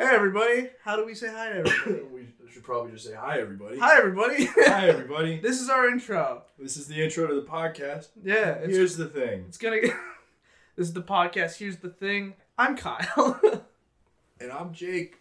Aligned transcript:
Hey 0.00 0.10
everybody! 0.12 0.68
How 0.84 0.94
do 0.94 1.04
we 1.04 1.12
say 1.16 1.26
hi 1.28 1.48
to 1.48 1.54
everybody? 1.56 2.02
we 2.12 2.50
should 2.52 2.62
probably 2.62 2.92
just 2.92 3.04
say 3.04 3.14
hi, 3.14 3.40
everybody. 3.40 3.80
hi 3.80 3.98
everybody! 3.98 4.44
Hi, 4.44 4.86
everybody. 4.86 5.40
this 5.42 5.60
is 5.60 5.68
our 5.68 5.88
intro. 5.88 6.44
This 6.56 6.76
is 6.76 6.86
the 6.86 7.02
intro 7.02 7.26
to 7.26 7.34
the 7.34 7.42
podcast. 7.42 8.06
Yeah, 8.22 8.50
it's, 8.50 8.76
Here's 8.76 8.96
the 8.96 9.06
thing, 9.06 9.46
it's 9.48 9.58
gonna. 9.58 9.80
Get, 9.80 9.96
this 10.76 10.86
is 10.86 10.92
the 10.92 11.02
podcast. 11.02 11.58
Here's 11.58 11.78
the 11.78 11.88
thing. 11.88 12.34
I'm 12.56 12.76
Kyle, 12.76 13.40
and 14.40 14.52
I'm 14.52 14.72
Jake. 14.72 15.16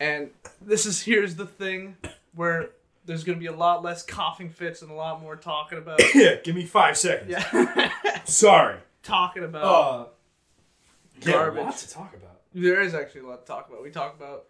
and 0.00 0.30
this 0.62 0.86
is 0.86 1.02
here's 1.02 1.34
the 1.34 1.44
thing, 1.44 1.98
where 2.34 2.70
there's 3.04 3.22
gonna 3.22 3.36
be 3.36 3.48
a 3.48 3.52
lot 3.54 3.82
less 3.84 4.02
coughing 4.02 4.48
fits 4.48 4.80
and 4.80 4.90
a 4.90 4.94
lot 4.94 5.20
more 5.20 5.36
talking 5.36 5.76
about. 5.76 6.00
yeah, 6.14 6.36
give 6.36 6.54
me 6.54 6.64
five 6.64 6.96
seconds. 6.96 7.30
Yeah, 7.30 7.90
Sorry. 8.24 8.78
talking 9.02 9.44
about. 9.44 9.62
Uh, 9.62 10.04
yeah, 11.20 11.32
Garbage. 11.32 11.64
lots 11.64 11.86
to 11.86 11.92
talk 11.92 12.14
about. 12.16 12.39
There 12.52 12.80
is 12.80 12.94
actually 12.94 13.22
a 13.22 13.26
lot 13.26 13.46
to 13.46 13.52
talk 13.52 13.68
about. 13.68 13.82
We 13.82 13.90
talk 13.90 14.14
about 14.16 14.46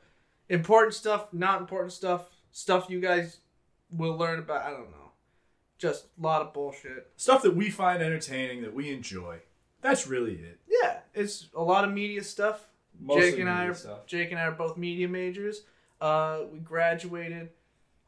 important 0.48 0.94
stuff, 0.94 1.26
not 1.32 1.60
important 1.60 1.92
stuff, 1.92 2.28
stuff 2.50 2.86
you 2.88 3.00
guys 3.00 3.38
will 3.90 4.16
learn 4.16 4.38
about. 4.38 4.62
I 4.64 4.70
don't 4.70 4.90
know. 4.90 5.12
Just 5.78 6.06
a 6.18 6.22
lot 6.22 6.42
of 6.42 6.52
bullshit. 6.52 7.10
Stuff 7.16 7.42
that 7.42 7.54
we 7.56 7.70
find 7.70 8.02
entertaining, 8.02 8.62
that 8.62 8.74
we 8.74 8.92
enjoy. 8.92 9.38
That's 9.82 10.06
really 10.06 10.34
it. 10.34 10.58
Yeah, 10.68 10.98
it's 11.14 11.48
a 11.54 11.62
lot 11.62 11.84
of 11.84 11.92
media 11.92 12.22
stuff. 12.22 12.66
Mostly 13.00 13.30
Jake 13.30 13.40
and 13.40 13.48
I 13.48 13.64
are 13.66 13.74
stuff. 13.74 14.06
Jake 14.06 14.30
and 14.30 14.38
I 14.38 14.44
are 14.44 14.50
both 14.52 14.76
media 14.76 15.08
majors. 15.08 15.62
Uh, 16.00 16.40
we 16.52 16.58
graduated 16.58 17.48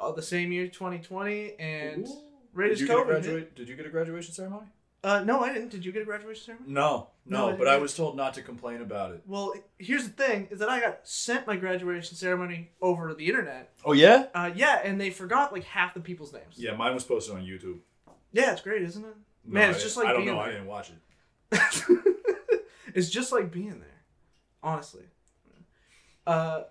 uh, 0.01 0.12
the 0.12 0.23
same 0.23 0.53
year, 0.53 0.67
2020, 0.67 1.55
and 1.59 2.06
Ooh. 2.06 2.19
right 2.53 2.67
Did 2.67 2.73
as 2.73 2.81
you, 2.83 2.87
get 2.87 2.97
a 2.97 3.01
COVID. 3.01 3.06
hit- 3.06 3.23
graduate, 3.23 3.55
did 3.55 3.69
you 3.69 3.77
get 3.77 3.87
a 3.87 3.91
graduation 3.91 4.34
ceremony? 4.34 4.67
Uh, 5.05 5.23
no, 5.24 5.41
I 5.41 5.52
didn't. 5.52 5.70
Did 5.70 5.84
you 5.84 5.91
get 5.91 6.02
a 6.02 6.05
graduation 6.05 6.45
ceremony? 6.45 6.73
No, 6.73 7.09
No, 7.27 7.48
no, 7.48 7.52
I 7.55 7.56
but 7.56 7.66
I 7.66 7.77
was 7.79 7.95
told 7.97 8.16
not 8.16 8.34
to 8.34 8.42
complain 8.42 8.80
about 8.83 9.12
it. 9.12 9.23
Well, 9.27 9.52
here's 9.78 10.05
the 10.05 10.11
thing: 10.11 10.47
is 10.52 10.61
that 10.61 10.69
I 10.69 10.78
got 10.80 11.01
sent 11.02 11.45
my 11.47 11.56
graduation 11.56 12.16
ceremony 12.16 12.70
over 12.80 13.12
the 13.12 13.27
internet. 13.27 13.73
Oh 13.84 13.92
yeah? 13.92 14.27
Uh, 14.34 14.51
yeah, 14.55 14.81
and 14.84 15.00
they 15.00 15.11
forgot 15.11 15.53
like 15.53 15.64
half 15.64 15.94
the 15.94 16.00
people's 16.00 16.33
names. 16.33 16.55
Yeah, 16.56 16.77
mine 16.77 16.94
was 16.94 17.03
posted 17.03 17.34
on 17.34 17.42
YouTube. 17.42 17.78
Yeah, 18.33 18.53
it's 18.53 18.61
great, 18.62 18.83
isn't 18.83 19.05
it? 19.05 19.17
No, 19.44 19.55
Man, 19.55 19.70
it's 19.70 19.81
I- 19.81 19.83
just 19.83 19.97
like 19.97 20.06
I 20.06 20.12
don't 20.12 20.25
know. 20.25 20.39
I 20.39 20.50
didn't 20.53 20.67
watch 20.67 20.91
it. 20.91 20.97
it's 22.94 23.11
just 23.11 23.33
like 23.33 23.50
being 23.50 23.81
there, 23.81 24.03
honestly. 24.62 25.03
Uh, 26.27 26.62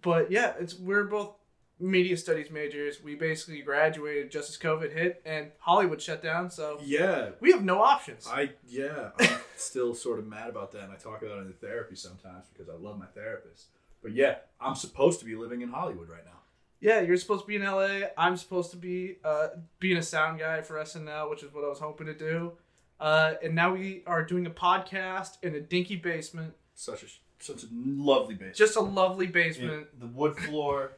but 0.00 0.30
yeah, 0.30 0.52
it's 0.60 0.78
we're 0.78 1.04
both 1.04 1.34
media 1.82 2.16
studies 2.16 2.50
majors. 2.50 3.02
We 3.02 3.14
basically 3.14 3.60
graduated 3.62 4.30
just 4.30 4.48
as 4.50 4.58
COVID 4.58 4.92
hit 4.92 5.20
and 5.26 5.50
Hollywood 5.58 6.00
shut 6.00 6.22
down, 6.22 6.50
so 6.50 6.78
Yeah, 6.82 7.30
we 7.40 7.52
have 7.52 7.64
no 7.64 7.82
options. 7.82 8.26
I 8.30 8.50
yeah, 8.66 9.10
I'm 9.18 9.28
still 9.56 9.94
sort 9.94 10.18
of 10.18 10.26
mad 10.26 10.48
about 10.48 10.72
that, 10.72 10.84
and 10.84 10.92
I 10.92 10.96
talk 10.96 11.22
about 11.22 11.38
it 11.38 11.46
in 11.46 11.52
therapy 11.54 11.96
sometimes 11.96 12.46
because 12.52 12.68
I 12.68 12.74
love 12.74 12.98
my 12.98 13.06
therapist. 13.06 13.66
But 14.02 14.12
yeah, 14.12 14.36
I'm 14.60 14.74
supposed 14.74 15.18
to 15.20 15.24
be 15.26 15.34
living 15.36 15.60
in 15.62 15.68
Hollywood 15.70 16.08
right 16.08 16.24
now. 16.24 16.40
yeah, 16.80 17.00
you're 17.00 17.16
supposed 17.16 17.42
to 17.42 17.46
be 17.46 17.56
in 17.56 17.62
LA. 17.62 18.08
I'm 18.18 18.36
supposed 18.36 18.70
to 18.72 18.76
be 18.76 19.16
uh, 19.24 19.48
being 19.78 19.96
a 19.98 20.02
sound 20.02 20.40
guy 20.40 20.62
for 20.62 20.76
SNL, 20.76 21.30
which 21.30 21.42
is 21.42 21.52
what 21.54 21.64
I 21.64 21.68
was 21.68 21.78
hoping 21.78 22.06
to 22.08 22.14
do. 22.14 22.52
Uh, 22.98 23.34
and 23.42 23.54
now 23.54 23.72
we 23.72 24.02
are 24.06 24.22
doing 24.24 24.46
a 24.46 24.50
podcast 24.50 25.38
in 25.42 25.54
a 25.56 25.60
dinky 25.60 25.96
basement, 25.96 26.54
Such 26.74 27.02
a 27.02 27.06
such 27.40 27.64
a 27.64 27.66
lovely 27.72 28.34
basement. 28.34 28.54
just 28.54 28.76
a 28.76 28.80
lovely 28.80 29.26
basement. 29.26 29.88
the 29.98 30.06
wood 30.06 30.36
floor 30.36 30.92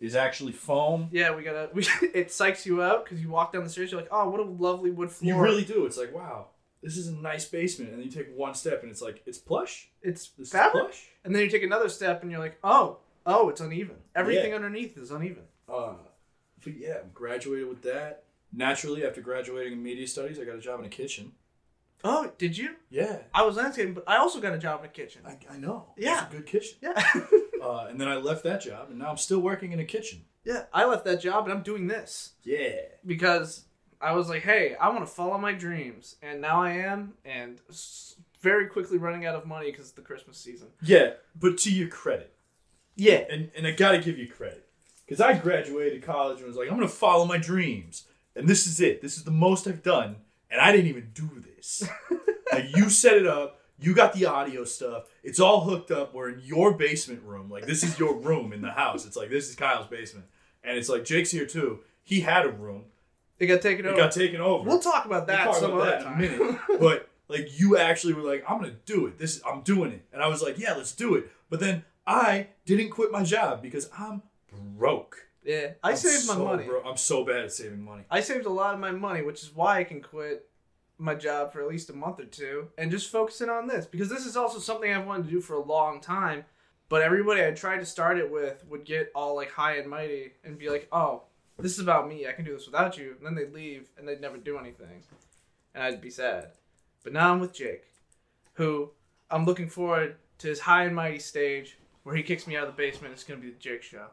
is 0.00 0.16
actually 0.16 0.52
foam. 0.52 1.08
Yeah, 1.12 1.34
we 1.34 1.42
gotta. 1.42 1.68
We, 1.74 1.82
it 2.14 2.28
psychs 2.28 2.64
you 2.66 2.82
out 2.82 3.04
because 3.04 3.20
you 3.20 3.28
walk 3.28 3.52
down 3.52 3.64
the 3.64 3.70
stairs. 3.70 3.92
You're 3.92 4.00
like, 4.00 4.10
oh, 4.10 4.28
what 4.30 4.40
a 4.40 4.44
lovely 4.44 4.90
wood 4.90 5.10
floor. 5.10 5.28
You 5.28 5.40
really 5.40 5.64
do. 5.64 5.86
It's 5.86 5.98
like 5.98 6.14
wow, 6.14 6.46
this 6.82 6.96
is 6.96 7.08
a 7.08 7.14
nice 7.14 7.44
basement, 7.44 7.90
and 7.90 7.98
then 8.00 8.06
you 8.06 8.10
take 8.12 8.34
one 8.36 8.54
step, 8.54 8.82
and 8.82 8.90
it's 8.90 9.02
like 9.02 9.22
it's 9.26 9.38
plush. 9.38 9.88
It's 10.02 10.28
This 10.38 10.50
fabric. 10.50 10.84
plush. 10.84 11.08
And 11.24 11.34
then 11.34 11.42
you 11.42 11.50
take 11.50 11.62
another 11.62 11.88
step, 11.88 12.22
and 12.22 12.30
you're 12.30 12.40
like, 12.40 12.58
oh, 12.64 12.98
oh, 13.26 13.48
it's 13.50 13.60
uneven. 13.60 13.96
Everything 14.14 14.50
Yeah. 14.50 14.56
underneath 14.56 14.96
is 14.96 15.10
uneven. 15.10 15.44
Uh, 15.68 15.94
but 16.64 16.76
yeah, 16.76 16.98
graduated 17.14 17.68
with 17.68 17.82
that. 17.82 18.24
Naturally, 18.52 19.04
after 19.06 19.20
graduating 19.20 19.74
in 19.74 19.82
media 19.82 20.06
studies, 20.08 20.38
I 20.40 20.44
got 20.44 20.56
a 20.56 20.60
job 20.60 20.80
in 20.80 20.86
a 20.86 20.88
kitchen. 20.88 21.32
Oh, 22.02 22.32
did 22.38 22.56
you? 22.56 22.70
Yeah, 22.88 23.18
I 23.34 23.42
was 23.44 23.56
landscaping, 23.56 23.92
but 23.94 24.04
I 24.08 24.16
also 24.16 24.40
got 24.40 24.54
a 24.54 24.58
job 24.58 24.80
in 24.80 24.86
a 24.86 24.88
kitchen. 24.88 25.20
I, 25.26 25.36
I 25.52 25.58
know. 25.58 25.92
Yeah. 25.98 26.24
it's 26.24 26.32
a 26.34 26.36
good 26.38 26.46
kitchen. 26.46 26.78
Yeah, 26.82 26.94
Uh, 27.62 27.86
and 27.88 28.00
then 28.00 28.08
I 28.08 28.16
left 28.16 28.42
that 28.44 28.62
job, 28.62 28.88
and 28.90 28.98
now 28.98 29.10
I'm 29.10 29.16
still 29.16 29.40
working 29.40 29.72
in 29.72 29.80
a 29.80 29.84
kitchen. 29.84 30.24
yeah. 30.44 30.64
I 30.72 30.84
left 30.86 31.04
that 31.04 31.20
job, 31.20 31.44
and 31.44 31.52
I'm 31.52 31.62
doing 31.62 31.86
this 31.86 32.32
Yeah. 32.44 32.76
because 33.04 33.64
I 34.00 34.12
was 34.12 34.28
like, 34.28 34.42
hey, 34.42 34.74
I 34.80 34.88
want 34.88 35.00
to 35.00 35.06
follow 35.06 35.36
my 35.38 35.52
dreams, 35.52 36.16
and 36.22 36.40
now 36.40 36.62
I 36.62 36.70
am, 36.72 37.14
and 37.24 37.60
very 38.40 38.66
quickly 38.68 38.96
running 38.98 39.26
out 39.26 39.34
of 39.34 39.46
money 39.46 39.70
because 39.70 39.86
it's 39.86 39.94
the 39.94 40.00
Christmas 40.02 40.38
season. 40.38 40.68
Yeah, 40.82 41.12
but 41.38 41.58
to 41.58 41.70
your 41.72 41.88
credit, 41.88 42.32
Yeah, 42.96 43.24
and 43.30 43.50
and 43.56 43.66
I 43.66 43.72
gotta 43.72 43.98
give 43.98 44.16
you 44.18 44.26
credit, 44.28 44.66
because 45.06 45.20
I 45.20 45.34
graduated 45.38 46.02
college 46.02 46.38
and 46.38 46.46
was 46.48 46.56
like, 46.56 46.68
I'm 46.70 46.76
gonna 46.76 46.88
follow 46.88 47.26
my 47.26 47.36
dreams, 47.38 48.06
and 48.34 48.48
this 48.48 48.66
is 48.66 48.80
it. 48.80 49.02
This 49.02 49.16
is 49.18 49.24
the 49.24 49.30
most 49.30 49.68
I've 49.68 49.82
done, 49.82 50.16
and 50.50 50.60
I 50.60 50.72
didn't 50.72 50.86
even 50.88 51.10
do 51.12 51.28
this. 51.56 51.86
like 52.52 52.74
you 52.76 52.88
set 52.88 53.16
it 53.18 53.26
up, 53.26 53.59
you 53.80 53.94
got 53.94 54.12
the 54.12 54.26
audio 54.26 54.64
stuff. 54.64 55.04
It's 55.22 55.40
all 55.40 55.60
hooked 55.62 55.90
up. 55.90 56.12
We're 56.14 56.30
in 56.30 56.40
your 56.44 56.74
basement 56.74 57.22
room. 57.24 57.50
Like 57.50 57.66
this 57.66 57.82
is 57.82 57.98
your 57.98 58.14
room 58.16 58.52
in 58.52 58.62
the 58.62 58.70
house. 58.70 59.06
It's 59.06 59.16
like 59.16 59.30
this 59.30 59.48
is 59.48 59.54
Kyle's 59.56 59.86
basement, 59.86 60.26
and 60.64 60.76
it's 60.78 60.88
like 60.88 61.04
Jake's 61.04 61.30
here 61.30 61.46
too. 61.46 61.80
He 62.02 62.20
had 62.20 62.44
a 62.46 62.50
room. 62.50 62.84
it 63.38 63.46
got 63.46 63.62
taken 63.62 63.84
It 63.86 63.88
over. 63.90 63.96
got 63.96 64.12
taken 64.12 64.40
over. 64.40 64.68
we'll 64.68 64.80
talk 64.80 65.04
about 65.06 65.26
that 65.28 65.44
We'll 65.44 65.52
talk 65.54 65.62
some 65.62 65.72
about 65.72 65.86
other 65.88 65.90
that 65.90 66.00
in 66.22 66.24
a 66.24 66.38
time. 66.38 66.40
minute. 66.40 66.60
but 66.80 67.08
like 67.28 67.58
you 67.60 67.76
actually 67.78 68.14
were 68.14 68.22
like, 68.22 68.44
I'm 68.48 68.58
gonna 68.60 68.74
do 68.86 69.06
it. 69.06 69.18
This 69.18 69.40
I'm 69.46 69.62
doing 69.62 69.92
it. 69.92 70.04
And 70.12 70.22
I 70.22 70.26
was 70.28 70.42
like, 70.42 70.58
yeah, 70.58 70.74
let's 70.74 70.92
do 70.92 71.14
it. 71.14 71.30
But 71.48 71.60
then 71.60 71.84
I 72.06 72.48
didn't 72.66 72.90
quit 72.90 73.10
my 73.12 73.22
job 73.22 73.62
because 73.62 73.88
I'm 73.96 74.22
broke. 74.76 75.26
yeah, 75.44 75.72
I 75.82 75.90
I'm 75.90 75.96
saved 75.96 76.26
my 76.26 76.36
money. 76.36 76.64
bro- 76.64 76.82
I'm 76.82 76.96
so 76.96 77.24
bad 77.24 77.44
at 77.44 77.52
saving 77.52 77.82
money. 77.82 78.02
I 78.10 78.20
saved 78.20 78.46
a 78.46 78.50
lot 78.50 78.74
of 78.74 78.80
my 78.80 78.90
money, 78.90 79.22
which 79.22 79.42
is 79.42 79.54
why 79.54 79.78
I 79.78 79.84
can 79.84 80.02
quit 80.02 80.48
my 81.00 81.14
job 81.14 81.52
for 81.52 81.62
at 81.62 81.68
least 81.68 81.90
a 81.90 81.94
month 81.94 82.20
or 82.20 82.26
two 82.26 82.68
and 82.76 82.90
just 82.90 83.10
focusing 83.10 83.48
on 83.48 83.66
this 83.66 83.86
because 83.86 84.08
this 84.08 84.26
is 84.26 84.36
also 84.36 84.58
something 84.58 84.92
I've 84.92 85.06
wanted 85.06 85.24
to 85.24 85.30
do 85.30 85.40
for 85.40 85.54
a 85.54 85.64
long 85.64 86.00
time. 86.00 86.44
But 86.88 87.02
everybody 87.02 87.44
I 87.44 87.52
tried 87.52 87.78
to 87.78 87.86
start 87.86 88.18
it 88.18 88.30
with 88.30 88.64
would 88.68 88.84
get 88.84 89.10
all 89.14 89.36
like 89.36 89.50
high 89.50 89.76
and 89.76 89.88
mighty 89.88 90.32
and 90.44 90.58
be 90.58 90.68
like, 90.68 90.88
"Oh, 90.92 91.22
this 91.58 91.72
is 91.72 91.78
about 91.78 92.08
me. 92.08 92.26
I 92.26 92.32
can 92.32 92.44
do 92.44 92.52
this 92.52 92.66
without 92.66 92.98
you." 92.98 93.14
And 93.16 93.26
then 93.26 93.34
they'd 93.34 93.54
leave 93.54 93.88
and 93.96 94.06
they'd 94.06 94.20
never 94.20 94.36
do 94.36 94.58
anything, 94.58 95.04
and 95.74 95.84
I'd 95.84 96.00
be 96.00 96.10
sad. 96.10 96.50
But 97.04 97.12
now 97.12 97.32
I'm 97.32 97.40
with 97.40 97.54
Jake, 97.54 97.84
who 98.54 98.90
I'm 99.30 99.44
looking 99.44 99.68
forward 99.68 100.16
to 100.38 100.48
his 100.48 100.60
high 100.60 100.84
and 100.84 100.94
mighty 100.94 101.20
stage 101.20 101.78
where 102.02 102.16
he 102.16 102.22
kicks 102.22 102.46
me 102.46 102.56
out 102.56 102.66
of 102.66 102.76
the 102.76 102.82
basement. 102.82 103.14
It's 103.14 103.24
gonna 103.24 103.40
be 103.40 103.50
the 103.50 103.58
Jake 103.58 103.82
show. 103.82 104.08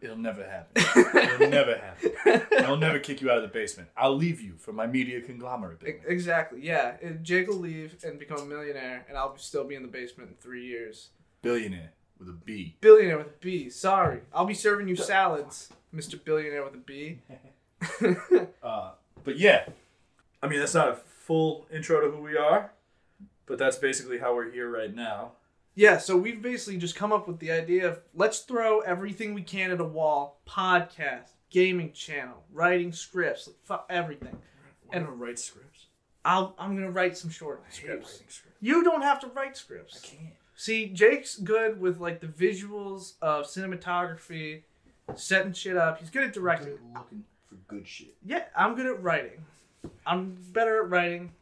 It'll 0.00 0.16
never 0.16 0.48
happen. 0.48 0.82
It'll 1.32 1.48
never 1.50 1.76
happen. 1.76 2.64
I'll 2.64 2.76
never 2.76 2.98
kick 2.98 3.20
you 3.20 3.30
out 3.30 3.36
of 3.36 3.42
the 3.42 3.48
basement. 3.48 3.88
I'll 3.96 4.16
leave 4.16 4.40
you 4.40 4.54
for 4.56 4.72
my 4.72 4.86
media 4.86 5.20
conglomerate 5.20 5.80
building. 5.80 6.00
Exactly. 6.06 6.60
Yeah. 6.62 6.96
Jake 7.22 7.48
will 7.48 7.56
leave 7.56 7.96
and 8.02 8.18
become 8.18 8.38
a 8.38 8.46
millionaire, 8.46 9.04
and 9.08 9.18
I'll 9.18 9.36
still 9.36 9.64
be 9.64 9.74
in 9.74 9.82
the 9.82 9.88
basement 9.88 10.30
in 10.30 10.36
three 10.36 10.66
years. 10.66 11.10
Billionaire 11.42 11.92
with 12.18 12.28
a 12.28 12.32
B. 12.32 12.76
Billionaire 12.80 13.18
with 13.18 13.28
a 13.28 13.38
B. 13.40 13.70
Sorry, 13.70 14.20
I'll 14.32 14.44
be 14.44 14.54
serving 14.54 14.86
you 14.88 14.94
salads, 14.96 15.70
Mister 15.90 16.16
Billionaire 16.16 16.64
with 16.64 16.74
a 16.74 16.78
B. 16.78 17.20
Uh, 18.62 18.90
but 19.24 19.38
yeah, 19.38 19.64
I 20.42 20.46
mean 20.46 20.58
that's 20.58 20.74
not 20.74 20.88
a 20.88 20.96
full 20.96 21.66
intro 21.72 22.02
to 22.02 22.10
who 22.14 22.22
we 22.22 22.36
are, 22.36 22.72
but 23.46 23.58
that's 23.58 23.78
basically 23.78 24.18
how 24.18 24.34
we're 24.34 24.50
here 24.50 24.70
right 24.70 24.94
now. 24.94 25.32
Yeah. 25.80 25.96
So 25.96 26.14
we've 26.14 26.42
basically 26.42 26.78
just 26.78 26.94
come 26.94 27.10
up 27.10 27.26
with 27.26 27.38
the 27.38 27.50
idea 27.50 27.88
of 27.88 28.00
let's 28.14 28.40
throw 28.40 28.80
everything 28.80 29.32
we 29.32 29.42
can 29.42 29.70
at 29.70 29.80
a 29.80 29.84
wall: 29.84 30.42
podcast, 30.46 31.30
gaming 31.48 31.92
channel, 31.92 32.44
writing 32.52 32.92
scripts, 32.92 33.46
like, 33.46 33.56
fu- 33.62 33.86
everything. 33.94 34.36
I'm 34.92 35.04
gonna 35.04 35.16
write 35.16 35.38
scripts. 35.38 35.86
I'll 36.22 36.54
I'm 36.58 36.74
gonna 36.74 36.90
write 36.90 37.16
some 37.16 37.30
short 37.30 37.64
scripts. 37.70 38.16
scripts. 38.16 38.42
You 38.60 38.84
don't 38.84 39.00
have 39.00 39.20
to 39.20 39.28
write 39.28 39.56
scripts. 39.56 40.04
I 40.04 40.06
can't. 40.06 40.34
See, 40.54 40.86
Jake's 40.88 41.36
good 41.36 41.80
with 41.80 41.98
like 41.98 42.20
the 42.20 42.26
visuals 42.26 43.14
of 43.22 43.46
cinematography, 43.46 44.64
setting 45.14 45.54
shit 45.54 45.78
up. 45.78 45.98
He's 45.98 46.10
good 46.10 46.24
at 46.24 46.34
directing. 46.34 46.76
looking 46.94 47.24
for 47.48 47.54
good 47.68 47.88
shit. 47.88 48.14
Yeah, 48.22 48.44
I'm 48.54 48.74
good 48.74 48.84
at 48.86 49.02
writing. 49.02 49.46
I'm 50.04 50.36
better 50.52 50.82
at 50.82 50.90
writing 50.90 51.32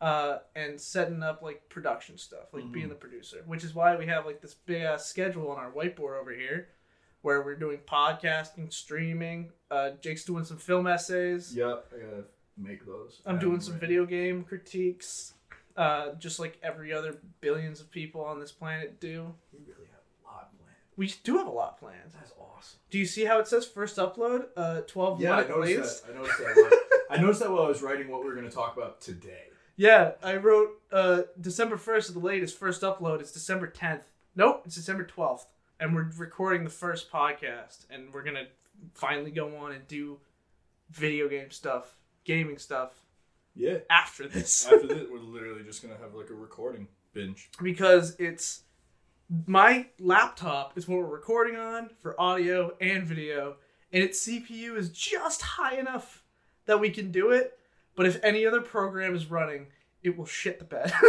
uh, 0.00 0.38
and 0.54 0.80
setting 0.80 1.22
up 1.22 1.40
like 1.42 1.68
production 1.68 2.18
stuff, 2.18 2.52
like 2.52 2.70
being 2.72 2.86
Mhm. 2.86 2.90
the 2.90 2.94
producer, 2.96 3.42
which 3.46 3.64
is 3.64 3.74
why 3.74 3.96
we 3.96 4.06
have 4.06 4.26
like 4.26 4.40
this 4.40 4.54
big 4.54 4.82
ass 4.82 5.06
schedule 5.06 5.50
on 5.50 5.56
our 5.58 5.70
whiteboard 5.72 6.20
over 6.20 6.32
here 6.32 6.68
where 7.22 7.42
we're 7.42 7.56
doing 7.56 7.78
podcasting, 7.78 8.72
streaming. 8.72 9.50
Uh, 9.70 9.90
Jake's 10.02 10.24
doing 10.24 10.44
some 10.44 10.58
film 10.58 10.86
essays. 10.86 11.56
Yep, 11.56 11.92
I 11.94 11.98
gotta 12.04 12.24
make 12.56 12.84
those. 12.86 13.20
I'm 13.26 13.38
doing 13.38 13.60
some 13.60 13.74
ready. 13.74 13.86
video 13.86 14.04
game 14.06 14.44
critiques, 14.44 15.32
uh, 15.76 16.12
just 16.14 16.38
like 16.38 16.58
every 16.62 16.92
other 16.92 17.16
billions 17.40 17.80
of 17.80 17.90
people 17.90 18.20
on 18.22 18.38
this 18.38 18.52
planet 18.52 19.00
do. 19.00 19.34
We 19.52 19.60
really 19.60 19.86
have 19.90 20.00
a 20.22 20.26
lot 20.28 20.50
planned. 20.58 20.76
We 20.96 21.12
do 21.24 21.38
have 21.38 21.46
a 21.46 21.50
lot 21.50 21.78
planned. 21.78 22.12
That's 22.12 22.32
awesome. 22.38 22.80
Do 22.90 22.98
you 22.98 23.06
see 23.06 23.24
how 23.24 23.38
it 23.38 23.48
says 23.48 23.66
first 23.66 23.96
upload? 23.96 24.48
Uh, 24.56 24.82
12 24.82 25.20
Yeah, 25.22 25.32
I 25.36 25.48
noticed 25.48 25.58
latest? 25.58 26.06
that. 26.06 26.12
I 26.12 26.18
noticed 26.18 26.38
that. 26.38 26.82
I 27.10 27.16
noticed 27.16 27.40
that 27.40 27.50
while 27.50 27.62
I 27.62 27.68
was 27.68 27.82
writing 27.82 28.08
what 28.08 28.20
we 28.22 28.28
were 28.28 28.34
gonna 28.34 28.50
talk 28.50 28.76
about 28.76 29.00
today. 29.00 29.48
Yeah, 29.76 30.12
I 30.22 30.36
wrote 30.36 30.70
uh, 30.90 31.22
December 31.40 31.76
1st 31.76 31.98
is 31.98 32.12
the 32.14 32.18
latest. 32.18 32.58
First 32.58 32.82
upload 32.82 33.20
It's 33.20 33.32
December 33.32 33.68
10th. 33.70 34.02
Nope, 34.34 34.62
it's 34.66 34.74
December 34.74 35.04
12th. 35.04 35.46
and 35.80 35.94
we're 35.94 36.10
recording 36.16 36.64
the 36.64 36.70
first 36.70 37.10
podcast, 37.12 37.84
and 37.90 38.12
we're 38.12 38.22
gonna 38.22 38.46
finally 38.94 39.30
go 39.30 39.54
on 39.56 39.72
and 39.72 39.86
do 39.88 40.18
video 40.90 41.28
game 41.28 41.50
stuff, 41.50 41.96
gaming 42.24 42.56
stuff 42.58 42.92
Yeah. 43.54 43.78
after 43.90 44.26
this. 44.28 44.66
After 44.66 44.86
this, 44.86 45.06
we're 45.10 45.18
literally 45.18 45.62
just 45.64 45.82
gonna 45.82 45.96
have 45.98 46.14
like 46.14 46.30
a 46.30 46.34
recording 46.34 46.88
binge. 47.12 47.50
because 47.62 48.16
it's 48.18 48.62
my 49.46 49.86
laptop 49.98 50.76
is 50.78 50.86
what 50.88 50.98
we're 50.98 51.04
recording 51.06 51.56
on 51.56 51.90
for 52.00 52.18
audio 52.20 52.74
and 52.80 53.04
video, 53.04 53.56
and 53.92 54.02
its 54.02 54.26
CPU 54.26 54.76
is 54.76 54.88
just 54.90 55.42
high 55.42 55.76
enough 55.76 56.22
that 56.66 56.80
we 56.80 56.88
can 56.90 57.10
do 57.10 57.30
it. 57.30 57.58
But 57.96 58.06
if 58.06 58.22
any 58.22 58.46
other 58.46 58.60
program 58.60 59.14
is 59.14 59.26
running, 59.30 59.66
it 60.02 60.16
will 60.16 60.26
shit 60.26 60.58
the 60.58 60.64
bed. 60.64 60.92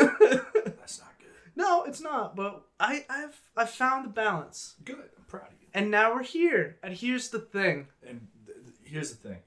That's 0.66 1.00
not 1.00 1.14
good. 1.20 1.28
no, 1.56 1.84
it's 1.84 2.02
not. 2.02 2.36
But 2.36 2.64
I, 2.80 3.06
I've 3.10 3.40
I've 3.56 3.70
found 3.70 4.06
the 4.06 4.10
balance, 4.10 4.76
Good. 4.84 4.96
I'm 5.18 5.26
proud 5.28 5.48
of 5.48 5.62
you. 5.62 5.68
and 5.74 5.92
now 5.92 6.14
we're 6.16 6.24
here. 6.24 6.78
And 6.82 6.94
here's 6.96 7.30
the 7.30 7.40
thing. 7.40 7.88
And 8.08 8.28
th- 8.46 8.58
th- 8.58 8.76
here's 8.84 9.12
the 9.12 9.30
thing 9.30 9.38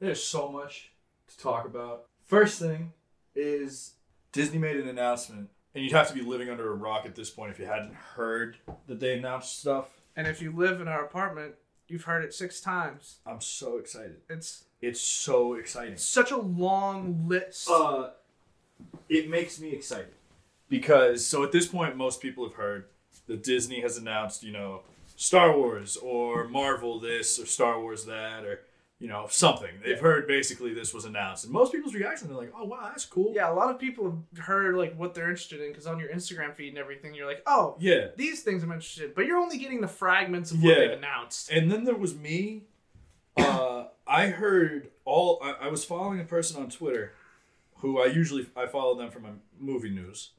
there's 0.00 0.22
so 0.22 0.48
much 0.50 0.92
to 1.28 1.38
talk 1.38 1.66
about. 1.66 2.04
First 2.24 2.58
thing 2.58 2.92
is 3.34 3.94
Disney 4.32 4.58
made 4.58 4.76
an 4.76 4.88
announcement, 4.88 5.50
and 5.74 5.82
you'd 5.84 5.92
have 5.92 6.08
to 6.08 6.14
be 6.14 6.20
living 6.22 6.48
under 6.50 6.70
a 6.70 6.74
rock 6.74 7.04
at 7.06 7.14
this 7.14 7.30
point 7.30 7.50
if 7.50 7.58
you 7.58 7.66
hadn't 7.66 7.94
heard 7.94 8.56
that 8.86 9.00
they 9.00 9.16
announced 9.18 9.58
stuff. 9.58 9.88
And 10.14 10.26
if 10.26 10.40
you 10.40 10.50
live 10.52 10.80
in 10.80 10.88
our 10.88 11.04
apartment, 11.04 11.54
you've 11.88 12.04
heard 12.04 12.24
it 12.24 12.32
six 12.32 12.60
times. 12.60 13.16
I'm 13.26 13.40
so 13.40 13.76
excited. 13.78 14.16
It's 14.30 14.64
It's 14.82 15.00
so 15.00 15.54
exciting. 15.54 15.96
such 15.96 16.30
a 16.30 16.36
long 16.36 17.26
list. 17.28 17.68
Uh, 17.70 18.10
it 19.08 19.28
makes 19.30 19.58
me 19.60 19.70
excited 19.72 20.12
because 20.68 21.26
so 21.26 21.42
at 21.42 21.52
this 21.52 21.66
point, 21.66 21.96
most 21.96 22.20
people 22.20 22.44
have 22.44 22.54
heard 22.54 22.84
that 23.26 23.42
Disney 23.42 23.80
has 23.80 23.96
announced, 23.96 24.42
you 24.42 24.52
know, 24.52 24.82
Star 25.16 25.56
Wars 25.56 25.96
or 25.96 26.46
Marvel 26.46 27.00
this 27.00 27.38
or 27.38 27.46
Star 27.46 27.80
Wars 27.80 28.04
that 28.04 28.44
or 28.44 28.60
you 28.98 29.08
know 29.08 29.26
something. 29.30 29.70
They've 29.84 29.98
heard 29.98 30.26
basically 30.26 30.72
this 30.74 30.92
was 30.94 31.04
announced, 31.06 31.44
and 31.44 31.52
most 31.52 31.72
people's 31.72 31.94
reaction 31.94 32.28
they're 32.28 32.36
like, 32.36 32.52
"Oh 32.56 32.64
wow, 32.64 32.80
that's 32.84 33.04
cool." 33.06 33.32
Yeah, 33.34 33.50
a 33.50 33.54
lot 33.54 33.70
of 33.70 33.78
people 33.78 34.22
have 34.36 34.44
heard 34.44 34.74
like 34.74 34.94
what 34.96 35.14
they're 35.14 35.28
interested 35.30 35.60
in 35.62 35.70
because 35.70 35.86
on 35.86 35.98
your 35.98 36.08
Instagram 36.10 36.54
feed 36.54 36.68
and 36.70 36.78
everything, 36.78 37.14
you're 37.14 37.26
like, 37.26 37.42
oh, 37.46 37.76
Yeah. 37.78 38.08
these 38.16 38.42
things 38.42 38.62
I'm 38.62 38.72
interested 38.72 39.04
in, 39.04 39.12
but 39.14 39.26
you're 39.26 39.38
only 39.38 39.58
getting 39.58 39.80
the 39.80 39.88
fragments 39.88 40.50
of 40.50 40.62
what 40.62 40.68
Yeah. 40.70 40.86
they've 40.88 40.98
announced. 40.98 41.50
And 41.50 41.70
then 41.70 41.84
there 41.84 41.94
was 41.94 42.14
me. 42.14 42.64
Uh, 43.36 43.84
I 44.06 44.28
heard 44.28 44.90
all. 45.04 45.40
I, 45.42 45.66
I 45.66 45.68
was 45.68 45.84
following 45.84 46.20
a 46.20 46.24
person 46.24 46.60
on 46.62 46.70
Twitter, 46.70 47.12
who 47.76 48.00
I 48.00 48.06
usually 48.06 48.46
I 48.56 48.66
follow 48.66 48.94
them 48.96 49.10
for 49.10 49.20
my 49.20 49.30
movie 49.58 49.90
news. 49.90 50.30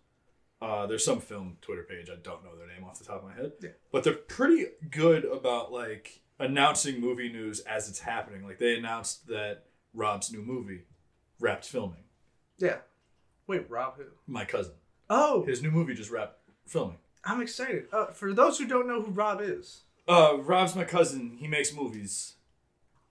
Uh, 0.61 0.87
there's 0.87 1.05
some 1.05 1.19
film 1.19 1.57
Twitter 1.61 1.83
page. 1.83 2.09
I 2.09 2.15
don't 2.21 2.43
know 2.43 2.55
their 2.57 2.67
name 2.67 2.83
off 2.83 2.97
the 2.97 3.05
top 3.05 3.17
of 3.23 3.29
my 3.29 3.33
head, 3.35 3.51
Yeah. 3.61 3.69
but 3.91 4.03
they're 4.03 4.13
pretty 4.13 4.65
good 4.89 5.23
about 5.25 5.71
like 5.71 6.21
announcing 6.39 6.99
movie 6.99 7.29
news 7.31 7.59
as 7.61 7.89
it's 7.89 7.99
happening. 7.99 8.43
Like 8.43 8.57
they 8.57 8.75
announced 8.77 9.27
that 9.27 9.65
Rob's 9.93 10.31
new 10.31 10.41
movie 10.41 10.81
wrapped 11.39 11.65
filming. 11.65 12.03
Yeah. 12.57 12.77
Wait, 13.45 13.69
Rob 13.69 13.97
who? 13.97 14.05
My 14.25 14.45
cousin, 14.45 14.73
Oh, 15.09 15.45
his 15.45 15.61
new 15.61 15.71
movie 15.71 15.93
just 15.93 16.09
wrapped 16.11 16.39
filming. 16.65 16.97
I'm 17.23 17.41
excited. 17.41 17.85
Uh, 17.93 18.07
for 18.07 18.33
those 18.33 18.57
who 18.57 18.65
don't 18.67 18.87
know 18.87 19.01
who 19.01 19.11
Rob 19.11 19.41
is, 19.41 19.81
Uh, 20.07 20.37
Rob's 20.39 20.75
my 20.75 20.85
cousin. 20.85 21.37
He 21.37 21.47
makes 21.47 21.73
movies. 21.73 22.33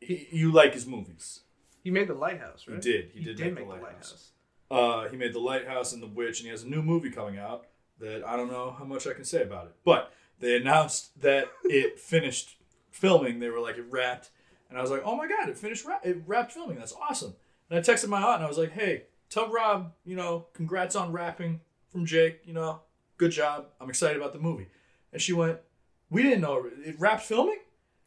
He, 0.00 0.28
you 0.30 0.52
like 0.52 0.74
his 0.74 0.86
movies. 0.86 1.40
he 1.82 1.90
made 1.90 2.08
The 2.08 2.14
Lighthouse, 2.14 2.66
right? 2.68 2.82
He 2.82 2.92
did. 2.92 3.10
He, 3.12 3.24
did, 3.24 3.38
make, 3.54 3.64
the 3.64 3.70
lighthouse. 3.70 3.82
Lighthouse. 3.92 4.30
Uh, 4.70 5.08
he 5.08 5.16
made 5.16 5.32
the 5.32 5.38
lighthouse 5.40 5.92
and 5.92 6.02
the 6.02 6.06
witch, 6.08 6.40
and 6.40 6.46
he 6.46 6.50
has 6.50 6.64
a 6.64 6.68
new 6.68 6.82
movie 6.82 7.10
coming 7.10 7.38
out 7.38 7.66
that 8.00 8.26
I 8.26 8.36
don't 8.36 8.50
know 8.50 8.74
how 8.78 8.84
much 8.84 9.06
I 9.06 9.12
can 9.14 9.24
say 9.24 9.42
about 9.42 9.66
it. 9.66 9.74
But 9.84 10.12
they 10.40 10.56
announced 10.56 11.20
that 11.22 11.48
it 11.64 11.98
finished 12.14 12.56
filming. 12.90 13.38
They 13.38 13.48
were 13.48 13.60
like, 13.60 13.78
it 13.78 13.84
wrapped, 13.88 14.30
and 14.68 14.78
I 14.78 14.82
was 14.82 14.90
like, 14.90 15.02
oh 15.04 15.16
my 15.16 15.28
god, 15.28 15.48
it 15.48 15.56
finished. 15.56 15.84
Ra- 15.84 16.00
it 16.02 16.22
wrapped 16.26 16.52
filming. 16.52 16.78
That's 16.78 16.94
awesome. 17.08 17.34
And 17.70 17.78
I 17.78 17.82
texted 17.82 18.08
my 18.08 18.20
aunt, 18.22 18.36
and 18.36 18.44
I 18.44 18.48
was 18.48 18.58
like, 18.58 18.72
hey, 18.72 19.04
tell 19.30 19.50
Rob, 19.50 19.92
you 20.04 20.16
know, 20.16 20.46
congrats 20.52 20.96
on 20.96 21.12
wrapping 21.12 21.60
from 21.90 22.04
Jake. 22.04 22.40
You 22.44 22.52
know, 22.54 22.80
good 23.16 23.30
job. 23.30 23.66
I'm 23.80 23.88
excited 23.88 24.16
about 24.16 24.32
the 24.32 24.38
movie. 24.40 24.66
And 25.12 25.22
she 25.22 25.32
went, 25.32 25.58
we 26.10 26.22
didn't 26.22 26.40
know 26.40 26.68
it 26.84 26.96
wrapped 26.98 27.22
filming. 27.22 27.58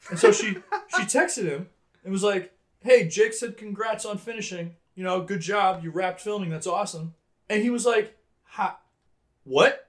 And 0.10 0.20
so 0.20 0.32
she 0.32 0.52
she 0.96 1.04
texted 1.04 1.46
him 1.46 1.70
and 2.04 2.12
was 2.12 2.24
like, 2.24 2.54
"Hey, 2.82 3.08
Jake 3.08 3.34
said 3.34 3.58
congrats 3.58 4.06
on 4.06 4.18
finishing. 4.18 4.76
You 4.96 5.04
know, 5.04 5.22
good 5.22 5.42
job. 5.42 5.84
You 5.84 5.92
wrapped 5.92 6.22
filming. 6.22 6.50
That's 6.50 6.68
awesome." 6.68 7.14
And 7.50 7.62
he 7.62 7.70
was 7.70 7.86
like, 7.86 8.18
"Ha, 8.44 8.80
what?" 9.44 9.88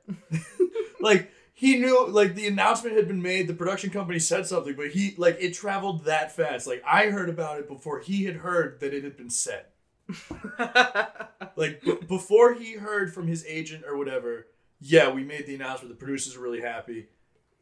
like 1.00 1.30
he 1.52 1.76
knew 1.78 2.08
like 2.08 2.34
the 2.34 2.46
announcement 2.46 2.96
had 2.96 3.06
been 3.06 3.20
made, 3.20 3.46
the 3.46 3.54
production 3.54 3.90
company 3.90 4.18
said 4.18 4.46
something, 4.46 4.74
but 4.74 4.88
he 4.88 5.14
like 5.18 5.36
it 5.40 5.52
traveled 5.52 6.04
that 6.04 6.34
fast. 6.34 6.66
Like 6.66 6.82
I 6.86 7.06
heard 7.06 7.28
about 7.28 7.58
it 7.58 7.68
before 7.68 8.00
he 8.00 8.24
had 8.24 8.36
heard 8.36 8.80
that 8.80 8.94
it 8.94 9.04
had 9.04 9.16
been 9.16 9.30
said. 9.30 9.66
Like 11.56 11.82
b- 11.82 11.98
before 12.08 12.54
he 12.54 12.74
heard 12.74 13.12
from 13.12 13.26
his 13.26 13.44
agent 13.46 13.84
or 13.86 13.96
whatever, 13.96 14.46
yeah, 14.80 15.10
we 15.10 15.24
made 15.24 15.46
the 15.46 15.54
announcement. 15.54 15.90
The 15.90 15.98
producers 15.98 16.36
are 16.36 16.40
really 16.40 16.62
happy. 16.62 17.08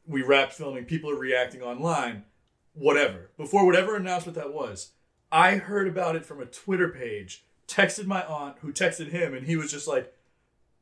We 0.06 0.22
wrapped 0.22 0.52
filming. 0.52 0.84
People 0.84 1.10
are 1.10 1.18
reacting 1.18 1.62
online. 1.62 2.24
Whatever. 2.78 3.30
Before 3.36 3.66
whatever 3.66 3.96
announcement 3.96 4.36
that 4.36 4.52
was, 4.52 4.92
I 5.30 5.56
heard 5.56 5.88
about 5.88 6.16
it 6.16 6.24
from 6.24 6.40
a 6.40 6.46
Twitter 6.46 6.88
page. 6.88 7.44
Texted 7.66 8.06
my 8.06 8.24
aunt, 8.24 8.56
who 8.60 8.72
texted 8.72 9.10
him, 9.10 9.34
and 9.34 9.46
he 9.46 9.56
was 9.56 9.70
just 9.70 9.86
like, 9.86 10.14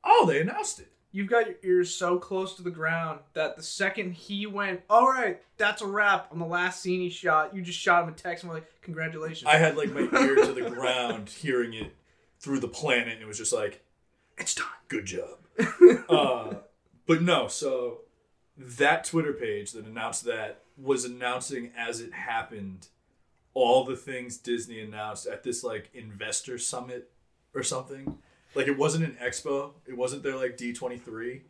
"Oh, 0.05 0.25
they 0.27 0.41
announced 0.41 0.79
it." 0.79 0.93
You've 1.17 1.29
got 1.29 1.47
your 1.47 1.57
ears 1.63 1.95
so 1.95 2.19
close 2.19 2.55
to 2.57 2.63
the 2.63 2.71
ground 2.71 3.21
that 3.33 3.57
the 3.57 3.63
second 3.63 4.13
he 4.13 4.47
went, 4.47 4.83
all 4.91 5.09
right, 5.09 5.41
that's 5.57 5.81
a 5.81 5.87
wrap 5.87 6.29
on 6.31 6.39
the 6.39 6.45
last 6.45 6.83
scene 6.83 7.01
he 7.01 7.09
shot, 7.09 7.57
you 7.57 7.63
just 7.63 7.79
shot 7.79 8.03
him 8.03 8.11
a 8.11 8.13
text 8.13 8.45
and 8.45 8.51
were 8.51 8.59
like, 8.59 8.71
congratulations. 8.83 9.49
I 9.49 9.57
had 9.57 9.79
like 9.79 9.93
my 9.93 10.03
ear 10.03 10.35
to 10.37 10.53
the 10.53 10.69
ground, 10.75 11.31
hearing 11.31 11.73
it 11.73 11.95
through 12.39 12.61
the 12.61 12.69
planet, 12.69 13.15
and 13.15 13.23
it 13.23 13.27
was 13.27 13.39
just 13.39 13.53
like, 13.55 13.83
it's 14.37 14.55
done. 14.55 14.67
good 14.89 15.07
job. 15.07 15.39
uh, 16.11 16.55
but 17.07 17.23
no, 17.23 17.49
so 17.49 18.03
that 18.59 19.05
Twitter 19.05 19.33
page 19.33 19.73
that 19.73 19.87
announced 19.87 20.25
that 20.25 20.61
was 20.81 21.05
announcing 21.05 21.73
as 21.77 22.01
it 22.01 22.13
happened 22.13 22.89
all 23.55 23.85
the 23.85 23.97
things 23.97 24.37
Disney 24.37 24.81
announced 24.81 25.27
at 25.27 25.43
this 25.43 25.65
like 25.65 25.89
investor 25.95 26.59
summit 26.59 27.11
or 27.55 27.63
something. 27.63 28.19
Like 28.55 28.69
it 28.69 28.77
wasn't 28.77 29.05
an 29.05 29.17
expo, 29.23 29.71
it 29.87 29.97
wasn't 29.97 30.23
their 30.23 30.37
like 30.37 30.57
D23. 30.59 31.41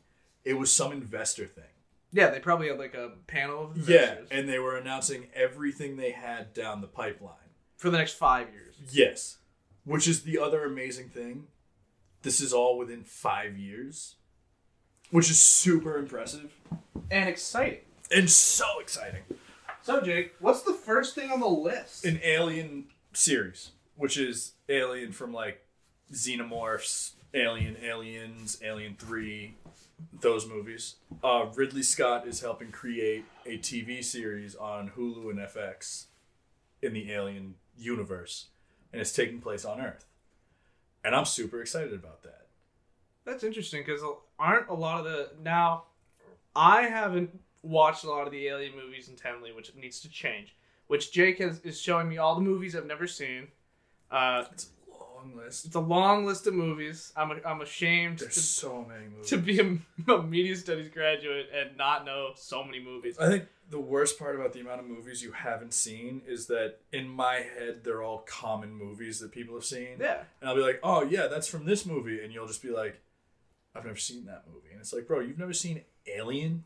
It 0.44 0.55
was 0.55 0.70
some 0.73 0.93
investor 0.93 1.46
thing. 1.46 1.64
Yeah, 2.12 2.31
they 2.31 2.38
probably 2.38 2.69
had 2.69 2.78
like 2.78 2.94
a 2.94 3.11
panel 3.26 3.64
of 3.64 3.88
Yeah, 3.88 4.19
and 4.31 4.48
they 4.48 4.60
were 4.60 4.77
announcing 4.77 5.27
everything 5.34 5.96
they 5.96 6.12
had 6.12 6.55
down 6.55 6.81
the 6.81 6.86
pipeline. 6.86 7.34
for 7.77 7.91
the 7.91 7.98
next 7.98 8.12
five 8.15 8.48
years. 8.53 8.77
Yes. 8.93 9.39
Which 9.84 10.06
is 10.08 10.22
the 10.22 10.39
other 10.39 10.65
amazing 10.65 11.08
thing. 11.10 11.48
This 12.22 12.41
is 12.41 12.53
all 12.53 12.79
within 12.79 13.03
five 13.05 13.56
years, 13.58 14.15
which 15.10 15.31
is 15.31 15.41
super 15.41 15.98
impressive 15.98 16.53
And 17.10 17.29
exciting. 17.29 17.81
And 18.10 18.31
so 18.31 18.79
exciting. 18.81 19.22
So, 19.82 20.01
Jake, 20.01 20.34
what's 20.41 20.63
the 20.63 20.72
first 20.72 21.15
thing 21.15 21.31
on 21.31 21.41
the 21.41 21.46
list? 21.46 22.05
An 22.05 22.20
Alien 22.25 22.86
series, 23.13 23.70
which 23.96 24.17
is 24.17 24.53
Alien 24.69 25.13
from 25.13 25.32
like 25.32 25.65
Xenomorphs, 26.13 27.13
Alien, 27.34 27.77
Aliens, 27.82 28.58
Alien 28.63 28.96
3, 28.98 29.55
those 30.20 30.48
movies. 30.48 30.96
Uh, 31.22 31.46
Ridley 31.55 31.82
Scott 31.82 32.27
is 32.27 32.41
helping 32.41 32.70
create 32.70 33.25
a 33.44 33.58
TV 33.58 34.05
series 34.05 34.55
on 34.55 34.91
Hulu 34.96 35.31
and 35.31 35.39
FX 35.39 36.06
in 36.82 36.93
the 36.93 37.13
Alien 37.13 37.55
universe, 37.79 38.46
and 38.93 39.01
it's 39.01 39.13
taking 39.13 39.41
place 39.41 39.65
on 39.65 39.81
Earth. 39.81 40.05
And 41.05 41.15
I'm 41.15 41.25
super 41.25 41.60
excited 41.60 41.93
about 41.93 42.22
that. 42.25 42.46
That's 43.25 43.44
interesting 43.44 43.82
because 43.84 44.03
aren't 44.39 44.69
a 44.69 44.75
lot 44.75 44.98
of 44.98 45.05
the 45.05 45.31
now. 45.43 45.84
I 46.55 46.82
haven't 46.82 47.41
watched 47.67 48.05
a 48.05 48.11
lot 48.11 48.27
of 48.27 48.32
the 48.32 48.46
Alien 48.49 48.75
movies 48.77 49.08
intently, 49.08 49.53
which 49.53 49.75
needs 49.75 50.01
to 50.01 50.08
change. 50.08 50.55
Which 50.87 51.13
Jake 51.13 51.39
has 51.39 51.61
is 51.61 51.81
showing 51.81 52.08
me 52.08 52.19
all 52.19 52.35
the 52.35 52.41
movies 52.41 52.77
I've 52.77 52.87
never 52.87 53.06
seen. 53.06 53.49
Uh, 54.11 54.44
It's 54.53 54.69
a 54.89 54.93
long 55.19 55.37
list. 55.37 55.67
it's 55.67 55.75
a 55.75 55.81
long 55.81 56.25
list 56.25 56.46
of 56.46 56.55
movies. 56.55 57.13
I'm 57.17 57.32
a, 57.32 57.37
I'm 57.44 57.61
ashamed 57.61 58.20
There's 58.20 58.35
to, 58.35 58.41
so 58.41 58.85
many 58.89 59.06
movies. 59.08 59.29
to 59.31 59.39
be 59.39 59.58
a, 59.58 60.13
a 60.13 60.23
media 60.23 60.55
studies 60.56 60.89
graduate 60.89 61.49
and 61.53 61.77
not 61.77 62.05
know 62.05 62.31
so 62.37 62.63
many 62.63 62.79
movies. 62.79 63.19
I 63.19 63.29
think 63.29 63.46
the 63.69 63.81
worst 63.81 64.17
part 64.17 64.37
about 64.37 64.53
the 64.53 64.61
amount 64.61 64.79
of 64.79 64.87
movies 64.87 65.23
you 65.25 65.32
haven't 65.32 65.75
seen 65.75 66.23
is 66.25 66.46
that 66.46 66.77
in 66.93 67.08
my 67.08 67.35
head 67.58 67.82
they're 67.82 68.03
all 68.03 68.19
common 68.19 68.73
movies 68.73 69.19
that 69.19 69.32
people 69.32 69.56
have 69.56 69.65
seen. 69.65 69.96
Yeah, 69.99 70.23
And 70.41 70.49
I'll 70.49 70.55
be 70.55 70.63
like, 70.63 70.79
"Oh 70.85 71.03
yeah, 71.03 71.27
that's 71.27 71.49
from 71.49 71.65
this 71.65 71.85
movie," 71.85 72.23
and 72.23 72.32
you'll 72.32 72.46
just 72.46 72.63
be 72.63 72.70
like, 72.70 73.01
"I've 73.75 73.85
never 73.85 73.96
seen 73.99 74.27
that 74.27 74.44
movie." 74.46 74.69
And 74.70 74.81
it's 74.81 74.93
like, 74.93 75.08
"Bro, 75.08 75.20
you've 75.20 75.39
never 75.39 75.53
seen 75.53 75.82
Alien?" 76.06 76.63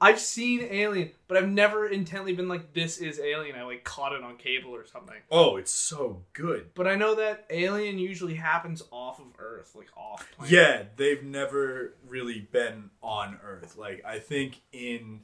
I've 0.00 0.20
seen 0.20 0.60
Alien, 0.70 1.10
but 1.28 1.36
I've 1.36 1.48
never 1.48 1.86
intently 1.86 2.34
been 2.34 2.48
like, 2.48 2.72
"This 2.72 2.98
is 2.98 3.18
Alien." 3.20 3.56
I 3.56 3.62
like 3.62 3.84
caught 3.84 4.12
it 4.12 4.22
on 4.22 4.36
cable 4.36 4.70
or 4.74 4.84
something. 4.86 5.16
Oh, 5.30 5.56
it's 5.56 5.72
so 5.72 6.22
good. 6.32 6.74
But 6.74 6.86
I 6.86 6.94
know 6.96 7.14
that 7.14 7.46
Alien 7.50 7.98
usually 7.98 8.34
happens 8.34 8.82
off 8.90 9.18
of 9.18 9.26
Earth, 9.38 9.74
like 9.74 9.88
off. 9.96 10.28
Planet. 10.36 10.52
Yeah, 10.52 10.82
they've 10.96 11.22
never 11.22 11.94
really 12.06 12.40
been 12.40 12.90
on 13.02 13.38
Earth. 13.42 13.76
Like 13.76 14.02
I 14.04 14.18
think 14.18 14.60
in 14.72 15.20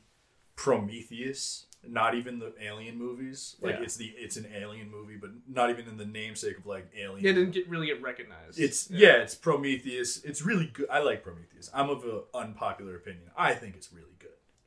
Prometheus. 0.57 1.67
Not 1.83 2.15
even 2.15 2.39
the 2.39 2.53
Alien 2.61 2.99
movies. 2.99 3.57
Like 3.63 3.77
Yeah. 3.77 3.85
it's 3.85 3.97
the 3.97 4.09
it's 4.19 4.37
an 4.37 4.47
Alien 4.55 4.91
movie, 4.91 5.17
but 5.17 5.31
not 5.49 5.71
even 5.71 5.89
in 5.89 5.97
the 5.97 6.05
namesake 6.05 6.59
of 6.59 6.67
like 6.67 6.87
Alien. 6.95 7.25
Yeah, 7.25 7.31
it 7.31 7.35
didn't 7.35 7.53
get 7.53 7.69
really 7.71 7.87
get 7.87 8.03
recognized. 8.03 8.61
It's 8.61 8.91
yeah. 8.91 9.23
it's 9.23 9.35
Prometheus. 9.35 10.23
It's 10.23 10.43
really 10.43 10.67
good. 10.67 10.91
I 10.91 10.99
like 10.99 11.23
Prometheus. 11.23 11.71
I'm 11.73 11.89
of 11.89 12.05
an 12.05 12.21
unpopular 12.35 12.97
opinion. 12.97 13.31
I 13.35 13.55
think 13.55 13.77
it's 13.77 13.91
really 13.95 14.13
good. 14.19 14.20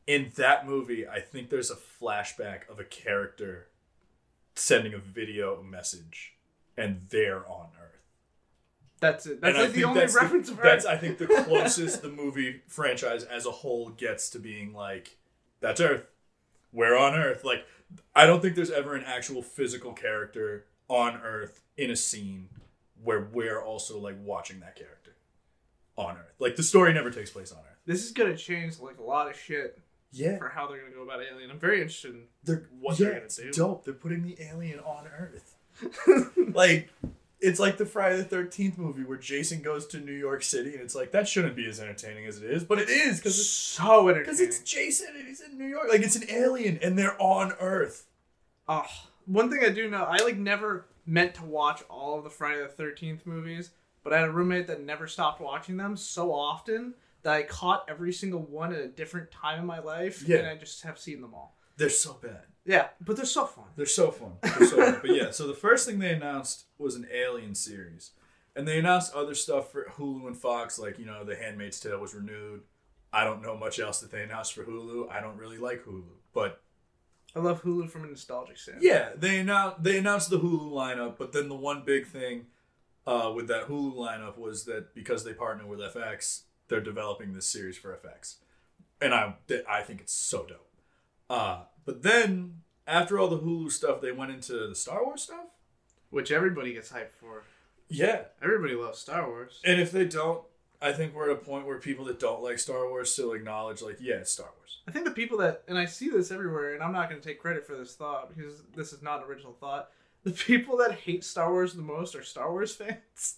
In 0.06 0.32
that 0.36 0.68
movie, 0.68 1.08
I 1.08 1.20
think 1.20 1.50
there's 1.50 1.72
a 1.72 1.76
flashback 1.76 2.70
of 2.70 2.80
a 2.80 2.84
character 2.84 3.68
sending 4.56 4.94
a 4.94 4.98
video 4.98 5.62
message, 5.64 6.34
and 6.78 7.02
they're 7.10 7.48
on 7.48 7.68
Earth. 7.82 8.02
That's 9.00 9.26
it. 9.26 9.42
That's 9.42 9.56
And 9.56 9.66
like 9.66 9.74
the 9.74 9.84
only 9.84 10.02
that's 10.02 10.16
reference 10.16 10.50
the, 10.50 10.56
That's 10.56 10.86
I 10.86 10.98
think 10.98 11.18
the 11.18 11.28
closest 11.48 12.02
the 12.02 12.10
movie 12.10 12.62
franchise 12.68 13.24
as 13.24 13.46
a 13.46 13.52
whole 13.52 13.90
gets 13.90 14.30
to 14.32 14.40
being 14.40 14.74
like, 14.74 15.18
that's 15.60 15.82
Earth. 15.82 16.06
We're 16.72 16.98
on 16.98 17.14
Earth. 17.14 17.44
Like, 17.44 17.66
I 18.16 18.26
don't 18.26 18.42
think 18.42 18.56
there's 18.56 18.72
ever 18.72 18.96
an 18.96 19.04
actual 19.06 19.42
physical 19.42 19.94
character 19.94 20.66
on 20.88 21.18
Earth 21.18 21.62
in 21.78 21.92
a 21.92 21.96
scene 21.96 22.50
where 23.04 23.28
we're 23.32 23.62
also 23.62 24.00
like 24.00 24.16
watching 24.24 24.60
that 24.62 24.76
character 24.76 25.16
on 25.98 26.16
Earth. 26.18 26.36
Like 26.40 26.56
the 26.56 26.64
story 26.64 26.94
never 26.94 27.12
takes 27.12 27.30
place 27.30 27.52
on 27.52 27.60
Earth. 27.60 27.80
This 27.86 28.06
is 28.06 28.12
gonna 28.12 28.38
change 28.38 28.80
like 28.80 29.00
a 29.00 29.04
lot 29.04 29.30
of 29.30 29.38
shit 29.38 29.80
Yeah, 30.14 30.38
for 30.38 30.50
how 30.50 30.68
they're 30.68 30.80
gonna 30.80 30.94
go 30.96 31.02
about 31.04 31.22
Alien. 31.22 31.52
I'm 31.52 31.60
very 31.60 31.82
interested 31.82 32.12
in 32.12 32.22
they're 32.44 32.70
what 32.80 33.00
yeah, 33.00 33.06
they're 33.06 33.14
gonna 33.16 33.26
it's 33.26 33.38
do. 33.38 33.52
dope. 33.52 33.84
They're 33.84 33.94
putting 33.94 34.22
the 34.24 34.38
alien 34.42 34.80
on 34.80 35.08
Earth. 35.08 35.56
like 36.54 36.90
it's 37.40 37.60
like 37.60 37.78
the 37.78 37.86
Friday 37.86 38.18
the 38.18 38.24
Thirteenth 38.24 38.78
movie 38.78 39.04
where 39.04 39.18
Jason 39.18 39.62
goes 39.62 39.86
to 39.88 39.98
New 40.00 40.14
York 40.14 40.44
City, 40.44 40.74
and 40.74 40.82
it's 40.82 40.96
like 40.96 41.12
that 41.12 41.28
shouldn't 41.28 41.56
be 41.56 41.68
as 41.68 41.80
entertaining 41.80 42.26
as 42.26 42.38
it 42.42 42.50
is, 42.50 42.64
but 42.64 42.80
it 42.80 42.90
is 42.90 43.18
because 43.18 43.38
it's 43.40 43.50
so 43.50 44.08
entertaining. 44.08 44.24
because 44.26 44.40
it's 44.40 44.60
Jason 44.60 45.08
and 45.18 45.28
he's 45.28 45.42
in 45.42 45.58
New 45.58 45.68
York. 45.68 45.88
Like 45.90 46.02
it's 46.02 46.16
an 46.16 46.30
alien, 46.30 46.80
and 46.82 46.98
they're 46.98 47.22
on 47.22 47.52
Earth. 47.60 48.06
Oh, 48.68 48.86
one 49.26 49.50
thing 49.50 49.60
I 49.66 49.70
do 49.70 49.90
know, 49.90 50.04
I 50.04 50.18
like 50.18 50.38
never 50.38 50.86
meant 51.06 51.34
to 51.36 51.44
watch 51.44 51.82
all 51.90 52.18
of 52.18 52.24
the 52.24 52.30
Friday 52.30 52.62
the 52.62 52.68
Thirteenth 52.68 53.26
movies, 53.26 53.72
but 54.04 54.14
I 54.14 54.20
had 54.20 54.30
a 54.30 54.32
roommate 54.32 54.68
that 54.68 54.82
never 54.82 55.08
stopped 55.08 55.42
watching 55.42 55.76
them 55.78 55.98
so 55.98 56.32
often 56.34 56.94
that 57.24 57.34
I 57.34 57.44
caught 57.44 57.86
every 57.90 58.14
single 58.14 58.42
one 58.42 58.74
at 58.74 58.80
a 58.80 58.88
different 58.88 59.32
time 59.32 59.60
in 59.60 59.66
my 59.66 59.80
life, 59.80 60.22
Yeah. 60.28 60.38
and 60.38 60.48
I 60.48 60.56
just 60.56 60.84
have 60.84 60.98
seen 61.00 61.22
them 61.22 61.34
all. 61.34 61.58
They're 61.78 61.90
so 61.90 62.14
bad. 62.22 62.44
Yeah, 62.66 62.90
but 63.02 63.16
they're 63.18 63.26
so 63.26 63.46
fun. 63.46 63.66
They're 63.76 63.86
so 63.86 64.12
fun. 64.12 64.34
They're 64.42 64.68
so 64.68 64.78
fun. 64.78 65.00
But 65.02 65.16
yeah, 65.16 65.32
so 65.32 65.48
the 65.48 65.54
first 65.54 65.88
thing 65.88 66.00
they 66.00 66.14
announced 66.14 66.66
was 66.78 66.96
an 66.96 67.08
Alien 67.12 67.56
series. 67.56 68.12
And 68.56 68.68
they 68.68 68.78
announced 68.78 69.14
other 69.16 69.34
stuff 69.34 69.72
for 69.72 69.86
Hulu 69.98 70.28
and 70.28 70.38
Fox, 70.38 70.78
like, 70.78 71.00
you 71.00 71.06
know, 71.06 71.24
The 71.24 71.36
Handmaid's 71.36 71.80
Tale 71.80 72.00
was 72.00 72.14
renewed. 72.14 72.62
I 73.12 73.24
don't 73.24 73.42
know 73.42 73.58
much 73.58 73.80
else 73.80 74.00
that 74.02 74.12
they 74.12 74.22
announced 74.24 74.54
for 74.54 74.64
Hulu. 74.64 75.12
I 75.12 75.20
don't 75.22 75.38
really 75.38 75.58
like 75.58 75.84
Hulu. 75.86 76.04
But 76.34 76.62
I 77.36 77.40
love 77.40 77.64
Hulu 77.64 77.90
from 77.90 78.04
a 78.04 78.08
nostalgic 78.08 78.58
standpoint. 78.60 78.86
yeah, 78.86 79.10
they 79.16 79.40
announced 79.40 79.82
they 79.84 79.98
announced 79.98 80.30
the 80.30 80.40
Hulu 80.40 80.72
lineup, 80.72 81.18
but 81.18 81.32
then 81.34 81.50
the 81.50 81.56
one 81.56 81.84
big 81.84 82.06
thing 82.08 82.46
uh, 83.08 83.32
with 83.36 83.48
that 83.48 83.68
Hulu 83.68 83.96
lineup 83.96 84.38
was 84.38 84.66
that 84.66 84.94
because 84.94 85.24
they 85.24 85.34
partner 85.34 85.66
with 85.66 85.80
FX, 85.80 86.44
they're 86.68 86.82
developing 86.82 87.34
this 87.34 87.46
series 87.48 87.78
for 87.78 87.92
FX. 87.96 88.36
And 89.02 89.14
I 89.14 89.36
I 89.70 89.82
think 89.82 90.02
it's 90.02 90.14
so 90.14 90.46
dope. 90.46 90.70
Uh, 91.30 91.64
but 91.86 92.04
then 92.04 92.62
after 92.88 93.18
all 93.20 93.28
the 93.28 93.40
Hulu 93.40 93.72
stuff, 93.72 94.02
they 94.02 94.12
went 94.12 94.32
into 94.32 94.68
the 94.68 94.76
Star 94.76 95.04
Wars 95.06 95.24
stuff. 95.24 95.48
which 96.10 96.32
everybody 96.32 96.74
gets 96.74 96.92
hyped 96.92 97.14
for. 97.20 97.44
Yeah, 97.90 98.24
Everybody 98.42 98.76
loves 98.76 99.00
Star 99.00 99.28
Wars. 99.28 99.60
and 99.66 99.80
if 99.80 99.92
they 99.92 100.06
don't, 100.06 100.44
I 100.82 100.92
think 100.94 101.14
we're 101.16 101.30
at 101.32 101.38
a 101.38 101.40
point 101.40 101.66
where 101.66 101.78
people 101.80 102.06
that 102.06 102.20
don't 102.20 102.42
like 102.44 102.60
Star 102.60 102.88
Wars 102.90 103.12
still 103.12 103.34
acknowledge, 103.34 103.82
like, 103.82 103.98
yeah, 104.00 104.16
it's 104.16 104.32
Star 104.32 104.48
Wars. 104.58 104.82
I 104.88 104.92
think 104.92 105.06
the 105.06 105.12
people 105.12 105.38
that, 105.40 105.64
and 105.68 105.78
I 105.78 105.86
see 105.86 106.10
this 106.10 106.30
everywhere, 106.32 106.74
and 106.74 106.84
I'm 106.84 106.92
not 106.92 107.10
going 107.10 107.22
to 107.22 107.28
take 107.28 107.40
credit 107.40 107.66
for 107.66 107.76
this 107.78 107.96
thought 107.96 108.30
because 108.36 108.64
this 108.76 108.92
is 108.94 109.02
not 109.02 109.20
an 109.24 109.30
original 109.30 109.54
thought. 109.54 109.90
The 110.24 110.32
people 110.32 110.78
that 110.78 110.94
hate 110.94 111.24
Star 111.24 111.52
Wars 111.52 111.74
the 111.74 111.82
most 111.82 112.16
are 112.16 112.24
Star 112.24 112.52
Wars 112.52 112.74
fans. 112.76 113.36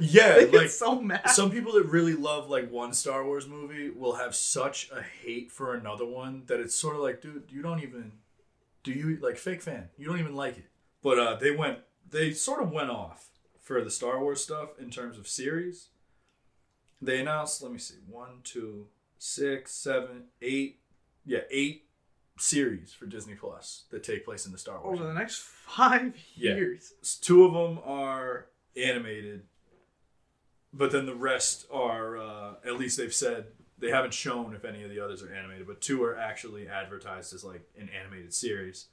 Yeah, 0.00 0.34
They 0.34 0.46
like 0.50 0.68
so 0.70 1.00
mad. 1.00 1.28
some 1.30 1.50
people 1.50 1.72
that 1.74 1.86
really 1.86 2.14
love 2.14 2.48
like 2.50 2.70
one 2.70 2.92
Star 2.92 3.24
Wars 3.24 3.46
movie 3.46 3.90
will 3.90 4.14
have 4.16 4.34
such 4.34 4.90
a 4.90 5.02
hate 5.02 5.50
for 5.52 5.74
another 5.74 6.04
one 6.06 6.42
that 6.46 6.60
it's 6.60 6.74
sort 6.74 6.96
of 6.96 7.02
like, 7.02 7.20
dude, 7.22 7.44
you 7.50 7.62
don't 7.62 7.82
even 7.82 8.12
do 8.82 8.92
you 8.92 9.16
like 9.20 9.36
fake 9.36 9.62
fan? 9.62 9.88
You 9.98 10.06
don't 10.06 10.18
even 10.20 10.34
like 10.36 10.58
it. 10.58 10.66
But 11.02 11.18
uh, 11.18 11.34
they 11.36 11.50
went, 11.50 11.78
they 12.08 12.32
sort 12.32 12.62
of 12.62 12.70
went 12.70 12.90
off 12.90 13.28
for 13.60 13.82
the 13.82 13.90
Star 13.90 14.20
Wars 14.20 14.42
stuff 14.42 14.70
in 14.78 14.90
terms 14.90 15.18
of 15.18 15.26
series. 15.26 15.88
They 17.02 17.20
announced, 17.20 17.62
let 17.62 17.72
me 17.72 17.78
see, 17.78 17.96
one, 18.08 18.40
two, 18.44 18.86
six, 19.18 19.72
seven, 19.72 20.24
eight, 20.40 20.80
yeah, 21.24 21.40
eight 21.50 21.84
series 22.38 22.92
for 22.92 23.06
Disney 23.06 23.34
Plus 23.34 23.84
that 23.90 24.02
take 24.04 24.24
place 24.24 24.46
in 24.46 24.52
the 24.52 24.58
Star 24.58 24.80
Wars. 24.82 24.98
Over 25.00 25.08
the 25.08 25.14
next 25.18 25.38
five 25.66 26.14
Yeah. 26.34 26.54
years. 26.54 26.92
Two 27.20 27.44
of 27.44 27.52
them 27.52 27.80
are 27.84 28.46
animated, 28.76 29.42
but 30.76 30.90
then 30.92 31.06
the 31.06 31.14
rest 31.14 31.66
are, 31.70 32.18
uh, 32.18 32.54
at 32.64 32.78
least 32.78 32.98
they've 32.98 33.14
said, 33.14 33.46
they 33.78 33.90
haven't 33.90 34.14
shown 34.14 34.54
if 34.54 34.64
any 34.64 34.82
of 34.82 34.90
the 34.90 35.00
others 35.00 35.22
are 35.22 35.32
animated, 35.32 35.66
but 35.66 35.80
two 35.80 36.02
are 36.02 36.16
actually 36.16 36.68
advertised 36.68 37.34
as 37.34 37.44
like 37.44 37.68
an 37.78 37.88
animated 37.88 38.32
series. 38.32 38.86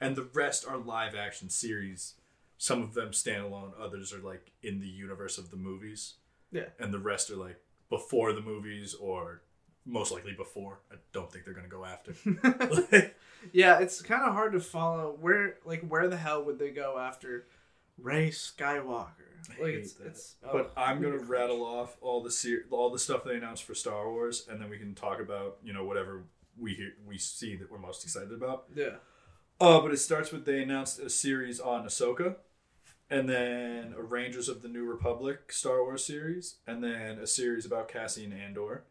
And 0.00 0.16
the 0.16 0.28
rest 0.32 0.66
are 0.66 0.76
live 0.76 1.14
action 1.14 1.48
series. 1.48 2.14
Some 2.56 2.82
of 2.82 2.94
them 2.94 3.10
standalone, 3.10 3.72
others 3.80 4.12
are 4.12 4.20
like 4.20 4.52
in 4.62 4.80
the 4.80 4.88
universe 4.88 5.38
of 5.38 5.50
the 5.50 5.56
movies. 5.56 6.14
Yeah. 6.52 6.66
And 6.78 6.92
the 6.92 6.98
rest 6.98 7.30
are 7.30 7.36
like 7.36 7.60
before 7.88 8.32
the 8.32 8.40
movies 8.40 8.94
or 8.94 9.42
most 9.84 10.12
likely 10.12 10.32
before. 10.32 10.80
I 10.92 10.96
don't 11.12 11.32
think 11.32 11.44
they're 11.44 11.54
going 11.54 11.68
to 11.68 11.70
go 11.70 11.84
after. 11.84 12.14
yeah, 13.52 13.78
it's 13.78 14.02
kind 14.02 14.22
of 14.22 14.34
hard 14.34 14.52
to 14.52 14.60
follow 14.60 15.16
where, 15.20 15.56
like, 15.64 15.86
where 15.88 16.08
the 16.08 16.16
hell 16.16 16.44
would 16.44 16.58
they 16.58 16.70
go 16.70 16.98
after 16.98 17.46
Rey 17.96 18.28
Skywalker? 18.28 19.27
I 19.58 19.62
Like, 19.62 19.74
it's, 19.74 19.92
that. 19.94 20.06
it's. 20.08 20.34
But 20.42 20.72
oh, 20.76 20.80
I'm 20.80 20.96
gonna 21.00 21.14
ridiculous. 21.14 21.28
rattle 21.28 21.64
off 21.64 21.96
all 22.00 22.22
the 22.22 22.30
ser- 22.30 22.64
all 22.70 22.90
the 22.90 22.98
stuff 22.98 23.24
they 23.24 23.36
announced 23.36 23.64
for 23.64 23.74
Star 23.74 24.10
Wars, 24.10 24.46
and 24.50 24.60
then 24.60 24.68
we 24.70 24.78
can 24.78 24.94
talk 24.94 25.20
about 25.20 25.58
you 25.62 25.72
know 25.72 25.84
whatever 25.84 26.24
we 26.58 26.74
hear, 26.74 26.92
we 27.06 27.18
see 27.18 27.56
that 27.56 27.70
we're 27.70 27.78
most 27.78 28.02
excited 28.04 28.32
about. 28.32 28.64
Yeah. 28.74 28.96
Uh, 29.60 29.80
but 29.80 29.92
it 29.92 29.98
starts 29.98 30.30
with 30.32 30.44
they 30.44 30.62
announced 30.62 31.00
a 31.00 31.10
series 31.10 31.58
on 31.60 31.84
Ahsoka, 31.84 32.36
and 33.10 33.28
then 33.28 33.94
a 33.98 34.02
Rangers 34.02 34.48
of 34.48 34.62
the 34.62 34.68
New 34.68 34.84
Republic 34.84 35.50
Star 35.52 35.82
Wars 35.82 36.04
series, 36.04 36.56
and 36.66 36.82
then 36.82 37.18
a 37.18 37.26
series 37.26 37.64
about 37.66 37.88
Cassian 37.88 38.32
Andor, 38.32 38.84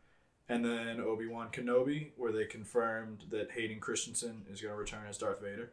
and 0.50 0.66
then 0.66 1.00
Obi 1.00 1.25
Wan 1.27 1.50
Kenobi, 1.51 2.12
where 2.18 2.32
they 2.32 2.46
confirmed 2.46 3.25
that 3.30 3.51
Hayden 3.51 3.80
Christensen 3.80 4.44
is 4.51 4.62
going 4.62 4.74
to 4.74 4.77
return 4.77 5.04
as 5.10 5.18
Darth 5.18 5.42
Vader. 5.42 5.72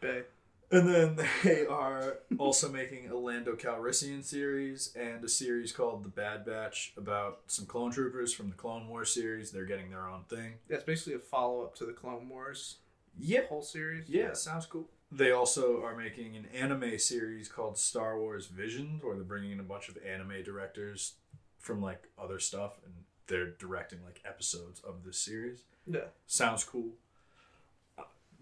Bay. 0.00 0.22
And 0.70 0.86
then 0.86 1.26
they 1.44 1.66
are 1.66 2.18
also 2.36 2.70
making 2.70 3.08
a 3.08 3.16
Lando 3.16 3.54
Calrissian 3.56 4.22
series 4.22 4.94
and 4.94 5.24
a 5.24 5.28
series 5.28 5.72
called 5.72 6.04
The 6.04 6.10
Bad 6.10 6.44
Batch 6.44 6.92
about 6.96 7.40
some 7.46 7.64
clone 7.66 7.90
troopers 7.90 8.34
from 8.34 8.50
the 8.50 8.54
Clone 8.54 8.86
Wars 8.88 9.12
series. 9.12 9.50
They're 9.50 9.64
getting 9.64 9.90
their 9.90 10.06
own 10.08 10.24
thing. 10.28 10.54
Yeah, 10.68 10.76
it's 10.76 10.84
basically 10.84 11.14
a 11.14 11.18
follow 11.20 11.62
up 11.62 11.74
to 11.76 11.86
the 11.86 11.92
Clone 11.94 12.28
Wars 12.28 12.76
Yeah. 13.18 13.46
whole 13.48 13.62
series. 13.62 14.08
Yeah, 14.08 14.34
sounds 14.34 14.66
cool. 14.66 14.88
They 15.10 15.30
also 15.30 15.82
are 15.82 15.96
making 15.96 16.36
an 16.36 16.44
anime 16.54 16.98
series 16.98 17.48
called 17.48 17.78
Star 17.78 18.18
Wars 18.18 18.46
Visions, 18.46 19.02
where 19.02 19.14
they're 19.14 19.24
bringing 19.24 19.52
in 19.52 19.60
a 19.60 19.64
bunch 19.64 19.88
of 19.88 19.96
anime 20.06 20.42
directors 20.44 21.14
from 21.58 21.80
like 21.80 22.08
other 22.18 22.38
stuff 22.38 22.74
and 22.84 22.92
they're 23.26 23.52
directing 23.52 24.04
like 24.04 24.20
episodes 24.26 24.80
of 24.80 25.04
this 25.04 25.18
series. 25.18 25.62
Yeah. 25.86 26.08
Sounds 26.26 26.62
cool. 26.64 26.90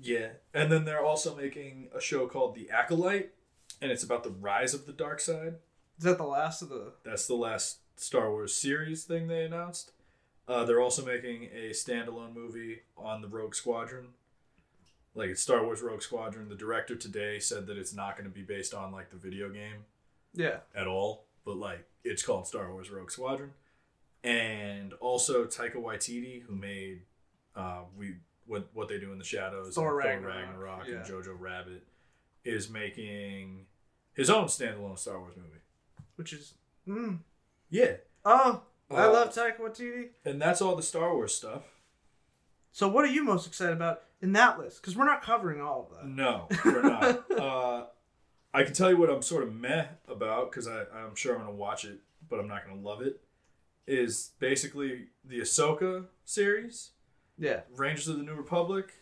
Yeah. 0.00 0.28
And 0.54 0.70
then 0.70 0.84
they're 0.84 1.04
also 1.04 1.34
making 1.36 1.88
a 1.94 2.00
show 2.00 2.26
called 2.26 2.54
The 2.54 2.70
Acolyte, 2.70 3.30
and 3.80 3.90
it's 3.90 4.02
about 4.04 4.24
the 4.24 4.30
rise 4.30 4.74
of 4.74 4.86
the 4.86 4.92
dark 4.92 5.20
side. 5.20 5.54
Is 5.98 6.04
that 6.04 6.18
the 6.18 6.24
last 6.24 6.62
of 6.62 6.68
the? 6.68 6.92
That's 7.04 7.26
the 7.26 7.34
last 7.34 7.78
Star 7.96 8.30
Wars 8.30 8.54
series 8.54 9.04
thing 9.04 9.26
they 9.28 9.44
announced. 9.44 9.92
Uh, 10.46 10.64
they're 10.64 10.80
also 10.80 11.04
making 11.04 11.44
a 11.54 11.70
standalone 11.70 12.34
movie 12.34 12.80
on 12.96 13.20
the 13.22 13.28
Rogue 13.28 13.54
Squadron. 13.54 14.08
Like 15.14 15.30
it's 15.30 15.40
Star 15.42 15.64
Wars 15.64 15.80
Rogue 15.80 16.02
Squadron. 16.02 16.48
The 16.50 16.54
director 16.54 16.94
today 16.94 17.38
said 17.38 17.66
that 17.66 17.78
it's 17.78 17.94
not 17.94 18.16
going 18.16 18.28
to 18.28 18.34
be 18.34 18.42
based 18.42 18.74
on 18.74 18.92
like 18.92 19.10
the 19.10 19.16
video 19.16 19.48
game 19.48 19.86
Yeah. 20.34 20.58
at 20.74 20.86
all, 20.86 21.24
but 21.44 21.56
like 21.56 21.86
it's 22.04 22.22
called 22.22 22.46
Star 22.46 22.70
Wars 22.70 22.90
Rogue 22.90 23.10
Squadron. 23.10 23.52
And 24.22 24.92
also 24.94 25.46
Taika 25.46 25.76
Waititi, 25.76 26.42
who 26.42 26.54
made 26.54 27.00
uh, 27.56 27.82
we 27.96 28.16
what 28.46 28.68
what 28.72 28.88
they 28.88 28.98
do 28.98 29.12
in 29.12 29.18
the 29.18 29.24
shadows, 29.24 29.74
Thor 29.74 30.00
and 30.00 30.24
Ragnarok, 30.24 30.86
and 30.86 30.94
yeah. 30.94 31.02
Jojo 31.02 31.34
Rabbit, 31.38 31.84
is 32.44 32.68
making 32.70 33.66
his 34.14 34.30
own 34.30 34.46
standalone 34.46 34.98
Star 34.98 35.18
Wars 35.20 35.34
movie. 35.36 35.60
Which 36.16 36.32
is. 36.32 36.54
Mm. 36.88 37.18
Yeah, 37.68 37.96
Oh, 38.24 38.62
I 38.90 39.04
Uh, 39.06 39.12
love 39.12 39.34
Taika 39.34 39.58
Waititi. 39.58 40.10
and 40.24 40.40
that's 40.40 40.62
all 40.62 40.76
the 40.76 40.82
Star 40.82 41.12
Wars 41.14 41.34
stuff. 41.34 41.62
So, 42.72 42.86
what 42.88 43.04
are 43.04 43.08
you 43.08 43.24
most 43.24 43.46
excited 43.46 43.72
about 43.72 44.02
in 44.22 44.32
that 44.32 44.58
list? 44.58 44.80
Because 44.80 44.96
we're 44.96 45.04
not 45.06 45.22
covering 45.22 45.60
all 45.60 45.88
of 45.90 45.96
that. 45.98 46.06
No, 46.08 46.46
we're 46.64 46.82
not. 46.82 47.30
uh, 47.38 47.86
I 48.54 48.62
can 48.62 48.72
tell 48.72 48.90
you 48.90 48.96
what 48.96 49.10
I'm 49.10 49.22
sort 49.22 49.42
of 49.42 49.52
meh 49.54 49.86
about 50.08 50.50
because 50.50 50.68
I'm 50.68 51.14
sure 51.16 51.32
I'm 51.34 51.40
going 51.42 51.50
to 51.52 51.56
watch 51.56 51.84
it, 51.84 51.98
but 52.28 52.38
I'm 52.38 52.46
not 52.48 52.64
going 52.64 52.80
to 52.80 52.86
love 52.86 53.02
it. 53.02 53.20
Is 53.88 54.30
basically 54.38 55.06
the 55.24 55.40
Ahsoka 55.40 56.06
series 56.24 56.90
Yeah. 57.38 57.60
Rangers 57.74 58.08
of 58.08 58.16
the 58.16 58.22
New 58.22 58.34
Republic, 58.34 58.94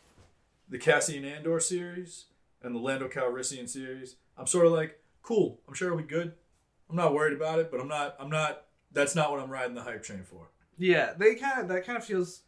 the 0.69 0.79
Cassian 0.79 1.25
Andor 1.25 1.61
series, 1.61 2.27
and 2.63 2.75
the 2.75 2.79
Lando 2.81 3.09
Calrissian 3.09 3.69
series. 3.69 4.17
I'm 4.37 4.47
sort 4.47 4.67
of 4.67 4.73
like, 4.73 5.01
cool. 5.23 5.61
I'm 5.69 5.75
sure 5.75 5.89
it'll 5.89 5.99
be 5.99 6.05
good. 6.05 6.33
I'm 6.91 6.97
not 6.97 7.15
worried 7.15 7.37
about 7.37 7.59
it, 7.61 7.71
but 7.71 7.81
I'm 7.81 7.89
not. 7.89 8.17
I'm 8.19 8.31
not. 8.31 8.65
That's 8.93 9.15
not 9.15 9.31
what 9.31 9.41
I'm 9.41 9.51
riding 9.51 9.75
the 9.75 9.83
hype 9.83 10.03
train 10.03 10.23
for. 10.23 10.49
Yeah, 10.79 11.13
they 11.17 11.35
kind 11.37 11.61
of 11.61 11.69
that 11.69 11.85
kind 11.87 11.97
of 11.99 12.05
feels. 12.05 12.43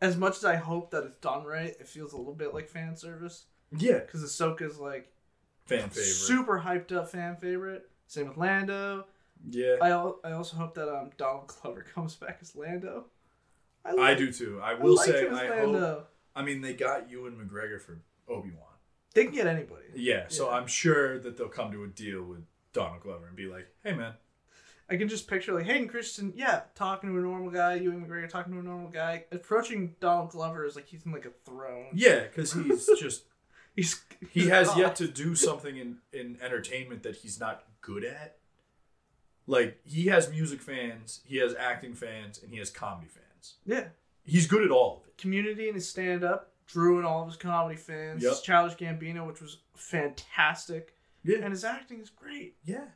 As 0.00 0.16
much 0.16 0.36
as 0.36 0.44
I 0.44 0.56
hope 0.56 0.90
that 0.90 1.04
it's 1.04 1.16
done 1.16 1.44
right, 1.44 1.68
it 1.80 1.88
feels 1.88 2.12
a 2.12 2.16
little 2.18 2.34
bit 2.34 2.52
like 2.52 2.68
fan 2.68 2.94
service 2.96 3.46
Yeah, 3.74 4.00
because 4.00 4.22
Ahsoka's 4.22 4.78
like 4.78 5.10
fan 5.66 5.88
favorite. 5.88 6.04
super 6.04 6.60
hyped 6.60 6.92
up 6.92 7.08
fan 7.10 7.36
favorite. 7.36 7.88
Same 8.06 8.28
with 8.28 8.36
Lando. 8.36 9.06
yeah, 9.48 9.76
I, 9.80 9.90
al- 9.90 10.20
I 10.22 10.32
also 10.32 10.56
hope 10.56 10.74
that 10.74 10.88
um 10.94 11.10
Donald 11.16 11.46
Glover 11.62 11.82
comes 11.94 12.16
back 12.16 12.38
as 12.42 12.54
Lando. 12.54 13.06
I 13.84 13.92
like- 13.92 14.18
do 14.18 14.32
too. 14.32 14.60
I 14.62 14.72
I 14.72 14.74
will 14.74 14.96
say, 14.96 15.28
I 15.28 15.46
hope. 15.60 16.10
I 16.36 16.42
mean, 16.42 16.60
they 16.62 16.74
got 16.74 17.10
Ewan 17.10 17.36
McGregor 17.36 17.80
for 17.80 18.00
Obi 18.28 18.50
Wan. 18.50 18.68
They 19.14 19.24
can 19.24 19.32
get 19.34 19.46
anybody. 19.46 19.84
Yeah, 19.94 20.24
so 20.28 20.48
Yeah. 20.50 20.56
I'm 20.56 20.66
sure 20.66 21.18
that 21.20 21.36
they'll 21.36 21.48
come 21.48 21.70
to 21.72 21.84
a 21.84 21.86
deal 21.88 22.22
with 22.24 22.44
Donald 22.72 23.02
Glover 23.02 23.26
and 23.28 23.36
be 23.36 23.46
like, 23.46 23.68
"Hey, 23.84 23.92
man, 23.94 24.14
I 24.90 24.96
can 24.96 25.08
just 25.08 25.28
picture 25.28 25.52
like 25.52 25.66
Hayden 25.66 25.86
Christensen, 25.88 26.32
yeah, 26.36 26.62
talking 26.74 27.10
to 27.12 27.18
a 27.18 27.22
normal 27.22 27.50
guy, 27.50 27.74
Ewan 27.76 28.04
McGregor 28.04 28.28
talking 28.28 28.52
to 28.54 28.58
a 28.58 28.62
normal 28.62 28.90
guy, 28.90 29.26
approaching 29.30 29.94
Donald 30.00 30.30
Glover 30.30 30.64
is 30.64 30.74
like 30.74 30.86
he's 30.88 31.04
in 31.06 31.12
like 31.12 31.26
a 31.26 31.30
throne. 31.44 31.90
yeah," 31.94 32.24
because 32.24 32.52
he's 32.52 32.86
just 32.98 33.24
He's 33.76 34.04
he 34.30 34.48
has 34.50 34.68
God. 34.68 34.78
yet 34.78 34.96
to 34.96 35.08
do 35.08 35.34
something 35.34 35.76
in 35.76 35.98
in 36.12 36.38
entertainment 36.40 37.02
that 37.04 37.16
he's 37.16 37.38
not 37.40 37.64
good 37.80 38.04
at. 38.04 38.38
Like 39.46 39.80
he 39.84 40.06
has 40.06 40.30
music 40.30 40.60
fans, 40.60 41.20
he 41.26 41.36
has 41.38 41.54
acting 41.54 41.94
fans, 41.94 42.40
and 42.42 42.50
he 42.52 42.58
has 42.58 42.70
comedy 42.70 43.08
fans. 43.08 43.23
Yeah. 43.64 43.88
He's 44.24 44.46
good 44.46 44.62
at 44.62 44.70
all 44.70 44.98
of 45.02 45.06
it. 45.08 45.18
Community 45.18 45.66
and 45.68 45.74
his 45.74 45.88
stand 45.88 46.24
up 46.24 46.52
drew 46.66 46.98
in 46.98 47.04
all 47.04 47.22
of 47.22 47.28
his 47.28 47.36
comedy 47.36 47.76
fans. 47.76 48.22
Yep. 48.22 48.34
Childish 48.42 48.76
Gambino, 48.78 49.26
which 49.26 49.40
was 49.42 49.58
fantastic, 49.74 50.94
Yeah, 51.22 51.38
and 51.42 51.50
his 51.52 51.64
acting 51.64 52.00
is 52.00 52.10
great. 52.10 52.56
yeah. 52.64 52.86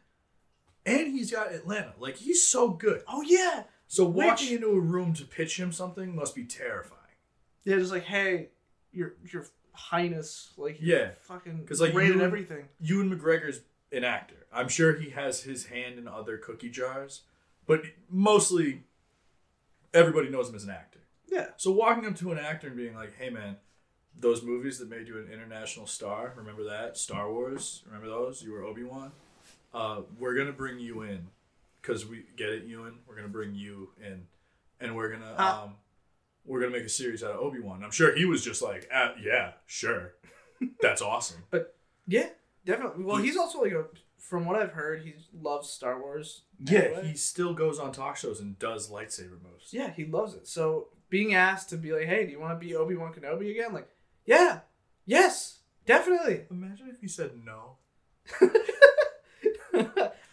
And 0.87 1.09
he's 1.09 1.31
got 1.31 1.53
Atlanta. 1.53 1.93
Like 1.99 2.17
he's 2.17 2.47
so 2.47 2.71
good. 2.71 3.03
Oh 3.07 3.21
yeah, 3.23 3.65
So 3.89 4.05
Which- 4.07 4.27
walking 4.27 4.53
into 4.55 4.69
a 4.69 4.81
room 4.81 5.13
to 5.15 5.25
pitch 5.25 5.59
him 5.59 5.71
something 5.73 6.15
must 6.15 6.35
be 6.35 6.45
terrifying. 6.45 6.95
yeah. 7.65 7.77
Just 7.77 7.93
like 7.93 8.05
hey, 8.05 8.49
your 8.93 9.15
your 9.31 9.45
highness, 9.73 10.53
like 10.57 10.79
Yeah. 10.81 11.11
fucking 11.23 11.59
because 11.61 11.81
like, 11.81 11.93
great 11.93 12.11
at 12.11 12.17
you- 12.17 12.23
everything. 12.23 12.69
Ewan 12.81 13.11
McGregor's 13.11 13.61
an 13.93 14.05
actor. 14.05 14.47
I'm 14.53 14.69
sure 14.69 14.95
he 14.99 15.11
has 15.11 15.43
his 15.43 15.67
hand 15.67 15.99
in 15.99 16.09
other 16.09 16.39
cookie 16.39 16.71
jars, 16.71 17.23
but 17.67 17.83
mostly 18.11 18.85
everybody 19.99 20.29
knows 20.29 20.49
him 20.49 20.55
as 20.55 20.65
an 20.65 20.71
actor. 20.71 21.01
Yeah, 21.31 21.49
So 21.57 21.71
walking 21.71 22.07
up 22.07 22.17
to 22.17 22.33
an 22.33 22.39
actor 22.39 22.69
and 22.69 22.77
being 22.77 22.95
like, 22.95 23.15
"Hey, 23.17 23.29
man, 23.29 23.57
those 24.19 24.43
movies 24.43 24.79
that 24.79 24.89
made 24.89 25.07
you 25.09 25.19
an 25.19 25.31
international 25.31 25.87
star, 25.87 26.33
remember 26.37 26.65
that? 26.65 26.97
Star 26.97 27.31
Wars, 27.31 27.83
remember 27.87 28.09
those? 28.09 28.43
You 28.43 28.53
were 28.53 28.65
Obi 28.65 28.83
Wan. 28.83 29.13
Uh, 29.75 30.03
we're 30.19 30.35
gonna 30.35 30.53
bring 30.53 30.79
you 30.79 31.03
in, 31.03 31.29
cause 31.83 32.07
we 32.07 32.25
get 32.37 32.49
it, 32.49 32.65
Ewan. 32.65 33.01
We're 33.07 33.15
gonna 33.17 33.29
bring 33.29 33.55
you 33.55 33.91
in, 34.03 34.27
and 34.81 34.97
we're 34.97 35.11
gonna 35.11 35.35
um, 35.37 35.75
we're 36.47 36.61
gonna 36.61 36.73
make 36.73 36.85
a 36.85 36.89
series 36.89 37.23
out 37.23 37.33
of 37.33 37.41
Obi 37.41 37.61
Wan. 37.61 37.85
I'm 37.85 37.91
sure 37.91 38.17
he 38.17 38.25
was 38.25 38.43
just 38.43 38.63
like, 38.63 38.89
ah, 38.93 39.13
"Yeah, 39.23 39.53
sure, 39.67 40.15
that's 40.81 41.03
awesome." 41.03 41.45
But 41.51 41.77
yeah, 42.07 42.31
definitely. 42.65 43.05
Well, 43.05 43.19
he's 43.19 43.37
also 43.37 43.61
like 43.63 43.73
a. 43.73 43.85
From 44.19 44.45
what 44.45 44.61
I've 44.61 44.73
heard, 44.73 45.03
he 45.03 45.15
loves 45.33 45.71
Star 45.71 46.01
Wars. 46.01 46.43
Yeah, 46.59 47.03
he 47.03 47.15
still 47.15 47.55
goes 47.55 47.79
on 47.79 47.93
talk 47.93 48.17
shows 48.17 48.41
and 48.41 48.59
does 48.59 48.91
lightsaber 48.91 49.41
moves. 49.43 49.73
Yeah, 49.73 49.91
he 49.91 50.05
loves 50.05 50.35
it. 50.35 50.47
So 50.47 50.89
being 51.09 51.35
asked 51.35 51.71
to 51.71 51.77
be 51.77 51.93
like, 51.93 52.07
"Hey, 52.07 52.27
do 52.27 52.33
you 52.33 52.41
want 52.41 52.59
to 52.59 52.67
be 52.67 52.75
Obi 52.75 52.97
Wan 52.97 53.13
Kenobi 53.13 53.51
again?" 53.51 53.73
Like, 53.73 53.89
yeah, 54.27 54.61
yes, 55.07 55.61
definitely. 55.87 56.43
Imagine 56.51 56.89
if 56.89 57.01
he 57.01 57.09
said 57.09 57.31
no. 57.45 57.77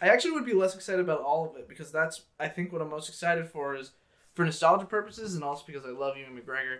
I 0.00 0.08
actually 0.08 0.32
would 0.32 0.44
be 0.44 0.52
less 0.52 0.74
excited 0.74 1.00
about 1.00 1.20
all 1.20 1.48
of 1.48 1.56
it 1.56 1.68
because 1.68 1.90
that's 1.90 2.22
I 2.38 2.48
think 2.48 2.72
what 2.72 2.82
I'm 2.82 2.90
most 2.90 3.08
excited 3.08 3.48
for 3.48 3.76
is 3.76 3.92
for 4.34 4.44
nostalgia 4.44 4.84
purposes 4.84 5.34
and 5.34 5.42
also 5.42 5.64
because 5.66 5.84
I 5.84 5.90
love 5.90 6.16
Ewan 6.16 6.38
McGregor 6.38 6.78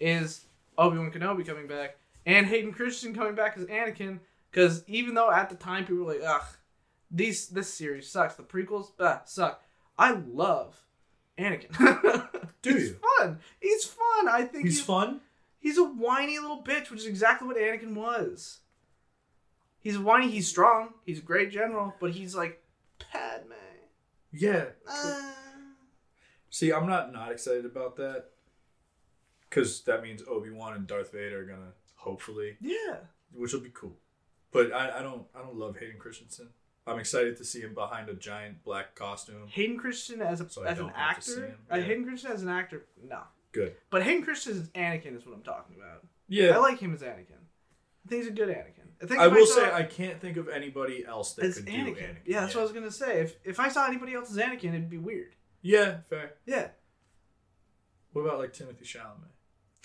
is 0.00 0.42
Obi 0.78 0.98
Wan 0.98 1.10
Kenobi 1.10 1.46
coming 1.46 1.66
back 1.66 1.96
and 2.26 2.46
Hayden 2.46 2.72
Christensen 2.72 3.14
coming 3.14 3.34
back 3.34 3.56
as 3.56 3.64
Anakin 3.66 4.20
because 4.54 4.84
even 4.86 5.14
though 5.14 5.32
at 5.32 5.50
the 5.50 5.56
time 5.56 5.84
people 5.84 6.04
were 6.04 6.12
like, 6.12 6.22
ugh, 6.24 6.44
these 7.10 7.48
this 7.48 7.74
series 7.74 8.08
sucks, 8.08 8.36
the 8.36 8.44
prequels 8.44 8.92
bah, 8.96 9.18
suck. 9.24 9.60
I 9.98 10.12
love 10.12 10.80
Anakin. 11.36 11.72
Do 12.62 12.72
he's 12.72 12.90
you? 12.90 12.98
fun. 13.18 13.40
He's 13.60 13.84
fun. 13.84 14.28
I 14.28 14.44
think 14.44 14.64
He's 14.64 14.80
fun. 14.80 15.20
He's 15.58 15.78
a 15.78 15.84
whiny 15.84 16.38
little 16.38 16.62
bitch, 16.62 16.90
which 16.90 17.00
is 17.00 17.06
exactly 17.06 17.48
what 17.48 17.56
Anakin 17.56 17.94
was. 17.94 18.60
He's 19.80 19.98
whiny, 19.98 20.30
he's 20.30 20.48
strong, 20.48 20.94
he's 21.04 21.18
a 21.18 21.22
great 21.22 21.50
general, 21.50 21.92
but 22.00 22.12
he's 22.12 22.34
like, 22.34 22.62
Padme. 22.98 23.52
Yeah. 24.32 24.66
Uh, 24.88 25.32
See, 26.48 26.72
I'm 26.72 26.86
not 26.86 27.12
not 27.12 27.32
excited 27.32 27.64
about 27.66 27.96
that 27.96 28.26
because 29.50 29.82
that 29.82 30.02
means 30.02 30.22
Obi 30.28 30.50
Wan 30.50 30.74
and 30.74 30.86
Darth 30.86 31.12
Vader 31.12 31.40
are 31.40 31.44
gonna 31.44 31.72
hopefully, 31.96 32.56
yeah. 32.60 32.98
which 33.32 33.52
will 33.52 33.60
be 33.60 33.72
cool. 33.74 33.96
But 34.54 34.72
I, 34.72 35.00
I 35.00 35.02
don't 35.02 35.26
I 35.34 35.40
don't 35.40 35.56
love 35.56 35.76
Hayden 35.78 35.98
Christensen. 35.98 36.48
I'm 36.86 36.98
excited 36.98 37.36
to 37.38 37.44
see 37.44 37.60
him 37.60 37.74
behind 37.74 38.08
a 38.08 38.14
giant 38.14 38.62
black 38.64 38.94
costume. 38.94 39.48
Hayden 39.48 39.76
Christensen 39.78 40.22
as 40.26 40.40
a 40.40 40.48
So 40.48 40.62
as 40.62 40.78
an 40.78 40.84
don't 40.86 40.94
have 40.96 41.16
to 41.16 41.22
see 41.22 41.32
actor. 41.32 41.46
him, 41.46 41.58
Uh. 41.70 41.80
Hayden 41.80 42.04
Christian 42.06 42.30
as 42.32 42.42
an 42.42 42.48
actor, 42.48 42.86
no. 43.06 43.20
Good. 43.52 43.74
But 43.90 44.02
Hayden 44.04 44.22
Christian 44.24 44.52
as 44.52 44.68
Anakin 44.70 45.16
is 45.16 45.26
what 45.26 45.34
I'm 45.34 45.42
talking 45.42 45.76
about. 45.76 46.06
Yeah, 46.28 46.50
I 46.50 46.58
like 46.58 46.78
him 46.78 46.94
as 46.94 47.02
Anakin. 47.02 47.40
I 48.04 48.08
think 48.08 48.22
he's 48.22 48.28
a 48.30 48.34
good 48.34 48.48
Anakin. 48.48 48.80
I 49.02 49.06
think 49.06 49.20
I 49.20 49.26
will 49.28 49.44
saw- 49.46 49.56
say 49.56 49.72
I 49.72 49.82
can't 49.82 50.20
think 50.20 50.36
of 50.36 50.48
anybody 50.48 51.04
else 51.06 51.34
that 51.34 51.46
as 51.46 51.56
could 51.56 51.66
Anakin. 51.66 51.84
do 51.86 51.94
Anakin. 51.94 52.16
Yeah, 52.26 52.40
that's 52.42 52.54
what 52.54 52.60
I 52.60 52.64
was 52.64 52.72
gonna 52.72 52.90
say. 52.90 53.20
If 53.20 53.36
if 53.44 53.58
I 53.60 53.68
saw 53.68 53.86
anybody 53.86 54.14
else 54.14 54.30
as 54.30 54.36
Anakin, 54.36 54.68
it'd 54.70 54.88
be 54.90 54.98
weird. 54.98 55.34
Yeah, 55.62 55.98
fair. 56.10 56.34
Yeah. 56.46 56.68
What 58.12 58.22
about 58.22 58.38
like 58.38 58.52
Timothée 58.52 58.84
Chalamet? 58.84 59.30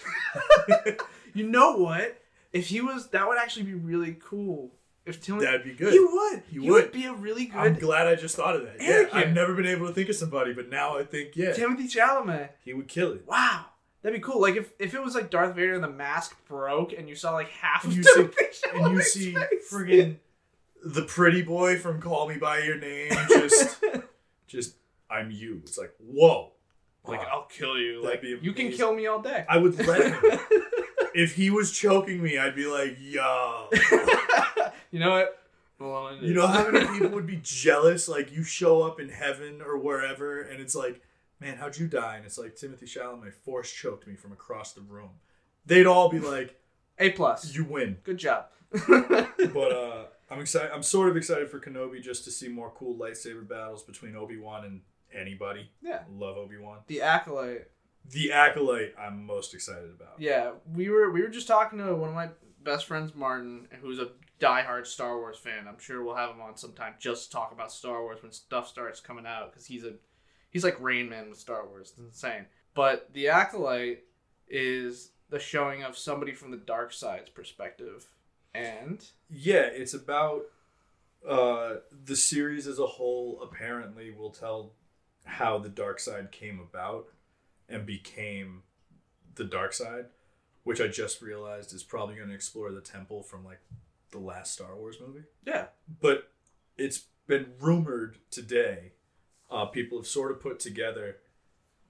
You 1.34 1.48
know 1.48 1.78
what? 1.78 2.20
If 2.54 2.68
he 2.68 2.82
was, 2.82 3.10
that 3.10 3.28
would 3.28 3.38
actually 3.38 3.64
be 3.64 3.74
really 3.76 4.18
cool. 4.22 4.72
If 5.06 5.22
Timothée, 5.26 5.42
That'd 5.42 5.64
be 5.64 5.74
good. 5.74 5.94
he 5.94 6.00
would. 6.00 6.44
He 6.48 6.54
He 6.60 6.60
would. 6.70 6.84
would. 6.86 6.92
be 6.92 7.06
a 7.06 7.14
really 7.14 7.46
good 7.46 7.58
I'm 7.58 7.76
glad 7.76 8.08
I 8.08 8.16
just 8.16 8.36
thought 8.36 8.56
of 8.56 8.64
that. 8.64 8.76
Yeah, 8.80 9.06
I've 9.12 9.34
never 9.34 9.56
been 9.56 9.66
able 9.66 9.88
to 9.88 9.94
think 9.94 10.10
of 10.10 10.16
somebody, 10.16 10.54
but 10.54 10.70
now 10.70 10.98
I 10.98 11.04
think 11.04 11.36
yeah, 11.36 11.52
Timothée 11.54 11.90
Chalamet. 11.92 12.50
he 12.64 12.74
would 12.74 12.88
kill 12.88 13.14
it. 13.14 13.26
Wow. 13.28 13.66
That'd 14.02 14.20
be 14.20 14.24
cool. 14.24 14.40
Like 14.40 14.56
if, 14.56 14.72
if 14.80 14.94
it 14.94 15.02
was 15.04 15.16
like 15.16 15.30
Darth 15.32 15.56
Vader 15.56 15.74
and 15.74 15.84
the 15.84 15.90
mask 15.90 16.36
broke 16.48 16.94
and 16.94 17.10
you 17.10 17.16
saw 17.16 17.32
like 17.34 17.50
half 17.50 17.84
of 17.86 17.94
you 17.96 18.04
see- 18.04 18.30
and 18.74 18.92
you 18.94 19.02
see 19.02 19.34
face. 19.34 19.72
friggin' 19.72 20.18
the 20.86 21.02
pretty 21.04 21.42
boy 21.42 21.78
from 21.78 22.00
Call 22.02 22.28
Me 22.30 22.38
by 22.38 22.60
Your 22.60 22.78
Name 22.78 23.10
just 23.30 23.84
just 24.48 24.76
I'm 25.10 25.32
you. 25.32 25.62
It's 25.64 25.78
like 25.78 25.94
whoa. 26.00 26.52
like. 27.06 27.20
I'll 27.32 27.44
kill 27.46 27.78
you. 27.80 28.02
Like 28.04 28.22
you 28.24 28.54
can 28.54 28.72
kill 28.72 28.94
me 28.94 29.08
all 29.08 29.22
day. 29.22 29.46
I 29.50 29.58
would 29.58 29.78
let 29.86 30.14
him. 30.14 30.40
if 31.14 31.36
he 31.36 31.50
was 31.50 31.72
choking 31.72 32.22
me, 32.22 32.38
I'd 32.38 32.56
be 32.56 32.66
like, 32.66 32.98
yo. 33.00 33.70
you 34.92 35.00
know 35.00 35.12
what? 35.12 35.36
Well, 35.80 36.18
You 36.22 36.34
know 36.34 36.48
how 36.48 36.70
many 36.70 36.86
people 36.88 37.10
would 37.12 37.28
be 37.28 37.40
jealous? 37.42 38.08
Like 38.10 38.32
you 38.34 38.44
show 38.44 38.82
up 38.82 39.00
in 39.00 39.10
heaven 39.10 39.62
or 39.66 39.78
wherever, 39.78 40.42
and 40.42 40.60
it's 40.62 40.76
like, 40.76 41.02
man, 41.40 41.56
how'd 41.58 41.78
you 41.78 41.88
die? 41.88 42.18
And 42.18 42.26
it's 42.26 42.38
like 42.38 42.56
Timothée 42.56 42.84
Chalamet 42.84 43.34
force 43.34 43.72
choked 43.72 44.06
me 44.08 44.16
from 44.16 44.32
across 44.34 44.74
the 44.74 44.82
room. 44.82 45.12
They'd 45.66 45.86
all 45.88 46.10
be 46.10 46.20
like, 46.20 46.60
A 46.98 47.12
plus. 47.12 47.56
you 47.56 47.64
win. 47.64 47.98
Good 48.04 48.18
job. 48.18 48.48
But 48.88 49.72
uh, 49.72 50.04
I'm 50.30 50.42
excited. 50.42 50.72
I'm 50.74 50.84
sort 50.84 51.10
of 51.10 51.16
excited 51.18 51.50
for 51.50 51.60
Kenobi 51.60 52.02
just 52.04 52.24
to 52.26 52.32
see 52.32 52.50
more 52.50 52.72
cool 52.76 52.96
lightsaber 52.96 53.48
battles 53.48 53.84
between 53.84 54.16
Obi 54.16 54.38
Wan 54.38 54.66
and 54.66 54.82
anybody. 55.14 55.70
yeah. 55.82 56.02
Love 56.12 56.38
Obi 56.38 56.58
Wan. 56.58 56.80
The 56.88 57.02
acolyte. 57.02 57.70
The 58.12 58.32
acolyte, 58.32 58.94
I'm 59.00 59.26
most 59.26 59.54
excited 59.54 59.92
about. 59.96 60.20
Yeah, 60.20 60.52
we 60.74 60.90
were 60.90 61.12
we 61.12 61.22
were 61.22 61.30
just 61.30 61.48
talking 61.48 61.80
to 61.80 61.96
one 61.96 62.10
of 62.10 62.16
my 62.16 62.30
best 62.64 62.86
friends, 62.86 63.14
Martin, 63.14 63.68
who's 63.82 64.00
a 64.00 64.10
diehard 64.40 64.88
Star 64.88 65.18
Wars 65.18 65.38
fan. 65.38 65.68
I'm 65.68 65.80
sure 65.80 66.04
we'll 66.04 66.16
have 66.16 66.32
him 66.32 66.42
on 66.42 66.58
sometime 66.58 66.94
just 67.00 67.26
to 67.26 67.32
talk 67.32 67.52
about 67.52 67.72
Star 67.72 68.02
Wars 68.02 68.22
when 68.24 68.32
stuff 68.32 68.68
starts 68.68 69.00
coming 69.00 69.26
out 69.26 69.52
because 69.52 69.66
he's 69.66 69.84
a 69.84 69.94
he's 70.50 70.64
like 70.64 70.80
Rain 70.80 71.10
Man 71.10 71.30
with 71.30 71.40
Star 71.40 71.68
Wars. 71.68 71.90
It's 71.92 72.00
insane. 72.00 72.46
But 72.74 73.14
the 73.14 73.30
acolyte 73.30 74.04
is 74.48 75.12
the 75.30 75.40
showing 75.40 75.84
of 75.84 75.98
somebody 75.98 76.34
from 76.34 76.52
the 76.52 76.58
dark 76.58 76.94
side's 76.94 77.30
perspective, 77.30 78.08
and 78.54 79.06
Yeah, 79.30 79.68
it's 79.72 79.94
about 79.94 80.44
uh, 81.28 81.76
the 82.06 82.16
series 82.16 82.66
as 82.66 82.80
a 82.80 82.86
whole. 82.86 83.42
Apparently, 83.44 84.12
will 84.12 84.32
tell 84.32 84.74
how 85.26 85.60
the 85.60 85.70
dark 85.70 86.00
side 86.00 86.32
came 86.32 86.60
about 86.60 87.08
and 87.70 87.86
became 87.86 88.64
the 89.36 89.44
dark 89.46 89.74
side, 89.74 90.06
which 90.64 90.82
I 90.82 90.88
just 90.88 91.22
realized 91.22 91.74
is 91.74 91.84
probably 91.84 92.16
going 92.16 92.30
to 92.30 92.36
explore 92.36 92.72
the 92.72 92.82
temple 92.82 93.24
from 93.24 93.46
like 93.46 93.60
the 94.12 94.20
last 94.20 94.54
Star 94.54 94.76
Wars 94.76 94.98
movie. 95.06 95.26
yeah, 95.46 95.68
But 96.02 96.32
it's 96.78 97.06
been 97.28 97.54
rumored 97.60 98.18
today. 98.32 98.94
Uh, 99.52 99.66
people 99.66 100.00
have 100.00 100.08
sort 100.08 100.32
of 100.32 100.40
put 100.42 100.60
together 100.60 101.18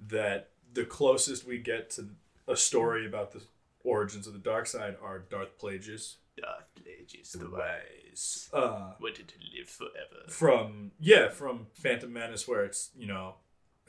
that 0.08 0.50
the 0.74 0.86
closest 0.86 1.46
we 1.48 1.58
get 1.58 1.90
to 1.92 2.10
a 2.48 2.56
story 2.56 3.06
about 3.06 3.32
the 3.32 3.42
origins 3.84 4.28
of 4.28 4.34
the 4.34 4.40
dark 4.40 4.68
side 4.68 4.96
are 5.02 5.20
Darth 5.20 5.58
Plagueis. 5.60 6.16
Darth 6.38 6.66
Plagueis 6.76 7.32
the 7.38 7.50
Wise. 7.50 8.50
Uh, 8.54 8.92
wanted 9.00 9.28
to 9.30 9.36
live 9.58 9.70
forever. 9.70 10.28
from 10.30 10.92
yeah, 11.00 11.30
from 11.30 11.68
Phantom 11.74 12.12
Menace, 12.12 12.48
where 12.48 12.64
it's 12.64 12.90
you 12.98 13.08
know, 13.08 13.36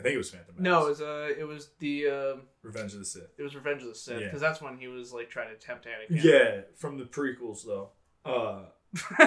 I 0.00 0.02
think 0.02 0.14
it 0.14 0.18
was 0.18 0.30
Phantom 0.30 0.54
Menace. 0.56 0.62
No, 0.64 0.86
it 0.86 0.88
was 0.88 1.00
uh, 1.00 1.28
it 1.38 1.44
was 1.44 1.68
the 1.78 2.08
um 2.08 2.42
Revenge 2.62 2.92
of 2.94 2.98
the 3.00 3.04
Sith. 3.04 3.28
it 3.38 3.42
was 3.42 3.54
Revenge 3.54 3.82
of 3.82 3.88
the 3.88 3.94
Sith 3.94 4.18
Yeah. 4.20 4.26
because 4.26 4.40
that's 4.40 4.60
when 4.60 4.76
he 4.78 4.88
was 4.88 5.12
like 5.12 5.30
trying 5.30 5.48
to 5.50 5.54
tempt 5.56 5.86
Anakin. 5.86 6.22
Yeah, 6.22 6.62
from 6.76 6.98
the 6.98 7.04
prequels 7.04 7.64
though. 7.64 7.90
Uh, 8.24 8.64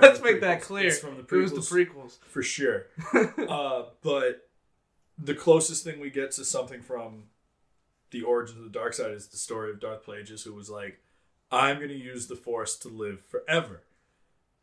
Let's 0.00 0.20
make 0.22 0.40
that 0.42 0.60
clear. 0.62 0.86
It's 0.88 0.98
from 0.98 1.16
the 1.16 1.22
It 1.36 1.40
was 1.40 1.52
the 1.52 1.60
prequels. 1.60 2.18
for 2.28 2.42
sure. 2.42 2.86
uh, 3.48 3.84
but 4.02 4.48
the 5.18 5.34
closest 5.34 5.84
thing 5.84 6.00
we 6.00 6.10
get 6.10 6.32
to 6.32 6.44
something 6.44 6.82
from 6.82 7.24
the 8.10 8.22
origins 8.22 8.58
of 8.58 8.64
the 8.64 8.70
dark 8.70 8.92
side 8.94 9.12
is 9.12 9.28
the 9.28 9.36
story 9.36 9.70
of 9.70 9.80
Darth 9.80 10.04
Plagueis, 10.04 10.44
who 10.44 10.54
was 10.54 10.68
like, 10.70 11.00
"I'm 11.50 11.76
going 11.76 11.88
to 11.88 11.94
use 11.96 12.26
the 12.26 12.36
Force 12.36 12.76
to 12.78 12.88
live 12.88 13.20
forever," 13.24 13.82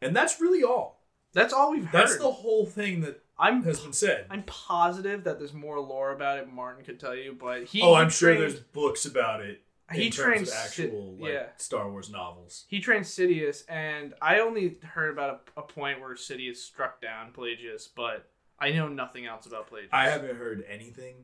and 0.01 0.15
that's 0.15 0.39
really 0.39 0.63
all. 0.63 1.01
That's 1.33 1.53
all 1.53 1.71
we've 1.71 1.85
heard. 1.85 2.01
That's 2.07 2.17
the 2.17 2.31
whole 2.31 2.65
thing 2.65 3.01
that 3.01 3.21
I'm 3.41 3.63
has 3.63 3.79
been 3.79 3.93
said. 3.93 4.27
I'm 4.29 4.43
positive 4.43 5.23
that 5.25 5.39
there's 5.39 5.53
more 5.53 5.79
lore 5.79 6.11
about 6.11 6.37
it. 6.39 6.51
Martin 6.51 6.85
could 6.85 6.99
tell 6.99 7.15
you, 7.15 7.35
but 7.37 7.65
he. 7.65 7.81
oh, 7.81 7.95
he 7.95 8.01
I'm 8.01 8.09
sure 8.09 8.37
there's 8.37 8.59
books 8.59 9.05
about 9.05 9.41
it 9.41 9.61
he 9.93 10.09
trained 10.09 10.49
actual 10.49 11.15
like 11.19 11.33
yeah. 11.33 11.45
Star 11.57 11.89
Wars 11.89 12.09
novels. 12.09 12.65
He 12.67 12.79
trained 12.79 13.05
Sidious, 13.05 13.63
and 13.67 14.13
I 14.21 14.39
only 14.39 14.77
heard 14.83 15.11
about 15.11 15.49
a, 15.55 15.61
a 15.61 15.63
point 15.63 15.99
where 15.99 16.15
Sidious 16.15 16.57
struck 16.57 17.01
down 17.01 17.31
Plagueis, 17.33 17.89
but 17.95 18.29
I 18.59 18.71
know 18.71 18.87
nothing 18.87 19.25
else 19.25 19.45
about 19.45 19.69
Plagueis. 19.69 19.89
I 19.91 20.09
haven't 20.09 20.37
heard 20.37 20.63
anything, 20.69 21.15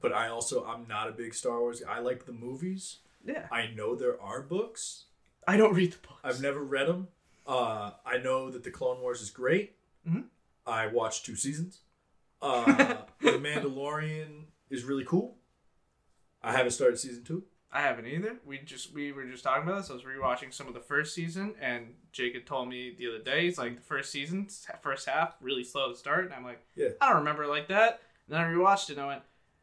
but 0.00 0.12
I 0.12 0.28
also 0.28 0.64
I'm 0.64 0.86
not 0.88 1.08
a 1.08 1.12
big 1.12 1.34
Star 1.34 1.60
Wars. 1.60 1.82
I 1.88 2.00
like 2.00 2.26
the 2.26 2.32
movies. 2.32 2.98
yeah, 3.24 3.46
I 3.50 3.68
know 3.74 3.94
there 3.94 4.20
are 4.20 4.42
books. 4.42 5.06
I 5.46 5.56
don't 5.56 5.74
read 5.74 5.92
the 5.92 5.98
books. 6.06 6.20
I've 6.22 6.42
never 6.42 6.62
read 6.62 6.88
them. 6.88 7.08
Uh, 7.46 7.92
I 8.06 8.18
know 8.18 8.50
that 8.50 8.62
the 8.62 8.70
Clone 8.70 9.00
Wars 9.00 9.20
is 9.20 9.30
great. 9.30 9.76
Mhm. 10.08 10.24
I 10.66 10.86
watched 10.86 11.26
two 11.26 11.36
seasons. 11.36 11.80
Uh, 12.40 12.96
the 13.20 13.28
Mandalorian 13.38 14.44
is 14.70 14.84
really 14.84 15.04
cool. 15.04 15.36
I 16.42 16.52
haven't 16.52 16.72
started 16.72 16.98
season 16.98 17.24
two. 17.24 17.44
I 17.74 17.80
haven't 17.80 18.06
either. 18.06 18.36
We 18.44 18.58
just 18.58 18.92
we 18.92 19.12
were 19.12 19.24
just 19.24 19.44
talking 19.44 19.62
about 19.62 19.80
this. 19.80 19.90
I 19.90 19.94
was 19.94 20.02
rewatching 20.02 20.52
some 20.52 20.68
of 20.68 20.74
the 20.74 20.80
first 20.80 21.14
season, 21.14 21.54
and 21.60 21.94
Jake 22.12 22.34
had 22.34 22.46
told 22.46 22.68
me 22.68 22.94
the 22.98 23.08
other 23.08 23.18
day. 23.22 23.44
He's 23.44 23.56
like 23.58 23.76
the 23.76 23.82
first 23.82 24.10
season, 24.12 24.48
first 24.82 25.08
half, 25.08 25.36
really 25.40 25.64
slow 25.64 25.90
to 25.90 25.96
start, 25.96 26.26
and 26.26 26.34
I'm 26.34 26.44
like, 26.44 26.60
Yeah. 26.76 26.88
I 27.00 27.08
don't 27.08 27.18
remember 27.18 27.46
like 27.46 27.68
that. 27.68 28.00
And 28.28 28.36
then 28.36 28.40
I 28.40 28.44
rewatched 28.44 28.90
it, 28.90 28.94
and 28.94 29.00
I 29.02 29.06
went, 29.06 29.22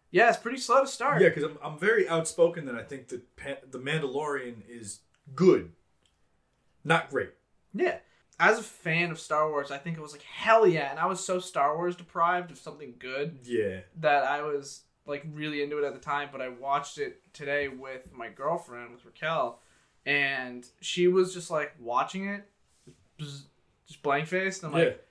Yeah, 0.10 0.30
it's 0.30 0.38
pretty 0.40 0.58
slow 0.58 0.82
to 0.82 0.88
start. 0.88 1.22
Yeah, 1.22 1.30
because 1.30 1.44
I'm, 1.44 1.58
I'm 1.62 1.78
very 1.78 2.10
outspoken 2.10 2.66
that 2.66 2.76
I 2.76 2.82
think 2.82 3.10
that 3.10 3.36
pa- 3.36 3.62
the 3.70 3.78
Mandalorian 3.78 4.64
is 4.68 5.02
good, 5.36 5.72
not 6.84 7.12
great. 7.12 7.30
Yeah. 7.76 7.98
As 8.40 8.58
a 8.58 8.64
fan 8.64 9.12
of 9.12 9.20
Star 9.20 9.50
Wars, 9.50 9.70
I 9.70 9.78
think 9.78 9.98
it 9.98 10.02
was 10.02 10.14
like 10.14 10.24
hell 10.24 10.66
yeah, 10.66 10.90
and 10.92 11.00
I 11.00 11.06
was 11.06 11.24
so 11.24 11.40
Star 11.40 11.76
Wars 11.76 11.96
deprived 11.96 12.52
of 12.52 12.58
something 12.58 12.96
good 12.98 13.40
Yeah, 13.44 13.82
that 13.98 14.24
I 14.24 14.42
was 14.42 14.84
like 15.06 15.26
really 15.34 15.62
into 15.62 15.78
it 15.78 15.84
at 15.86 15.94
the 15.94 16.00
time. 16.00 16.30
But 16.32 16.42
I 16.42 16.50
watched 16.50 16.98
it 16.98 17.22
today 17.34 17.68
with 17.68 18.14
my 18.14 18.30
girlfriend, 18.30 18.92
with 18.92 19.04
Raquel, 19.04 19.60
and 20.06 20.66
she 20.80 21.08
was 21.08 21.34
just 21.34 21.52
like 21.52 21.74
watching 21.80 22.28
it, 22.30 22.46
just 23.18 23.48
blank 24.02 24.28
faced. 24.28 24.64
And 24.64 24.74
I'm 24.74 24.80
yeah. 24.80 24.86
like, 24.86 25.08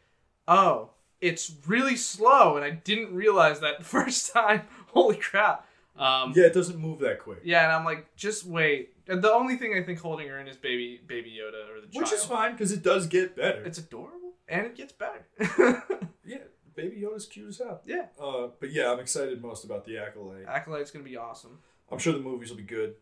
oh, 0.47 0.91
it's 1.21 1.53
really 1.67 1.97
slow, 1.97 2.57
and 2.57 2.64
I 2.64 2.71
didn't 2.71 3.14
realize 3.14 3.61
that 3.61 3.79
the 3.79 3.85
first 3.85 4.33
time. 4.33 4.62
Holy 4.88 5.17
crap! 5.17 5.67
Um, 5.97 6.33
yeah, 6.35 6.45
it 6.45 6.55
doesn't 6.55 6.79
move 6.79 7.01
that 7.01 7.21
quick, 7.21 7.41
yeah, 7.45 7.64
and 7.64 7.73
I'm 7.73 7.85
like, 7.85 8.14
just 8.17 8.47
wait. 8.47 8.95
And 9.09 9.23
the 9.23 9.33
only 9.33 9.57
thing 9.57 9.75
I 9.75 9.83
think 9.83 9.99
holding 10.01 10.29
her 10.29 10.38
in 10.38 10.47
is 10.49 10.57
baby, 10.57 11.01
baby 11.07 11.31
Yoda 11.40 11.68
or 11.75 11.81
the 11.81 11.87
child. 11.88 12.03
which 12.05 12.12
is 12.12 12.25
fine 12.25 12.53
because 12.53 12.73
it 12.73 12.83
does 12.83 13.07
get 13.07 13.35
better. 13.37 13.62
It's 13.64 13.79
adorable 13.79 14.35
and 14.49 14.66
it 14.66 14.77
gets 14.77 14.92
better. 14.92 15.27
yeah, 16.25 16.38
Baby 16.77 17.01
Yoda's 17.03 17.27
cute 17.27 17.49
as 17.49 17.59
hell. 17.59 17.81
yeah, 17.87 18.07
Uh, 18.21 18.49
but 18.61 18.71
yeah, 18.71 18.92
I'm 18.92 19.01
excited 19.01 19.40
most 19.42 19.64
about 19.64 19.85
the 19.87 19.99
Acolyte. 19.99 20.47
Acolyte's 20.47 20.90
gonna 20.90 21.05
be 21.05 21.16
awesome. 21.16 21.59
I'm 21.90 21.99
sure 21.99 22.12
the 22.12 22.18
movies 22.21 22.51
will 22.51 22.59
be 22.59 22.62
good. 22.64 22.94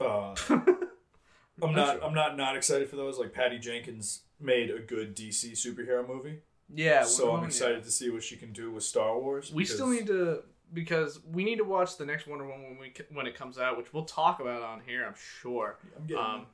Uh, 0.00 0.34
I'm 1.62 1.74
not. 1.74 1.96
sure. 1.96 2.04
I'm 2.04 2.14
not 2.14 2.36
not 2.36 2.56
excited 2.56 2.88
for 2.88 2.96
those. 2.96 3.18
Like 3.18 3.32
Patty 3.32 3.58
Jenkins 3.58 4.22
made 4.40 4.70
a 4.70 4.78
good 4.78 5.14
DC 5.14 5.52
superhero 5.52 6.06
movie, 6.06 6.38
Yeah, 6.74 7.02
so 7.02 7.34
I'm 7.36 7.44
excited 7.44 7.78
yeah. 7.78 7.82
to 7.84 7.90
see 7.90 8.08
what 8.10 8.22
she 8.22 8.36
can 8.36 8.52
do 8.52 8.70
with 8.70 8.84
Star 8.84 9.18
Wars. 9.18 9.52
We 9.52 9.64
still 9.66 9.88
need 9.88 10.06
to 10.06 10.44
because 10.72 11.20
we 11.24 11.44
need 11.44 11.56
to 11.56 11.64
watch 11.64 11.96
the 11.96 12.06
next 12.06 12.26
Wonder 12.26 12.46
Woman 12.46 12.70
when 12.70 12.78
we 12.78 12.92
when 13.12 13.26
it 13.26 13.34
comes 13.36 13.58
out, 13.58 13.76
which 13.76 13.92
we'll 13.92 14.04
talk 14.04 14.40
about 14.40 14.62
on 14.62 14.80
here. 14.86 15.04
I'm 15.06 15.14
sure. 15.40 15.78
I'm. 16.10 16.16
Um, 16.16 16.46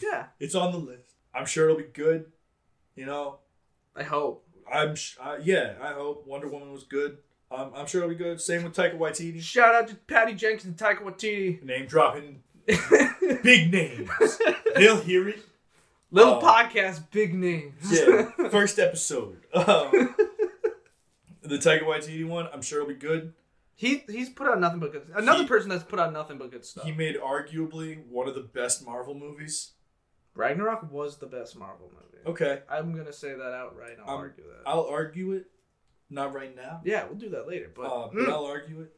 yeah, 0.00 0.26
it's 0.40 0.54
on 0.54 0.72
the 0.72 0.78
list. 0.78 1.14
I'm 1.34 1.46
sure 1.46 1.64
it'll 1.68 1.76
be 1.78 1.84
good. 1.84 2.26
You 2.96 3.06
know, 3.06 3.38
I 3.96 4.02
hope. 4.02 4.46
I'm. 4.72 4.94
Sh- 4.94 5.16
uh, 5.20 5.36
yeah, 5.42 5.74
I 5.82 5.92
hope 5.92 6.26
Wonder 6.26 6.48
Woman 6.48 6.72
was 6.72 6.84
good. 6.84 7.18
Um, 7.50 7.72
I'm 7.74 7.86
sure 7.86 8.02
it'll 8.02 8.10
be 8.14 8.16
good. 8.22 8.40
Same 8.40 8.64
with 8.64 8.74
Taika 8.74 8.98
Waititi. 8.98 9.40
Shout 9.40 9.74
out 9.74 9.88
to 9.88 9.94
Patty 9.94 10.34
Jenkins 10.34 10.64
and 10.64 10.76
Taika 10.76 11.02
Waititi. 11.02 11.62
Name 11.64 11.86
dropping 11.86 12.42
big 13.42 13.70
names. 13.72 14.08
They'll 14.74 15.00
hear 15.00 15.28
it. 15.28 15.38
Little 16.10 16.34
Uh, 16.34 16.40
podcast, 16.40 17.10
big 17.10 17.34
names. 17.34 17.74
Yeah, 17.90 18.30
first 18.48 18.78
episode. 18.78 19.40
Um, 19.52 20.14
the 21.42 21.58
Taika 21.58 21.82
Waititi 21.82 22.26
one, 22.26 22.48
I'm 22.52 22.62
sure 22.62 22.80
it'll 22.80 22.88
be 22.88 22.98
good. 22.98 23.34
He 23.76 24.04
he's 24.08 24.28
put 24.30 24.46
out 24.48 24.60
nothing 24.60 24.80
but 24.80 24.92
good. 24.92 25.10
Another 25.14 25.42
He- 25.42 25.48
person 25.48 25.68
that's 25.70 25.84
put 25.84 25.98
out 25.98 26.12
nothing 26.12 26.38
but 26.38 26.50
good 26.50 26.64
stuff. 26.64 26.84
He 26.84 26.92
made 26.92 27.16
arguably 27.16 28.04
one 28.06 28.28
of 28.28 28.34
the 28.34 28.40
best 28.42 28.84
Marvel 28.84 29.14
movies. 29.14 29.72
Ragnarok 30.34 30.90
was 30.90 31.18
the 31.18 31.26
best 31.26 31.56
Marvel 31.56 31.92
movie. 31.94 32.24
Okay, 32.26 32.62
I'm 32.68 32.94
gonna 32.96 33.12
say 33.12 33.34
that 33.34 33.52
outright. 33.54 33.98
I'll 34.04 34.14
Um, 34.14 34.20
argue 34.20 34.44
that. 34.44 34.62
I'll 34.66 34.86
argue 34.86 35.32
it. 35.32 35.50
Not 36.10 36.34
right 36.34 36.54
now, 36.54 36.80
yeah, 36.84 37.04
we'll 37.06 37.14
do 37.18 37.30
that 37.30 37.48
later. 37.48 37.70
But 37.74 37.82
uh, 37.86 38.08
but 38.08 38.14
Mm. 38.24 38.28
I'll 38.32 38.44
argue 38.44 38.82
it. 38.82 38.96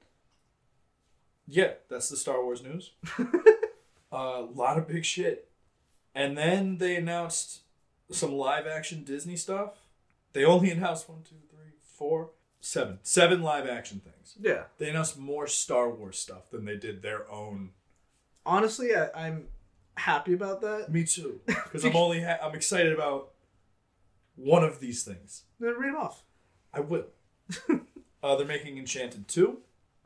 Yeah, 1.47 1.75
that's 1.89 2.09
the 2.09 2.17
Star 2.17 2.43
Wars 2.43 2.63
news. 2.63 2.93
A 4.11 4.41
lot 4.53 4.79
of 4.79 4.89
big 4.89 5.05
shit. 5.05 5.49
And 6.15 6.37
then 6.37 6.79
they 6.79 6.97
announced 6.97 7.61
some 8.11 8.33
live 8.33 8.67
action 8.67 9.05
Disney 9.05 9.37
stuff. 9.37 9.75
They 10.33 10.45
only 10.45 10.71
announced 10.71 11.09
one, 11.09 11.23
two, 11.23 11.37
three, 11.51 11.73
four, 11.81 12.31
seven. 12.67 12.99
Seven 13.03 13.43
live 13.43 13.67
action 13.69 14.01
things. 14.05 14.37
yeah, 14.41 14.65
They 14.79 14.89
announced 14.91 15.19
more 15.19 15.47
Star 15.47 15.89
Wars 15.91 16.19
stuff 16.19 16.51
than 16.51 16.65
they 16.65 16.77
did 16.77 17.03
their 17.03 17.31
own. 17.31 17.71
honestly, 18.45 18.95
I, 18.95 19.09
I'm 19.15 19.49
happy 19.97 20.33
about 20.35 20.61
that. 20.63 20.91
Me 20.93 21.05
too. 21.05 21.41
Because 21.47 21.85
I'm 21.87 21.97
only 21.97 22.23
ha- 22.23 22.39
I'm 22.43 22.55
excited 22.55 22.93
about 22.93 23.31
one 24.35 24.65
of 24.65 24.81
these 24.81 25.03
things. 25.05 25.45
Then 25.61 25.75
read 25.79 25.89
them 25.95 25.97
off. 25.97 26.23
I 26.75 26.81
will. 26.81 27.07
uh, 28.23 28.37
they're 28.37 28.47
making 28.47 28.77
Enchanted 28.79 29.29
2. 29.29 29.59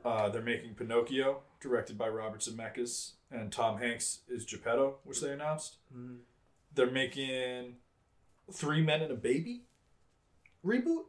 Uh, 0.05 0.29
they're 0.29 0.41
making 0.43 0.75
Pinocchio, 0.75 1.41
directed 1.61 1.99
by 1.99 2.09
Robert 2.09 2.41
Zemeckis, 2.41 3.13
and 3.31 3.51
Tom 3.53 3.79
Hanks 3.79 4.21
is 4.29 4.45
Geppetto, 4.47 4.99
which 5.05 5.21
they 5.21 5.31
announced. 5.33 5.77
They're 6.75 6.91
making 6.91 7.77
Three 8.53 8.83
Men 8.83 9.03
and 9.03 9.11
a 9.13 9.17
Baby 9.17 9.63
reboot. 10.65 11.05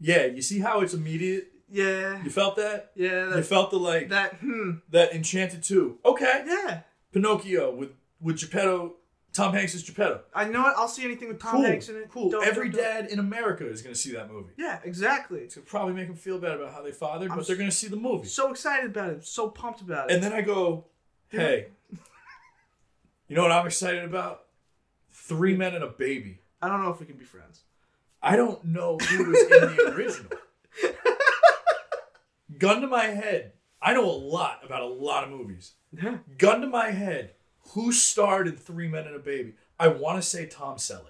Yeah, 0.00 0.24
you 0.26 0.42
see 0.42 0.58
how 0.60 0.80
it's 0.80 0.94
immediate. 0.94 1.48
Yeah, 1.72 2.22
You 2.24 2.30
felt 2.30 2.56
that. 2.56 2.90
yeah, 2.96 3.36
You 3.36 3.42
felt 3.42 3.70
the 3.70 3.78
like 3.78 4.08
that, 4.08 4.32
that 4.90 5.10
hmm, 5.12 5.16
Enchanted 5.16 5.62
too. 5.62 5.98
Okay, 6.04 6.42
yeah. 6.46 6.80
Pinocchio 7.12 7.74
with 7.74 7.90
with 8.20 8.38
Geppetto. 8.38 8.94
Tom 9.32 9.54
Hanks 9.54 9.76
is 9.76 9.84
Geppetto. 9.84 10.22
I 10.34 10.46
know 10.46 10.66
it. 10.66 10.74
I'll 10.76 10.88
see 10.88 11.04
anything 11.04 11.28
with 11.28 11.38
Tom 11.38 11.52
cool, 11.52 11.62
Hanks 11.62 11.88
in 11.88 11.94
it. 11.96 12.08
cool. 12.10 12.30
Dope, 12.30 12.44
Every 12.44 12.68
dope. 12.68 12.80
dad 12.80 13.06
in 13.10 13.20
America 13.20 13.64
is 13.70 13.80
going 13.80 13.94
to 13.94 14.00
see 14.00 14.10
that 14.14 14.28
movie. 14.28 14.50
Yeah, 14.58 14.80
exactly. 14.82 15.38
It's 15.42 15.54
gonna 15.54 15.64
probably 15.66 15.94
make 15.94 16.08
them 16.08 16.16
feel 16.16 16.40
bad 16.40 16.56
about 16.56 16.72
how 16.72 16.82
they 16.82 16.90
fathered, 16.90 17.30
I'm 17.30 17.38
but 17.38 17.46
they're 17.46 17.54
gonna 17.54 17.70
see 17.70 17.86
the 17.86 17.94
movie. 17.96 18.26
So 18.26 18.50
excited 18.50 18.90
about 18.90 19.10
it. 19.10 19.24
So 19.24 19.48
pumped 19.48 19.80
about 19.82 20.10
it. 20.10 20.14
And 20.14 20.22
then 20.24 20.32
I 20.32 20.40
go, 20.40 20.86
hey, 21.28 21.68
you 23.28 23.36
know 23.36 23.42
what 23.42 23.52
I'm 23.52 23.66
excited 23.66 24.02
about? 24.02 24.46
Three 25.12 25.56
men 25.56 25.74
and 25.76 25.84
a 25.84 25.88
baby. 25.88 26.40
I 26.60 26.66
don't 26.68 26.82
know 26.82 26.90
if 26.90 26.98
we 26.98 27.06
can 27.06 27.16
be 27.16 27.24
friends. 27.24 27.62
I 28.22 28.36
don't 28.36 28.62
know 28.64 28.98
who 28.98 29.24
was 29.30 29.40
in 29.42 29.48
the 29.76 29.92
original. 29.94 30.30
Gun 32.58 32.80
to 32.82 32.86
my 32.86 33.04
head, 33.04 33.52
I 33.80 33.94
know 33.94 34.04
a 34.04 34.12
lot 34.12 34.60
about 34.64 34.82
a 34.82 34.86
lot 34.86 35.24
of 35.24 35.30
movies. 35.30 35.72
Yeah. 35.92 36.18
Gun 36.36 36.60
to 36.60 36.66
my 36.66 36.90
head, 36.90 37.32
who 37.70 37.92
starred 37.92 38.48
in 38.48 38.56
Three 38.56 38.88
Men 38.88 39.06
and 39.06 39.16
a 39.16 39.20
Baby? 39.20 39.54
I 39.78 39.88
want 39.88 40.20
to 40.20 40.28
say 40.28 40.46
Tom 40.46 40.76
Selleck. 40.76 41.06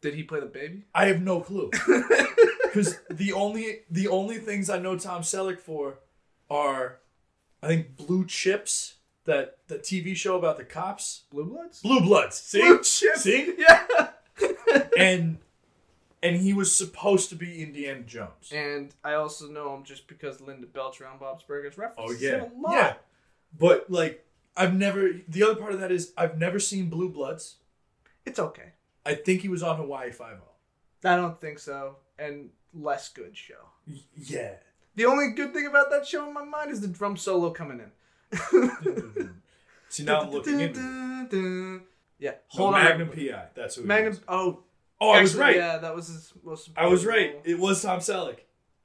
Did 0.00 0.14
he 0.14 0.22
play 0.22 0.40
the 0.40 0.46
baby? 0.46 0.84
I 0.94 1.06
have 1.06 1.20
no 1.22 1.40
clue. 1.40 1.70
Because 2.74 2.98
the 3.08 3.32
only 3.32 3.82
the 3.88 4.08
only 4.08 4.38
things 4.38 4.68
I 4.68 4.80
know 4.80 4.98
Tom 4.98 5.22
Selleck 5.22 5.60
for 5.60 6.00
are, 6.50 6.98
I 7.62 7.68
think 7.68 7.96
Blue 7.96 8.24
Chips, 8.26 8.94
that 9.26 9.58
that 9.68 9.84
TV 9.84 10.16
show 10.16 10.36
about 10.36 10.56
the 10.56 10.64
cops. 10.64 11.22
Blue 11.30 11.44
Bloods? 11.44 11.80
Blue 11.82 12.00
Bloods. 12.00 12.36
See, 12.36 12.60
Blue 12.60 12.78
Chips. 12.78 13.22
see, 13.22 13.54
Yeah. 13.56 13.86
and 14.98 15.38
and 16.24 16.36
he 16.36 16.52
was 16.52 16.74
supposed 16.74 17.28
to 17.28 17.36
be 17.36 17.62
Indiana 17.62 18.00
Jones. 18.00 18.50
and 18.52 18.92
I 19.04 19.14
also 19.14 19.46
know 19.46 19.72
him 19.76 19.84
just 19.84 20.08
because 20.08 20.40
Linda 20.40 20.66
Belcher 20.66 21.06
on 21.06 21.18
Bob's 21.18 21.44
Burgers 21.44 21.74
Oh 21.78 21.82
references 21.82 22.22
yeah, 22.22 22.30
him 22.44 22.50
a 22.58 22.60
lot. 22.60 22.72
yeah. 22.72 22.94
But 23.56 23.88
like, 23.88 24.26
I've 24.56 24.74
never. 24.74 25.10
The 25.28 25.42
other 25.44 25.54
part 25.54 25.72
of 25.72 25.80
that 25.80 25.92
is 25.92 26.12
I've 26.16 26.36
never 26.38 26.58
seen 26.58 26.88
Blue 26.88 27.08
Bloods. 27.08 27.56
It's 28.26 28.38
okay. 28.40 28.72
I 29.06 29.14
think 29.14 29.42
he 29.42 29.48
was 29.48 29.62
on 29.62 29.76
Hawaii 29.76 30.10
Five 30.10 30.38
O. 30.42 31.08
I 31.08 31.16
don't 31.16 31.38
think 31.40 31.58
so. 31.60 31.96
And 32.18 32.50
less 32.72 33.08
good 33.10 33.36
show. 33.36 33.68
Yeah. 34.16 34.54
The 34.96 35.04
only 35.06 35.32
good 35.36 35.52
thing 35.52 35.66
about 35.66 35.90
that 35.90 36.06
show 36.06 36.26
in 36.26 36.32
my 36.32 36.44
mind 36.44 36.70
is 36.70 36.80
the 36.80 36.88
drum 36.88 37.16
solo 37.16 37.50
coming 37.50 37.80
in. 37.80 37.90
See 39.88 40.04
now 40.04 40.22
I'm 40.22 40.30
looking 40.30 40.60
into. 40.60 41.82
Yeah, 42.20 42.34
Hold 42.48 42.74
hold 42.74 42.74
on. 42.76 42.84
Magnum 42.84 43.08
PI. 43.08 43.46
That's 43.54 43.74
who. 43.74 43.82
Magnum. 43.82 44.12
was. 44.28 44.56
Oh, 45.04 45.08
Oh, 45.10 45.12
I 45.12 45.20
was 45.20 45.34
right. 45.36 45.56
Yeah, 45.56 45.78
that 45.78 45.94
was 45.94 46.08
his 46.08 46.32
most. 46.44 46.70
I 46.76 46.86
was 46.86 47.04
right. 47.04 47.32
role. 47.34 47.42
It 47.44 47.58
was 47.58 47.82
Tom 47.82 48.00
Selleck 48.00 48.38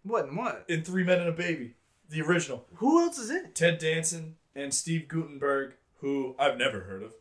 What 0.03 0.25
and 0.25 0.37
what? 0.37 0.65
in 0.67 0.83
Three 0.83 1.03
Men 1.03 1.19
and 1.19 1.29
a 1.29 1.31
Baby, 1.33 1.75
the 2.09 2.21
original. 2.21 2.65
Who 2.75 3.01
else 3.01 3.17
is 3.17 3.29
in 3.29 3.37
it? 3.45 3.55
Ted 3.55 3.77
Danson 3.79 4.35
and 4.55 4.73
Steve 4.73 5.07
Guttenberg, 5.07 5.73
who 6.01 6.35
I've 6.39 6.57
never 6.57 6.81
heard 6.81 7.03
of. 7.03 7.13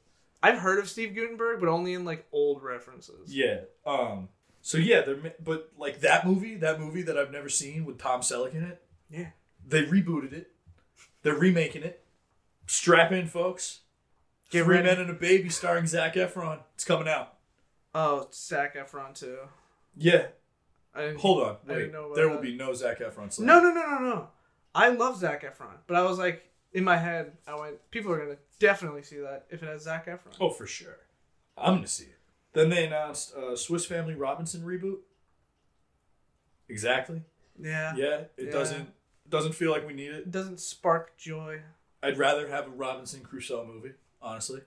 I've 0.43 0.59
heard 0.59 0.79
of 0.79 0.89
Steve 0.89 1.15
Guttenberg, 1.15 1.61
but 1.61 1.69
only 1.69 1.95
in 1.95 2.05
like 2.05 2.27
old 2.33 2.63
references. 2.63 3.35
Yeah. 3.35 3.61
Um. 3.87 4.29
So 4.63 4.79
yeah, 4.79 5.01
they're 5.03 5.35
but 5.43 5.73
like 5.79 6.01
that 6.01 6.27
movie, 6.27 6.57
that 6.57 6.81
movie 6.81 7.03
that 7.03 7.17
I've 7.17 7.31
never 7.33 7.49
seen 7.49 7.85
with 7.85 7.99
Tom 7.99 8.21
Selleck 8.21 8.55
in 8.55 8.65
it. 8.65 8.83
Yeah. 9.11 9.29
They 9.67 9.83
rebooted 9.85 10.33
it. 10.33 10.51
They're 11.23 11.35
remaking 11.35 11.83
it. 11.83 12.05
Strap 12.67 13.13
in, 13.13 13.27
folks. 13.27 13.81
Get 14.51 14.65
Three 14.65 14.77
ready. 14.77 14.89
Men 14.89 15.01
and 15.01 15.11
a 15.11 15.15
Baby 15.15 15.49
starring 15.51 15.87
Zac 15.87 16.15
Efron. 16.15 16.61
It's 16.75 16.85
coming 16.85 17.09
out. 17.09 17.35
Oh, 17.95 18.29
Zac 18.33 18.77
Efron 18.77 19.15
too. 19.15 19.39
Yeah. 19.97 20.27
Hold 21.19 21.43
on. 21.43 21.57
Wait. 21.67 21.93
There 21.93 22.29
will 22.29 22.37
that. 22.37 22.43
be 22.43 22.57
no 22.57 22.75
Zac 22.75 22.99
Efron. 23.01 23.33
Slap. 23.33 23.47
No, 23.47 23.61
no, 23.61 23.71
no, 23.73 23.87
no, 23.87 23.99
no. 24.01 24.29
I 24.75 24.89
love 24.91 25.17
Zac 25.19 25.43
Efron, 25.43 25.77
but 25.87 25.97
I 25.97 26.03
was 26.03 26.19
like, 26.19 26.45
in 26.73 26.85
my 26.85 26.97
head, 26.97 27.33
I 27.47 27.59
went, 27.59 27.91
people 27.91 28.13
are 28.13 28.19
gonna 28.19 28.37
definitely 28.61 29.03
see 29.03 29.17
that 29.19 29.47
if 29.51 29.63
it 29.63 29.67
has 29.67 29.83
Zac 29.85 30.07
Efron. 30.07 30.37
Oh, 30.41 30.51
for 30.51 30.67
sure. 30.67 30.99
I'm 31.57 31.77
gonna 31.77 31.87
see 31.87 32.05
it. 32.05 32.19
Then 32.53 32.69
they 32.71 32.87
announced 32.87 33.35
uh, 33.35 33.57
Swiss 33.57 33.87
Family 33.87 34.15
Robinson 34.15 34.63
reboot. 34.63 34.99
Exactly. 36.69 37.23
Yeah. 37.61 37.95
Yeah. 37.97 38.21
It 38.37 38.47
Yeah. 38.47 38.51
doesn't 38.51 38.89
doesn't 39.29 39.53
feel 39.55 39.71
like 39.71 39.87
we 39.87 39.93
need 39.93 40.11
it. 40.11 40.21
It 40.21 40.31
doesn't 40.31 40.59
spark 40.61 41.17
joy. 41.19 41.61
I'd 42.03 42.17
rather 42.19 42.49
have 42.49 42.67
a 42.67 42.71
Robinson 42.71 43.21
Crusoe 43.21 43.65
movie. 43.67 43.93
Honestly. 44.23 44.61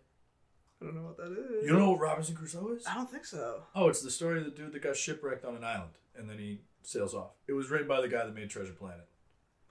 I 0.82 0.86
don't 0.86 0.96
know 0.96 1.04
what 1.04 1.18
that 1.18 1.32
is. 1.32 1.64
You 1.64 1.70
don't 1.70 1.80
know 1.80 1.92
what 1.92 2.00
Robinson 2.00 2.36
Crusoe 2.36 2.74
is? 2.76 2.88
I 2.88 2.96
don't 2.96 3.10
think 3.10 3.26
so. 3.26 3.64
Oh, 3.76 3.88
it's 3.88 4.02
the 4.02 4.10
story 4.10 4.40
of 4.40 4.46
the 4.46 4.52
dude 4.52 4.72
that 4.72 4.82
got 4.82 4.96
shipwrecked 4.96 5.46
on 5.46 5.56
an 5.56 5.64
island 5.64 5.92
and 6.18 6.30
then 6.30 6.38
he 6.38 6.62
sails 6.84 7.14
off. 7.14 7.32
It 7.48 7.54
was 7.54 7.70
written 7.70 7.88
by 7.88 8.02
the 8.02 8.08
guy 8.08 8.26
that 8.26 8.34
made 8.34 8.50
Treasure 8.50 8.74
Planet. 8.74 9.08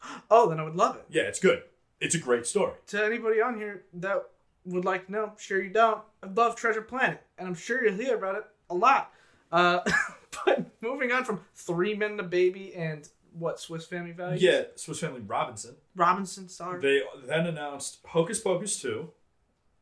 Oh, 0.30 0.48
then 0.48 0.58
I 0.58 0.64
would 0.64 0.76
love 0.76 0.96
it. 0.96 1.04
Yeah, 1.10 1.24
it's 1.24 1.40
good. 1.40 1.62
It's 2.00 2.14
a 2.14 2.18
great 2.18 2.46
story. 2.46 2.72
To 2.86 3.04
anybody 3.04 3.42
on 3.42 3.58
here 3.58 3.82
that 3.94 4.24
would 4.64 4.86
like 4.86 5.06
to 5.06 5.12
know, 5.12 5.32
sure 5.36 5.62
you 5.62 5.70
don't. 5.70 6.00
I 6.22 6.28
love 6.28 6.56
Treasure 6.56 6.80
Planet, 6.80 7.22
and 7.36 7.46
I'm 7.46 7.54
sure 7.54 7.84
you'll 7.84 7.98
hear 7.98 8.16
about 8.16 8.36
it 8.36 8.44
a 8.70 8.74
lot. 8.74 9.12
Uh, 9.52 9.80
but 10.46 10.70
moving 10.80 11.12
on 11.12 11.24
from 11.24 11.40
Three 11.54 11.94
Men 11.94 12.12
and 12.12 12.20
a 12.20 12.24
Baby 12.24 12.74
and 12.74 13.06
what 13.32 13.60
Swiss 13.60 13.84
Family 13.86 14.12
Values? 14.12 14.42
Yeah, 14.42 14.62
Swiss 14.76 15.00
Family 15.00 15.20
Robinson. 15.20 15.76
Robinson, 15.94 16.48
sorry. 16.48 16.80
They 16.80 17.02
then 17.26 17.46
announced 17.46 17.98
Hocus 18.06 18.40
Pocus 18.40 18.80
2, 18.80 19.10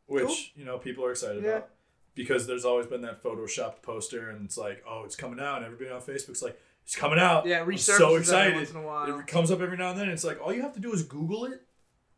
which, 0.08 0.24
Cool. 0.26 0.36
you 0.56 0.64
know, 0.64 0.76
people 0.78 1.04
are 1.04 1.12
excited 1.12 1.42
Yeah. 1.44 1.50
about. 1.50 1.70
Because 2.16 2.48
there's 2.48 2.64
always 2.64 2.86
been 2.88 3.02
that 3.02 3.22
photoshopped 3.22 3.80
poster 3.82 4.28
and 4.30 4.44
it's 4.44 4.58
like, 4.58 4.82
oh, 4.88 5.04
it's 5.04 5.14
coming 5.14 5.38
out. 5.38 5.58
And 5.58 5.66
everybody 5.66 5.88
on 5.90 6.00
Facebook's 6.00 6.42
like, 6.42 6.60
it's 6.82 6.96
coming 6.96 7.18
out. 7.20 7.46
yeah, 7.46 7.60
I'm 7.62 7.76
so 7.78 8.06
every 8.08 8.18
excited. 8.22 8.54
once 8.56 8.70
in 8.72 8.76
a 8.76 8.82
while. 8.82 9.20
It 9.20 9.26
comes 9.28 9.52
up 9.52 9.60
every 9.60 9.76
now 9.76 9.90
and 9.90 9.98
then. 9.98 10.06
And 10.06 10.14
It's 10.14 10.24
like, 10.24 10.40
all 10.44 10.52
you 10.52 10.62
have 10.62 10.74
to 10.74 10.80
do 10.80 10.92
is 10.92 11.04
Google 11.04 11.44
it. 11.44 11.62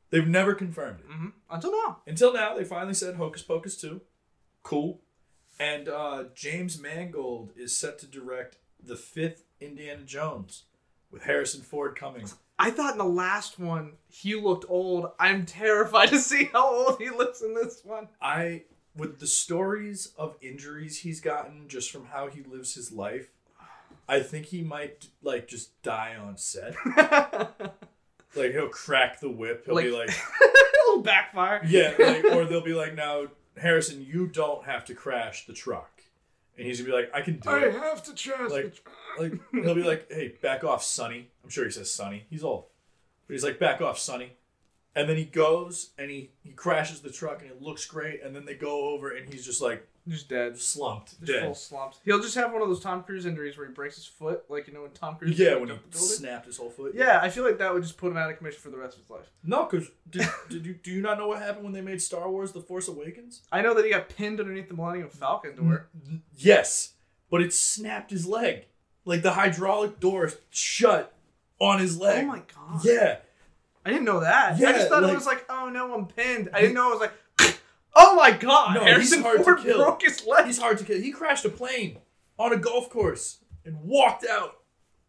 They've 0.08 0.26
never 0.26 0.54
confirmed 0.54 1.00
it. 1.00 1.06
hmm 1.06 1.28
Until 1.50 1.72
now. 1.72 1.98
Until 2.06 2.32
now, 2.32 2.56
they 2.56 2.64
finally 2.64 2.94
said 2.94 3.16
Hocus 3.16 3.42
Pocus 3.42 3.78
2. 3.78 4.00
Cool. 4.62 5.00
And 5.58 5.88
uh, 5.88 6.24
James 6.34 6.80
Mangold 6.80 7.52
is 7.56 7.76
set 7.76 7.98
to 7.98 8.06
direct 8.06 8.56
the 8.82 8.96
fifth 8.96 9.44
Indiana 9.60 10.02
Jones 10.04 10.64
with 11.10 11.24
Harrison 11.24 11.60
Ford 11.60 11.94
coming. 11.94 12.26
I 12.60 12.70
thought 12.70 12.92
in 12.92 12.98
the 12.98 13.04
last 13.04 13.58
one 13.58 13.92
he 14.08 14.34
looked 14.34 14.64
old. 14.68 15.10
I'm 15.18 15.46
terrified 15.46 16.10
to 16.10 16.18
see 16.18 16.44
how 16.52 16.68
old 16.86 17.00
he 17.00 17.10
looks 17.10 17.40
in 17.42 17.54
this 17.54 17.80
one. 17.84 18.08
I, 18.20 18.62
with 18.96 19.18
the 19.18 19.26
stories 19.26 20.12
of 20.18 20.36
injuries 20.42 20.98
he's 20.98 21.20
gotten 21.20 21.68
just 21.68 21.90
from 21.90 22.06
how 22.06 22.28
he 22.28 22.42
lives 22.42 22.74
his 22.74 22.92
life, 22.92 23.28
I 24.08 24.20
think 24.20 24.46
he 24.46 24.62
might 24.62 25.06
like 25.22 25.48
just 25.48 25.80
die 25.82 26.16
on 26.16 26.36
set. 26.36 26.74
Like 28.36 28.52
he'll 28.52 28.68
crack 28.68 29.18
the 29.18 29.28
whip. 29.28 29.64
He'll 29.66 29.76
be 29.76 29.90
Like- 29.90 30.08
like, 30.08 30.16
It'll 30.88 31.02
backfire. 31.02 31.62
yeah, 31.66 31.94
like, 31.98 32.24
or 32.26 32.44
they'll 32.46 32.60
be 32.60 32.74
like, 32.74 32.94
now 32.94 33.26
Harrison, 33.60 34.04
you 34.08 34.28
don't 34.28 34.64
have 34.66 34.84
to 34.84 34.94
crash 34.94 35.46
the 35.46 35.52
truck, 35.52 35.99
and 36.60 36.68
he's 36.68 36.78
gonna 36.78 36.90
be 36.90 36.96
like, 36.96 37.10
I 37.14 37.22
can 37.22 37.38
do 37.38 37.48
I 37.48 37.60
it. 37.60 37.72
have 37.72 38.02
to 38.04 38.14
trust. 38.14 38.52
Like, 38.54 38.84
like 39.18 39.32
he'll 39.50 39.74
be 39.74 39.82
like, 39.82 40.12
"Hey, 40.12 40.34
back 40.42 40.62
off, 40.62 40.84
Sonny." 40.84 41.28
I'm 41.42 41.48
sure 41.48 41.64
he 41.64 41.70
says 41.70 41.90
Sonny. 41.90 42.24
He's 42.28 42.44
old, 42.44 42.66
but 43.26 43.32
he's 43.32 43.42
like, 43.42 43.58
"Back 43.58 43.80
off, 43.80 43.98
Sonny." 43.98 44.34
And 44.96 45.08
then 45.08 45.16
he 45.16 45.24
goes 45.24 45.90
and 45.98 46.10
he 46.10 46.30
he 46.42 46.50
crashes 46.50 47.00
the 47.00 47.10
truck 47.10 47.42
and 47.42 47.50
it 47.50 47.62
looks 47.62 47.84
great. 47.86 48.22
And 48.24 48.34
then 48.34 48.44
they 48.44 48.54
go 48.54 48.88
over 48.90 49.10
and 49.14 49.32
he's 49.32 49.44
just 49.44 49.62
like 49.62 49.86
just 50.08 50.28
dead. 50.28 50.58
slumped, 50.58 51.20
Just 51.20 51.32
full 51.40 51.48
dead. 51.48 51.56
slumps. 51.56 51.98
He'll 52.04 52.20
just 52.20 52.34
have 52.34 52.52
one 52.52 52.60
of 52.62 52.68
those 52.68 52.80
Tom 52.80 53.04
Cruise 53.04 53.24
injuries 53.26 53.56
where 53.56 53.66
he 53.68 53.72
breaks 53.72 53.94
his 53.96 54.06
foot, 54.06 54.44
like 54.48 54.66
you 54.66 54.74
know 54.74 54.82
when 54.82 54.90
Tom 54.90 55.14
Cruise 55.16 55.38
Yeah, 55.38 55.50
jumped 55.50 55.60
when 55.60 55.68
he 55.70 55.74
the 55.76 55.80
building. 55.90 56.08
snapped 56.08 56.46
his 56.46 56.56
whole 56.56 56.70
foot. 56.70 56.94
Yeah, 56.96 57.20
I 57.22 57.28
feel 57.28 57.44
like 57.44 57.58
that 57.58 57.72
would 57.72 57.82
just 57.84 57.96
put 57.98 58.10
him 58.10 58.16
out 58.16 58.30
of 58.30 58.36
commission 58.38 58.60
for 58.60 58.70
the 58.70 58.78
rest 58.78 58.96
of 58.96 59.02
his 59.02 59.10
life. 59.10 59.30
No, 59.44 59.66
because 59.70 59.88
did, 60.10 60.26
did 60.48 60.66
you 60.66 60.74
do 60.74 60.90
you 60.90 61.02
not 61.02 61.18
know 61.18 61.28
what 61.28 61.40
happened 61.40 61.64
when 61.64 61.72
they 61.72 61.82
made 61.82 62.02
Star 62.02 62.28
Wars: 62.28 62.50
The 62.50 62.60
Force 62.60 62.88
Awakens? 62.88 63.42
I 63.52 63.62
know 63.62 63.74
that 63.74 63.84
he 63.84 63.90
got 63.92 64.08
pinned 64.08 64.40
underneath 64.40 64.68
the 64.68 64.74
Millennium 64.74 65.08
Falcon 65.08 65.54
door. 65.54 65.86
Yes, 66.36 66.94
but 67.30 67.42
it 67.42 67.52
snapped 67.54 68.10
his 68.10 68.26
leg. 68.26 68.64
Like 69.04 69.22
the 69.22 69.32
hydraulic 69.32 70.00
door 70.00 70.30
shut 70.50 71.14
on 71.60 71.78
his 71.78 71.98
leg. 71.98 72.24
Oh 72.24 72.28
my 72.28 72.42
god. 72.54 72.84
Yeah, 72.84 73.16
I 73.84 73.90
didn't 73.90 74.04
know 74.04 74.20
that. 74.20 74.58
Yeah, 74.58 74.68
I 74.68 74.72
just 74.72 74.88
thought 74.88 75.02
like- 75.02 75.12
it 75.12 75.14
was 75.16 75.26
like, 75.26 75.44
oh 75.48 75.68
no, 75.70 75.94
I'm 75.94 76.06
pinned. 76.06 76.50
I 76.52 76.60
didn't 76.60 76.74
know 76.74 76.92
it 76.92 77.00
was 77.00 77.10
like, 77.40 77.58
oh 77.96 78.14
my 78.16 78.30
god, 78.32 78.74
No, 78.76 78.84
Harrison 78.84 79.18
he's 79.18 79.24
hard 79.24 79.38
to 79.38 79.44
Ford 79.44 79.58
kill. 79.60 79.78
broke 79.84 80.02
his 80.02 80.24
leg. 80.26 80.46
he's 80.46 80.58
hard 80.58 80.78
to 80.78 80.84
kill. 80.84 80.98
He 81.00 81.10
crashed 81.12 81.44
a 81.44 81.48
plane 81.48 81.98
on 82.38 82.52
a 82.52 82.56
golf 82.56 82.90
course 82.90 83.38
and 83.64 83.80
walked 83.82 84.24
out. 84.26 84.58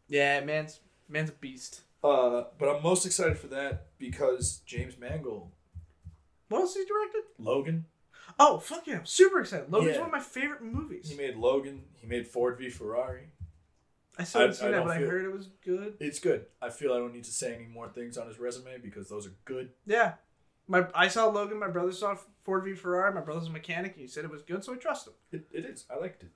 Yeah, 0.08 0.40
man's 0.42 0.80
man's 1.10 1.30
a 1.30 1.34
beast. 1.34 1.82
Uh, 2.04 2.46
but 2.58 2.68
I'm 2.70 2.82
most 2.82 3.06
excited 3.06 3.38
for 3.38 3.48
that 3.48 3.88
because 4.00 4.62
James 4.66 4.98
Mangold, 4.98 5.52
What 6.50 6.62
else 6.62 6.74
he 6.76 6.84
directed? 6.86 7.22
Logan, 7.38 7.86
Oh 8.40 8.58
fuck 8.58 8.88
yeah, 8.88 9.00
I'm 9.00 9.06
super 9.06 9.40
excited. 9.42 9.72
Logan's 9.72 9.96
Yeah. 9.96 10.00
one 10.02 10.08
of 10.10 10.14
my 10.14 10.20
favorite 10.22 10.64
movies. 10.64 11.10
he 11.10 11.18
made 11.18 11.36
Logan. 11.36 11.84
He 11.94 12.08
made 12.08 12.26
Ford 12.28 12.58
v 12.58 12.70
Ferrari. 12.70 13.31
I 14.22 14.24
still 14.24 14.42
haven't 14.42 14.56
I- 14.56 14.60
seen 14.60 14.68
I 14.68 14.72
that, 14.72 14.86
but 14.86 14.92
I 14.98 15.00
heard 15.00 15.26
it 15.26 15.32
was 15.32 15.48
good. 15.64 15.96
It's 16.00 16.20
good. 16.20 16.46
I 16.62 16.70
feel 16.70 16.94
I 16.94 16.98
don't 16.98 17.14
need 17.14 17.24
to 17.26 17.32
say 17.32 17.56
any 17.56 17.66
more 17.66 17.88
things 17.90 18.18
on 18.18 18.28
his 18.28 18.40
resume 18.40 18.78
because 18.82 19.10
those 19.10 19.28
are 19.28 19.34
good. 19.46 19.70
Yeah, 19.86 20.14
my 20.68 20.88
I 20.96 21.08
saw 21.08 21.28
Logan. 21.28 21.60
My 21.60 21.68
brother 21.68 21.92
saw 21.92 22.16
Ford 22.44 22.64
v 22.64 22.74
Ferrari. 22.74 23.14
My 23.14 23.22
brother's 23.22 23.48
a 23.48 23.52
mechanic. 23.52 23.94
and 23.94 24.02
He 24.02 24.08
said 24.08 24.24
it 24.26 24.32
was 24.32 24.42
good, 24.42 24.64
so 24.64 24.74
I 24.74 24.78
trust 24.78 25.08
him. 25.08 25.14
It, 25.32 25.46
it 25.52 25.66
is. 25.66 25.86
I 25.90 25.98
liked 26.00 26.24
it. 26.24 26.30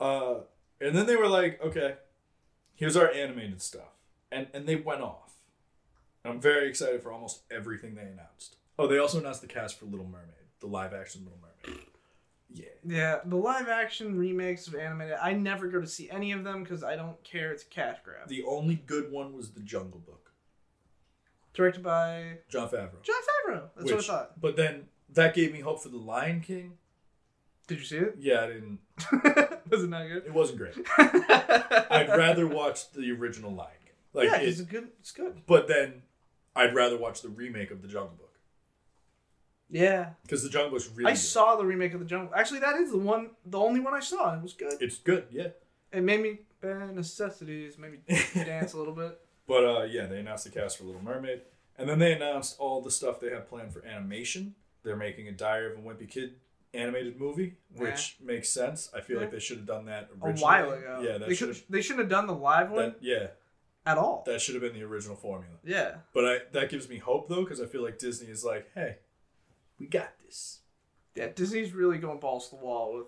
Uh, 0.00 0.40
and 0.80 0.94
then 0.96 1.06
they 1.06 1.16
were 1.16 1.28
like, 1.28 1.62
okay, 1.62 1.94
here's 2.74 2.96
our 2.96 3.10
animated 3.10 3.62
stuff. 3.62 3.92
And 4.32 4.48
and 4.52 4.66
they 4.66 4.76
went 4.76 5.00
off. 5.02 5.32
And 6.24 6.32
I'm 6.34 6.40
very 6.40 6.68
excited 6.68 7.02
for 7.02 7.12
almost 7.12 7.42
everything 7.50 7.94
they 7.94 8.02
announced. 8.02 8.56
Oh, 8.78 8.86
they 8.86 8.98
also 8.98 9.18
announced 9.20 9.40
the 9.42 9.46
cast 9.46 9.78
for 9.78 9.84
Little 9.84 10.06
Mermaid, 10.06 10.48
the 10.60 10.66
live 10.66 10.92
action 10.94 11.22
Little 11.22 11.38
Mermaid. 11.38 11.53
Yeah. 12.54 12.66
Yeah, 12.86 13.18
the 13.24 13.36
live 13.36 13.68
action 13.68 14.16
remakes 14.16 14.68
of 14.68 14.76
animated. 14.76 15.16
I 15.20 15.32
never 15.32 15.66
go 15.66 15.80
to 15.80 15.86
see 15.86 16.08
any 16.08 16.30
of 16.32 16.44
them 16.44 16.62
because 16.62 16.84
I 16.84 16.94
don't 16.96 17.22
care. 17.24 17.50
It's 17.50 17.64
a 17.64 17.66
cash 17.66 17.98
grab. 18.04 18.28
The 18.28 18.44
only 18.44 18.76
good 18.76 19.10
one 19.10 19.32
was 19.34 19.50
The 19.50 19.60
Jungle 19.60 19.98
Book. 20.00 20.30
Directed 21.52 21.82
by 21.82 22.38
Jon 22.48 22.68
Favreau. 22.68 23.02
Jon 23.02 23.16
Favreau. 23.48 23.62
That's 23.76 23.84
what 23.84 23.92
I 23.92 23.96
Which- 23.96 24.06
thought. 24.06 24.40
But 24.40 24.56
then 24.56 24.84
that 25.12 25.34
gave 25.34 25.52
me 25.52 25.60
hope 25.60 25.82
for 25.82 25.88
The 25.88 25.96
Lion 25.98 26.40
King. 26.40 26.78
Did 27.66 27.78
you 27.78 27.84
see 27.84 27.96
it? 27.96 28.16
Yeah, 28.20 28.42
I 28.42 28.46
didn't. 28.48 28.78
was 29.70 29.82
it 29.84 29.88
not 29.90 30.06
good? 30.06 30.24
It 30.26 30.32
wasn't 30.34 30.58
great. 30.58 30.74
I'd 30.98 31.86
I'd 31.90 32.08
rather 32.16 32.46
watch 32.46 32.90
the 32.92 33.10
original 33.12 33.52
Lion 33.52 33.70
King. 33.82 33.92
Like, 34.12 34.28
yeah, 34.28 34.40
it- 34.40 34.48
it's 34.48 34.60
good. 34.60 34.88
It's 35.00 35.10
good. 35.12 35.42
but 35.46 35.66
then 35.66 36.02
I'd 36.54 36.74
rather 36.74 36.96
watch 36.98 37.22
the 37.22 37.30
remake 37.30 37.70
of 37.70 37.82
The 37.82 37.88
Jungle 37.88 38.14
Book 38.18 38.23
Yeah, 39.74 40.10
because 40.22 40.42
The 40.44 40.48
Jungle 40.50 40.70
Book's 40.70 40.88
really. 40.94 41.10
I 41.10 41.14
good. 41.14 41.18
saw 41.20 41.56
the 41.56 41.64
remake 41.66 41.94
of 41.94 42.00
the 42.00 42.06
Jungle. 42.06 42.32
Actually, 42.34 42.60
that 42.60 42.76
is 42.76 42.92
the 42.92 42.98
one, 42.98 43.30
the 43.44 43.58
only 43.58 43.80
one 43.80 43.92
I 43.92 44.00
saw, 44.00 44.34
it 44.34 44.42
was 44.42 44.52
good. 44.52 44.74
It's 44.80 44.98
good, 44.98 45.24
yeah. 45.32 45.48
It 45.92 46.02
made 46.02 46.20
me 46.22 46.38
bare 46.60 46.86
necessities, 46.92 47.76
made 47.78 47.92
me 47.92 47.98
dance 48.34 48.72
a 48.72 48.78
little 48.78 48.94
bit. 48.94 49.20
But 49.46 49.64
uh, 49.64 49.82
yeah, 49.82 50.06
they 50.06 50.20
announced 50.20 50.44
the 50.44 50.50
cast 50.50 50.78
for 50.78 50.84
Little 50.84 51.02
Mermaid, 51.02 51.42
and 51.76 51.86
then 51.86 51.98
they 51.98 52.14
announced 52.14 52.56
all 52.58 52.80
the 52.80 52.90
stuff 52.90 53.20
they 53.20 53.28
have 53.30 53.46
planned 53.46 53.74
for 53.74 53.84
animation. 53.84 54.54
They're 54.84 54.96
making 54.96 55.28
a 55.28 55.32
Diary 55.32 55.70
of 55.72 55.78
a 55.78 55.82
Wimpy 55.82 56.08
Kid 56.08 56.36
animated 56.72 57.20
movie, 57.20 57.56
which 57.76 58.16
makes 58.24 58.48
sense. 58.48 58.88
I 58.96 59.00
feel 59.02 59.16
Yeah. 59.16 59.22
like 59.24 59.32
they 59.32 59.38
should 59.40 59.58
have 59.58 59.66
done 59.66 59.84
that 59.86 60.08
A 60.22 60.32
while 60.32 60.72
ago. 60.72 61.02
Yeah, 61.04 61.18
that 61.18 61.28
they 61.28 61.34
should. 61.34 61.54
They 61.68 61.82
shouldn't 61.82 62.00
have 62.04 62.08
done 62.08 62.26
the 62.26 62.32
live 62.34 62.70
one. 62.70 62.82
That, 62.84 62.96
yeah, 63.02 63.26
at 63.84 63.98
all. 63.98 64.22
That 64.24 64.40
should 64.40 64.54
have 64.54 64.62
been 64.62 64.72
the 64.72 64.82
original 64.86 65.14
formula. 65.16 65.56
yeah. 65.62 65.96
But 66.14 66.24
I 66.24 66.38
that 66.52 66.70
gives 66.70 66.88
me 66.88 66.96
hope 66.96 67.28
though, 67.28 67.42
because 67.44 67.60
I 67.60 67.66
feel 67.66 67.82
like 67.82 67.98
Disney 67.98 68.28
is 68.30 68.44
like, 68.46 68.70
hey, 68.74 68.96
we 69.78 69.86
got 69.86 70.10
this. 70.24 70.60
Yeah, 71.14 71.28
Disney's 71.34 71.72
really 71.72 71.98
going 71.98 72.18
balls 72.20 72.48
to 72.50 72.56
the 72.56 72.62
wall 72.64 72.96
with 72.96 73.06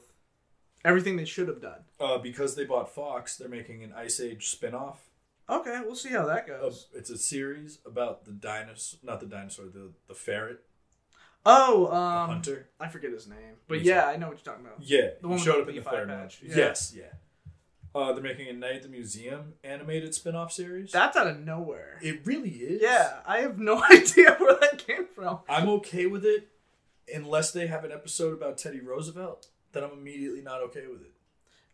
everything 0.85 1.17
they 1.17 1.25
should 1.25 1.49
have 1.49 1.61
done. 1.61 1.81
Uh, 1.99 2.19
because 2.19 2.55
they 2.55 2.65
bought 2.65 2.95
Fox, 2.95 3.37
they're 3.37 3.49
making 3.49 3.83
an 3.83 3.93
Ice 3.97 4.21
Age 4.21 4.49
spin-off. 4.49 5.01
Okay, 5.49 5.81
we'll 5.85 5.95
see 5.97 6.11
how 6.11 6.27
that 6.27 6.45
Uh, 6.51 6.59
goes. 6.59 6.89
it's 6.95 7.11
a 7.11 7.19
series 7.19 7.79
about 7.87 8.25
the 8.25 8.33
dinosaur, 8.33 8.99
not 9.03 9.21
the 9.21 9.27
dinosaur, 9.27 9.67
the 9.67 9.93
the 10.09 10.15
ferret, 10.15 10.61
Oh, 11.49 11.87
the 11.87 11.95
um, 11.95 12.29
hunter. 12.31 12.69
I 12.81 12.89
forget 12.89 13.13
his 13.13 13.29
name, 13.29 13.55
but 13.69 13.79
Me 13.79 13.85
yeah, 13.85 14.07
I 14.07 14.17
know 14.17 14.29
what 14.29 14.39
you're 14.45 14.53
talking 14.53 14.67
about. 14.67 14.83
Yeah, 14.83 15.11
the 15.21 15.29
one 15.29 15.39
showed 15.39 15.63
up 15.63 15.69
in 15.69 15.77
the 15.77 15.81
B5 15.83 15.91
third 15.91 16.09
badge. 16.09 16.41
Yeah. 16.43 16.57
Yes, 16.57 16.93
yeah. 16.97 17.05
Uh, 17.95 18.13
they're 18.13 18.23
making 18.23 18.49
a 18.49 18.53
Night 18.53 18.75
at 18.77 18.83
the 18.83 18.89
Museum 18.89 19.55
animated 19.65 20.13
spin-off 20.15 20.53
series. 20.53 20.91
That's 20.93 21.17
out 21.17 21.29
of 21.29 21.39
nowhere. 21.39 21.99
it 22.03 22.27
really 22.27 22.51
is. 22.51 22.83
Yeah, 22.83 23.21
I 23.27 23.39
have 23.39 23.59
no 23.59 23.83
idea 23.91 24.35
where 24.39 24.55
that 24.61 24.85
came 24.87 25.07
from. 25.07 25.39
I'm 25.49 25.69
okay 25.69 26.07
with 26.07 26.25
it, 26.25 26.49
unless 27.15 27.53
they 27.53 27.67
have 27.67 27.85
an 27.85 27.93
episode 27.93 28.33
about 28.33 28.59
Teddy 28.59 28.81
Roosevelt. 28.81 29.49
Then 29.73 29.85
I'm 29.85 29.93
immediately 29.93 30.41
not 30.41 30.63
okay 30.63 30.87
with 30.91 31.03
it. 31.03 31.13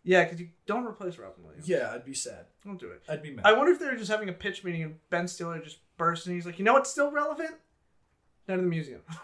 Yeah, 0.04 0.24
because 0.24 0.40
you 0.40 0.48
don't 0.66 0.84
replace 0.84 1.16
Robin 1.16 1.44
Williams. 1.44 1.68
Yeah, 1.68 1.92
I'd 1.94 2.04
be 2.04 2.14
sad. 2.14 2.46
Don't 2.64 2.80
do 2.80 2.90
it. 2.90 3.02
I'd 3.08 3.22
be 3.22 3.30
mad. 3.30 3.46
I 3.46 3.52
wonder 3.52 3.72
if 3.72 3.78
they 3.78 3.86
were 3.86 3.96
just 3.96 4.10
having 4.10 4.28
a 4.28 4.32
pitch 4.32 4.64
meeting 4.64 4.82
and 4.82 4.96
Ben 5.10 5.28
Stiller 5.28 5.60
just 5.60 5.78
bursts 5.96 6.26
and 6.26 6.34
he's 6.34 6.44
like, 6.44 6.58
you 6.58 6.64
know 6.64 6.72
what's 6.72 6.90
still 6.90 7.12
relevant? 7.12 7.54
Night 8.48 8.58
of 8.58 8.64
the 8.64 8.68
Museum. 8.70 9.02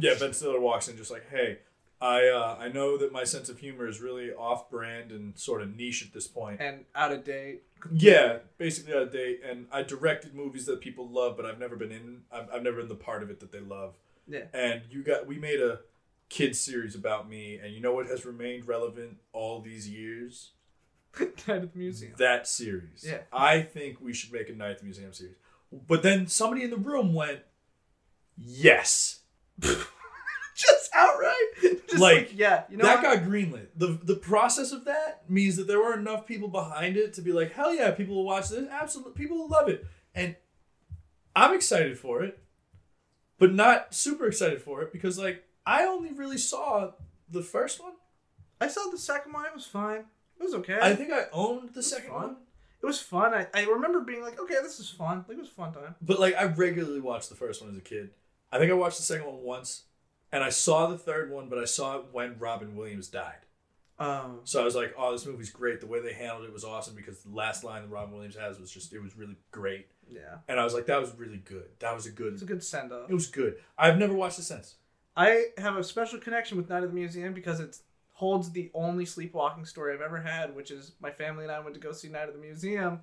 yeah, 0.00 0.14
Ben 0.18 0.32
Stiller 0.32 0.60
walks 0.60 0.88
in 0.88 0.96
just 0.96 1.10
like, 1.10 1.28
hey, 1.30 1.58
I 2.00 2.28
uh, 2.28 2.56
I 2.58 2.68
know 2.68 2.96
that 2.96 3.12
my 3.12 3.24
sense 3.24 3.48
of 3.48 3.58
humor 3.58 3.86
is 3.86 4.00
really 4.00 4.32
off-brand 4.32 5.10
and 5.12 5.36
sort 5.38 5.60
of 5.62 5.76
niche 5.76 6.02
at 6.06 6.14
this 6.14 6.26
point. 6.26 6.60
and 6.60 6.84
out 6.94 7.12
of 7.12 7.24
date. 7.24 7.62
Yeah, 7.92 8.38
basically 8.56 8.94
out 8.94 9.02
of 9.02 9.12
date. 9.12 9.40
And 9.48 9.66
I 9.70 9.82
directed 9.82 10.34
movies 10.34 10.64
that 10.66 10.80
people 10.80 11.08
love, 11.08 11.36
but 11.36 11.44
I've 11.44 11.58
never 11.58 11.76
been 11.76 11.92
in. 11.92 12.22
I've, 12.32 12.48
I've 12.54 12.62
never 12.62 12.78
been 12.78 12.88
the 12.88 12.94
part 12.94 13.22
of 13.22 13.30
it 13.30 13.40
that 13.40 13.52
they 13.52 13.60
love. 13.60 13.98
Yeah. 14.28 14.44
And 14.52 14.82
you 14.90 15.02
got 15.02 15.26
we 15.26 15.38
made 15.38 15.60
a 15.60 15.80
kids 16.28 16.60
series 16.60 16.94
about 16.94 17.28
me, 17.28 17.58
and 17.62 17.72
you 17.72 17.80
know 17.80 17.94
what 17.94 18.06
has 18.06 18.24
remained 18.26 18.68
relevant 18.68 19.16
all 19.32 19.60
these 19.60 19.88
years? 19.88 20.52
Night 21.20 21.64
of 21.64 21.72
the 21.72 21.78
Museum. 21.78 22.12
That 22.18 22.46
series. 22.46 23.04
Yeah. 23.06 23.20
I 23.32 23.62
think 23.62 24.00
we 24.00 24.12
should 24.12 24.32
make 24.32 24.48
a 24.48 24.52
Night 24.52 24.72
at 24.72 24.78
the 24.78 24.84
Museum 24.84 25.12
series. 25.12 25.36
But 25.72 26.02
then 26.02 26.26
somebody 26.26 26.62
in 26.64 26.70
the 26.70 26.76
room 26.76 27.14
went, 27.14 27.40
"Yes." 28.36 29.20
just 30.58 30.90
outright. 30.94 31.34
Just 31.62 31.98
Like, 31.98 32.16
like, 32.16 32.30
yeah, 32.34 32.64
you 32.68 32.76
know 32.76 32.84
that 32.84 33.02
what? 33.02 33.20
got 33.20 33.28
greenlit. 33.28 33.68
The 33.76 33.98
the 34.02 34.16
process 34.16 34.72
of 34.72 34.84
that 34.86 35.28
means 35.30 35.56
that 35.56 35.66
there 35.66 35.78
were 35.78 35.94
enough 35.98 36.26
people 36.26 36.48
behind 36.48 36.96
it 36.96 37.14
to 37.14 37.22
be 37.22 37.32
like, 37.32 37.52
hell 37.52 37.74
yeah, 37.74 37.90
people 37.92 38.16
will 38.16 38.24
watch 38.24 38.48
this. 38.48 38.68
Absolutely, 38.70 39.12
people 39.14 39.38
will 39.38 39.48
love 39.48 39.68
it. 39.68 39.86
And 40.14 40.36
I'm 41.34 41.54
excited 41.54 41.98
for 41.98 42.22
it, 42.22 42.38
but 43.38 43.52
not 43.52 43.94
super 43.94 44.26
excited 44.26 44.62
for 44.62 44.82
it 44.82 44.92
because 44.92 45.18
like 45.18 45.44
I 45.66 45.84
only 45.84 46.12
really 46.12 46.38
saw 46.38 46.92
the 47.30 47.42
first 47.42 47.82
one. 47.82 47.92
I 48.60 48.68
saw 48.68 48.90
the 48.90 48.98
second 48.98 49.32
one. 49.32 49.46
It 49.46 49.54
was 49.54 49.66
fine. 49.66 50.04
It 50.40 50.42
was 50.42 50.54
okay. 50.54 50.78
I 50.80 50.94
think 50.94 51.12
I 51.12 51.24
owned 51.32 51.70
the 51.74 51.82
second 51.82 52.10
fun. 52.10 52.22
one, 52.22 52.36
it 52.82 52.86
was 52.86 53.00
fun. 53.00 53.34
I, 53.34 53.46
I 53.54 53.64
remember 53.64 54.00
being 54.00 54.22
like, 54.22 54.40
okay, 54.40 54.56
this 54.62 54.78
is 54.80 54.88
fun. 54.88 55.24
Like 55.28 55.36
it 55.36 55.40
was 55.40 55.50
a 55.50 55.52
fun 55.52 55.72
time. 55.72 55.94
but 56.00 56.20
like 56.20 56.36
I 56.36 56.44
regularly 56.44 57.00
watched 57.00 57.28
the 57.28 57.34
first 57.34 57.60
one 57.60 57.70
as 57.70 57.76
a 57.76 57.82
kid. 57.82 58.10
I 58.50 58.58
think 58.58 58.70
I 58.70 58.74
watched 58.74 58.96
the 58.96 59.02
second 59.02 59.26
one 59.26 59.42
once, 59.42 59.82
and 60.32 60.42
I 60.42 60.48
saw 60.50 60.86
the 60.86 60.96
third 60.98 61.30
one, 61.30 61.48
but 61.48 61.58
I 61.58 61.64
saw 61.66 61.98
it 61.98 62.06
when 62.12 62.38
Robin 62.38 62.76
Williams 62.76 63.08
died. 63.08 63.44
Um, 63.98 64.40
So 64.44 64.60
I 64.60 64.64
was 64.64 64.74
like, 64.76 64.94
oh, 64.96 65.12
this 65.12 65.26
movie's 65.26 65.50
great. 65.50 65.80
The 65.80 65.86
way 65.86 66.00
they 66.00 66.12
handled 66.12 66.44
it 66.44 66.52
was 66.52 66.64
awesome 66.64 66.94
because 66.94 67.20
the 67.20 67.34
last 67.34 67.64
line 67.64 67.82
that 67.82 67.88
Robin 67.88 68.14
Williams 68.14 68.36
has 68.36 68.58
was 68.60 68.70
just, 68.70 68.92
it 68.92 69.00
was 69.02 69.16
really 69.16 69.36
great. 69.50 69.88
yeah, 70.08 70.38
And 70.48 70.60
I 70.60 70.64
was 70.64 70.72
like, 70.74 70.86
that 70.86 71.00
was 71.00 71.12
really 71.16 71.38
good. 71.38 71.66
That 71.80 71.94
was 71.94 72.06
a 72.06 72.10
good. 72.10 72.34
it's 72.34 72.42
a 72.42 72.44
good, 72.46 72.54
good 72.58 72.64
send 72.64 72.92
off. 72.92 73.10
it 73.10 73.14
was 73.14 73.26
good. 73.26 73.56
I've 73.76 73.98
never 73.98 74.14
watched 74.14 74.38
it 74.38 74.44
since. 74.44 74.76
I 75.16 75.46
have 75.58 75.76
a 75.76 75.82
special 75.82 76.20
connection 76.20 76.56
with 76.56 76.68
Night 76.68 76.84
of 76.84 76.90
the 76.90 76.94
Museum 76.94 77.34
because 77.34 77.58
it 77.58 77.76
holds 78.12 78.50
the 78.50 78.70
only 78.74 79.04
sleepwalking 79.04 79.64
story 79.64 79.92
I've 79.94 80.00
ever 80.00 80.20
had, 80.20 80.54
which 80.54 80.70
is 80.70 80.92
my 81.00 81.10
family 81.10 81.42
and 81.44 81.52
I 81.52 81.58
went 81.60 81.74
to 81.74 81.80
go 81.80 81.92
see 81.92 82.08
Night 82.08 82.28
of 82.28 82.34
the 82.34 82.40
Museum, 82.40 83.00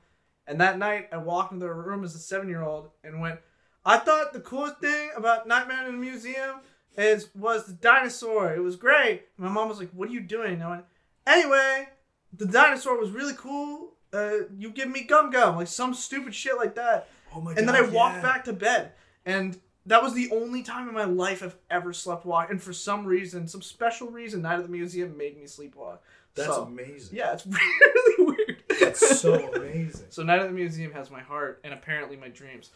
and 0.47 0.61
that 0.61 0.77
night 0.77 1.09
I 1.11 1.17
walked 1.17 1.51
into 1.51 1.65
the 1.65 1.73
room 1.73 2.03
as 2.05 2.15
a 2.15 2.19
seven 2.19 2.47
year 2.47 2.61
old 2.61 2.89
and 3.03 3.19
went, 3.19 3.39
I 3.85 3.97
thought 3.97 4.31
the 4.33 4.39
coolest 4.39 4.79
thing 4.79 5.09
about 5.15 5.47
Nightmare 5.47 5.85
in 5.87 5.93
the 5.93 5.99
Museum 5.99 6.55
is 6.97 7.29
was 7.35 7.65
the 7.65 7.73
dinosaur. 7.73 8.53
It 8.53 8.61
was 8.61 8.75
great. 8.75 9.23
My 9.37 9.49
mom 9.49 9.69
was 9.69 9.79
like, 9.79 9.91
"What 9.91 10.09
are 10.09 10.13
you 10.13 10.21
doing?" 10.21 10.53
And 10.53 10.63
I 10.63 10.69
went, 10.69 10.85
"Anyway, 11.27 11.89
the 12.33 12.45
dinosaur 12.45 12.99
was 12.99 13.11
really 13.11 13.33
cool. 13.37 13.93
Uh, 14.13 14.45
you 14.57 14.71
give 14.71 14.89
me 14.89 15.03
gum 15.03 15.29
gum, 15.29 15.57
like 15.57 15.67
some 15.67 15.93
stupid 15.93 16.33
shit 16.33 16.57
like 16.57 16.75
that." 16.75 17.09
Oh 17.35 17.41
my 17.41 17.53
and 17.53 17.67
then 17.67 17.75
I 17.75 17.81
walked 17.81 18.21
back 18.21 18.45
to 18.45 18.53
bed, 18.53 18.93
and 19.25 19.59
that 19.85 20.01
was 20.01 20.13
the 20.13 20.29
only 20.31 20.63
time 20.63 20.87
in 20.87 20.93
my 20.93 21.03
life 21.03 21.43
I've 21.43 21.57
ever 21.69 21.93
slept 21.93 22.25
walk. 22.25 22.49
And 22.49 22.61
for 22.61 22.73
some 22.73 23.05
reason, 23.05 23.47
some 23.47 23.61
special 23.61 24.09
reason, 24.09 24.41
Night 24.41 24.59
at 24.59 24.63
the 24.63 24.69
Museum 24.69 25.15
made 25.17 25.37
me 25.37 25.43
sleepwalk. 25.45 25.99
That's 26.33 26.49
so, 26.49 26.63
amazing. 26.63 27.17
yeah, 27.17 27.33
it's 27.33 27.45
really 28.17 28.35
weird. 28.35 28.63
That's 28.79 29.19
so 29.19 29.53
amazing. 29.53 30.07
so 30.09 30.23
Night 30.23 30.39
at 30.39 30.47
the 30.47 30.53
Museum 30.53 30.91
has 30.93 31.11
my 31.11 31.21
heart 31.21 31.61
and 31.63 31.73
apparently 31.73 32.17
my 32.17 32.29
dreams. 32.29 32.71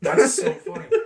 That's 0.00 0.34
so 0.34 0.52
funny. 0.52 0.86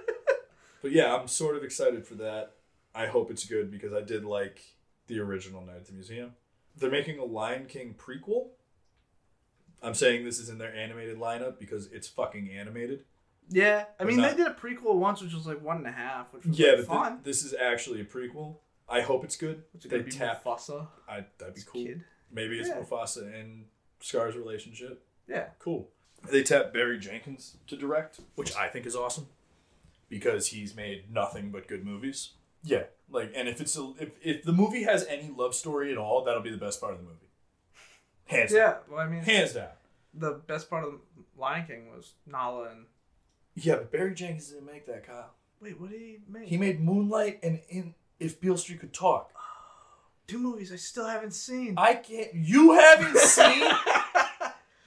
But 0.82 0.92
yeah, 0.92 1.14
I'm 1.14 1.28
sort 1.28 1.56
of 1.56 1.64
excited 1.64 2.06
for 2.06 2.14
that. 2.16 2.52
I 2.94 3.06
hope 3.06 3.30
it's 3.30 3.44
good 3.44 3.70
because 3.70 3.92
I 3.92 4.00
did 4.02 4.24
like 4.24 4.60
the 5.06 5.18
original 5.20 5.64
Night 5.64 5.76
at 5.76 5.86
the 5.86 5.92
Museum. 5.92 6.32
They're 6.76 6.90
making 6.90 7.18
a 7.18 7.24
Lion 7.24 7.66
King 7.66 7.94
prequel. 7.98 8.48
I'm 9.82 9.94
saying 9.94 10.24
this 10.24 10.38
is 10.38 10.48
in 10.48 10.58
their 10.58 10.74
animated 10.74 11.18
lineup 11.18 11.58
because 11.58 11.86
it's 11.92 12.08
fucking 12.08 12.50
animated. 12.50 13.04
Yeah, 13.50 13.84
I 13.98 14.04
mean 14.04 14.16
not- 14.18 14.30
they 14.32 14.36
did 14.36 14.46
a 14.46 14.54
prequel 14.54 14.96
once, 14.96 15.22
which 15.22 15.32
was 15.32 15.46
like 15.46 15.62
one 15.62 15.78
and 15.78 15.86
a 15.86 15.92
half, 15.92 16.32
which 16.32 16.44
was 16.44 16.58
Yeah, 16.58 16.72
like, 16.72 16.84
fun. 16.86 17.20
this 17.22 17.44
is 17.44 17.54
actually 17.54 18.00
a 18.00 18.04
prequel. 18.04 18.56
I 18.88 19.00
hope 19.02 19.24
it's 19.24 19.36
good. 19.36 19.62
They 19.84 20.00
be 20.02 20.10
tap. 20.10 20.44
Mufasa. 20.44 20.88
I, 21.08 21.24
that'd 21.38 21.54
be 21.54 21.60
cool. 21.66 21.84
Kid. 21.84 22.04
Maybe 22.30 22.58
it's 22.58 22.68
Yeah. 22.68 22.80
Mufasa 22.80 23.32
and 23.38 23.66
Scar's 24.00 24.36
relationship. 24.36 25.04
Yeah, 25.26 25.48
Cool. 25.58 25.88
They 26.30 26.42
tapped 26.42 26.72
Barry 26.74 26.98
Jenkins 26.98 27.58
to 27.68 27.76
direct, 27.76 28.18
which 28.34 28.54
I 28.56 28.68
think 28.68 28.86
is 28.86 28.96
awesome 28.96 29.28
because 30.08 30.48
he's 30.48 30.74
made 30.74 31.12
nothing 31.12 31.50
but 31.50 31.66
good 31.68 31.84
movies. 31.84 32.30
Yeah, 32.64 32.84
like, 33.10 33.32
and 33.36 33.48
if 33.48 33.60
it's 33.60 33.76
a, 33.78 33.92
if 34.00 34.10
if 34.22 34.42
the 34.42 34.52
movie 34.52 34.82
has 34.84 35.04
any 35.06 35.30
love 35.34 35.54
story 35.54 35.92
at 35.92 35.98
all, 35.98 36.24
that'll 36.24 36.42
be 36.42 36.50
the 36.50 36.56
best 36.56 36.80
part 36.80 36.92
of 36.94 36.98
the 36.98 37.04
movie. 37.04 37.30
Hands 38.26 38.50
down. 38.52 38.58
yeah. 38.60 38.74
Well, 38.90 38.98
I 39.00 39.08
mean, 39.08 39.22
Hands 39.22 39.52
down. 39.52 39.68
the 40.12 40.32
best 40.32 40.68
part 40.68 40.84
of 40.84 40.94
Lion 41.36 41.66
King 41.66 41.88
was 41.94 42.12
Nala 42.26 42.70
and 42.70 42.86
Yeah, 43.54 43.76
but 43.76 43.92
Barry 43.92 44.14
Jenkins 44.14 44.48
didn't 44.50 44.66
make 44.66 44.86
that, 44.86 45.06
Kyle. 45.06 45.30
wait, 45.62 45.80
what 45.80 45.90
did 45.90 46.00
he 46.00 46.18
make? 46.28 46.48
He 46.48 46.56
made 46.58 46.80
Moonlight 46.80 47.38
and 47.42 47.60
in 47.68 47.94
If 48.20 48.40
Beale 48.40 48.56
Street 48.58 48.80
Could 48.80 48.92
Talk. 48.92 49.30
two 50.26 50.38
movies 50.38 50.72
I 50.72 50.76
still 50.76 51.06
haven't 51.06 51.32
seen. 51.32 51.74
I 51.78 51.94
can't. 51.94 52.34
You 52.34 52.72
haven't 52.72 53.16
seen 53.18 53.62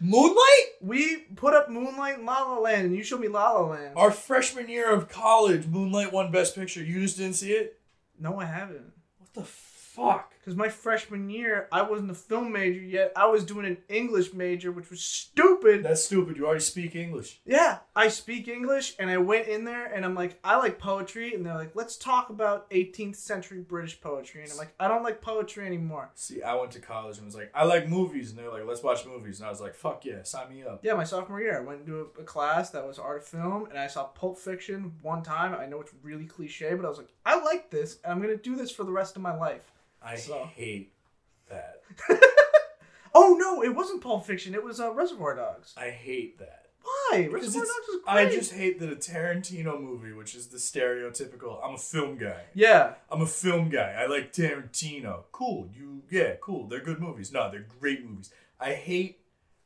Moonlight? 0.01 0.65
we 0.81 1.17
put 1.35 1.53
up 1.53 1.69
Moonlight 1.69 2.17
and 2.17 2.25
La 2.25 2.41
La 2.41 2.57
Land, 2.59 2.87
and 2.87 2.95
you 2.95 3.03
showed 3.03 3.21
me 3.21 3.27
La 3.27 3.51
La 3.51 3.67
Land. 3.67 3.93
Our 3.95 4.11
freshman 4.11 4.67
year 4.67 4.91
of 4.91 5.07
college, 5.07 5.67
Moonlight 5.67 6.11
won 6.11 6.31
Best 6.31 6.55
Picture. 6.55 6.83
You 6.83 7.01
just 7.01 7.17
didn't 7.17 7.35
see 7.35 7.51
it? 7.51 7.79
no, 8.19 8.39
I 8.39 8.45
haven't. 8.45 8.93
What 9.19 9.33
the 9.33 9.43
fuck? 9.43 10.30
Because 10.41 10.56
my 10.56 10.69
freshman 10.69 11.30
year, 11.30 11.67
I 11.71 11.84
wasn't 11.84 12.10
a 12.10 12.15
film 12.15 12.51
major 12.51 12.80
yet. 12.80 13.13
I 13.15 13.27
was 13.27 13.43
doing 13.43 13.67
an 13.67 13.77
English 13.89 14.34
major, 14.34 14.71
which 14.71 14.89
was 14.89 15.01
stupid. 15.01 15.84
That's 15.84 16.04
stupid. 16.04 16.36
You 16.36 16.47
already 16.47 16.62
speak 16.62 16.95
English. 16.95 17.39
Yeah, 17.45 17.77
I 17.95 18.08
speak 18.08 18.47
English, 18.47 18.95
and 18.97 19.12
I 19.12 19.17
went 19.17 19.47
in 19.47 19.65
there, 19.65 19.86
and 19.86 20.04
I'm 20.04 20.15
like, 20.15 20.39
I 20.43 20.58
like 20.58 20.80
poetry, 20.80 21.36
and 21.36 21.45
they're 21.45 21.54
like, 21.54 21.75
let's 21.75 21.95
talk 21.95 22.32
about 22.32 22.67
18th 22.71 23.17
century 23.17 23.60
British 23.60 24.01
poetry, 24.01 24.41
and 24.41 24.51
I'm 24.51 24.58
like, 24.58 24.73
I 24.80 24.88
don't 24.88 25.04
like 25.04 25.21
poetry 25.21 25.67
anymore. 25.67 26.10
See, 26.15 26.41
I 26.41 26.56
went 26.56 26.71
to 26.71 26.80
college 26.80 27.17
and 27.17 27.27
was 27.27 27.36
like, 27.36 27.51
I 27.54 27.65
like 27.65 27.88
movies, 27.88 28.32
and 28.32 28.39
they're 28.39 28.51
like, 28.51 28.65
let's 28.65 28.82
watch 28.82 29.06
movies, 29.06 29.39
and 29.39 29.47
I 29.47 29.51
was 29.51 29.62
like, 29.62 29.75
fuck 29.75 30.06
yeah, 30.06 30.23
sign 30.23 30.49
me 30.49 30.63
up. 30.63 30.80
Yeah, 30.84 30.95
my 30.95 31.03
sophomore 31.03 31.39
year, 31.39 31.55
I 31.55 31.61
went 31.61 31.82
into 31.82 31.99
a, 32.18 32.22
a 32.22 32.24
class 32.24 32.72
that 32.72 32.88
was 32.88 32.97
art 32.97 33.18
of 33.18 33.28
film, 33.28 33.68
and 33.70 33.78
I 33.78 33.86
saw 33.86 34.05
Pulp 34.05 34.39
Fiction 34.39 34.93
one 35.03 35.22
time. 35.22 35.53
I 35.53 35.68
know 35.68 35.82
it's 35.82 35.93
really 36.01 36.26
cliche, 36.26 36.74
but 36.74 36.84
I 36.84 36.89
was 36.89 36.97
like, 36.97 37.13
I 37.28 37.39
like 37.39 37.70
this, 37.70 37.99
and 38.03 38.11
I'm 38.11 38.22
gonna 38.22 38.38
do 38.38 38.55
this 38.55 38.72
for 38.72 38.84
the 38.84 38.91
rest 38.91 39.15
of 39.15 39.22
my 39.22 39.36
life. 39.36 39.72
I 40.02 40.16
So- 40.16 40.49
hate 40.56 40.93
that. 41.49 41.82
Oh 43.14 43.36
no, 43.38 43.62
it 43.62 43.76
wasn't 43.76 44.02
Pulp 44.02 44.26
Fiction. 44.26 44.56
It 44.56 44.64
was 44.64 44.80
uh, 44.80 44.93
Reservoir 44.93 45.36
Dogs. 45.36 45.74
I 45.76 45.89
hate 45.89 46.39
that. 46.39 46.68
Why? 46.82 47.28
Reservoir 47.30 47.64
Dogs 47.66 47.88
was 47.89 47.99
I 48.08 48.26
just 48.30 48.54
hate 48.54 48.80
that 48.80 48.89
a 48.89 48.95
Tarantino 48.95 49.82
movie, 49.82 50.14
which 50.14 50.34
is 50.34 50.47
the 50.47 50.58
stereotypical, 50.58 51.60
I'm 51.62 51.74
a 51.76 51.78
film 51.78 52.18
guy. 52.18 52.43
yeah. 52.54 52.93
I'm 53.10 53.22
a 53.22 53.26
film 53.28 53.68
guy. 53.68 53.95
I 53.99 54.06
like 54.06 54.32
Tarantino. 54.32 55.24
Cool. 55.34 55.68
You, 55.78 56.04
yeah, 56.10 56.36
cool. 56.39 56.68
They're 56.70 56.80
good 56.80 57.02
movies. 57.02 57.34
No, 57.34 57.52
they're 57.52 57.68
great 57.82 58.06
movies. 58.06 58.32
I 58.62 58.74
hate 58.76 59.20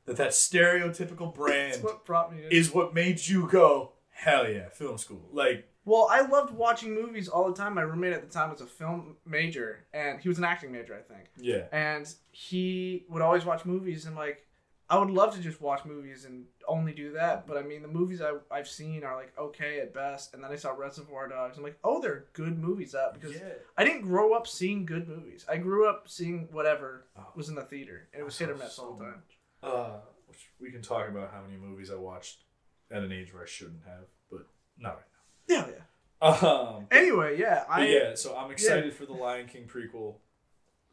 that 0.08 0.18
that 0.18 0.32
stereotypical 0.32 1.32
brand 1.36 1.74
That's 1.74 1.84
what 1.84 2.04
brought 2.04 2.34
me. 2.36 2.42
To- 2.42 2.56
is 2.56 2.74
what 2.74 2.96
made 2.96 3.28
you 3.28 3.48
go, 3.48 3.92
hell 4.10 4.50
yeah, 4.50 4.70
film 4.70 4.98
school. 4.98 5.30
Like, 5.32 5.70
Well, 5.86 6.08
I 6.12 6.22
loved 6.22 6.52
watching 6.54 6.94
movies 6.96 7.28
all 7.28 7.48
the 7.48 7.56
time. 7.56 7.76
My 7.76 7.84
roommate 7.84 8.14
at 8.14 8.22
the 8.28 8.34
time 8.34 8.50
was 8.50 8.60
a 8.62 8.66
film 8.66 9.18
major, 9.26 9.86
and 9.94 10.20
he 10.20 10.28
was 10.28 10.38
an 10.40 10.44
acting 10.44 10.72
major, 10.72 10.96
I 10.96 11.14
think. 11.14 11.30
yeah. 11.38 11.66
And 11.72 12.12
he 12.32 13.06
would 13.10 13.22
always 13.22 13.46
watch 13.46 13.66
movies, 13.66 14.06
and 14.06 14.16
like, 14.16 14.42
I 14.90 15.00
would 15.00 15.10
love 15.10 15.34
to 15.36 15.42
just 15.42 15.62
watch 15.62 15.84
movies 15.86 16.26
and 16.26 16.46
only 16.68 16.92
do 16.94 17.14
that, 17.14 17.48
but 17.48 17.58
I 17.58 17.64
mean 17.64 17.82
the 17.82 17.88
movies 17.88 18.22
I, 18.22 18.34
I've 18.52 18.68
seen 18.68 19.04
are 19.04 19.16
like 19.16 19.34
okay 19.38 19.80
at 19.80 19.94
best, 19.96 20.34
and 20.34 20.44
then 20.44 20.52
I 20.52 20.56
saw 20.56 20.72
Reservoir 20.72 21.28
Dogs. 21.28 21.58
I'm 21.58 21.64
like, 21.64 21.80
oh, 21.84 22.00
they're 22.02 22.26
good 22.34 22.58
movies 22.60 22.92
that 22.92 23.14
because 23.14 23.34
yeah. 23.36 23.54
I 23.78 23.84
didn't 23.84 24.02
grow 24.02 24.34
up 24.34 24.46
seeing 24.48 24.86
good 24.86 25.08
movies. 25.08 25.44
I 25.50 25.58
grew 25.58 25.88
up 25.90 26.08
seeing 26.08 26.48
whatever 26.52 27.06
Oh. 27.18 27.26
was 27.36 27.50
in 27.50 27.56
the 27.56 27.64
theater, 27.64 28.08
and 28.14 28.22
it 28.22 28.26
was 28.26 28.38
hit 28.38 28.50
or 28.50 28.56
miss 28.56 28.78
all 28.78 28.94
the 28.94 29.00
so 29.00 29.06
time. 29.06 29.24
Uh, 29.64 29.98
which 30.28 30.50
we 30.60 30.72
can 30.72 30.82
talk 30.84 31.08
about 31.10 31.32
how 31.32 31.42
many 31.42 31.58
movies 31.58 31.90
I 31.90 31.96
watched 31.96 32.44
at 32.92 33.02
an 33.04 33.12
age 33.12 33.34
where 33.34 33.42
I 33.44 33.48
shouldn't 33.48 33.84
have, 33.86 34.06
but 34.30 34.46
not 34.78 34.96
right 34.98 35.06
Yeah, 35.48 35.68
yeah. 35.68 36.28
Um, 36.28 36.88
Anyway, 36.92 37.38
yeah, 37.40 37.66
I 37.70 37.88
yeah, 37.88 38.16
so 38.16 38.36
I'm 38.36 38.52
excited 38.52 38.94
for 38.94 39.06
the 39.06 39.14
Lion 39.14 39.48
King 39.48 39.68
prequel, 39.68 40.16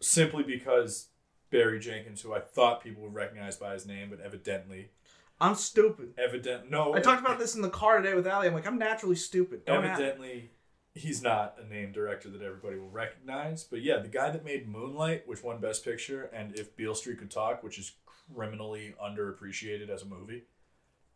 simply 0.00 0.42
because 0.42 1.08
Barry 1.50 1.78
Jenkins, 1.78 2.20
who 2.20 2.34
I 2.34 2.40
thought 2.40 2.82
people 2.82 3.02
would 3.04 3.14
recognize 3.14 3.56
by 3.56 3.72
his 3.72 3.86
name, 3.86 4.10
but 4.10 4.20
evidently, 4.20 4.90
I'm 5.40 5.54
stupid. 5.54 6.14
evident 6.18 6.70
no, 6.70 6.94
I 6.94 7.00
talked 7.00 7.20
about 7.20 7.38
this 7.38 7.54
in 7.54 7.62
the 7.62 7.70
car 7.70 7.98
today 7.98 8.14
with 8.14 8.26
Ali. 8.26 8.48
I'm 8.48 8.54
like, 8.54 8.66
I'm 8.66 8.78
naturally 8.78 9.16
stupid. 9.16 9.64
Don't 9.64 9.84
evidently 9.84 10.50
he's 10.94 11.22
not 11.22 11.56
a 11.58 11.66
name 11.72 11.92
director 11.92 12.28
that 12.28 12.42
everybody 12.42 12.76
will 12.76 12.90
recognize. 12.90 13.64
But 13.64 13.82
yeah, 13.82 13.98
the 13.98 14.08
guy 14.08 14.30
that 14.30 14.44
made 14.44 14.68
Moonlight, 14.68 15.26
which 15.26 15.42
won 15.42 15.60
Best 15.60 15.84
Picture, 15.84 16.24
and 16.32 16.58
If 16.58 16.76
Beale 16.76 16.94
Street 16.94 17.18
Could 17.18 17.30
Talk, 17.30 17.62
which 17.62 17.78
is 17.78 17.92
criminally 18.34 18.94
underappreciated 19.02 19.88
as 19.88 20.02
a 20.02 20.06
movie, 20.06 20.44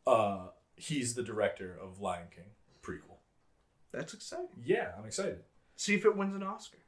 uh, 0.07 0.49
he's 0.77 1.15
the 1.15 1.23
director 1.23 1.77
of 1.81 2.01
Lion 2.01 2.29
King. 2.35 2.45
That's 3.93 4.15
exciting. 4.15 4.47
Yeah, 4.65 4.91
I'm 4.99 5.07
excited. 5.07 5.41
See 5.77 5.95
if 5.95 6.05
it 6.05 6.17
wins 6.17 6.35
an 6.35 6.43
Oscar. 6.43 6.79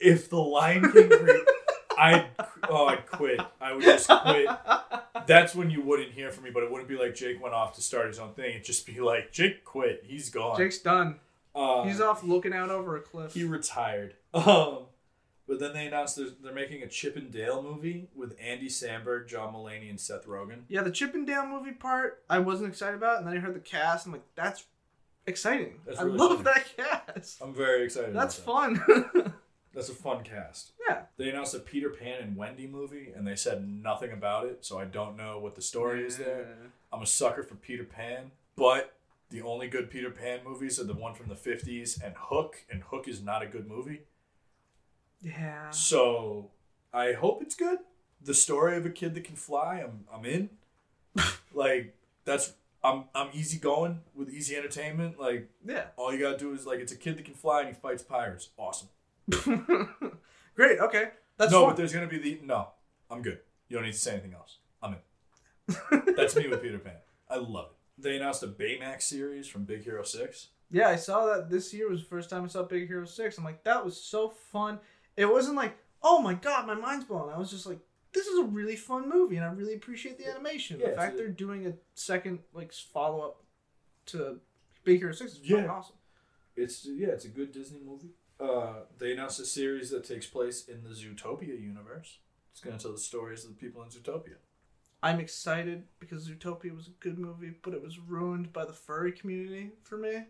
If 0.00 0.30
the 0.30 0.38
Lion 0.38 0.90
King 0.92 1.08
pre- 1.08 1.44
I'd 1.98 2.26
oh 2.68 2.86
I'd 2.86 3.06
quit. 3.06 3.40
I 3.60 3.72
would 3.72 3.82
just 3.82 4.08
quit. 4.08 4.48
That's 5.26 5.54
when 5.54 5.70
you 5.70 5.82
wouldn't 5.82 6.12
hear 6.12 6.30
from 6.30 6.44
me, 6.44 6.50
but 6.50 6.62
it 6.62 6.70
wouldn't 6.70 6.88
be 6.88 6.96
like 6.96 7.14
Jake 7.14 7.42
went 7.42 7.54
off 7.54 7.74
to 7.74 7.82
start 7.82 8.06
his 8.06 8.18
own 8.18 8.32
thing. 8.34 8.50
It'd 8.50 8.64
just 8.64 8.86
be 8.86 9.00
like 9.00 9.32
Jake 9.32 9.64
quit. 9.64 10.04
He's 10.06 10.30
gone. 10.30 10.56
Jake's 10.56 10.78
done. 10.78 11.18
uh, 11.54 11.82
He's 11.84 12.00
off 12.00 12.22
looking 12.22 12.52
out 12.52 12.70
over 12.70 12.96
a 12.96 13.00
cliff. 13.00 13.34
He 13.34 13.44
retired. 13.44 14.14
Um, 14.32 14.84
but 15.48 15.58
then 15.58 15.72
they 15.72 15.86
announced 15.86 16.16
they're, 16.16 16.26
they're 16.42 16.52
making 16.54 16.82
a 16.82 16.86
Chip 16.88 17.16
and 17.16 17.32
Dale 17.32 17.62
movie 17.62 18.08
with 18.14 18.36
Andy 18.40 18.68
Samberg, 18.68 19.26
John 19.26 19.52
Mulaney, 19.54 19.88
and 19.90 19.98
Seth 19.98 20.26
Rogen. 20.26 20.60
Yeah, 20.68 20.82
the 20.82 20.90
Chip 20.90 21.14
and 21.14 21.26
Dale 21.26 21.46
movie 21.46 21.72
part 21.72 22.22
I 22.30 22.38
wasn't 22.38 22.68
excited 22.70 22.94
about, 22.96 23.18
and 23.18 23.26
then 23.26 23.36
I 23.36 23.40
heard 23.40 23.54
the 23.54 23.60
cast. 23.60 24.06
I'm 24.06 24.12
like, 24.12 24.22
that's 24.36 24.64
exciting. 25.28 25.74
That's 25.86 25.98
I 26.00 26.04
love 26.04 26.42
funny. 26.42 26.60
that 26.76 27.14
cast. 27.14 27.40
I'm 27.42 27.54
very 27.54 27.84
excited. 27.84 28.14
That's 28.14 28.38
about 28.38 28.74
that. 28.74 29.12
fun. 29.12 29.32
That's 29.74 29.90
a 29.90 29.94
fun 29.94 30.24
cast. 30.24 30.72
yeah. 30.88 31.02
They 31.18 31.28
announced 31.28 31.54
a 31.54 31.58
Peter 31.60 31.90
Pan 31.90 32.20
and 32.22 32.36
Wendy 32.36 32.66
movie, 32.66 33.12
and 33.14 33.26
they 33.26 33.36
said 33.36 33.68
nothing 33.68 34.10
about 34.12 34.46
it, 34.46 34.64
so 34.64 34.78
I 34.78 34.86
don't 34.86 35.16
know 35.16 35.38
what 35.38 35.54
the 35.54 35.62
story 35.62 36.04
is 36.04 36.16
there. 36.16 36.48
I'm 36.92 37.02
a 37.02 37.06
sucker 37.06 37.42
for 37.44 37.54
Peter 37.54 37.84
Pan, 37.84 38.32
but 38.56 38.94
the 39.30 39.42
only 39.42 39.68
good 39.68 39.90
Peter 39.90 40.10
Pan 40.10 40.40
movies 40.44 40.80
are 40.80 40.84
the 40.84 40.94
one 40.94 41.14
from 41.14 41.28
the 41.28 41.34
50s 41.34 42.02
and 42.02 42.14
Hook, 42.16 42.64
and 42.70 42.82
Hook 42.82 43.06
is 43.06 43.22
not 43.22 43.42
a 43.42 43.46
good 43.46 43.68
movie. 43.68 44.00
Yeah. 45.20 45.70
So 45.70 46.50
I 46.92 47.12
hope 47.12 47.42
it's 47.42 47.54
good. 47.54 47.78
The 48.24 48.34
story 48.34 48.76
of 48.76 48.86
a 48.86 48.90
kid 48.90 49.14
that 49.14 49.24
can 49.24 49.36
fly, 49.36 49.80
I'm 49.84 50.04
I'm 50.12 50.24
in. 50.24 50.50
like 51.54 51.94
that's 52.24 52.54
I'm 52.88 53.04
I'm 53.14 53.28
easy 53.34 53.58
going 53.58 54.00
with 54.14 54.30
easy 54.30 54.56
entertainment. 54.56 55.18
Like 55.18 55.48
Yeah. 55.64 55.84
all 55.96 56.12
you 56.12 56.18
gotta 56.20 56.38
do 56.38 56.52
is 56.54 56.66
like 56.66 56.80
it's 56.80 56.92
a 56.92 56.96
kid 56.96 57.16
that 57.18 57.24
can 57.24 57.34
fly 57.34 57.60
and 57.60 57.68
he 57.68 57.74
fights 57.74 58.02
pirates. 58.02 58.48
Awesome. 58.56 58.88
Great. 60.54 60.78
Okay. 60.80 61.10
That's 61.36 61.52
no, 61.52 61.60
fun. 61.62 61.70
but 61.70 61.76
there's 61.76 61.92
gonna 61.92 62.06
be 62.06 62.18
the 62.18 62.40
no. 62.44 62.68
I'm 63.10 63.22
good. 63.22 63.40
You 63.68 63.76
don't 63.76 63.84
need 63.86 63.92
to 63.92 63.98
say 63.98 64.12
anything 64.12 64.34
else. 64.34 64.58
I'm 64.82 64.94
in. 64.94 66.14
That's 66.16 66.34
me 66.36 66.48
with 66.48 66.62
Peter 66.62 66.78
Pan. 66.78 66.94
I 67.28 67.36
love 67.36 67.66
it. 67.70 68.02
They 68.02 68.16
announced 68.16 68.42
a 68.42 68.48
Baymax 68.48 69.02
series 69.02 69.46
from 69.48 69.64
Big 69.64 69.82
Hero 69.84 70.02
Six. 70.02 70.48
Yeah, 70.70 70.88
I 70.88 70.96
saw 70.96 71.26
that 71.26 71.48
this 71.50 71.72
year 71.72 71.88
was 71.88 72.00
the 72.00 72.06
first 72.08 72.28
time 72.30 72.44
I 72.44 72.48
saw 72.48 72.62
Big 72.62 72.88
Hero 72.88 73.06
6. 73.06 73.38
I'm 73.38 73.44
like, 73.44 73.64
that 73.64 73.82
was 73.82 73.98
so 73.98 74.28
fun. 74.28 74.78
It 75.16 75.24
wasn't 75.24 75.56
like, 75.56 75.74
oh 76.02 76.20
my 76.20 76.34
god, 76.34 76.66
my 76.66 76.74
mind's 76.74 77.06
blown. 77.06 77.30
I 77.32 77.38
was 77.38 77.50
just 77.50 77.64
like, 77.64 77.78
this 78.12 78.26
is 78.26 78.38
a 78.38 78.44
really 78.44 78.76
fun 78.76 79.08
movie, 79.08 79.36
and 79.36 79.44
I 79.44 79.48
really 79.50 79.74
appreciate 79.74 80.18
the 80.18 80.28
animation. 80.28 80.80
Yeah, 80.80 80.90
the 80.90 80.96
fact 80.96 81.14
a- 81.14 81.16
they're 81.18 81.28
doing 81.28 81.66
a 81.66 81.74
second 81.94 82.40
like 82.52 82.72
follow 82.72 83.20
up 83.20 83.42
to 84.06 84.40
Big 84.84 84.98
Hero 85.00 85.12
6 85.12 85.32
is 85.32 85.38
fucking 85.38 85.68
awesome. 85.68 85.96
It's 86.56 86.86
yeah, 86.86 87.08
it's 87.08 87.24
a 87.24 87.28
good 87.28 87.52
Disney 87.52 87.80
movie. 87.84 88.10
Uh, 88.40 88.84
they 88.98 89.12
announced 89.12 89.40
a 89.40 89.44
series 89.44 89.90
that 89.90 90.04
takes 90.04 90.26
place 90.26 90.66
in 90.68 90.82
the 90.84 90.90
Zootopia 90.90 91.60
universe. 91.60 92.18
It's 92.52 92.60
gonna 92.60 92.78
tell 92.78 92.92
the 92.92 92.98
stories 92.98 93.44
of 93.44 93.50
the 93.50 93.56
people 93.56 93.82
in 93.82 93.88
Zootopia. 93.88 94.36
I'm 95.02 95.20
excited 95.20 95.84
because 96.00 96.28
Zootopia 96.28 96.74
was 96.74 96.88
a 96.88 96.92
good 96.98 97.18
movie, 97.18 97.52
but 97.62 97.72
it 97.74 97.82
was 97.82 97.98
ruined 98.00 98.52
by 98.52 98.64
the 98.64 98.72
furry 98.72 99.12
community 99.12 99.70
for 99.84 99.96
me. 99.96 100.24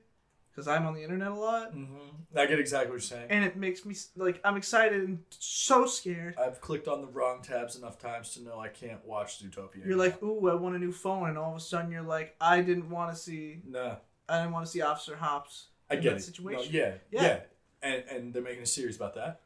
Because 0.59 0.67
I'm 0.77 0.87
on 0.87 0.95
the 0.95 1.05
internet 1.05 1.29
a 1.29 1.35
lot. 1.35 1.73
Mm-hmm. 1.73 2.37
I 2.37 2.47
get 2.47 2.59
exactly 2.59 2.89
what 2.91 2.95
you're 2.95 3.01
saying. 3.01 3.29
And 3.31 3.45
it 3.45 3.57
makes 3.57 3.85
me, 3.85 3.95
like, 4.17 4.41
I'm 4.45 4.57
excited 4.57 5.05
and 5.05 5.21
so 5.31 5.87
scared. 5.87 6.35
I've 6.37 6.61
clicked 6.61 6.89
on 6.89 7.01
the 7.01 7.07
wrong 7.07 7.43
tabs 7.43 7.77
enough 7.77 7.97
times 7.97 8.35
to 8.35 8.43
know 8.43 8.59
I 8.59 8.67
can't 8.67 9.05
watch 9.07 9.41
Zootopia. 9.41 9.87
You're 9.87 9.97
like, 9.97 10.21
ooh, 10.21 10.51
I 10.51 10.55
want 10.57 10.75
a 10.75 10.81
new 10.81 10.91
phone. 10.91 11.29
And 11.29 11.39
all 11.39 11.53
of 11.53 11.57
a 11.57 11.61
sudden 11.61 11.93
you're 11.93 12.03
like, 12.03 12.35
I 12.41 12.61
didn't 12.61 12.91
want 12.91 13.15
to 13.15 13.17
see, 13.17 13.61
nah, 13.69 13.97
I 14.29 14.39
didn't 14.41 14.51
want 14.53 14.67
to 14.67 14.73
see 14.73 14.83
Officer 14.83 15.15
Hops. 15.17 15.69
I 15.89 15.95
in 15.95 16.03
get 16.03 16.11
that 16.11 16.17
it. 16.17 16.23
situation. 16.25 16.73
No, 16.73 16.79
yeah, 16.81 16.95
Yeah. 17.13 17.23
yeah, 17.23 17.41
and 17.83 18.05
and 18.11 18.35
they're 18.35 18.43
making 18.43 18.65
a 18.65 18.67
series 18.67 18.97
about 18.97 19.15
that 19.15 19.41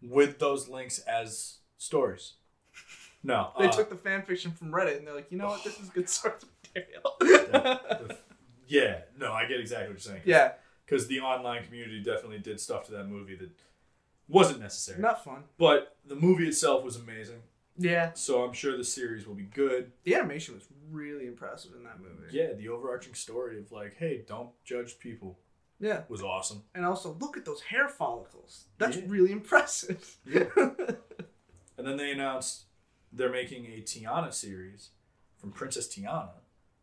with 0.00 0.38
those 0.38 0.68
links 0.68 1.00
as 1.00 1.58
stories. 1.78 2.34
No, 3.24 3.50
They 3.58 3.66
uh, 3.66 3.72
took 3.72 3.90
the 3.90 3.96
fan 3.96 4.22
fiction 4.22 4.52
from 4.52 4.70
Reddit 4.72 4.98
and 4.98 5.06
they're 5.06 5.14
like, 5.16 5.30
you 5.32 5.36
know 5.38 5.46
what? 5.48 5.62
This 5.64 5.78
is 5.80 5.90
good 5.90 6.08
source 6.18 6.44
material. 6.74 7.16
the- 7.20 8.16
yeah, 8.72 9.00
no, 9.18 9.32
I 9.32 9.46
get 9.46 9.60
exactly 9.60 9.88
what 9.88 10.04
you're 10.04 10.12
saying. 10.12 10.22
yeah, 10.24 10.52
because 10.84 11.06
the 11.08 11.20
online 11.20 11.64
community 11.64 12.02
definitely 12.02 12.38
did 12.38 12.58
stuff 12.60 12.84
to 12.86 12.92
that 12.92 13.06
movie 13.08 13.36
that 13.36 13.50
wasn't 14.28 14.60
necessary. 14.60 15.00
not 15.00 15.22
fun. 15.24 15.44
But 15.58 15.96
the 16.06 16.14
movie 16.16 16.48
itself 16.48 16.82
was 16.84 16.96
amazing, 16.96 17.42
Yeah, 17.76 18.12
so 18.14 18.44
I'm 18.44 18.52
sure 18.52 18.76
the 18.76 18.84
series 18.84 19.26
will 19.26 19.34
be 19.34 19.44
good. 19.44 19.92
the 20.04 20.14
animation 20.14 20.54
was 20.54 20.64
really 20.90 21.26
impressive 21.26 21.72
in 21.76 21.84
that 21.84 21.98
movie. 22.00 22.30
Yeah, 22.36 22.52
the 22.54 22.68
overarching 22.68 23.14
story 23.14 23.58
of 23.58 23.70
like, 23.72 23.96
hey, 23.98 24.24
don't 24.26 24.50
judge 24.64 24.98
people 24.98 25.38
Yeah. 25.80 26.02
was 26.08 26.22
awesome. 26.22 26.62
And 26.74 26.84
also, 26.86 27.16
look 27.20 27.36
at 27.36 27.44
those 27.44 27.60
hair 27.62 27.88
follicles. 27.88 28.66
That's 28.78 28.96
Yeah. 28.96 29.04
really 29.06 29.32
impressive. 29.32 30.16
Yeah. 30.26 30.44
And 31.78 31.86
then 31.86 31.96
they 31.96 32.12
announced 32.12 32.66
they're 33.12 33.30
making 33.32 33.64
a 33.66 33.80
Tiana 33.80 34.32
series 34.32 34.90
from 35.38 35.50
Princess 35.52 35.88
Tiana 35.88 36.34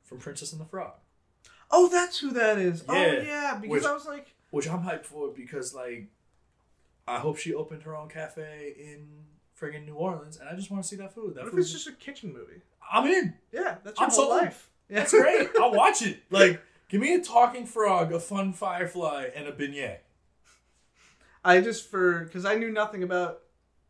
from 0.03 0.17
Princess 0.17 0.51
and 0.51 0.59
the 0.59 0.65
Frog, 0.65 0.93
oh, 1.71 1.87
that's 1.89 2.19
who 2.19 2.31
that 2.31 2.57
is. 2.57 2.83
oh, 2.89 2.93
Yeah. 2.95 3.21
yeah. 3.21 3.57
Because 3.61 3.69
Which- 3.83 3.85
I 3.85 3.93
was 3.93 4.05
like, 4.05 4.33
which 4.51 4.67
I'm 4.67 4.83
hyped 4.83 5.05
for 5.05 5.29
because 5.29 5.73
like, 5.73 6.07
I 7.07 7.19
hope 7.19 7.37
she 7.37 7.53
opened 7.53 7.83
her 7.83 7.95
own 7.95 8.09
cafe 8.09 8.73
in 8.77 9.07
friggin' 9.59 9.85
New 9.85 9.95
Orleans, 9.95 10.37
and 10.37 10.47
I 10.49 10.55
just 10.55 10.71
want 10.71 10.83
to 10.83 10.87
see 10.89 10.95
that 10.97 11.13
food. 11.13 11.35
That 11.35 11.41
what 11.41 11.47
if 11.47 11.51
food 11.53 11.59
it's 11.61 11.71
just 11.71 11.87
a 11.87 11.91
kitchen 11.91 12.31
movie? 12.33 12.61
I'm 12.91 13.05
in. 13.07 13.33
Yeah, 13.51 13.75
that's 13.83 13.99
your 13.99 14.05
I'm 14.07 14.11
whole 14.11 14.27
sold. 14.29 14.41
life. 14.41 14.69
Yeah. 14.89 14.99
That's 14.99 15.11
great. 15.11 15.49
I'll 15.59 15.71
watch 15.73 16.01
it. 16.01 16.23
Like, 16.31 16.61
give 16.87 17.01
me 17.01 17.13
a 17.13 17.21
talking 17.21 17.65
frog, 17.67 18.11
a 18.11 18.19
fun 18.19 18.53
firefly, 18.53 19.29
and 19.35 19.47
a 19.47 19.51
beignet. 19.51 19.97
I 21.43 21.61
just 21.61 21.89
for 21.89 22.25
because 22.25 22.45
I 22.45 22.55
knew 22.55 22.71
nothing 22.71 23.03
about. 23.03 23.41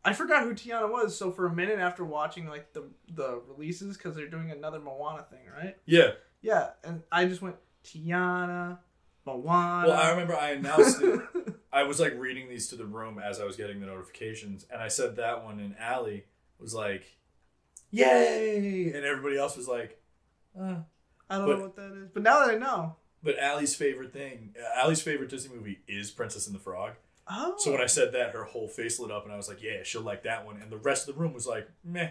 I 0.04 0.12
forgot 0.14 0.44
who 0.44 0.54
Tiana 0.54 0.90
was, 0.90 1.14
so 1.16 1.30
for 1.30 1.46
a 1.46 1.54
minute 1.54 1.78
after 1.78 2.04
watching 2.04 2.48
like 2.48 2.72
the 2.72 2.84
the 3.14 3.40
releases, 3.48 3.96
because 3.96 4.14
they're 4.16 4.28
doing 4.28 4.50
another 4.50 4.78
Moana 4.80 5.22
thing, 5.30 5.40
right? 5.54 5.76
Yeah. 5.86 6.12
Yeah, 6.42 6.70
and 6.84 7.02
I 7.12 7.26
just 7.26 7.42
went 7.42 7.56
Tiana, 7.84 8.78
Moana. 9.26 9.88
Well, 9.88 9.92
I 10.00 10.10
remember 10.10 10.36
I 10.36 10.50
announced 10.50 11.00
it. 11.02 11.20
I 11.72 11.84
was 11.84 12.00
like 12.00 12.14
reading 12.18 12.48
these 12.48 12.68
to 12.68 12.76
the 12.76 12.84
room 12.86 13.18
as 13.18 13.40
I 13.40 13.44
was 13.44 13.56
getting 13.56 13.80
the 13.80 13.86
notifications, 13.86 14.66
and 14.72 14.82
I 14.82 14.88
said 14.88 15.16
that 15.16 15.44
one, 15.44 15.60
and 15.60 15.76
Allie 15.78 16.24
was 16.58 16.74
like, 16.74 17.04
"Yay!" 17.90 18.92
and 18.94 19.04
everybody 19.04 19.36
else 19.38 19.56
was 19.56 19.68
like, 19.68 20.00
uh. 20.58 20.76
I 21.28 21.36
don't 21.38 21.46
but- 21.46 21.58
know 21.58 21.62
what 21.64 21.76
that 21.76 21.92
is, 21.92 22.08
but 22.12 22.22
now 22.24 22.40
that 22.44 22.50
I 22.54 22.58
know, 22.58 22.96
But 23.22 23.38
Allie's 23.38 23.76
favorite 23.76 24.12
thing, 24.12 24.56
uh, 24.60 24.80
Allie's 24.82 25.00
favorite 25.02 25.28
Disney 25.30 25.54
movie 25.54 25.78
is 25.86 26.10
Princess 26.10 26.46
and 26.48 26.54
the 26.56 26.58
Frog. 26.60 26.94
oh, 27.28 27.54
So 27.58 27.70
when 27.70 27.80
I 27.80 27.86
said 27.86 28.12
that, 28.14 28.32
her 28.34 28.42
whole 28.44 28.66
face 28.66 28.98
lit 28.98 29.12
up, 29.12 29.24
and 29.24 29.32
I 29.32 29.36
was 29.36 29.48
like, 29.48 29.62
"Yeah, 29.62 29.82
she'll 29.84 30.02
like 30.02 30.24
that 30.24 30.44
one." 30.44 30.60
And 30.60 30.72
the 30.72 30.76
rest 30.78 31.08
of 31.08 31.14
the 31.14 31.20
room 31.20 31.32
was 31.32 31.46
like, 31.46 31.68
"Meh." 31.84 32.10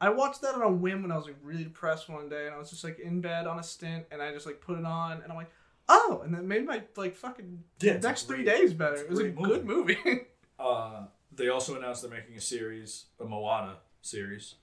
I 0.00 0.10
watched 0.10 0.42
that 0.42 0.54
on 0.54 0.62
a 0.62 0.70
whim 0.70 1.02
when 1.02 1.10
I 1.12 1.16
was 1.16 1.26
like 1.26 1.36
really 1.42 1.64
depressed 1.64 2.08
one 2.08 2.28
day, 2.28 2.46
and 2.46 2.54
I 2.54 2.58
was 2.58 2.70
just 2.70 2.84
like 2.84 2.98
in 3.00 3.20
bed 3.20 3.46
on 3.46 3.58
a 3.58 3.62
stint, 3.62 4.06
and 4.12 4.22
I 4.22 4.32
just 4.32 4.46
like 4.46 4.60
put 4.60 4.78
it 4.78 4.84
on, 4.84 5.20
and 5.22 5.30
I'm 5.30 5.36
like, 5.36 5.50
oh, 5.88 6.20
and 6.24 6.32
that 6.34 6.44
made 6.44 6.64
my 6.66 6.82
like 6.96 7.16
fucking 7.16 7.64
Yeah, 7.80 7.98
next 7.98 8.24
three 8.28 8.44
great- 8.44 8.58
days 8.58 8.74
better. 8.74 8.96
It 8.96 9.10
was 9.10 9.18
a 9.20 9.28
great 9.30 9.36
good 9.36 9.64
movie. 9.66 9.98
Uh, 10.60 11.04
they 11.32 11.48
also 11.50 11.76
announced 11.76 12.02
they're 12.02 12.10
making 12.10 12.34
a 12.36 12.40
series, 12.40 13.04
a 13.20 13.24
Moana 13.24 13.76
series, 14.02 14.56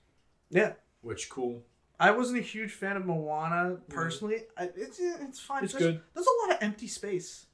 yeah. 0.50 0.72
which 1.00 1.30
cool. 1.30 1.62
I 1.98 2.10
wasn't 2.10 2.38
a 2.40 2.42
huge 2.42 2.70
fan 2.72 2.98
of 2.98 3.06
Moana 3.06 3.78
personally. 3.88 4.42
I, 4.58 4.64
it's 4.76 4.98
it's 5.00 5.40
fine. 5.40 5.64
It's 5.64 5.72
There's- 5.72 5.94
good. 5.94 6.02
There's 6.12 6.26
a 6.26 6.46
lot 6.46 6.54
of 6.54 6.62
empty 6.62 6.86
space 6.86 7.46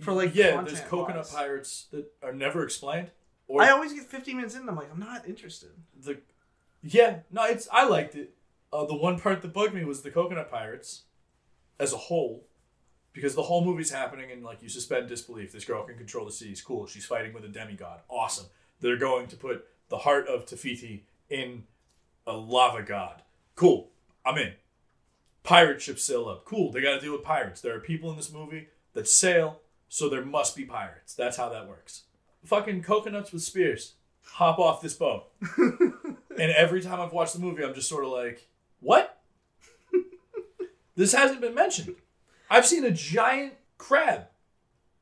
for 0.00 0.12
like 0.12 0.34
yeah, 0.34 0.60
there's 0.62 0.80
coconut 0.80 1.18
wise. 1.18 1.32
pirates 1.32 1.86
that 1.92 2.06
are 2.24 2.32
never 2.32 2.64
explained, 2.64 3.12
or 3.46 3.62
I 3.62 3.70
always 3.70 3.92
get 3.92 4.02
15 4.06 4.34
minutes 4.36 4.56
in, 4.56 4.62
and 4.62 4.70
I'm 4.70 4.74
like, 4.76 4.90
I'm 4.92 4.98
not 4.98 5.28
interested. 5.28 5.70
the 6.02 6.18
Yeah, 6.88 7.18
no, 7.30 7.44
it's 7.44 7.68
I 7.72 7.86
liked 7.88 8.14
it. 8.14 8.34
Uh, 8.72 8.84
the 8.84 8.96
one 8.96 9.18
part 9.18 9.42
that 9.42 9.52
bugged 9.52 9.74
me 9.74 9.84
was 9.84 10.02
the 10.02 10.10
coconut 10.10 10.50
pirates, 10.50 11.02
as 11.78 11.92
a 11.92 11.96
whole, 11.96 12.46
because 13.12 13.34
the 13.34 13.42
whole 13.42 13.64
movie's 13.64 13.90
happening 13.90 14.30
and 14.30 14.44
like 14.44 14.62
you 14.62 14.68
suspend 14.68 15.08
disbelief. 15.08 15.52
This 15.52 15.64
girl 15.64 15.84
can 15.84 15.96
control 15.96 16.26
the 16.26 16.32
seas. 16.32 16.60
Cool. 16.60 16.86
She's 16.86 17.06
fighting 17.06 17.32
with 17.32 17.44
a 17.44 17.48
demigod. 17.48 18.00
Awesome. 18.08 18.46
They're 18.80 18.98
going 18.98 19.26
to 19.28 19.36
put 19.36 19.66
the 19.88 19.98
heart 19.98 20.28
of 20.28 20.46
Te 20.46 20.56
Fiti 20.56 21.06
in 21.30 21.64
a 22.26 22.32
lava 22.32 22.82
god. 22.82 23.22
Cool. 23.54 23.90
I'm 24.24 24.38
in. 24.38 24.52
Pirate 25.42 25.80
ship 25.80 25.98
sail 25.98 26.28
up. 26.28 26.44
Cool. 26.44 26.72
They 26.72 26.82
got 26.82 26.94
to 26.94 27.00
deal 27.00 27.12
with 27.12 27.22
pirates. 27.22 27.60
There 27.60 27.74
are 27.74 27.80
people 27.80 28.10
in 28.10 28.16
this 28.16 28.32
movie 28.32 28.68
that 28.92 29.08
sail, 29.08 29.60
so 29.88 30.08
there 30.08 30.24
must 30.24 30.56
be 30.56 30.64
pirates. 30.64 31.14
That's 31.14 31.36
how 31.36 31.48
that 31.48 31.68
works. 31.68 32.02
Fucking 32.44 32.82
coconuts 32.82 33.32
with 33.32 33.42
spears. 33.42 33.94
Hop 34.34 34.58
off 34.58 34.82
this 34.82 34.94
boat. 34.94 35.28
and 36.38 36.52
every 36.52 36.80
time 36.80 37.00
I've 37.00 37.12
watched 37.12 37.34
the 37.34 37.40
movie, 37.40 37.64
I'm 37.64 37.74
just 37.74 37.88
sort 37.88 38.04
of 38.04 38.10
like, 38.10 38.48
what? 38.80 39.20
this 40.96 41.12
hasn't 41.12 41.40
been 41.40 41.54
mentioned. 41.54 41.96
I've 42.50 42.66
seen 42.66 42.84
a 42.84 42.90
giant 42.90 43.54
crab 43.78 44.26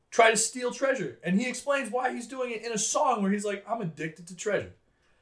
try 0.09 0.31
to 0.31 0.37
steal 0.37 0.71
treasure, 0.71 1.19
and 1.23 1.39
he 1.39 1.47
explains 1.47 1.91
why 1.91 2.13
he's 2.13 2.27
doing 2.27 2.51
it 2.51 2.63
in 2.65 2.71
a 2.71 2.77
song 2.77 3.21
where 3.21 3.31
he's 3.31 3.45
like, 3.45 3.65
I'm 3.69 3.81
addicted 3.81 4.27
to 4.27 4.35
treasure. 4.35 4.73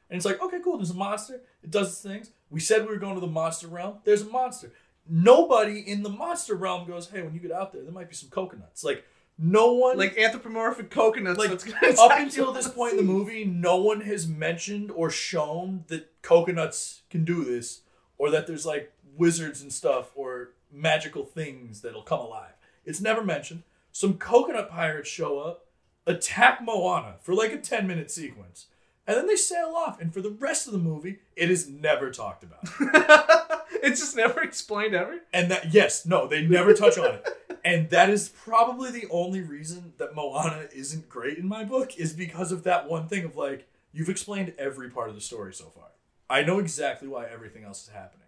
And 0.09 0.17
it's 0.17 0.25
like, 0.25 0.41
okay, 0.41 0.59
cool, 0.63 0.77
there's 0.77 0.91
a 0.91 0.95
monster, 0.95 1.41
it 1.63 1.71
does 1.71 1.89
its 1.89 2.01
things. 2.01 2.29
We 2.49 2.59
said 2.59 2.81
we 2.81 2.89
were 2.89 2.97
going 2.97 3.15
to 3.15 3.21
the 3.21 3.27
monster 3.27 3.67
realm, 3.67 3.97
there's 4.03 4.21
a 4.21 4.29
monster. 4.29 4.71
Nobody 5.09 5.79
in 5.79 6.03
the 6.03 6.09
monster 6.09 6.55
realm 6.55 6.87
goes, 6.87 7.09
hey, 7.09 7.23
when 7.23 7.33
you 7.33 7.39
get 7.39 7.51
out 7.51 7.73
there, 7.73 7.81
there 7.81 7.91
might 7.91 8.09
be 8.09 8.15
some 8.15 8.29
coconuts. 8.29 8.83
Like, 8.83 9.03
no 9.37 9.73
one 9.73 9.97
Like 9.97 10.17
anthropomorphic 10.17 10.89
coconuts. 10.91 11.37
like 11.39 11.51
up 11.51 12.11
until 12.19 12.51
this 12.51 12.67
point 12.67 12.91
in 12.93 12.97
the 12.97 13.03
movie, 13.13 13.45
no 13.45 13.77
one 13.77 14.01
has 14.01 14.27
mentioned 14.27 14.91
or 14.91 15.09
shown 15.09 15.85
that 15.87 16.09
coconuts 16.21 17.01
can 17.09 17.25
do 17.25 17.43
this, 17.43 17.81
or 18.17 18.29
that 18.31 18.47
there's 18.47 18.65
like 18.65 18.91
wizards 19.15 19.61
and 19.61 19.71
stuff 19.73 20.11
or 20.15 20.51
magical 20.71 21.25
things 21.25 21.81
that'll 21.81 22.01
come 22.03 22.19
alive. 22.19 22.53
It's 22.85 23.01
never 23.01 23.23
mentioned. 23.23 23.63
Some 23.91 24.15
coconut 24.17 24.69
pirates 24.69 25.09
show 25.09 25.39
up, 25.39 25.65
attack 26.07 26.61
Moana 26.63 27.15
for 27.21 27.33
like 27.35 27.53
a 27.53 27.57
10 27.57 27.85
minute 27.87 28.09
sequence, 28.11 28.67
and 29.05 29.17
then 29.17 29.27
they 29.27 29.35
sail 29.35 29.73
off. 29.75 29.99
And 30.01 30.13
for 30.13 30.21
the 30.21 30.31
rest 30.31 30.65
of 30.67 30.73
the 30.73 30.79
movie, 30.79 31.19
it 31.35 31.49
is 31.51 31.67
never 31.69 32.09
talked 32.11 32.43
about. 32.43 32.61
it's 33.83 33.99
just 33.99 34.15
never 34.15 34.41
explained 34.43 34.95
ever. 34.95 35.19
And 35.33 35.51
that, 35.51 35.73
yes, 35.73 36.05
no, 36.05 36.27
they 36.27 36.45
never 36.45 36.73
touch 36.73 36.97
on 36.97 37.15
it. 37.15 37.27
And 37.63 37.89
that 37.91 38.09
is 38.09 38.29
probably 38.29 38.91
the 38.91 39.07
only 39.09 39.41
reason 39.41 39.93
that 39.97 40.15
Moana 40.15 40.67
isn't 40.73 41.07
great 41.07 41.37
in 41.37 41.47
my 41.47 41.63
book, 41.63 41.97
is 41.97 42.13
because 42.13 42.51
of 42.51 42.63
that 42.63 42.89
one 42.89 43.07
thing 43.07 43.23
of 43.23 43.37
like, 43.37 43.67
you've 43.91 44.09
explained 44.09 44.53
every 44.57 44.89
part 44.89 45.09
of 45.09 45.15
the 45.15 45.21
story 45.21 45.53
so 45.53 45.65
far. 45.65 45.87
I 46.29 46.43
know 46.43 46.59
exactly 46.59 47.07
why 47.07 47.25
everything 47.25 47.63
else 47.63 47.83
is 47.83 47.89
happening. 47.89 48.27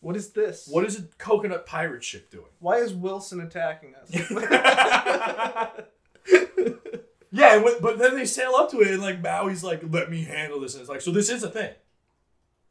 What 0.00 0.14
is 0.14 0.30
this? 0.30 0.68
What 0.70 0.84
is 0.84 0.98
a 0.98 1.02
coconut 1.18 1.66
pirate 1.66 2.04
ship 2.04 2.30
doing? 2.30 2.46
Why 2.60 2.76
is 2.76 2.92
Wilson 2.94 3.40
attacking 3.40 3.94
us? 3.96 4.10
Yeah, 7.36 7.62
but 7.82 7.98
then 7.98 8.16
they 8.16 8.24
sail 8.24 8.54
up 8.54 8.70
to 8.70 8.80
it 8.80 8.88
and 8.88 9.02
like 9.02 9.22
Maui's 9.22 9.62
like, 9.62 9.82
let 9.90 10.10
me 10.10 10.24
handle 10.24 10.60
this. 10.60 10.74
And 10.74 10.80
it's 10.80 10.88
like, 10.88 11.02
so 11.02 11.10
this 11.10 11.28
is 11.28 11.42
a 11.42 11.50
thing. 11.50 11.74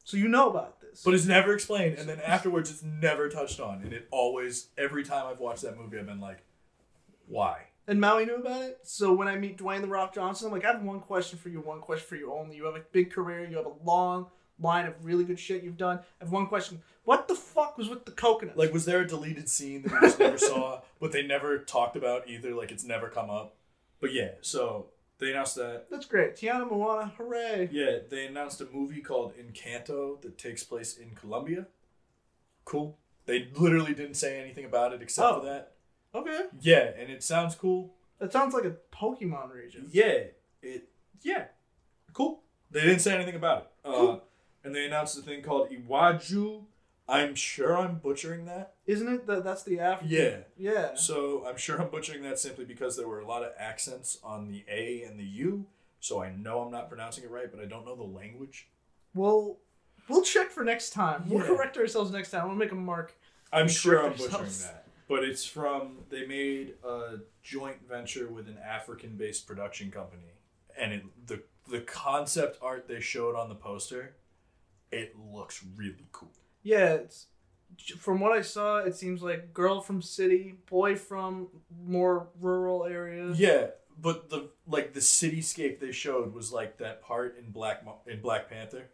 so 0.04 0.18
you 0.18 0.28
know 0.28 0.50
about 0.50 0.80
this. 0.96 1.04
But 1.04 1.14
it's 1.14 1.26
never 1.26 1.54
explained. 1.54 1.98
And 1.98 2.08
then 2.10 2.20
afterwards, 2.20 2.70
it's 2.72 2.84
never 2.84 3.30
touched 3.30 3.60
on. 3.60 3.82
And 3.82 3.94
it 3.94 4.08
always, 4.12 4.70
every 4.78 5.04
time 5.04 5.28
I've 5.28 5.40
watched 5.40 5.62
that 5.64 5.78
movie, 5.78 6.00
I've 6.00 6.06
been 6.06 6.20
like, 6.20 6.44
why? 7.28 7.68
and 7.88 8.02
Maui 8.02 8.26
knew 8.26 8.36
about 8.36 8.64
it. 8.64 8.80
So 8.84 9.14
when 9.14 9.28
I 9.28 9.36
meet 9.36 9.58
Dwayne 9.58 9.82
the 9.82 9.88
Rock 9.88 10.14
Johnson, 10.14 10.48
I'm 10.48 10.54
like, 10.54 10.66
I 10.66 10.72
have 10.72 10.82
one 10.82 11.00
question 11.00 11.38
for 11.38 11.50
you, 11.50 11.62
one 11.62 11.82
question 11.82 12.08
for 12.08 12.16
you 12.16 12.34
only. 12.34 12.56
You 12.56 12.66
have 12.66 12.76
a 12.76 12.84
big 12.92 13.12
career, 13.12 13.48
you 13.48 13.58
have 13.58 13.66
a 13.66 13.74
long 13.84 14.28
line 14.60 14.86
of 14.86 14.94
really 15.04 15.24
good 15.24 15.40
shit 15.40 15.64
you've 15.64 15.78
done. 15.78 16.00
I 16.20 16.24
have 16.24 16.32
one 16.32 16.48
question. 16.48 16.82
What 17.04 17.28
the 17.28 17.36
fuck 17.36 17.78
was 17.78 17.90
with 17.90 18.06
the 18.06 18.12
coconut? 18.12 18.58
Like, 18.58 18.74
was 18.74 18.86
there 18.86 19.02
a 19.02 19.08
deleted 19.08 19.50
scene 19.50 19.84
that 19.84 19.92
we 19.92 20.00
just 20.00 20.20
never 20.20 20.38
saw, 20.40 20.82
but 21.00 21.12
they 21.12 21.22
never 21.22 21.60
talked 21.60 21.96
about 21.96 22.28
either? 22.28 22.56
Like, 22.56 22.72
it's 22.72 22.84
never 22.84 23.10
come 23.10 23.30
up. 23.30 23.56
But 24.00 24.14
yeah, 24.14 24.32
so 24.42 24.88
they 25.18 25.32
announced 25.32 25.56
that. 25.56 25.88
That's 25.90 26.06
great. 26.06 26.36
Tiana 26.36 26.70
Moana, 26.70 27.14
hooray. 27.18 27.70
Yeah, 27.72 28.00
they 28.10 28.26
announced 28.26 28.60
a 28.62 28.66
movie 28.66 29.02
called 29.02 29.34
Encanto 29.38 30.22
that 30.22 30.38
takes 30.38 30.64
place 30.64 30.98
in 30.98 31.12
Colombia. 31.16 31.68
Cool. 32.66 32.98
They 33.26 33.50
literally 33.56 33.94
didn't 33.94 34.16
say 34.16 34.40
anything 34.40 34.66
about 34.66 34.94
it 34.94 35.02
except 35.02 35.28
Oh. 35.28 35.40
for 35.40 35.46
that. 35.46 35.72
Okay. 36.14 36.42
Yeah, 36.62 36.92
and 36.98 37.10
it 37.12 37.24
sounds 37.24 37.56
cool. 37.56 37.94
That 38.20 38.32
sounds 38.32 38.54
like 38.54 38.66
a 38.66 38.76
Pokemon 38.94 39.54
region. 39.54 39.88
Yeah, 39.92 40.24
it. 40.62 40.90
Yeah, 41.22 41.46
cool. 42.14 42.42
They 42.72 42.82
didn't 42.82 43.00
say 43.00 43.14
anything 43.16 43.36
about 43.36 43.64
it. 43.64 43.68
Uh, 43.84 43.92
Cool. 43.94 44.24
and 44.64 44.74
they 44.76 44.86
announced 44.86 45.18
a 45.18 45.22
thing 45.22 45.42
called 45.42 45.70
Iwaju. 45.70 46.66
I'm 47.08 47.36
sure 47.36 47.78
I'm 47.78 48.00
butchering 48.00 48.46
that. 48.46 48.74
Isn't 48.88 49.08
it 49.08 49.28
that 49.28 49.44
that's 49.44 49.64
the 49.64 49.80
African? 49.80 50.16
Yeah. 50.16 50.38
Yeah. 50.58 50.96
So 50.96 51.46
I'm 51.48 51.58
sure 51.58 51.80
I'm 51.80 51.90
butchering 51.90 52.24
that 52.24 52.40
simply 52.40 52.66
because 52.66 52.98
there 52.98 53.08
were 53.08 53.20
a 53.20 53.28
lot 53.28 53.44
of 53.44 53.52
accents 53.60 54.18
on 54.24 54.48
the 54.48 54.66
A 54.70 55.04
and 55.04 55.20
the 55.20 55.26
U. 55.26 55.68
So 56.00 56.22
I 56.22 56.32
know 56.32 56.62
I'm 56.62 56.72
not 56.72 56.90
pronouncing 56.90 57.24
it 57.24 57.30
right, 57.30 57.52
but 57.52 57.62
I 57.62 57.66
don't 57.66 57.86
know 57.86 57.96
the 57.96 58.04
language. 58.04 58.70
We'll 59.14 59.58
we'll 60.10 60.24
check 60.24 60.50
for 60.50 60.64
next 60.64 60.92
time. 60.92 61.24
We'll 61.28 61.46
correct 61.46 61.78
ourselves 61.78 62.12
next 62.12 62.32
time. 62.32 62.48
We'll 62.48 62.58
make 62.58 62.72
a 62.72 62.76
mark. 62.76 63.14
I'm 63.52 63.68
sure 63.68 64.00
I'm 64.00 64.14
correct 64.14 64.32
butchering 64.32 64.52
that. 64.64 64.88
But 65.08 65.24
it's 65.24 65.46
from 65.46 66.00
they 66.10 66.26
made 66.26 66.74
a 66.84 67.18
joint 67.44 67.88
venture 67.88 68.28
with 68.28 68.48
an 68.48 68.58
African-based 68.58 69.46
production 69.46 69.92
company, 69.92 70.34
and 70.78 70.94
it 70.94 71.04
the 71.28 71.44
the 71.70 71.82
concept 71.82 72.58
art 72.62 72.88
they 72.88 73.00
showed 73.00 73.36
on 73.36 73.50
the 73.50 73.56
poster, 73.56 74.16
it 74.92 75.16
looks 75.18 75.64
really 75.76 76.08
cool. 76.12 76.32
Yeah, 76.66 76.96
it's 76.96 77.28
from 77.98 78.20
what 78.20 78.32
I 78.32 78.42
saw, 78.42 78.78
it 78.80 78.96
seems 78.96 79.22
like 79.22 79.54
girl 79.54 79.82
from 79.82 80.02
city, 80.02 80.56
boy 80.70 80.96
from 80.96 81.48
more 81.86 82.28
rural 82.42 82.86
areas. 82.86 83.40
Yeah, 83.40 83.68
but 84.02 84.30
the 84.30 84.50
like 84.68 84.94
the 84.94 85.00
cityscape 85.00 85.80
they 85.80 85.92
showed 85.92 86.34
was 86.34 86.52
like 86.52 86.80
that 86.80 87.02
part 87.02 87.38
in 87.38 87.52
Black 87.52 87.86
Mo- 87.86 88.00
in 88.08 88.20
Black 88.20 88.50
Panther 88.50 88.90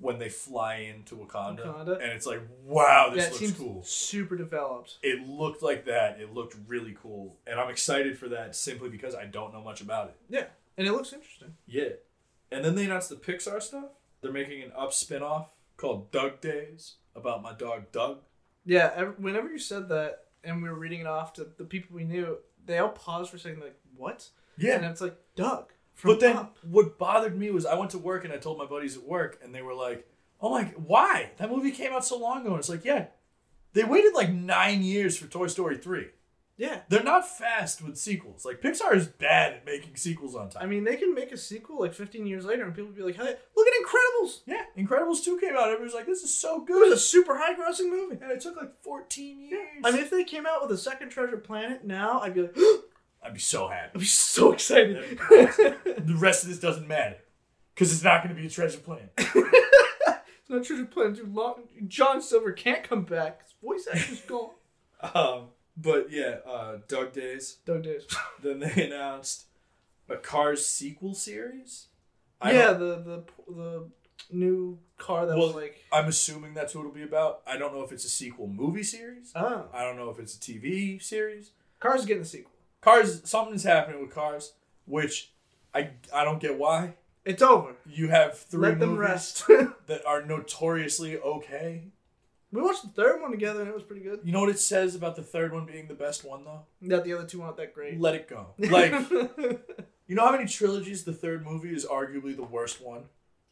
when 0.00 0.18
they 0.18 0.28
fly 0.28 0.76
into 0.76 1.16
Wakanda, 1.16 1.66
Wakanda. 1.66 1.94
and 2.02 2.12
it's 2.12 2.26
like 2.26 2.40
wow, 2.64 3.10
this 3.12 3.24
yeah, 3.24 3.28
looks 3.28 3.38
seems 3.38 3.58
cool. 3.58 3.82
super 3.84 4.36
developed. 4.36 4.96
It 5.02 5.26
looked 5.28 5.62
like 5.62 5.84
that. 5.84 6.20
It 6.20 6.32
looked 6.32 6.56
really 6.66 6.96
cool, 7.00 7.36
and 7.46 7.60
I'm 7.60 7.68
excited 7.68 8.18
for 8.18 8.28
that 8.30 8.56
simply 8.56 8.88
because 8.88 9.14
I 9.14 9.26
don't 9.26 9.52
know 9.52 9.62
much 9.62 9.80
about 9.82 10.08
it. 10.08 10.16
Yeah, 10.28 10.44
and 10.78 10.86
it 10.86 10.92
looks 10.92 11.12
interesting. 11.12 11.54
Yeah. 11.66 11.90
And 12.50 12.64
then 12.64 12.76
they 12.76 12.86
announced 12.86 13.10
the 13.10 13.16
Pixar 13.16 13.60
stuff. 13.60 13.90
They're 14.22 14.32
making 14.32 14.62
an 14.62 14.72
up 14.74 14.94
spin-off 14.94 15.50
called 15.78 16.12
Dug 16.12 16.42
Days 16.42 16.96
about 17.16 17.42
my 17.42 17.54
dog 17.54 17.90
Dug. 17.90 18.18
Yeah, 18.66 18.92
ev- 18.94 19.14
whenever 19.18 19.50
you 19.50 19.58
said 19.58 19.88
that, 19.88 20.24
and 20.44 20.62
we 20.62 20.68
were 20.68 20.74
reading 20.74 21.00
it 21.00 21.06
off 21.06 21.32
to 21.34 21.46
the 21.56 21.64
people 21.64 21.96
we 21.96 22.04
knew, 22.04 22.36
they 22.66 22.76
all 22.78 22.90
paused 22.90 23.30
for 23.30 23.36
a 23.36 23.40
second, 23.40 23.60
like, 23.60 23.78
"What?" 23.96 24.28
Yeah. 24.58 24.74
And 24.76 24.84
it's 24.84 25.00
like 25.00 25.16
Dug. 25.34 25.72
From 25.94 26.10
But 26.12 26.20
then 26.20 26.36
Up. 26.36 26.58
what 26.62 26.98
bothered 26.98 27.36
me 27.36 27.50
was 27.50 27.64
I 27.66 27.74
went 27.76 27.90
to 27.92 27.98
work 27.98 28.24
and 28.24 28.32
I 28.32 28.36
told 28.36 28.58
my 28.58 28.66
buddies 28.66 28.96
at 28.96 29.02
work 29.04 29.40
and 29.42 29.54
they 29.54 29.62
were 29.62 29.74
like, 29.74 30.06
"Oh 30.40 30.50
my, 30.50 30.64
why? 30.76 31.30
That 31.38 31.50
movie 31.50 31.70
came 31.72 31.92
out 31.92 32.04
so 32.04 32.18
long 32.18 32.42
ago." 32.42 32.50
And 32.50 32.58
it's 32.58 32.68
like, 32.68 32.84
"Yeah. 32.84 33.06
They 33.72 33.84
waited 33.84 34.14
like 34.14 34.30
9 34.32 34.82
years 34.82 35.16
for 35.16 35.26
Toy 35.26 35.46
Story 35.46 35.76
3. 35.76 36.08
Yeah, 36.58 36.80
They're 36.88 37.02
not 37.02 37.26
fast 37.26 37.80
with 37.80 37.96
sequels. 37.96 38.44
Like 38.44 38.60
Pixar 38.60 38.94
is 38.94 39.06
bad 39.06 39.54
at 39.54 39.64
making 39.64 39.96
sequels 39.96 40.36
on 40.36 40.50
time." 40.50 40.62
I 40.62 40.66
mean, 40.66 40.84
they 40.84 40.96
can 40.96 41.14
make 41.14 41.32
a 41.32 41.36
sequel 41.36 41.80
like 41.80 41.94
15 41.94 42.26
years 42.26 42.44
later, 42.44 42.64
and 42.64 42.74
people 42.74 42.90
be 42.90 43.02
like, 43.02 43.16
"Hey, 43.16 43.36
look 43.56 43.66
at 43.66 43.74
Incredibles! 43.82 44.40
yeah, 44.46 44.64
Incredibles 44.76 45.24
2 45.24 45.38
came 45.38 45.54
out. 45.56 45.68
Everybody's 45.68 45.94
like, 45.94 46.06
"This 46.06 46.22
is 46.22 46.34
so 46.34 46.60
good." 46.60 46.82
It 46.86 46.90
was 46.90 46.98
a 46.98 47.02
super 47.02 47.38
high-grossing 47.38 47.88
movie." 47.88 48.18
And 48.20 48.30
it 48.30 48.40
took 48.40 48.56
like 48.56 48.82
14 48.82 49.40
years. 49.40 49.82
I 49.84 49.92
mean, 49.92 50.02
if 50.02 50.10
they 50.10 50.24
came 50.24 50.44
out 50.46 50.60
with 50.60 50.72
a 50.72 50.78
second 50.78 51.10
Treasure 51.10 51.38
Planet 51.38 51.84
now, 51.84 52.20
I'd 52.20 52.34
be 52.34 52.42
like, 52.42 52.56
I'd 53.22 53.34
be 53.34 53.40
so 53.40 53.68
happy. 53.68 53.92
I'd 53.94 54.00
be 54.00 54.06
so 54.06 54.52
excited. 54.52 55.18
the 55.28 56.16
rest 56.18 56.42
of 56.44 56.50
this 56.50 56.58
doesn't 56.58 56.86
matter 56.86 57.16
because 57.74 57.92
it's 57.92 58.02
not 58.02 58.22
going 58.22 58.34
to 58.34 58.40
be 58.40 58.46
a 58.46 58.50
treasure 58.50 58.78
Planet. 58.78 59.12
it's 59.18 60.48
not 60.48 60.64
Treasure 60.64 60.84
Planet 60.86 61.16
too 61.18 61.30
long. 61.32 61.62
John 61.86 62.20
Silver 62.20 62.52
can't 62.52 62.82
come 62.82 63.02
back. 63.04 63.42
His 63.42 63.54
voice 63.62 63.86
actor's 63.92 64.20
gone. 64.22 64.50
Um, 65.14 65.50
but 65.80 66.10
yeah, 66.10 66.36
uh, 66.46 66.78
Dug 66.88 67.12
Days. 67.12 67.58
Dug 67.64 67.82
Days. 67.84 68.06
Then 68.42 68.58
they 68.60 68.86
announced 68.86 69.46
a 70.08 70.16
Cars 70.16 70.66
sequel 70.66 71.14
series. 71.14 71.86
I 72.40 72.52
yeah, 72.52 72.66
don't- 72.72 72.80
the 72.80 73.24
the 73.46 73.52
the 73.52 73.88
new 74.30 74.78
car 74.98 75.26
that 75.26 75.36
Well, 75.36 75.46
was 75.48 75.56
like, 75.56 75.84
I'm 75.92 76.06
assuming 76.06 76.52
that's 76.54 76.74
what 76.74 76.82
it'll 76.82 76.92
be 76.92 77.02
about. 77.02 77.40
I 77.46 77.56
don't 77.56 77.72
know 77.74 77.82
if 77.82 77.92
it's 77.92 78.04
a 78.04 78.08
sequel 78.10 78.46
movie 78.48 78.82
series. 78.82 79.32
oh, 79.34 79.66
I 79.72 79.84
don't 79.84 79.96
know 79.96 80.10
if 80.10 80.18
it's 80.18 80.34
a 80.36 80.40
TV 80.40 81.02
series. 81.02 81.52
Cars 81.80 82.00
is 82.00 82.06
getting 82.06 82.22
a 82.22 82.26
sequel. 82.26 82.52
Cars, 82.80 83.22
something's 83.24 83.64
happening 83.64 84.00
with 84.00 84.10
Cars, 84.14 84.52
which 84.86 85.32
I 85.74 85.90
I 86.12 86.24
don't 86.24 86.40
get 86.40 86.58
why. 86.58 86.94
It's 87.24 87.42
over. 87.42 87.74
You 87.86 88.08
have 88.08 88.38
three 88.38 88.68
Let 88.70 88.78
them 88.80 88.96
rest. 88.96 89.44
that 89.86 90.06
are 90.06 90.22
notoriously 90.24 91.18
okay. 91.18 91.88
We 92.52 92.62
watched 92.62 92.82
the 92.82 92.88
third 92.88 93.20
one 93.20 93.30
together, 93.30 93.60
and 93.60 93.68
it 93.68 93.74
was 93.74 93.82
pretty 93.82 94.02
good. 94.02 94.20
You 94.24 94.32
know 94.32 94.40
what 94.40 94.48
it 94.48 94.58
says 94.58 94.94
about 94.94 95.16
the 95.16 95.22
third 95.22 95.52
one 95.52 95.66
being 95.66 95.86
the 95.88 95.94
best 95.94 96.24
one 96.24 96.44
though? 96.44 96.62
That 96.82 97.04
the 97.04 97.12
other 97.12 97.26
two 97.26 97.42
aren't 97.42 97.56
that 97.58 97.74
great. 97.74 98.00
Let 98.00 98.14
it 98.14 98.28
go. 98.28 98.48
Like 98.58 98.92
You 100.06 100.14
know 100.16 100.24
how 100.24 100.32
many 100.32 100.46
trilogies 100.46 101.04
the 101.04 101.12
third 101.12 101.44
movie 101.44 101.74
is 101.74 101.84
arguably 101.84 102.34
the 102.34 102.42
worst 102.42 102.80
one? 102.80 103.04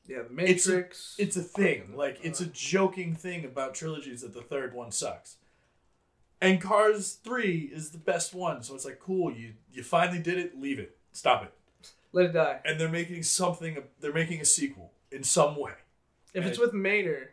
Yeah, 0.07 0.22
the 0.22 0.42
It's 0.44 0.66
a- 0.66 0.70
Matrix. 0.70 1.14
It's 1.18 1.36
a 1.36 1.42
thing. 1.42 1.92
Like 1.97 2.18
it's 2.22 2.40
a 2.40 2.47
joking 2.47 3.14
thing 3.14 3.44
about 3.44 3.74
trilogies 3.74 4.22
that 4.22 4.32
the 4.32 4.40
third 4.42 4.72
one 4.74 4.90
sucks. 4.90 5.36
And 6.40 6.61
Cars 6.61 7.14
3 7.24 7.70
is 7.72 7.90
the 7.90 7.99
best 7.99 8.34
one. 8.34 8.62
So 8.62 8.74
it's 8.74 8.84
like 8.84 9.01
cool, 9.01 9.30
you 9.32 9.55
you 9.70 9.82
finally 9.82 10.18
did 10.18 10.38
it, 10.38 10.59
leave 10.61 10.78
it. 10.78 10.97
Stop 11.12 11.44
it. 11.44 11.53
Let 12.12 12.26
it 12.26 12.32
die. 12.32 12.61
And 12.64 12.80
they're 12.80 12.88
making 12.88 13.22
something 13.24 13.76
they're 14.01 14.12
making 14.12 14.40
a 14.40 14.44
sequel 14.47 14.92
in 15.12 15.24
some 15.24 15.57
way. 15.57 15.72
If 16.32 16.44
it's 16.47 16.59
Right. 16.59 16.66
with 16.66 16.74
Mater, 16.74 17.32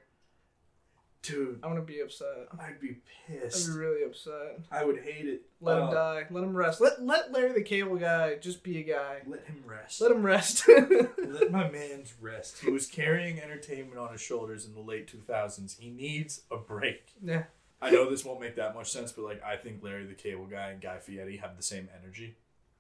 Dude, 1.24 1.60
I'm 1.64 1.70
gonna 1.72 1.82
be 1.82 2.02
upset. 2.02 2.28
I'd 2.60 2.80
be 2.82 2.98
pissed. 3.28 3.70
I'd 3.70 3.74
be 3.74 3.80
really 3.80 4.04
upset. 4.04 4.60
I 4.70 4.84
would 4.84 5.00
hate 5.00 5.26
it. 5.26 5.44
Let 5.62 5.78
him 5.78 5.84
Uh, 5.88 5.92
die. 5.94 6.26
Let 6.30 6.44
him 6.44 6.56
rest. 6.56 6.82
Let 6.82 7.02
let 7.04 7.32
Larry 7.32 7.54
the 7.54 7.62
Cable 7.64 7.96
Guy 7.96 8.36
just 8.36 8.62
be 8.62 8.78
a 8.80 8.84
guy. 8.84 9.22
Let 9.26 9.46
him 9.46 9.64
rest. 9.66 10.02
Let 10.02 10.12
him 10.12 10.22
rest. 10.22 10.68
Let 10.68 11.50
my 11.52 11.70
man's 11.70 12.14
rest. 12.20 12.60
He 12.60 12.70
was 12.70 12.86
carrying 12.88 13.40
entertainment 13.40 13.98
on 13.98 14.12
his 14.12 14.22
shoulders 14.22 14.66
in 14.66 14.74
the 14.74 14.82
late 14.82 15.08
2000s. 15.12 15.80
He 15.80 15.90
needs 15.90 16.42
a 16.52 16.58
break. 16.58 17.14
yeah. 17.24 17.44
I 17.82 17.90
know 17.92 18.10
this 18.10 18.24
won't 18.24 18.40
make 18.40 18.56
that 18.58 18.76
much 18.76 18.92
sense, 18.92 19.12
but 19.12 19.24
like 19.26 19.42
I 19.44 19.56
think 19.58 19.82
Larry 19.84 20.06
the 20.06 20.14
Cable 20.14 20.46
Guy 20.46 20.70
and 20.72 20.82
Guy 20.82 21.00
Fieri 21.00 21.38
have 21.38 21.56
the 21.58 21.64
same 21.64 21.90
energy 22.02 22.36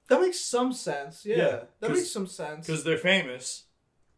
That 0.09 0.19
makes 0.21 0.39
some 0.41 0.71
sense. 0.73 1.25
Yeah. 1.25 1.37
Yeah, 1.37 1.59
that 1.79 1.91
makes 1.91 2.11
some 2.11 2.27
sense. 2.27 2.67
because 2.67 2.83
they're 2.83 2.97
famous, 2.97 3.63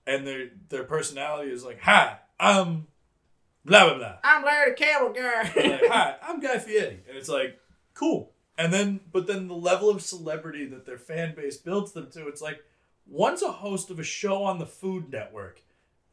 and 0.08 0.26
their 0.26 0.50
their 0.70 0.84
personality 0.84 1.52
is 1.52 1.64
like, 1.64 1.80
"Hi, 1.82 2.18
I'm 2.40 2.88
blah 3.66 3.90
blah 3.90 3.98
blah." 3.98 4.18
I'm 4.24 4.44
Larry 4.44 4.72
the 4.72 4.78
Cable 4.78 5.14
Guy. 5.14 5.42
like, 5.42 5.82
"Hi, 5.92 6.16
I'm 6.22 6.40
Guy 6.40 6.60
Fieri," 6.60 7.02
and 7.08 7.18
it's 7.18 7.30
like, 7.30 7.60
cool. 7.94 8.32
And 8.58 8.72
then, 8.72 9.02
but 9.12 9.28
then 9.28 9.48
the 9.48 9.56
level 9.56 9.90
of 9.90 10.02
celebrity 10.02 10.66
that 10.68 10.86
their 10.86 10.98
fan 10.98 11.36
base 11.36 11.58
builds 11.58 11.92
them 11.92 12.10
to, 12.12 12.28
it's 12.28 12.42
like, 12.42 12.64
one's 13.06 13.42
a 13.42 13.52
host 13.52 13.90
of 13.90 14.00
a 14.00 14.04
show 14.04 14.44
on 14.44 14.60
the 14.60 14.66
Food 14.66 15.12
Network, 15.12 15.62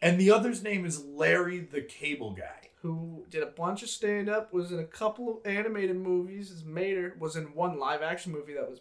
and 0.01 0.21
the 0.21 0.31
other's 0.33 0.63
name 0.63 0.85
is 0.85 1.05
Larry 1.05 1.61
the 1.61 1.83
Cable 1.83 2.33
Guy. 2.33 2.71
Who 2.81 3.27
did 3.31 3.45
a 3.45 3.47
bunch 3.47 3.85
of 3.85 3.89
stand 3.89 4.29
up, 4.29 4.53
was 4.53 4.73
in 4.73 4.81
a 4.81 4.85
couple 4.85 5.29
of 5.31 5.47
animated 5.47 5.95
movies, 5.97 6.51
as 6.51 6.65
Mater, 6.65 7.15
was 7.17 7.37
in 7.37 7.55
one 7.55 7.79
live 7.79 8.03
action 8.03 8.33
movie 8.33 8.55
that 8.55 8.69
was 8.69 8.81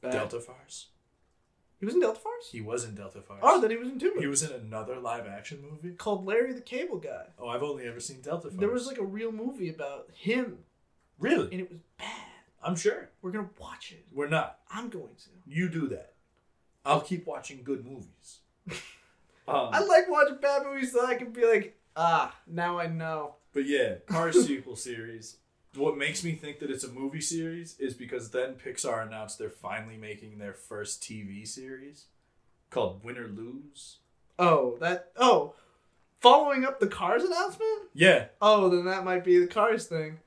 bad. 0.00 0.12
Delta 0.12 0.40
Farce. 0.40 0.86
He 1.80 1.86
was 1.86 1.94
in 1.94 2.00
Delta 2.00 2.18
Force? 2.18 2.48
He 2.50 2.60
was 2.60 2.84
in 2.84 2.94
Delta 2.96 3.20
Force. 3.20 3.38
Oh, 3.42 3.60
then 3.60 3.70
he 3.70 3.76
was 3.76 3.88
in 3.88 3.98
two 4.00 4.08
movies. 4.08 4.22
he 4.22 4.26
was 4.26 4.42
in 4.42 4.52
another 4.52 4.96
live 4.98 5.26
action 5.26 5.62
movie. 5.62 5.94
Called 5.94 6.26
Larry 6.26 6.52
the 6.52 6.60
Cable 6.60 6.98
Guy. 6.98 7.26
Oh, 7.38 7.48
I've 7.48 7.62
only 7.62 7.86
ever 7.86 8.00
seen 8.00 8.20
Delta 8.20 8.48
Force. 8.48 8.54
There 8.58 8.68
was 8.70 8.86
like 8.86 8.98
a 8.98 9.04
real 9.04 9.30
movie 9.30 9.68
about 9.70 10.08
him, 10.12 10.58
really. 11.20 11.48
and 11.52 11.60
it 11.60 11.70
was 11.70 11.78
bad. 11.98 12.08
I'm 12.62 12.74
sure. 12.74 13.10
We're 13.22 13.30
gonna 13.30 13.50
watch 13.60 13.92
it. 13.92 14.04
We're 14.12 14.28
not. 14.28 14.58
I'm 14.70 14.88
going 14.88 15.14
to. 15.16 15.30
You 15.46 15.68
do 15.68 15.86
that. 15.88 16.14
I'll 16.84 17.00
keep 17.00 17.26
watching 17.26 17.62
good 17.62 17.84
movies. 17.86 18.40
um, 19.46 19.70
I 19.72 19.80
like 19.84 20.08
watching 20.10 20.38
bad 20.40 20.64
movies 20.66 20.92
so 20.92 21.06
I 21.06 21.14
can 21.14 21.30
be 21.30 21.46
like, 21.46 21.78
ah, 21.96 22.34
now 22.46 22.78
I 22.80 22.88
know. 22.88 23.36
but 23.52 23.66
yeah, 23.66 23.96
Cars 24.06 24.46
sequel 24.46 24.74
series. 24.74 25.36
What 25.78 25.96
makes 25.96 26.24
me 26.24 26.32
think 26.32 26.58
that 26.58 26.70
it's 26.70 26.84
a 26.84 26.92
movie 26.92 27.20
series 27.20 27.78
is 27.78 27.94
because 27.94 28.30
then 28.30 28.54
Pixar 28.54 29.06
announced 29.06 29.38
they're 29.38 29.50
finally 29.50 29.96
making 29.96 30.38
their 30.38 30.54
first 30.54 31.02
TV 31.02 31.46
series 31.46 32.06
called 32.70 33.04
Win 33.04 33.16
or 33.16 33.28
Lose. 33.28 33.98
Oh, 34.38 34.76
that. 34.80 35.12
Oh, 35.16 35.54
following 36.20 36.64
up 36.64 36.80
the 36.80 36.86
Cars 36.86 37.24
announcement. 37.24 37.88
Yeah. 37.94 38.26
Oh, 38.40 38.68
then 38.68 38.84
that 38.86 39.04
might 39.04 39.24
be 39.24 39.38
the 39.38 39.46
Cars 39.46 39.86
thing. 39.86 40.18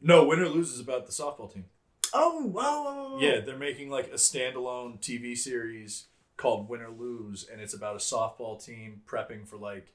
No, 0.00 0.24
Win 0.24 0.40
or 0.40 0.48
Lose 0.48 0.70
is 0.70 0.80
about 0.80 1.06
the 1.06 1.12
softball 1.12 1.52
team. 1.52 1.64
Oh, 2.12 2.46
wow. 2.46 3.18
Yeah, 3.20 3.40
they're 3.40 3.56
making 3.56 3.90
like 3.90 4.08
a 4.08 4.16
standalone 4.16 5.00
TV 5.00 5.36
series 5.36 6.06
called 6.36 6.68
Win 6.68 6.82
or 6.82 6.90
Lose, 6.90 7.46
and 7.50 7.60
it's 7.60 7.74
about 7.74 7.96
a 7.96 7.98
softball 7.98 8.62
team 8.64 9.02
prepping 9.06 9.46
for 9.46 9.56
like 9.56 9.92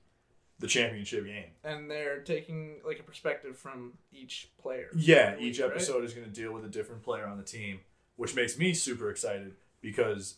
the 0.59 0.67
championship 0.67 1.25
game. 1.25 1.45
And 1.63 1.89
they're 1.89 2.19
taking 2.19 2.81
like 2.85 2.99
a 2.99 3.03
perspective 3.03 3.57
from 3.57 3.93
each 4.11 4.51
player. 4.61 4.89
Yeah, 4.95 5.35
each 5.39 5.57
week, 5.57 5.65
right? 5.67 5.71
episode 5.71 6.03
is 6.03 6.13
going 6.13 6.27
to 6.27 6.33
deal 6.33 6.51
with 6.53 6.65
a 6.65 6.69
different 6.69 7.01
player 7.03 7.25
on 7.25 7.37
the 7.37 7.43
team, 7.43 7.79
which 8.17 8.35
makes 8.35 8.57
me 8.57 8.73
super 8.73 9.09
excited 9.09 9.55
because 9.81 10.35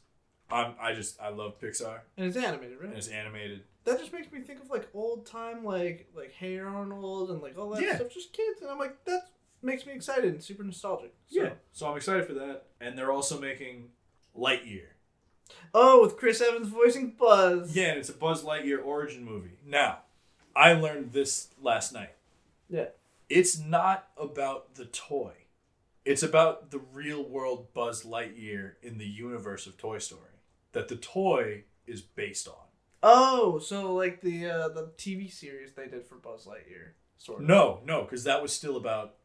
I'm 0.52 0.74
I 0.80 0.94
just 0.94 1.20
I 1.22 1.30
love 1.30 1.60
Pixar 1.60 2.00
And 2.18 2.28
it's 2.28 2.38
animated, 2.38 2.78
right? 2.80 2.90
and 2.90 2.98
it's 2.98 3.08
animated. 3.08 3.62
that 3.86 4.00
just 4.00 4.14
makes 4.14 4.32
me 4.32 4.42
think 4.42 4.62
of 4.62 4.70
like 4.70 4.88
old 4.94 5.26
time, 5.26 5.64
like 5.66 6.10
like 6.16 6.32
Hey 6.34 6.60
Arnold 6.60 7.32
and 7.32 7.42
like 7.42 7.58
all 7.58 7.70
that 7.72 7.82
Yeah. 7.82 7.96
stuff. 7.96 8.10
Just 8.14 8.34
kids, 8.34 8.62
and 8.62 8.70
I'm 8.70 8.78
like, 8.78 9.04
that 9.06 9.22
makes 9.64 9.86
me 9.86 9.94
excited 9.94 10.26
and 10.34 10.44
super 10.44 10.64
nostalgic. 10.64 11.14
So. 11.30 11.42
Yeah, 11.44 11.50
so 11.72 11.88
I'm 11.88 11.98
excited 11.98 12.26
for 12.28 12.34
that, 12.34 12.66
and 12.80 12.98
they're 12.98 13.12
also 13.12 13.40
making 13.40 13.90
Lightyear. 14.38 14.86
Oh, 15.74 16.02
with 16.02 16.16
Chris 16.18 16.42
Evans 16.42 16.68
voicing 16.70 17.16
Buzz. 17.18 17.76
Yeah, 17.76 17.88
and 17.90 18.00
it's 18.00 18.10
a 18.10 18.14
Buzz 18.14 18.44
Lightyear 18.44 18.84
origin 18.86 19.24
movie. 19.26 19.60
Now, 19.66 20.00
I 20.56 20.74
learned 20.74 21.12
this 21.12 21.50
last 21.62 21.94
night. 21.94 22.14
Yeah. 22.70 22.88
It's 23.30 23.60
not 23.60 24.08
about 24.18 24.76
the 24.76 24.86
toy. 24.86 25.34
It's 26.04 26.24
about 26.24 26.72
the 26.72 26.80
real 26.80 27.24
world 27.24 27.74
Buzz 27.74 28.04
Lightyear 28.04 28.74
in 28.82 28.98
the 28.98 29.06
universe 29.06 29.68
of 29.68 29.78
Toy 29.78 30.00
Story 30.00 30.32
that 30.72 30.88
the 30.88 30.96
toy 30.96 31.64
is 31.86 32.02
based 32.02 32.48
on. 32.48 32.56
Oh, 33.04 33.60
so 33.60 33.94
like 33.94 34.22
the 34.22 34.48
uh, 34.48 34.70
the 34.70 34.92
TV 34.98 35.32
series 35.32 35.74
they 35.74 35.88
did 35.88 36.06
for 36.06 36.16
Buzz 36.16 36.46
Lightyear, 36.46 36.92
sort 37.18 37.42
of. 37.42 37.48
No, 37.48 37.80
no, 37.86 38.04
because 38.04 38.24
that 38.26 38.42
was 38.42 38.54
still 38.54 38.78
about 38.78 39.16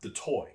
the 0.00 0.10
toy. 0.10 0.50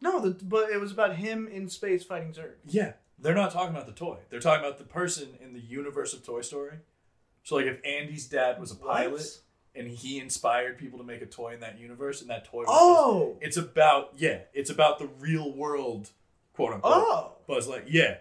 No, 0.00 0.20
the, 0.20 0.44
but 0.44 0.70
it 0.70 0.80
was 0.80 0.92
about 0.92 1.16
him 1.16 1.48
in 1.48 1.68
space 1.68 2.04
fighting 2.04 2.32
Zurg. 2.32 2.54
Yeah, 2.66 2.92
they're 3.18 3.34
not 3.34 3.52
talking 3.52 3.74
about 3.74 3.86
the 3.86 3.92
toy. 3.92 4.18
They're 4.30 4.40
talking 4.40 4.64
about 4.64 4.78
the 4.78 4.84
person 4.84 5.38
in 5.42 5.52
the 5.52 5.60
universe 5.60 6.12
of 6.12 6.24
Toy 6.24 6.42
Story. 6.42 6.78
So, 7.42 7.56
like, 7.56 7.66
if 7.66 7.80
Andy's 7.84 8.26
dad 8.26 8.60
was 8.60 8.70
a 8.70 8.76
pilot? 8.76 9.40
And 9.74 9.88
he 9.88 10.18
inspired 10.18 10.78
people 10.78 10.98
to 10.98 11.04
make 11.04 11.22
a 11.22 11.26
toy 11.26 11.54
in 11.54 11.60
that 11.60 11.78
universe, 11.78 12.20
and 12.20 12.30
that 12.30 12.44
toy 12.44 12.60
was 12.60 12.68
Oh. 12.68 13.36
It's 13.40 13.56
about 13.56 14.12
yeah, 14.16 14.40
it's 14.52 14.70
about 14.70 14.98
the 14.98 15.08
real 15.18 15.52
world, 15.52 16.10
quote 16.54 16.74
unquote. 16.74 16.92
Oh. 16.94 17.32
Buzz 17.46 17.66
Light. 17.68 17.84
Yeah, 17.88 18.18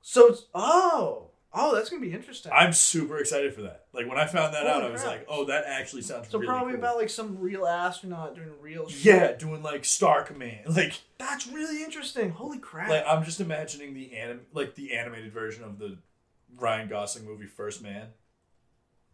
So 0.00 0.28
it's 0.28 0.46
oh 0.54 1.28
oh 1.54 1.74
that's 1.74 1.90
gonna 1.90 2.00
be 2.02 2.12
interesting. 2.12 2.50
I'm 2.54 2.72
super 2.72 3.18
excited 3.18 3.54
for 3.54 3.62
that. 3.62 3.86
Like 3.92 4.08
when 4.08 4.18
I 4.18 4.26
found 4.26 4.54
that 4.54 4.66
out, 4.66 4.76
Holy 4.82 4.86
I 4.86 4.90
was 4.90 5.04
like, 5.04 5.26
oh, 5.28 5.44
that 5.46 5.64
actually 5.66 6.02
sounds 6.02 6.28
so 6.28 6.38
really 6.38 6.48
probably 6.48 6.72
cool. 6.72 6.80
about 6.80 6.96
like 6.96 7.10
some 7.10 7.38
real 7.38 7.66
astronaut 7.66 8.34
doing 8.34 8.50
real 8.60 8.88
shit. 8.88 9.04
yeah, 9.04 9.32
doing 9.32 9.62
like 9.62 9.84
Star 9.84 10.22
Command. 10.22 10.60
Like 10.74 10.94
That's 11.18 11.46
really 11.46 11.84
interesting. 11.84 12.30
Holy 12.30 12.58
crap. 12.58 12.88
like 12.88 13.04
I'm 13.06 13.24
just 13.24 13.40
imagining 13.40 13.94
the 13.94 14.16
anim 14.16 14.40
like 14.54 14.74
the 14.74 14.94
animated 14.94 15.32
version 15.32 15.62
of 15.64 15.78
the 15.78 15.98
Ryan 16.56 16.88
Gosling 16.88 17.26
movie 17.26 17.46
First 17.46 17.82
Man 17.82 18.08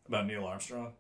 about 0.07 0.27
Neil 0.27 0.45
Armstrong. 0.45 0.93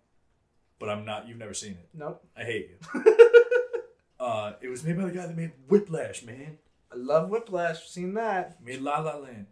But 0.78 0.90
I'm 0.90 1.04
not. 1.04 1.28
You've 1.28 1.38
never 1.38 1.54
seen 1.54 1.72
it. 1.72 1.88
nope. 1.92 2.24
I 2.36 2.44
hate 2.44 2.70
you. 2.70 3.04
uh, 4.20 4.52
it 4.60 4.68
was 4.68 4.84
made 4.84 4.96
by 4.96 5.04
the 5.04 5.10
guy 5.10 5.26
that 5.26 5.36
made 5.36 5.52
Whiplash, 5.68 6.22
man. 6.22 6.58
I 6.92 6.96
love 6.96 7.28
Whiplash. 7.28 7.88
Seen 7.88 8.14
that. 8.14 8.62
Made 8.64 8.80
La 8.80 9.00
La 9.00 9.16
Land. 9.16 9.46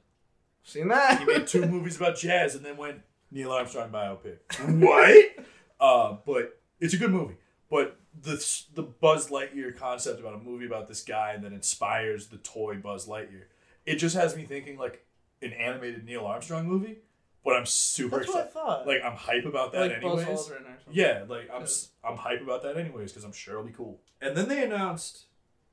Seen 0.63 0.89
that. 0.89 1.21
He 1.21 1.25
made 1.25 1.47
two 1.47 1.67
movies 1.67 1.97
about 1.97 2.17
jazz 2.17 2.55
and 2.55 2.65
then 2.65 2.77
went 2.77 3.01
Neil 3.31 3.53
Armstrong 3.53 3.91
biopic. 3.91 4.39
What? 4.81 5.47
uh, 5.81 6.17
but 6.25 6.61
it's 6.81 6.95
a 6.95 6.97
good 6.97 7.13
movie. 7.13 7.37
But 7.71 7.99
the 8.21 8.65
the 8.75 8.83
Buzz 8.83 9.29
Lightyear 9.31 9.77
concept 9.77 10.21
about 10.21 10.35
a 10.35 10.39
movie 10.39 10.67
about 10.67 10.89
this 10.89 11.03
guy 11.03 11.37
that 11.37 11.53
inspires 11.53 12.29
the 12.29 12.39
toy 12.39 12.77
Buzz 12.77 13.07
Lightyear, 13.07 13.45
it 13.85 13.97
just 13.97 14.17
has 14.17 14.37
me 14.37 14.45
thinking 14.45 14.79
like 14.79 15.05
an 15.43 15.53
animated 15.53 16.05
Neil 16.05 16.25
Armstrong 16.25 16.67
movie. 16.67 16.99
But 17.47 17.57
I'm 17.57 17.65
super 17.67 18.19
That's 18.19 18.29
what 18.29 18.39
I 18.39 18.49
thought. 18.49 18.87
Like 18.89 19.03
I'm 19.05 19.15
hype 19.17 19.45
about 19.47 19.71
that 19.73 19.81
like 19.93 20.03
Buzz 20.03 20.21
anyways. 20.23 20.41
Aldrin 20.41 20.41
or 20.41 20.49
something. 20.49 20.73
Yeah, 20.91 21.25
like 21.29 21.49
I'm 21.55 21.63
s- 21.63 21.91
I'm 22.05 22.17
hype 22.17 22.43
about 22.43 22.63
that 22.65 22.77
anyways 22.77 23.13
because 23.13 23.25
I'm 23.25 23.33
sure 23.33 23.55
it'll 23.55 23.67
be 23.67 23.73
cool. 23.73 24.01
And 24.21 24.37
then 24.37 24.49
they 24.49 24.65
announced 24.65 25.27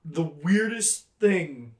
the 0.06 0.24
weirdest 0.24 1.08
thing 1.20 1.74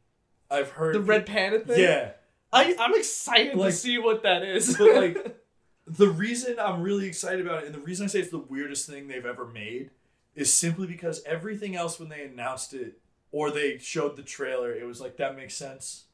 I've 0.50 0.72
heard. 0.72 0.96
The 0.96 1.00
red 1.00 1.28
panda 1.28 1.60
thing. 1.60 1.80
Yeah, 1.80 2.12
I 2.52 2.76
I'm 2.80 2.96
excited 2.96 3.56
Like- 3.56 3.70
to 3.70 3.78
see 3.78 4.00
what 4.00 4.24
that 4.24 4.42
is. 4.44 4.76
but 4.78 4.96
like 4.96 5.38
the 5.88 6.10
reason 6.10 6.58
I'm 6.60 6.82
really 6.82 7.06
excited 7.08 7.46
about 7.46 7.62
it, 7.62 7.68
and 7.68 7.76
the 7.76 7.80
reason 7.80 8.06
I 8.06 8.08
say 8.08 8.20
it's 8.20 8.32
the 8.32 8.40
weirdest 8.40 8.90
thing 8.90 9.08
they've 9.08 9.26
ever 9.26 9.46
made, 9.46 9.92
is 10.34 10.52
simply 10.52 10.88
because 10.88 11.22
everything 11.24 11.76
else 11.76 12.00
when 12.00 12.10
they 12.10 12.24
announced 12.24 12.74
it 12.74 13.00
or 13.32 13.52
they 13.52 13.78
showed 13.78 14.16
the 14.16 14.24
trailer, 14.24 14.74
it 14.74 14.86
was 14.88 15.00
like 15.00 15.18
that 15.18 15.36
makes 15.36 15.54
sense. 15.56 16.06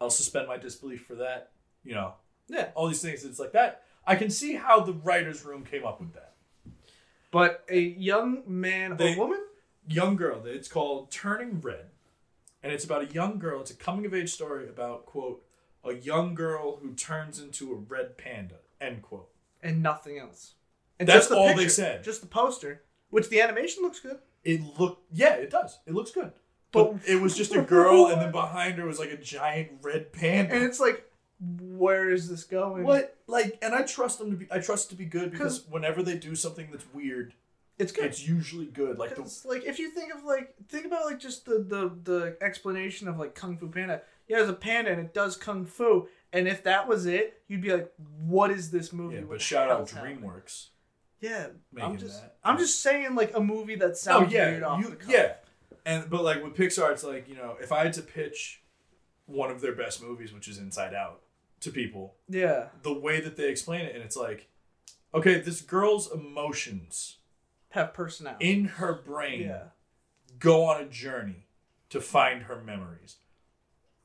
I'll 0.00 0.08
suspend 0.08 0.48
my 0.48 0.56
disbelief 0.56 1.04
for 1.04 1.16
that. 1.16 1.50
You 1.84 1.94
know, 1.94 2.14
yeah. 2.48 2.70
all 2.74 2.88
these 2.88 3.02
things. 3.02 3.24
It's 3.24 3.38
like 3.38 3.52
that. 3.52 3.82
I 4.06 4.14
can 4.16 4.30
see 4.30 4.54
how 4.54 4.80
the 4.80 4.92
writers' 4.92 5.44
room 5.44 5.64
came 5.64 5.84
up 5.84 6.00
with 6.00 6.14
that. 6.14 6.34
But 7.30 7.64
a 7.68 7.78
young 7.80 8.42
man 8.46 8.96
They- 8.96 9.14
or 9.14 9.18
woman. 9.18 9.40
young 9.88 10.16
girl. 10.16 10.44
It's 10.46 10.68
called 10.68 11.10
Turning 11.10 11.60
Red, 11.60 11.90
and 12.62 12.72
it's 12.72 12.84
about 12.84 13.02
a 13.02 13.12
young 13.12 13.38
girl. 13.38 13.60
It's 13.60 13.70
a 13.70 13.74
coming 13.76 14.06
of 14.06 14.14
age 14.14 14.32
story 14.32 14.68
about 14.68 15.06
quote 15.06 15.42
a 15.84 15.92
young 15.94 16.34
girl 16.34 16.76
who 16.82 16.94
turns 16.94 17.38
into 17.40 17.72
a 17.72 17.76
red 17.76 18.18
panda. 18.18 18.56
End 18.80 19.02
quote. 19.02 19.28
and 19.62 19.82
nothing 19.82 20.18
else. 20.18 20.54
And 20.98 21.08
That's 21.08 21.20
just 21.20 21.28
the 21.30 21.36
all 21.36 21.54
they 21.54 21.68
said. 21.68 22.04
Just 22.04 22.20
the 22.20 22.26
poster, 22.26 22.82
which 23.10 23.28
the 23.28 23.40
animation 23.40 23.82
looks 23.82 24.00
good. 24.00 24.18
It 24.44 24.60
looked 24.78 25.02
yeah, 25.12 25.34
it 25.34 25.50
does. 25.50 25.78
It 25.86 25.94
looks 25.94 26.10
good. 26.10 26.32
But 26.72 26.96
it 27.06 27.20
was 27.20 27.36
just 27.36 27.54
a 27.54 27.62
girl, 27.62 28.06
and 28.08 28.20
then 28.20 28.32
behind 28.42 28.78
her 28.78 28.86
was 28.86 28.98
like 28.98 29.10
a 29.10 29.16
giant 29.16 29.78
red 29.82 30.12
panda. 30.12 30.54
And 30.54 30.64
it's 30.64 30.78
like, 30.80 31.05
where 31.40 32.10
is 32.10 32.28
this 32.28 32.44
going? 32.44 32.84
What 32.84 33.16
like, 33.26 33.58
and 33.62 33.74
I 33.74 33.82
trust 33.82 34.18
them 34.18 34.30
to 34.30 34.36
be. 34.36 34.46
I 34.50 34.58
trust 34.58 34.86
it 34.86 34.90
to 34.90 34.96
be 34.96 35.04
good 35.04 35.30
because 35.30 35.66
whenever 35.68 36.02
they 36.02 36.16
do 36.16 36.34
something 36.34 36.68
that's 36.70 36.86
weird, 36.94 37.34
It's 37.78 37.92
good. 37.92 38.06
it's 38.06 38.26
usually 38.26 38.66
good. 38.66 38.98
Like 38.98 39.14
the 39.16 39.22
like 39.44 39.64
if 39.64 39.78
you 39.78 39.90
think 39.90 40.14
of 40.14 40.24
like 40.24 40.54
think 40.68 40.86
about 40.86 41.04
like 41.04 41.18
just 41.20 41.44
the 41.44 41.58
the 41.58 41.92
the 42.10 42.36
explanation 42.40 43.08
of 43.08 43.18
like 43.18 43.34
Kung 43.34 43.56
Fu 43.58 43.68
Panda. 43.68 44.02
Yeah, 44.28 44.38
there's 44.38 44.48
a 44.50 44.54
panda 44.54 44.90
and 44.90 45.00
it 45.00 45.14
does 45.14 45.36
kung 45.36 45.64
fu, 45.64 46.08
and 46.32 46.48
if 46.48 46.64
that 46.64 46.88
was 46.88 47.06
it, 47.06 47.42
you'd 47.46 47.60
be 47.60 47.70
like, 47.72 47.92
"What 48.18 48.50
is 48.50 48.72
this 48.72 48.92
movie?" 48.92 49.14
yeah, 49.14 49.20
but 49.20 49.40
shout 49.40 49.70
out 49.70 49.76
hell's 49.76 49.92
happening?" 49.92 50.18
DreamWorks. 50.18 50.70
Yeah, 51.20 51.46
making 51.72 51.90
I'm 51.92 51.96
just 51.96 52.20
that. 52.22 52.36
I'm 52.42 52.58
just 52.58 52.82
saying 52.82 53.14
like 53.14 53.36
a 53.36 53.40
movie 53.40 53.76
that 53.76 53.90
Oh 53.90 53.94
sounds 53.94 54.32
yeah, 54.32 54.50
weird 54.50 54.62
off 54.64 54.82
you, 54.82 54.90
the 54.90 54.96
cuff. 54.96 55.08
yeah, 55.12 55.32
and 55.84 56.10
but 56.10 56.24
like 56.24 56.42
with 56.42 56.54
Pixar, 56.56 56.90
it's 56.90 57.04
like 57.04 57.28
you 57.28 57.36
know, 57.36 57.56
if 57.62 57.70
I 57.70 57.84
had 57.84 57.92
to 57.92 58.02
pitch 58.02 58.64
one 59.26 59.52
of 59.52 59.60
their 59.60 59.76
best 59.76 60.02
movies, 60.02 60.32
which 60.32 60.48
is 60.48 60.58
Inside 60.58 60.92
Out, 60.92 61.20
to 61.60 61.70
people, 61.70 62.14
yeah, 62.28 62.66
the 62.82 62.92
way 62.92 63.20
that 63.20 63.36
they 63.36 63.48
explain 63.48 63.82
it, 63.86 63.94
and 63.94 64.04
it's 64.04 64.16
like, 64.16 64.48
okay, 65.14 65.40
this 65.40 65.60
girl's 65.60 66.10
emotions 66.12 67.18
have 67.70 67.92
personality. 67.92 68.50
in 68.50 68.64
her 68.64 68.92
brain 68.94 69.42
yeah, 69.42 69.62
go 70.38 70.64
on 70.64 70.80
a 70.82 70.86
journey 70.86 71.46
to 71.90 72.00
find 72.00 72.42
her 72.44 72.62
memories. 72.62 73.16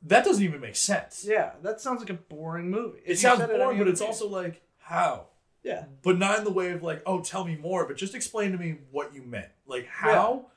That 0.04 0.26
doesn't 0.26 0.44
even 0.44 0.62
make 0.62 0.76
sense. 0.76 1.26
yeah, 1.28 1.52
that 1.62 1.80
sounds 1.80 2.00
like 2.00 2.10
a 2.10 2.16
boring 2.16 2.70
movie. 2.72 3.00
If 3.06 3.12
It 3.12 3.20
sounds 3.20 3.40
boring, 3.46 3.78
but 3.78 3.88
it's 3.88 4.02
also 4.02 4.28
like 4.28 4.62
how. 4.80 5.28
yeah. 5.64 5.86
but 6.02 6.18
not 6.18 6.40
in 6.40 6.44
the 6.44 6.52
way 6.52 6.72
of 6.72 6.82
like, 6.82 7.04
oh, 7.06 7.22
tell 7.22 7.46
me 7.46 7.56
more, 7.56 7.86
but 7.86 7.98
just 7.98 8.16
explain 8.16 8.52
to 8.52 8.58
me 8.58 8.78
what 8.92 9.14
you 9.14 9.22
meant. 9.22 9.50
Like 9.68 9.88
how? 9.88 10.48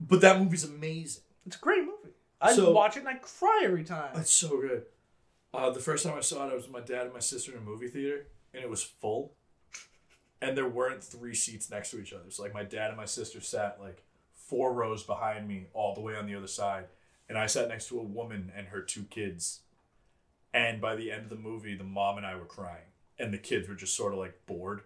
But 0.00 0.20
that 0.22 0.40
movie's 0.40 0.64
amazing. 0.64 1.22
It's 1.46 1.56
a 1.56 1.58
great 1.58 1.82
movie. 1.84 2.14
I 2.40 2.54
So- 2.54 2.72
watch 2.72 2.96
it 2.96 3.00
and 3.00 3.08
I 3.08 3.14
cry 3.14 3.62
every 3.64 3.84
time. 3.84 4.10
It's 4.16 4.32
so 4.32 4.58
good. 4.60 4.84
Uh, 5.52 5.70
the 5.70 5.80
first 5.80 6.04
time 6.04 6.16
I 6.16 6.20
saw 6.20 6.46
it, 6.46 6.52
I 6.52 6.54
was 6.54 6.64
with 6.64 6.72
my 6.72 6.80
dad 6.80 7.04
and 7.04 7.12
my 7.12 7.20
sister 7.20 7.52
in 7.52 7.58
a 7.58 7.62
movie 7.62 7.88
theater, 7.88 8.26
and 8.52 8.62
it 8.62 8.68
was 8.68 8.82
full. 8.82 9.34
And 10.40 10.56
there 10.56 10.68
weren't 10.68 11.02
three 11.02 11.34
seats 11.34 11.70
next 11.70 11.90
to 11.90 12.00
each 12.00 12.12
other. 12.12 12.30
So 12.30 12.42
like 12.42 12.54
my 12.54 12.62
dad 12.62 12.88
and 12.88 12.96
my 12.96 13.06
sister 13.06 13.40
sat 13.40 13.78
like 13.80 14.04
four 14.34 14.72
rows 14.72 15.02
behind 15.02 15.48
me, 15.48 15.66
all 15.72 15.94
the 15.94 16.00
way 16.00 16.14
on 16.14 16.26
the 16.26 16.34
other 16.34 16.46
side, 16.46 16.84
and 17.28 17.36
I 17.36 17.46
sat 17.46 17.68
next 17.68 17.88
to 17.88 17.98
a 17.98 18.04
woman 18.04 18.52
and 18.56 18.68
her 18.68 18.80
two 18.80 19.04
kids. 19.04 19.60
And 20.54 20.80
by 20.80 20.96
the 20.96 21.10
end 21.10 21.24
of 21.24 21.28
the 21.30 21.36
movie, 21.36 21.76
the 21.76 21.84
mom 21.84 22.16
and 22.16 22.26
I 22.26 22.34
were 22.34 22.44
crying, 22.44 22.86
and 23.18 23.32
the 23.32 23.38
kids 23.38 23.68
were 23.68 23.74
just 23.74 23.96
sort 23.96 24.12
of 24.12 24.18
like 24.18 24.46
bored. 24.46 24.82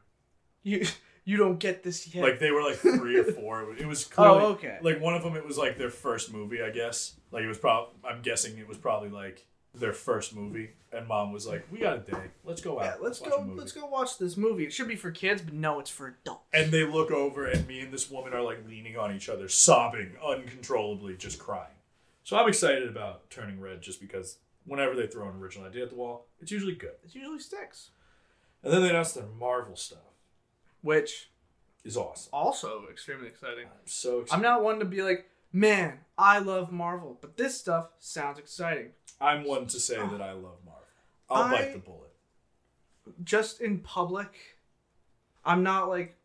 You 0.62 0.86
you 1.24 1.36
don't 1.36 1.58
get 1.58 1.82
this 1.82 2.12
yet. 2.14 2.24
Like 2.24 2.38
they 2.38 2.50
were 2.50 2.62
like 2.62 2.76
three 2.76 3.18
or 3.18 3.24
four. 3.32 3.74
It 3.74 3.86
was 3.86 4.04
clearly 4.04 4.40
oh, 4.40 4.46
okay. 4.52 4.78
like 4.82 5.00
one 5.00 5.14
of 5.14 5.22
them. 5.22 5.36
It 5.36 5.46
was 5.46 5.58
like 5.58 5.78
their 5.78 5.90
first 5.90 6.32
movie, 6.32 6.62
I 6.62 6.70
guess. 6.70 7.14
Like 7.30 7.44
it 7.44 7.48
was 7.48 7.58
probably. 7.58 7.94
I'm 8.04 8.22
guessing 8.22 8.58
it 8.58 8.66
was 8.66 8.78
probably 8.78 9.10
like 9.10 9.46
their 9.74 9.92
first 9.92 10.34
movie, 10.34 10.70
and 10.92 11.06
mom 11.08 11.32
was 11.32 11.46
like, 11.46 11.66
"We 11.70 11.78
got 11.78 11.96
a 11.96 12.00
day. 12.00 12.30
Let's 12.44 12.60
go 12.60 12.78
out. 12.78 12.84
yeah, 12.84 12.94
let's 13.00 13.20
go. 13.20 13.36
a 13.36 13.42
movie." 13.44 13.58
Let's 13.58 13.72
go 13.72 13.86
watch 13.86 14.18
this 14.18 14.36
movie. 14.36 14.64
It 14.64 14.72
should 14.72 14.88
be 14.88 14.96
for 14.96 15.10
kids, 15.10 15.40
but 15.42 15.54
no, 15.54 15.80
it's 15.80 15.90
for 15.90 16.08
adults. 16.22 16.44
And 16.52 16.70
they 16.70 16.84
look 16.84 17.10
over, 17.10 17.46
and 17.46 17.66
me 17.66 17.80
and 17.80 17.92
this 17.92 18.10
woman 18.10 18.34
are 18.34 18.42
like 18.42 18.66
leaning 18.68 18.96
on 18.98 19.14
each 19.14 19.28
other, 19.28 19.48
sobbing 19.48 20.12
uncontrollably, 20.24 21.16
just 21.16 21.38
crying. 21.38 21.72
So 22.24 22.36
I'm 22.36 22.48
excited 22.48 22.88
about 22.88 23.30
Turning 23.30 23.60
Red, 23.60 23.80
just 23.80 24.00
because 24.00 24.38
whenever 24.64 24.94
they 24.94 25.06
throw 25.06 25.28
an 25.28 25.36
original 25.40 25.66
idea 25.66 25.84
at 25.84 25.90
the 25.90 25.96
wall, 25.96 26.26
it's 26.40 26.52
usually 26.52 26.74
good. 26.74 26.92
it 27.04 27.14
usually 27.14 27.38
sticks. 27.40 27.90
And 28.62 28.72
then 28.72 28.82
they 28.82 28.90
announced 28.90 29.14
their 29.16 29.26
Marvel 29.26 29.74
stuff. 29.74 29.98
Which 30.82 31.30
Is 31.84 31.96
awesome. 31.96 32.30
also 32.32 32.84
extremely 32.90 33.26
exciting. 33.28 33.64
I'm 33.66 33.86
so 33.86 34.20
excited. 34.20 34.36
I'm 34.36 34.42
not 34.42 34.62
one 34.62 34.78
to 34.80 34.84
be 34.84 35.02
like, 35.02 35.28
man, 35.52 35.98
I 36.22 36.38
love 36.38 36.70
Marvel, 36.70 37.18
but 37.20 37.36
this 37.36 37.58
stuff 37.58 37.88
sounds 37.98 38.38
exciting. 38.38 38.90
I'm 39.20 39.42
one 39.44 39.66
to 39.66 39.80
say 39.80 39.96
ah. 39.98 40.06
that 40.06 40.22
I 40.22 40.32
love 40.32 40.58
Marvel. 40.64 40.86
I'll 41.28 41.42
I- 41.42 41.50
bite 41.50 41.72
the 41.72 41.80
bullet. 41.80 42.10
Just 43.24 43.60
in 43.60 43.80
public, 43.80 44.32
I'm 45.44 45.64
not 45.64 45.88
like 45.88 46.16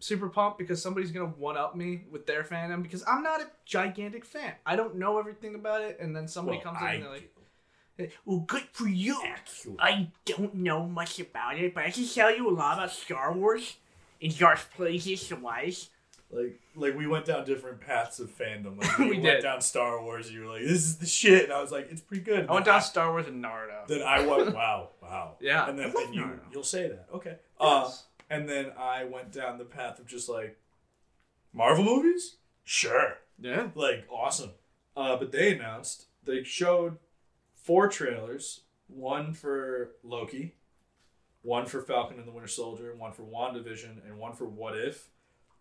super 0.00 0.28
pumped 0.28 0.58
because 0.58 0.82
somebody's 0.82 1.12
gonna 1.12 1.26
one 1.26 1.56
up 1.56 1.76
me 1.76 2.02
with 2.10 2.26
their 2.26 2.42
fandom 2.42 2.82
because 2.82 3.04
I'm 3.06 3.22
not 3.22 3.40
a 3.40 3.46
gigantic 3.64 4.24
fan. 4.24 4.52
I 4.66 4.74
don't 4.74 4.96
know 4.96 5.20
everything 5.20 5.54
about 5.54 5.82
it, 5.82 5.98
and 6.00 6.14
then 6.14 6.26
somebody 6.26 6.58
Well, 6.58 6.74
comes 6.74 6.80
in 6.80 6.86
I 6.88 6.94
and 6.94 7.02
they're 7.04 7.10
like, 7.10 8.12
"Well, 8.24 8.40
good 8.40 8.64
for 8.72 8.88
you." 8.88 9.22
Actually. 9.24 9.76
I 9.78 10.10
don't 10.24 10.56
know 10.56 10.88
much 10.88 11.20
about 11.20 11.56
it, 11.56 11.72
but 11.72 11.84
I 11.84 11.92
can 11.92 12.08
tell 12.08 12.34
you 12.34 12.50
a 12.50 12.50
lot 12.50 12.78
about 12.78 12.90
Star 12.90 13.32
Wars 13.32 13.76
and 14.20 14.36
Darth 14.36 14.68
Plagueis 14.76 15.40
wise. 15.40 15.90
Like, 16.34 16.60
like 16.74 16.96
we 16.96 17.06
went 17.06 17.24
down 17.26 17.44
different 17.44 17.80
paths 17.80 18.18
of 18.20 18.28
fandom. 18.36 18.76
Like, 18.82 18.98
We 18.98 19.04
we, 19.06 19.10
went 19.12 19.22
did. 19.36 19.42
down 19.42 19.60
Star 19.60 20.02
Wars. 20.02 20.30
You 20.32 20.40
were 20.40 20.46
like, 20.54 20.62
"This 20.62 20.82
is 20.84 20.98
the 20.98 21.06
shit," 21.06 21.44
and 21.44 21.52
I 21.52 21.60
was 21.62 21.70
like, 21.70 21.88
"It's 21.90 22.00
pretty 22.00 22.24
good." 22.24 22.40
And 22.40 22.50
I 22.50 22.52
went 22.54 22.64
then 22.66 22.74
down 22.74 22.82
Star 22.82 23.10
Wars 23.12 23.26
and 23.28 23.42
Naruto. 23.44 23.86
Then 23.86 24.02
I 24.02 24.26
went, 24.26 24.54
"Wow, 24.54 24.88
wow." 25.00 25.36
Yeah, 25.40 25.68
And 25.68 25.78
then 25.78 25.90
I 25.90 25.92
love 25.92 26.04
and 26.06 26.14
you, 26.14 26.22
Naruto. 26.22 26.40
you'll 26.52 26.62
say 26.64 26.88
that, 26.88 27.06
okay? 27.14 27.36
Uh, 27.60 27.90
and 28.30 28.48
then 28.48 28.72
I 28.78 29.04
went 29.04 29.30
down 29.32 29.58
the 29.58 29.64
path 29.64 29.98
of 30.00 30.06
just 30.06 30.28
like 30.28 30.58
Marvel 31.52 31.84
movies. 31.84 32.36
Sure, 32.64 33.18
yeah. 33.40 33.68
like 33.74 34.04
awesome. 34.10 34.50
Uh, 34.96 35.16
but 35.16 35.30
they 35.32 35.54
announced 35.54 36.06
they 36.24 36.42
showed 36.42 36.98
four 37.54 37.88
trailers. 37.88 38.60
One 38.88 39.32
for 39.34 39.90
Loki, 40.02 40.54
one 41.42 41.66
for 41.66 41.80
Falcon 41.80 42.18
and 42.18 42.26
the 42.28 42.32
Winter 42.32 42.46
Soldier, 42.48 42.94
one 42.96 43.12
for 43.12 43.22
WandaVision, 43.22 44.04
and 44.06 44.18
one 44.18 44.34
for 44.34 44.44
What 44.44 44.76
If. 44.78 45.08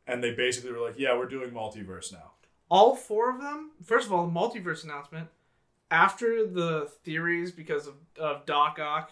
And 0.08 0.24
they 0.24 0.34
basically 0.34 0.72
were 0.72 0.80
like, 0.86 0.98
"Yeah, 1.00 1.18
we're 1.18 1.28
doing 1.30 1.52
multiverse 1.52 2.12
now." 2.12 2.32
All 2.70 2.96
four 2.96 3.30
of 3.34 3.40
them. 3.42 3.72
First 3.84 4.08
of 4.08 4.14
all, 4.14 4.26
the 4.26 4.32
multiverse 4.32 4.84
announcement. 4.84 5.30
After 5.92 6.46
the 6.48 6.90
theories, 7.04 7.52
because 7.52 7.88
of, 7.88 7.96
of 8.18 8.46
Doc 8.46 8.80
Ock 8.80 9.12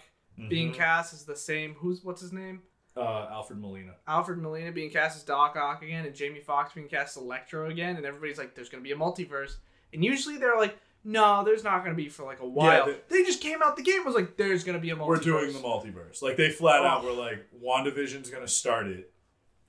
being 0.49 0.71
Mhm. 0.71 0.75
cast 0.75 1.13
as 1.13 1.25
the 1.25 1.35
same. 1.35 1.75
Who's 1.75 2.03
what's 2.03 2.21
his 2.21 2.33
name? 2.33 2.63
uh, 2.97 3.27
Alfred 3.31 3.57
Molina. 3.57 3.95
Alfred 4.05 4.37
Molina 4.39 4.69
being 4.69 4.89
cast 4.91 5.15
as 5.15 5.23
Doc 5.23 5.55
Ock 5.55 5.81
again, 5.81 6.05
and 6.05 6.13
Jamie 6.13 6.41
Foxx 6.41 6.73
being 6.73 6.89
cast 6.89 7.15
as 7.15 7.23
Electro 7.23 7.69
again, 7.69 7.95
and 7.95 8.05
everybody's 8.05 8.37
like, 8.37 8.53
"There's 8.53 8.67
gonna 8.67 8.83
be 8.83 8.91
a 8.91 8.97
multiverse," 8.97 9.57
and 9.93 10.03
usually 10.03 10.37
they're 10.37 10.57
like, 10.57 10.77
"No, 11.05 11.41
there's 11.45 11.63
not 11.63 11.83
gonna 11.85 11.95
be 11.95 12.09
for 12.09 12.25
like 12.25 12.41
a 12.41 12.45
while." 12.47 12.87
they- 12.87 12.99
they 13.07 13.23
just 13.23 13.41
came 13.41 13.61
out 13.63 13.77
the 13.77 13.81
game 13.81 14.03
was 14.03 14.13
like, 14.13 14.35
"There's 14.35 14.65
gonna 14.65 14.77
be 14.79 14.89
a 14.89 14.95
multiverse." 14.97 15.07
We're 15.07 15.19
doing 15.19 15.53
the 15.53 15.59
multiverse. 15.59 16.21
Like 16.21 16.35
they 16.35 16.49
flat 16.51 16.83
out 16.83 17.01
Oh. 17.01 17.07
were 17.07 17.13
like, 17.13 17.45
WandaVision's 17.63 18.29
gonna 18.29 18.45
start 18.47 18.87
it, 18.87 19.13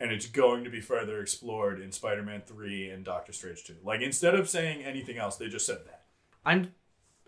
and 0.03 0.11
it's 0.13 0.27
going 0.27 0.65
to 0.65 0.71
be 0.71 0.81
further 0.81 1.21
explored 1.21 1.81
in 1.81 1.93
Spider-Man 1.93 2.43
Three 2.45 2.91
and 2.91 3.05
Doctor 3.05 3.33
Strange 3.33 3.65
Two. 3.65 3.77
Like 3.85 4.01
instead 4.01 4.35
of 4.35 4.49
saying 4.49 4.83
anything 4.83 5.17
else, 5.19 5.37
they 5.37 5.49
just 5.49 5.65
said 5.65 5.79
that. 5.87 6.03
I'm 6.45 6.73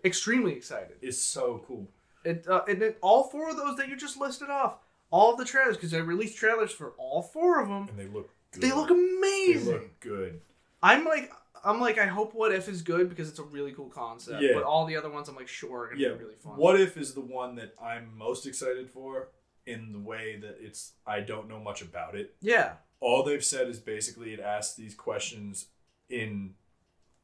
extremely 0.03 0.53
excited. 0.53 0.97
It's 1.01 1.17
so 1.17 1.63
cool. 1.67 1.87
It, 2.25 2.45
uh, 2.47 2.63
and 2.67 2.81
it, 2.81 2.97
all 3.01 3.23
four 3.23 3.49
of 3.49 3.55
those 3.57 3.77
that 3.77 3.87
you 3.87 3.95
just 3.95 4.17
listed 4.17 4.49
off, 4.49 4.79
all 5.09 5.31
of 5.31 5.37
the 5.37 5.45
trailers, 5.45 5.77
because 5.77 5.91
they 5.91 6.01
released 6.01 6.37
trailers 6.37 6.71
for 6.71 6.93
all 6.97 7.21
four 7.21 7.61
of 7.61 7.69
them. 7.69 7.87
And 7.87 7.97
they 7.97 8.07
look 8.07 8.29
good. 8.51 8.61
They 8.63 8.71
look 8.73 8.89
They 8.89 8.95
amazing. 8.95 9.71
look 9.73 9.99
good. 9.99 10.41
I'm 10.83 11.05
like, 11.05 11.31
I'm 11.63 11.79
like, 11.79 11.97
I 11.97 12.05
hope 12.07 12.33
What 12.35 12.51
If 12.51 12.67
is 12.67 12.81
good 12.81 13.09
because 13.09 13.29
it's 13.29 13.39
a 13.39 13.43
really 13.43 13.71
cool 13.71 13.89
concept. 13.89 14.41
Yeah. 14.41 14.53
But 14.53 14.63
all 14.63 14.85
the 14.85 14.97
other 14.97 15.09
ones, 15.09 15.29
I'm 15.29 15.35
like, 15.35 15.47
sure, 15.47 15.83
are 15.85 15.87
gonna 15.89 16.01
Yeah. 16.01 16.09
be 16.09 16.23
really 16.25 16.35
fun. 16.35 16.53
What 16.57 16.79
if 16.79 16.97
is 16.97 17.13
the 17.13 17.21
one 17.21 17.55
that 17.55 17.73
I'm 17.81 18.15
most 18.17 18.45
excited 18.45 18.89
for 18.89 19.29
in 19.65 19.91
the 19.91 19.99
way 19.99 20.37
that 20.39 20.57
it's 20.59 20.93
I 21.05 21.21
don't 21.21 21.47
know 21.49 21.59
much 21.59 21.81
about 21.81 22.15
it. 22.15 22.35
Yeah. 22.41 22.73
All 22.99 23.23
they've 23.23 23.43
said 23.43 23.67
is 23.67 23.79
basically 23.79 24.33
it 24.33 24.39
asks 24.39 24.75
these 24.75 24.95
questions 24.95 25.67
in 26.09 26.53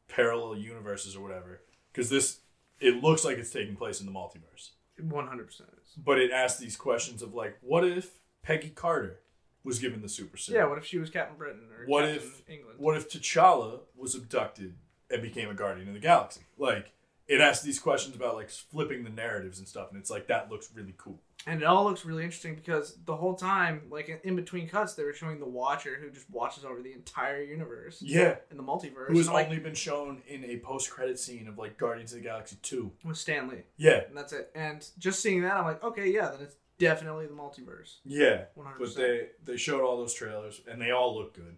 parallel 0.08 0.58
universes 0.58 1.16
or 1.16 1.22
whatever. 1.22 1.62
Because 1.92 2.10
this 2.10 2.40
it 2.80 3.02
looks 3.04 3.24
like 3.24 3.38
it's 3.38 3.52
taking 3.52 3.76
place 3.76 4.00
in 4.00 4.06
the 4.06 4.12
multiverse. 4.12 4.72
100 5.00 5.46
percent 5.48 5.70
is. 5.84 5.94
but 5.98 6.20
it 6.20 6.32
asks 6.32 6.60
these 6.60 6.76
questions 6.76 7.22
of 7.22 7.34
like, 7.34 7.58
what 7.62 7.84
if 7.86 8.20
Peggy 8.44 8.70
Carter 8.70 9.20
was 9.64 9.80
given 9.80 10.02
the 10.02 10.10
super 10.10 10.38
suit? 10.38 10.56
Yeah. 10.56 10.66
What 10.66 10.78
if 10.78 10.86
she 10.86 10.98
was 11.00 11.10
Captain 11.10 11.38
Britain 11.38 11.62
or 11.78 11.86
What 11.86 12.02
Captain 12.06 12.18
if- 12.18 12.50
England? 12.50 12.80
What 12.80 12.98
if 12.98 13.10
T'Challa 13.10 13.80
was 13.96 14.16
abducted 14.16 14.76
and 15.10 15.22
became 15.22 15.50
a 15.50 15.54
guardian 15.54 15.88
of 15.88 15.94
the 15.94 16.00
galaxy? 16.00 16.42
Like, 16.58 16.92
it 17.32 17.40
asks 17.42 17.64
these 17.64 17.80
questions 17.80 18.16
about 18.16 18.36
like 18.36 18.50
flipping 18.50 19.04
the 19.04 19.10
narratives 19.10 19.60
and 19.60 19.68
stuff, 19.68 19.88
and 19.92 20.00
it's 20.00 20.10
like 20.10 20.28
that 20.28 20.52
looks 20.52 20.70
really 20.74 20.94
cool. 20.98 21.20
And 21.48 21.60
it 21.62 21.66
all 21.66 21.86
looks 21.86 22.06
really 22.06 22.24
interesting 22.24 22.54
because 22.54 22.98
the 23.06 23.16
whole 23.16 23.34
time, 23.34 23.82
like 23.90 24.22
in- 24.24 24.36
between 24.36 24.68
cuts, 24.68 24.94
they 24.94 25.04
were 25.04 25.14
showing 25.14 25.40
the 25.40 25.48
Watcher 25.48 25.98
who 26.00 26.12
just 26.12 26.30
watches 26.30 26.64
over 26.66 26.82
the 26.84 26.94
entire 26.94 27.42
universe 27.42 28.00
Yeah, 28.00 28.36
in 28.52 28.58
the 28.58 28.64
multiverse. 28.64 29.08
who 29.08 29.18
has 29.18 29.28
like, 29.28 29.48
only 29.48 29.58
been 29.60 29.74
shown 29.74 30.22
in 30.28 30.44
a 30.46 30.58
post-credit 30.60 31.18
scene 31.20 31.48
of 31.48 31.58
like 31.58 31.78
Guardians 31.80 32.12
of 32.14 32.20
the 32.20 32.24
Galaxy 32.26 32.58
two. 32.62 32.92
with 33.04 33.18
Stan 33.18 33.48
Lee, 33.50 33.64
Yeah, 33.78 34.02
and 34.08 34.16
that's 34.16 34.34
it. 34.34 34.52
And 34.54 34.88
just 35.00 35.20
seeing 35.24 35.42
that, 35.42 35.58
I'm 35.58 35.66
like, 35.66 35.84
okay, 35.84 36.12
yeah, 36.12 36.30
then 36.30 36.42
it's 36.42 36.58
definitely 36.78 37.26
the 37.26 37.34
multiverse. 37.34 37.96
yeah. 38.06 38.44
100. 38.54 38.78
But 38.80 38.96
they 38.96 39.30
they 39.44 39.58
showed 39.58 39.82
all 39.84 39.98
those 39.98 40.14
trailers 40.14 40.62
and 40.70 40.80
they 40.82 40.92
all 40.92 41.16
look 41.18 41.34
good. 41.34 41.58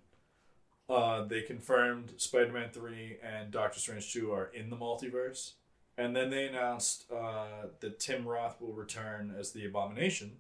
Uh, 0.90 1.24
they 1.26 1.42
confirmed 1.42 2.14
Spider-Man 2.18 2.70
three 2.72 3.18
and 3.24 3.52
Doctor 3.52 3.80
Strange 3.80 4.14
two 4.14 4.32
are 4.32 4.50
in 4.54 4.70
the 4.70 4.76
multiverse, 4.78 5.54
and 5.98 6.16
then 6.16 6.30
they 6.30 6.48
announced 6.48 7.06
uh, 7.12 7.68
that 7.80 8.00
Tim 8.00 8.26
Roth 8.28 8.60
will 8.62 8.74
return 8.74 9.34
as 9.38 9.52
the 9.52 9.66
Abomination. 9.66 10.38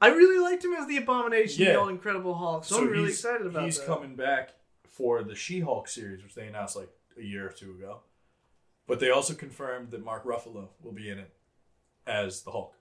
I 0.00 0.08
really 0.08 0.38
liked 0.38 0.64
him 0.64 0.72
as 0.74 0.86
the 0.86 0.96
Abomination, 0.96 1.64
Yeah. 1.64 1.72
the 1.72 1.80
old 1.80 1.90
Incredible 1.90 2.34
Hulk. 2.34 2.64
So, 2.64 2.78
I'm 2.78 2.88
really 2.88 3.10
excited 3.10 3.46
about 3.46 3.62
it. 3.62 3.66
He's 3.66 3.78
that. 3.78 3.86
coming 3.86 4.16
back 4.16 4.50
for 4.88 5.22
the 5.22 5.34
She-Hulk 5.34 5.88
series, 5.88 6.22
which 6.22 6.34
they 6.34 6.46
announced 6.46 6.76
like 6.76 6.88
a 7.18 7.22
year 7.22 7.46
or 7.48 7.52
two 7.52 7.72
ago. 7.72 8.00
But 8.86 8.98
they 9.00 9.10
also 9.10 9.34
confirmed 9.34 9.90
that 9.90 10.04
Mark 10.04 10.24
Ruffalo 10.24 10.68
will 10.82 10.92
be 10.92 11.10
in 11.10 11.18
it 11.18 11.30
as 12.06 12.42
the 12.42 12.50
Hulk. 12.50 12.74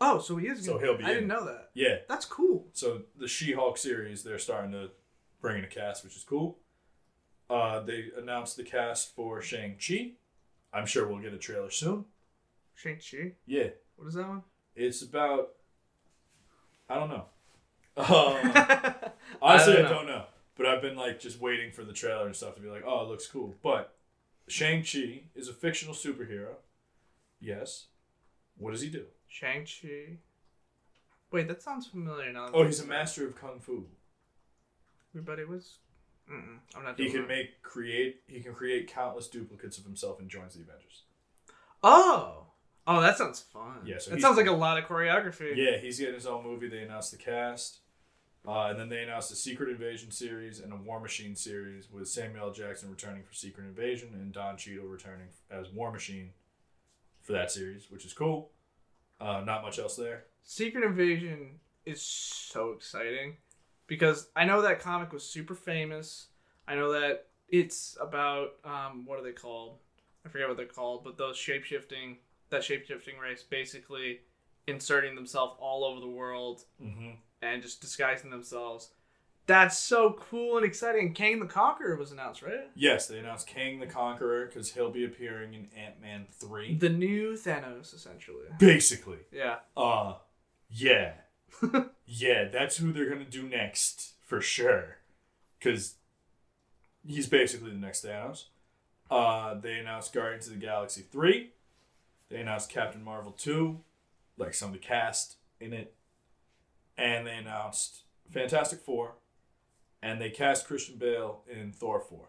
Oh, 0.00 0.18
so 0.20 0.36
he 0.36 0.46
is. 0.48 0.64
So 0.64 0.74
Gonna, 0.74 0.84
he'll 0.86 0.96
be 0.98 1.04
I 1.04 1.08
in. 1.10 1.14
didn't 1.14 1.28
know 1.28 1.44
that. 1.46 1.70
Yeah. 1.74 1.96
That's 2.08 2.24
cool. 2.24 2.66
So 2.72 3.02
the 3.16 3.28
She-Hulk 3.28 3.78
series, 3.78 4.22
they're 4.24 4.38
starting 4.38 4.72
to 4.72 4.90
bring 5.40 5.58
in 5.58 5.64
a 5.64 5.68
cast, 5.68 6.04
which 6.04 6.16
is 6.16 6.24
cool. 6.24 6.58
Uh, 7.48 7.80
they 7.80 8.06
announced 8.16 8.56
the 8.56 8.62
cast 8.62 9.14
for 9.14 9.40
Shang 9.40 9.76
Chi. 9.84 10.12
I'm 10.72 10.86
sure 10.86 11.06
we'll 11.08 11.20
get 11.22 11.32
a 11.32 11.38
trailer 11.38 11.70
soon. 11.70 12.04
Shang 12.74 12.96
Chi. 12.98 13.32
Yeah, 13.46 13.68
What 13.96 14.08
is 14.08 14.14
that 14.14 14.28
one? 14.28 14.42
it's 14.76 15.02
about. 15.02 15.50
I 16.88 16.94
don't 16.94 17.10
know. 17.10 17.24
Um, 17.98 18.06
honestly, 19.42 19.72
I 19.74 19.82
don't 19.82 19.90
don't, 19.90 20.06
know. 20.06 20.18
know. 20.18 20.24
But 20.56 20.66
I've 20.66 20.80
been 20.82 20.94
like 20.96 21.18
just 21.18 21.40
waiting 21.40 21.72
for 21.72 21.82
the 21.84 21.92
trailer 21.92 22.26
and 22.26 22.34
stuff 22.36 22.54
to 22.54 22.60
be 22.60 22.68
like, 22.68 22.84
oh, 22.86 23.02
it 23.04 23.08
looks 23.08 23.26
cool. 23.26 23.56
But 23.62 23.92
Shang 24.46 24.82
Chi 24.84 25.22
is 25.34 25.48
a 25.48 25.52
fictional 25.52 25.94
superhero. 25.94 26.54
Yes. 27.40 27.86
What 28.56 28.70
does 28.72 28.80
he 28.82 28.88
do? 28.88 29.04
Shang 29.26 29.64
Chi. 29.64 30.18
Wait, 31.32 31.48
that 31.48 31.60
sounds 31.62 31.86
familiar 31.88 32.32
now. 32.32 32.48
Oh, 32.54 32.64
he's 32.64 32.78
a 32.78 32.82
thinking 32.82 32.90
about 32.90 32.94
it. 32.96 33.00
master 33.00 33.26
of 33.26 33.34
kung 33.36 33.60
fu. 33.60 33.84
Everybody 35.14 35.44
was. 35.44 35.78
Mm-mm, 36.30 36.58
I'm 36.76 36.84
not. 36.84 36.96
He 36.98 37.04
doing 37.04 37.12
can 37.12 37.22
that. 37.22 37.28
make 37.28 37.62
create. 37.62 38.22
He 38.26 38.40
can 38.40 38.54
create 38.54 38.92
countless 38.92 39.28
duplicates 39.28 39.78
of 39.78 39.84
himself 39.84 40.20
and 40.20 40.28
joins 40.28 40.54
the 40.54 40.62
Avengers. 40.62 41.02
Oh. 41.82 42.44
Oh, 42.86 43.02
that 43.02 43.18
sounds 43.18 43.40
fun. 43.40 43.80
Yeah, 43.84 43.98
so 43.98 44.12
that 44.12 44.20
sounds 44.22 44.38
like 44.38 44.46
a 44.46 44.52
lot 44.52 44.78
of 44.78 44.84
choreography. 44.84 45.54
Yeah, 45.56 45.76
he's 45.76 45.98
getting 45.98 46.14
his 46.14 46.26
own 46.26 46.42
movie. 46.42 46.68
They 46.68 46.78
announced 46.82 47.10
the 47.10 47.18
cast, 47.18 47.80
uh, 48.46 48.68
and 48.70 48.80
then 48.80 48.88
they 48.88 49.02
announced 49.02 49.30
a 49.30 49.34
Secret 49.36 49.68
Invasion 49.68 50.10
series 50.10 50.58
and 50.58 50.72
a 50.72 50.76
War 50.76 50.98
Machine 50.98 51.36
series 51.36 51.90
with 51.92 52.08
Samuel 52.08 52.46
L. 52.46 52.52
Jackson 52.52 52.90
returning 52.90 53.24
for 53.24 53.34
Secret 53.34 53.66
Invasion 53.66 54.08
and 54.14 54.32
Don 54.32 54.56
Cheadle 54.56 54.86
returning 54.86 55.26
as 55.50 55.68
War 55.70 55.92
Machine 55.92 56.30
for 57.20 57.32
that 57.32 57.50
series, 57.50 57.90
which 57.90 58.06
is 58.06 58.14
cool. 58.14 58.52
Uh, 59.20 59.42
not 59.44 59.62
much 59.62 59.78
else 59.78 59.94
there. 59.96 60.24
Secret 60.42 60.82
Invasion 60.82 61.60
is 61.84 62.00
so 62.00 62.70
exciting 62.72 63.36
because 63.88 64.28
I 64.36 64.44
know 64.44 64.62
that 64.62 64.78
comic 64.80 65.12
was 65.12 65.24
super 65.28 65.56
famous. 65.56 66.28
I 66.68 66.76
know 66.76 66.92
that 66.92 67.26
it's 67.48 67.96
about 68.00 68.50
um, 68.64 69.04
what 69.04 69.18
are 69.18 69.22
they 69.24 69.32
called? 69.32 69.78
I 70.24 70.28
forget 70.28 70.46
what 70.46 70.56
they're 70.56 70.66
called, 70.66 71.02
but 71.02 71.16
those 71.18 71.36
shapeshifting 71.36 72.18
that 72.50 72.62
shapeshifting 72.62 73.18
race 73.20 73.42
basically 73.42 74.20
inserting 74.68 75.14
themselves 75.16 75.56
all 75.58 75.84
over 75.84 75.98
the 76.00 76.06
world 76.08 76.62
Mm-hmm. 76.82 77.10
and 77.42 77.62
just 77.62 77.80
disguising 77.80 78.30
themselves. 78.30 78.90
That's 79.46 79.78
so 79.78 80.18
cool 80.28 80.58
and 80.58 80.66
exciting. 80.66 81.14
Kang 81.14 81.40
the 81.40 81.46
Conqueror 81.46 81.96
was 81.96 82.12
announced, 82.12 82.42
right? 82.42 82.68
Yes, 82.74 83.06
they 83.06 83.18
announced 83.18 83.46
Kang 83.46 83.80
the 83.80 83.86
Conqueror 83.86 84.44
because 84.44 84.72
he'll 84.72 84.90
be 84.90 85.06
appearing 85.06 85.54
in 85.54 85.68
Ant 85.74 86.02
Man 86.02 86.26
three. 86.30 86.74
The 86.76 86.90
new 86.90 87.32
Thanos, 87.32 87.94
essentially. 87.94 88.44
Basically, 88.58 89.20
Yeah. 89.32 89.56
uh, 89.74 90.16
yeah, 90.68 91.12
yeah, 92.06 92.44
that's 92.44 92.76
who 92.76 92.92
they're 92.92 93.08
gonna 93.08 93.24
do 93.24 93.42
next 93.42 94.14
for 94.24 94.40
sure, 94.40 94.98
because 95.58 95.94
he's 97.06 97.26
basically 97.26 97.70
the 97.70 97.76
next 97.76 98.04
Thanos. 98.04 98.44
Uh, 99.10 99.54
they 99.54 99.78
announced 99.78 100.12
Guardians 100.12 100.46
of 100.46 100.54
the 100.54 100.60
Galaxy 100.60 101.02
three. 101.02 101.52
They 102.28 102.40
announced 102.40 102.68
Captain 102.68 103.02
Marvel 103.02 103.32
two, 103.32 103.80
like 104.36 104.54
some 104.54 104.68
of 104.68 104.74
the 104.74 104.78
cast 104.78 105.36
in 105.60 105.72
it, 105.72 105.94
and 106.96 107.26
they 107.26 107.36
announced 107.36 108.02
Fantastic 108.30 108.80
Four, 108.80 109.14
and 110.02 110.20
they 110.20 110.30
cast 110.30 110.66
Christian 110.66 110.96
Bale 110.96 111.40
in 111.50 111.72
Thor 111.72 112.00
four. 112.00 112.28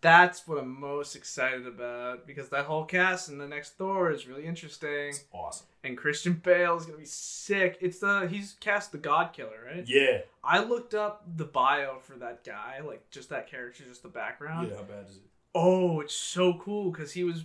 That's 0.00 0.48
what 0.48 0.58
I'm 0.58 0.80
most 0.80 1.14
excited 1.14 1.66
about 1.66 2.26
because 2.26 2.48
that 2.48 2.64
whole 2.64 2.84
cast 2.84 3.28
in 3.28 3.36
the 3.36 3.46
next 3.46 3.76
Thor 3.76 4.10
is 4.10 4.26
really 4.26 4.46
interesting. 4.46 5.08
It's 5.10 5.24
awesome. 5.32 5.66
And 5.84 5.96
Christian 5.96 6.34
Bale 6.42 6.76
is 6.76 6.86
gonna 6.86 6.98
be 6.98 7.04
sick. 7.04 7.78
It's 7.80 7.98
the 7.98 8.26
he's 8.30 8.56
cast 8.60 8.92
the 8.92 8.98
God 8.98 9.32
Killer, 9.32 9.66
right? 9.66 9.86
Yeah. 9.86 10.20
I 10.42 10.62
looked 10.62 10.94
up 10.94 11.24
the 11.36 11.44
bio 11.44 11.98
for 11.98 12.14
that 12.14 12.44
guy, 12.44 12.80
like 12.84 13.10
just 13.10 13.28
that 13.28 13.46
character, 13.46 13.84
just 13.84 14.02
the 14.02 14.08
background. 14.08 14.68
Yeah. 14.70 14.76
How 14.76 14.82
bad 14.84 15.06
is 15.08 15.16
it? 15.16 15.22
Oh, 15.54 16.00
it's 16.00 16.14
so 16.14 16.54
cool 16.54 16.90
because 16.90 17.12
he 17.12 17.24
was 17.24 17.44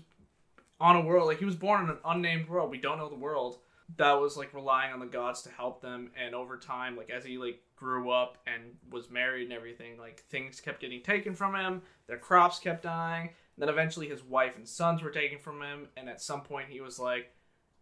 on 0.80 0.96
a 0.96 1.02
world 1.02 1.28
like 1.28 1.40
he 1.40 1.46
was 1.46 1.56
born 1.56 1.84
in 1.84 1.90
an 1.90 1.98
unnamed 2.06 2.48
world. 2.48 2.72
We 2.72 2.78
don't 2.78 2.98
know 2.98 3.10
the 3.10 3.16
world 3.16 3.58
that 3.98 4.14
was 4.14 4.38
like 4.38 4.54
relying 4.54 4.94
on 4.94 5.00
the 5.00 5.06
gods 5.06 5.42
to 5.44 5.50
help 5.50 5.82
them. 5.82 6.12
And 6.22 6.36
over 6.36 6.58
time, 6.58 6.98
like 6.98 7.10
as 7.10 7.26
he 7.26 7.38
like 7.38 7.62
grew 7.76 8.10
up 8.12 8.38
and 8.48 8.64
was 8.90 9.10
married 9.10 9.46
and 9.46 9.54
everything, 9.54 9.98
like 9.98 10.22
things 10.30 10.62
kept 10.62 10.82
getting 10.82 11.02
taken 11.02 11.34
from 11.34 11.56
him. 11.56 11.82
Their 12.08 12.18
crops 12.18 12.60
kept 12.60 12.84
dying. 12.84 13.28
And 13.28 13.62
then 13.62 13.70
eventually, 13.70 14.08
his 14.08 14.24
wife 14.24 14.58
and 14.58 14.68
sons 14.68 15.02
were 15.02 15.12
taken 15.12 15.40
from 15.40 15.62
him. 15.62 15.88
And 15.96 16.10
at 16.10 16.22
some 16.22 16.42
point, 16.42 16.68
he 16.70 16.82
was 16.82 17.00
like, 17.00 17.32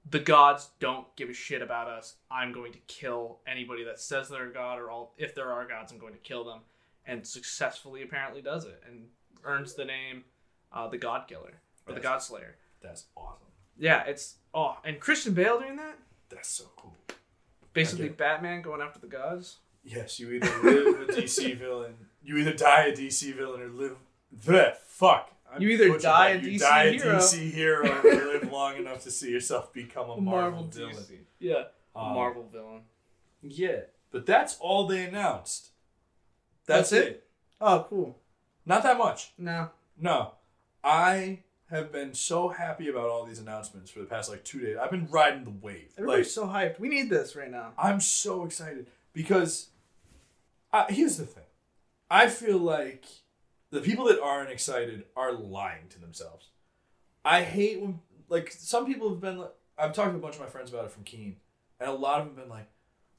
"The 0.10 0.20
gods 0.20 0.70
don't 0.80 1.14
give 1.16 1.30
a 1.30 1.34
shit 1.34 1.62
about 1.62 1.88
us. 1.88 2.16
I'm 2.30 2.52
going 2.52 2.74
to 2.74 2.80
kill 2.88 3.40
anybody 3.48 3.84
that 3.86 4.00
says 4.00 4.30
they're 4.30 4.50
a 4.50 4.54
god, 4.54 4.80
or 4.80 4.90
all 4.90 5.14
if 5.18 5.34
there 5.34 5.52
are 5.52 5.68
gods, 5.68 5.92
I'm 5.92 6.00
going 6.00 6.14
to 6.14 6.20
kill 6.20 6.44
them." 6.44 6.60
And 7.06 7.26
successfully, 7.26 8.02
apparently, 8.02 8.42
does 8.42 8.66
it 8.66 8.82
and 8.88 9.08
earns 9.44 9.74
the 9.74 9.86
name 9.86 10.24
uh, 10.74 10.88
the 10.88 10.98
God 10.98 11.28
Killer 11.28 11.54
or 11.88 11.94
the 11.94 12.00
God 12.00 12.22
Slayer. 12.22 12.56
That's 12.82 13.06
awesome. 13.16 13.48
Yeah, 13.78 14.04
it's 14.04 14.36
oh, 14.54 14.78
and 14.84 15.00
Christian 15.00 15.34
Bale 15.34 15.60
doing 15.60 15.78
that. 15.78 15.98
That's 16.30 16.50
so 16.50 16.66
cool. 16.76 16.96
Basically, 17.74 18.10
Batman 18.10 18.62
going 18.62 18.82
after 18.82 19.00
the 19.00 19.08
gods. 19.08 19.58
Yes, 19.84 20.20
you 20.20 20.32
either 20.32 20.48
live 20.64 21.10
a 21.10 21.12
DC 21.14 21.58
villain, 21.60 21.96
you 22.24 22.38
either 22.38 22.54
die 22.54 22.86
a 22.86 22.96
DC 22.96 23.34
villain 23.36 23.62
or 23.62 23.68
live 23.70 23.96
the 24.46 24.76
fuck. 24.88 25.30
I'm 25.54 25.62
You 25.62 25.70
either 25.70 25.88
butchered 25.88 26.02
die 26.02 26.34
that. 26.38 26.46
a 26.46 26.50
you 26.50 26.58
DC 26.58 26.62
die 26.62 26.84
a 26.86 26.94
DC 27.00 27.52
hero 27.52 27.88
or 28.02 28.04
live 28.34 28.52
long 28.52 28.78
enough 28.78 29.04
to 29.04 29.12
see 29.12 29.30
yourself 29.32 29.72
become 29.74 30.10
a 30.10 30.20
Marvel, 30.20 30.64
villain. 30.64 30.96
DC. 30.96 31.18
Yeah, 31.40 31.66
Um, 31.96 32.14
Marvel 32.16 32.48
villain. 32.52 32.82
Yeah, 33.42 33.82
but 34.12 34.26
that's 34.26 34.58
all 34.60 34.88
they 34.88 35.04
announced. 35.06 35.70
That's 36.66 36.90
That's, 36.92 37.06
it? 37.06 37.08
it. 37.12 37.28
Oh, 37.62 37.86
cool. 37.90 38.18
Not 38.66 38.84
that 38.84 38.98
much. 38.98 39.34
No, 39.38 39.70
No, 40.00 40.32
I 40.84 41.40
have 41.70 41.92
been 41.92 42.14
so 42.14 42.48
happy 42.50 42.88
about 42.88 43.10
all 43.10 43.26
these 43.26 43.40
announcements 43.40 43.92
for 43.92 44.00
the 44.00 44.06
past 44.06 44.30
like 44.30 44.44
two 44.46 44.60
days. 44.62 44.78
I've 44.82 44.92
been 44.92 45.08
riding 45.08 45.44
the 45.44 45.50
wave. 45.62 45.92
everybody's 45.98 46.26
Like, 46.38 46.48
so 46.48 46.48
hyped. 46.48 46.80
We 46.80 46.88
need 46.88 47.10
this 47.10 47.36
right 47.36 47.52
now. 47.52 47.74
I'm 47.78 48.00
so 48.00 48.46
excited 48.46 48.88
because 49.12 49.70
uh, 50.74 50.86
here's 50.90 51.18
the 51.18 51.26
thing. 51.26 51.44
I 52.12 52.28
feel 52.28 52.58
like 52.58 53.06
the 53.70 53.80
people 53.82 54.06
that 54.06 54.20
aren't 54.22 54.50
excited 54.50 55.06
are 55.16 55.32
lying 55.34 55.88
to 55.92 56.00
themselves. 56.00 56.48
I 57.24 57.44
hate 57.44 57.80
when 57.82 58.00
like 58.30 58.52
some 58.52 58.86
people 58.86 59.10
have 59.10 59.22
been. 59.22 59.38
like- 59.40 59.54
I've 59.78 59.94
talked 59.94 60.12
to 60.12 60.18
a 60.18 60.20
bunch 60.20 60.36
of 60.36 60.42
my 60.42 60.48
friends 60.48 60.72
about 60.72 60.86
it 60.86 60.92
from 60.92 61.04
Keene, 61.04 61.38
and 61.80 61.90
a 61.90 61.94
lot 61.94 62.20
of 62.20 62.28
them 62.28 62.36
have 62.36 62.46
been 62.46 62.50
like, 62.56 62.68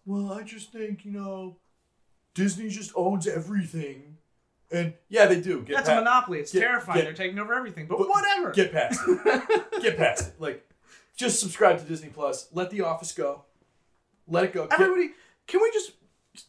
"Well, 0.07 0.33
I 0.33 0.43
just 0.43 0.71
think 0.73 1.05
you 1.05 1.11
know, 1.11 1.57
Disney 2.35 2.69
just 2.69 2.93
owns 2.95 3.27
everything." 3.27 4.19
And 4.71 4.95
yeah, 5.09 5.27
they 5.27 5.41
do. 5.41 5.63
Get 5.63 5.77
That's 5.77 5.89
a 5.89 5.97
monopoly. 5.97 6.41
It's 6.41 6.53
get- 6.53 6.61
terrifying. 6.61 6.99
get- 6.99 7.05
They're 7.05 7.13
taking 7.15 7.39
over 7.39 7.55
everything. 7.55 7.87
But, 7.87 7.99
but 7.99 8.09
whatever. 8.09 8.51
Get 8.53 8.73
past 8.73 9.01
it. 9.07 9.63
Get 9.83 9.97
past 9.97 10.29
it. 10.29 10.35
Like, 10.41 10.67
just 11.17 11.39
subscribe 11.41 11.79
to 11.81 11.85
Disney 11.85 12.09
Plus. 12.09 12.49
Let 12.53 12.71
The 12.71 12.81
Office 12.83 13.13
go. 13.13 13.43
Let 14.29 14.45
it 14.45 14.53
go. 14.53 14.67
Get- 14.67 14.81
Everybody, 14.81 15.11
can 15.47 15.61
we 15.61 15.71
just 15.73 15.93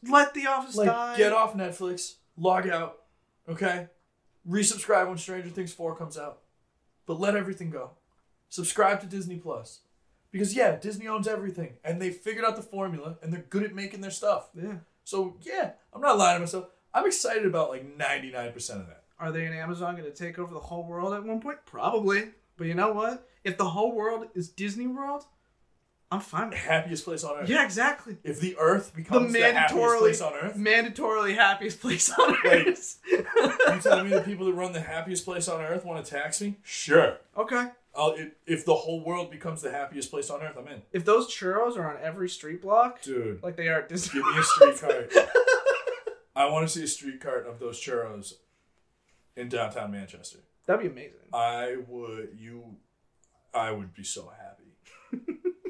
let 0.08 0.34
The 0.34 0.48
Office 0.48 0.76
like 0.76 0.88
die? 0.88 1.18
get 1.18 1.34
off 1.34 1.56
Netflix, 1.56 2.16
log 2.38 2.68
out, 2.68 3.04
okay? 3.48 3.88
Resubscribe 4.48 5.08
when 5.08 5.18
Stranger 5.18 5.50
Things 5.50 5.74
4 5.74 5.96
comes 5.96 6.18
out. 6.18 6.40
But 7.06 7.20
let 7.20 7.36
everything 7.36 7.70
go. 7.70 7.92
Subscribe 8.50 9.02
to 9.02 9.08
Disney 9.08 9.38
Plus. 9.38 9.82
Because 10.32 10.56
yeah, 10.56 10.76
Disney 10.76 11.08
owns 11.08 11.28
everything 11.28 11.74
and 11.84 12.02
they 12.02 12.10
figured 12.10 12.44
out 12.46 12.56
the 12.56 12.62
formula 12.62 13.18
and 13.22 13.32
they're 13.32 13.46
good 13.50 13.64
at 13.64 13.74
making 13.74 14.02
their 14.02 14.12
stuff. 14.12 14.50
Yeah. 14.54 14.78
So 15.04 15.38
yeah, 15.42 15.72
I'm 15.94 16.02
not 16.02 16.18
lying 16.18 16.38
to 16.38 16.40
myself. 16.42 16.68
I'm 16.94 17.06
excited 17.06 17.46
about 17.46 17.70
like 17.70 17.98
99% 17.98 18.56
of 18.72 18.88
that. 18.88 19.04
Are 19.20 19.32
they 19.32 19.46
and 19.46 19.56
Amazon 19.56 19.96
going 19.96 20.12
to 20.12 20.16
take 20.16 20.38
over 20.38 20.54
the 20.54 20.60
whole 20.60 20.86
world 20.86 21.14
at 21.14 21.24
one 21.24 21.40
point? 21.40 21.60
Probably. 21.66 22.32
But 22.58 22.68
you 22.68 22.74
know 22.74 22.92
what? 22.92 23.28
If 23.44 23.58
the 23.58 23.70
whole 23.70 23.94
world 23.94 24.28
is 24.34 24.50
Disney 24.50 24.88
World, 24.88 25.26
I'm 26.12 26.20
fine 26.22 26.50
with. 26.52 26.60
Happiest 26.60 27.04
place 27.04 27.24
on 27.24 27.36
earth. 27.40 27.50
Yeah, 27.50 27.66
exactly. 27.66 28.18
If 28.24 28.40
the 28.40 28.56
earth 28.60 28.92
The 28.94 29.02
becomes 29.02 29.34
the, 29.34 29.42
happiest 29.54 29.98
place 30.00 30.22
on 30.22 30.34
earth, 30.34 30.56
mandatorily 30.56 31.36
happiest 31.36 31.82
place 31.82 32.10
on 32.12 32.30
Like- 32.32 32.46
earth. 32.68 33.00
you 33.10 33.26
telling 33.82 34.10
me 34.10 34.16
the 34.16 34.22
people 34.22 34.46
that 34.46 34.54
run 34.54 34.72
the 34.72 34.82
happiest 34.82 35.26
place 35.26 35.48
on 35.48 35.62
earth 35.62 35.84
want 35.84 36.06
to 36.06 36.10
tax 36.12 36.40
me? 36.42 36.58
Sure. 36.64 37.18
okay. 37.38 37.70
I'll, 37.98 38.12
if, 38.12 38.32
if 38.46 38.66
the 38.66 38.76
whole 38.76 39.04
world 39.06 39.32
becomes 39.32 39.62
the 39.62 39.72
happiest 39.72 40.12
place 40.12 40.30
on 40.30 40.42
earth, 40.42 40.58
I'm 40.60 40.68
in. 40.68 40.82
If 40.92 41.06
those 41.06 41.28
churros 41.34 41.78
are 41.78 41.90
on 41.90 42.02
every 42.04 42.28
street 42.28 42.62
block, 42.62 43.02
Dude, 43.02 43.42
like 43.42 43.56
they 43.56 43.70
are 43.70 43.80
at 43.80 43.90
Disney, 43.90 44.20
give 44.22 44.34
me 44.34 44.40
a 44.40 44.44
street 44.44 44.78
cart. 44.82 45.14
I 46.36 46.50
want 46.50 46.68
to 46.68 46.74
see 46.74 46.84
a 46.84 46.88
street 46.88 47.22
cart 47.22 47.48
of 47.48 47.60
those 47.60 47.80
churros 47.80 48.34
in 49.38 49.48
downtown 49.48 49.92
Manchester. 49.92 50.40
that'd 50.66 50.82
be 50.82 50.88
amazing. 50.92 51.20
I 51.34 51.78
would 51.88 52.30
you 52.38 52.76
I 53.54 53.72
would 53.72 53.94
be 53.94 54.04
so 54.04 54.30
happy. 54.42 54.55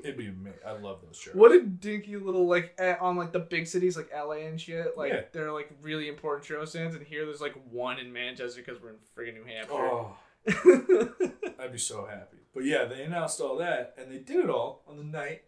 It'd 0.05 0.17
be 0.17 0.27
amazing. 0.27 0.59
I 0.65 0.71
love 0.73 0.99
those 1.03 1.19
churros. 1.19 1.35
What 1.35 1.51
a 1.51 1.61
dinky 1.63 2.15
little 2.17 2.47
like 2.47 2.75
eh, 2.77 2.95
on 3.01 3.17
like 3.17 3.31
the 3.33 3.39
big 3.39 3.67
cities 3.67 3.97
like 3.97 4.09
LA 4.15 4.45
and 4.47 4.59
shit. 4.61 4.95
Like 4.97 5.11
Yeah. 5.11 5.21
they're 5.33 5.51
like 5.51 5.71
really 5.81 6.07
important 6.07 6.47
churro 6.47 6.67
stands, 6.67 6.95
and 6.95 7.05
here 7.05 7.25
there's 7.25 7.41
like 7.41 7.55
one 7.71 7.97
in 7.99 8.13
Manchester 8.13 8.61
because 8.65 8.81
we're 8.81 8.91
in 8.91 8.95
friggin' 9.17 9.33
New 9.33 9.43
Hampshire. 9.43 9.73
Oh, 9.73 10.15
I'd 11.59 11.71
be 11.71 11.77
so 11.77 12.05
happy. 12.05 12.37
But 12.53 12.63
yeah, 12.65 12.85
they 12.85 13.03
announced 13.03 13.41
all 13.41 13.57
that 13.57 13.95
and 13.97 14.11
they 14.11 14.19
did 14.19 14.37
it 14.45 14.49
all 14.49 14.83
on 14.87 14.97
the 14.97 15.03
night 15.03 15.43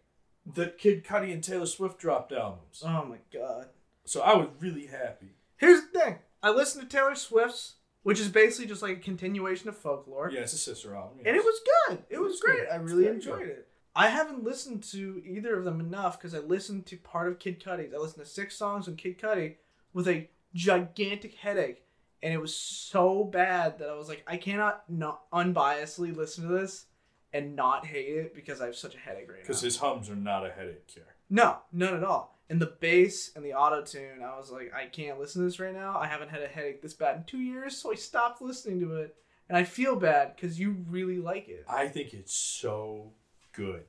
that 0.54 0.78
Kid 0.78 1.04
Cudi 1.04 1.32
and 1.32 1.42
Taylor 1.42 1.66
Swift 1.66 1.98
dropped 1.98 2.32
albums. 2.32 2.82
Oh 2.84 3.04
my 3.04 3.18
god. 3.32 3.66
So 4.04 4.20
I 4.22 4.34
was 4.36 4.48
really 4.60 4.86
happy. 4.86 5.34
Here's 5.56 5.82
the 5.82 5.98
thing. 6.00 6.18
I 6.42 6.50
listened 6.50 6.88
to 6.88 6.96
Taylor 6.96 7.14
Swift's, 7.14 7.74
which 8.02 8.20
is 8.20 8.28
basically 8.28 8.66
just 8.66 8.82
like 8.82 8.96
a 8.96 9.00
continuation 9.00 9.68
of 9.68 9.76
folklore. 9.76 10.30
Yeah, 10.32 10.40
it's 10.40 10.52
a 10.52 10.58
sister 10.58 10.94
album. 10.94 11.18
And 11.24 11.36
it 11.36 11.44
was 11.44 11.60
good. 11.88 12.04
It 12.10 12.18
was 12.18 12.32
It's 12.34 12.42
great. 12.42 12.58
good. 12.60 12.68
I 12.70 12.76
really 12.76 13.06
enjoyed 13.08 13.38
good. 13.40 13.48
it. 13.48 13.67
I 13.98 14.10
haven't 14.10 14.44
listened 14.44 14.84
to 14.92 15.20
either 15.26 15.58
of 15.58 15.64
them 15.64 15.80
enough 15.80 16.18
because 16.20 16.32
I 16.32 16.38
listened 16.38 16.86
to 16.86 16.96
part 16.96 17.26
of 17.26 17.40
Kid 17.40 17.60
Cudi's. 17.60 17.92
I 17.92 17.96
listened 17.96 18.24
to 18.24 18.30
six 18.30 18.56
songs 18.56 18.86
on 18.86 18.94
Kid 18.94 19.18
Cudi 19.18 19.56
with 19.92 20.06
a 20.06 20.28
gigantic 20.54 21.34
headache, 21.34 21.82
and 22.22 22.32
it 22.32 22.40
was 22.40 22.56
so 22.56 23.24
bad 23.24 23.80
that 23.80 23.88
I 23.88 23.96
was 23.96 24.08
like, 24.08 24.22
I 24.24 24.36
cannot 24.36 24.88
not 24.88 25.28
unbiasedly 25.32 26.14
listen 26.14 26.46
to 26.46 26.54
this 26.54 26.86
and 27.32 27.56
not 27.56 27.86
hate 27.86 28.14
it 28.14 28.34
because 28.36 28.60
I 28.60 28.66
have 28.66 28.76
such 28.76 28.94
a 28.94 28.98
headache 28.98 29.28
right 29.28 29.38
now. 29.38 29.42
Because 29.42 29.62
his 29.62 29.78
hums 29.78 30.08
are 30.08 30.14
not 30.14 30.46
a 30.46 30.50
headache 30.50 30.86
cure. 30.86 31.16
No, 31.28 31.58
none 31.72 31.94
at 31.94 32.04
all. 32.04 32.38
And 32.48 32.62
the 32.62 32.74
bass 32.80 33.32
and 33.34 33.44
the 33.44 33.54
auto 33.54 33.82
tune, 33.82 34.22
I 34.22 34.36
was 34.36 34.52
like, 34.52 34.72
I 34.72 34.86
can't 34.86 35.18
listen 35.18 35.42
to 35.42 35.46
this 35.46 35.58
right 35.58 35.74
now. 35.74 35.98
I 35.98 36.06
haven't 36.06 36.30
had 36.30 36.42
a 36.42 36.46
headache 36.46 36.82
this 36.82 36.94
bad 36.94 37.16
in 37.16 37.24
two 37.24 37.40
years, 37.40 37.76
so 37.76 37.90
I 37.90 37.96
stopped 37.96 38.40
listening 38.40 38.78
to 38.78 38.94
it. 38.94 39.16
And 39.48 39.58
I 39.58 39.64
feel 39.64 39.96
bad 39.96 40.36
because 40.36 40.60
you 40.60 40.76
really 40.88 41.18
like 41.18 41.48
it. 41.48 41.64
I 41.68 41.88
think 41.88 42.14
it's 42.14 42.32
so 42.32 43.10
good. 43.58 43.84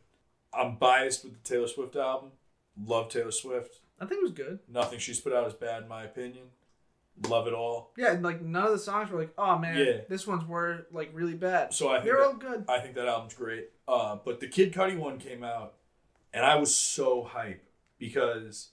I'm 0.53 0.75
biased 0.77 1.23
with 1.23 1.41
the 1.41 1.47
Taylor 1.49 1.67
Swift 1.67 1.95
album. 1.95 2.31
Love 2.83 3.09
Taylor 3.09 3.31
Swift. 3.31 3.79
I 3.99 4.05
think 4.05 4.19
it 4.19 4.23
was 4.23 4.31
good. 4.31 4.59
Nothing 4.67 4.99
she's 4.99 5.19
put 5.19 5.33
out 5.33 5.47
is 5.47 5.53
bad 5.53 5.83
in 5.83 5.89
my 5.89 6.03
opinion. 6.03 6.45
Love 7.27 7.47
it 7.47 7.53
all. 7.53 7.91
Yeah, 7.97 8.13
and 8.13 8.23
like 8.23 8.41
none 8.41 8.63
of 8.65 8.71
the 8.71 8.79
songs 8.79 9.11
were 9.11 9.19
like, 9.19 9.33
oh 9.37 9.57
man, 9.59 9.77
Yeah. 9.77 10.01
this 10.09 10.25
one's 10.25 10.45
were 10.47 10.87
like 10.91 11.11
really 11.13 11.33
bad. 11.35 11.73
So 11.73 11.89
I 11.89 11.95
think 11.95 12.05
They're 12.05 12.17
that- 12.17 12.25
all 12.25 12.33
good. 12.33 12.65
I 12.69 12.79
think 12.79 12.95
that 12.95 13.07
album's 13.07 13.33
great. 13.33 13.69
Uh, 13.87 14.17
but 14.23 14.39
the 14.39 14.47
Kid 14.47 14.73
Cudi 14.73 14.97
one 14.97 15.17
came 15.19 15.43
out, 15.43 15.73
and 16.33 16.45
I 16.45 16.55
was 16.55 16.73
so 16.73 17.23
hype 17.23 17.63
because, 17.97 18.69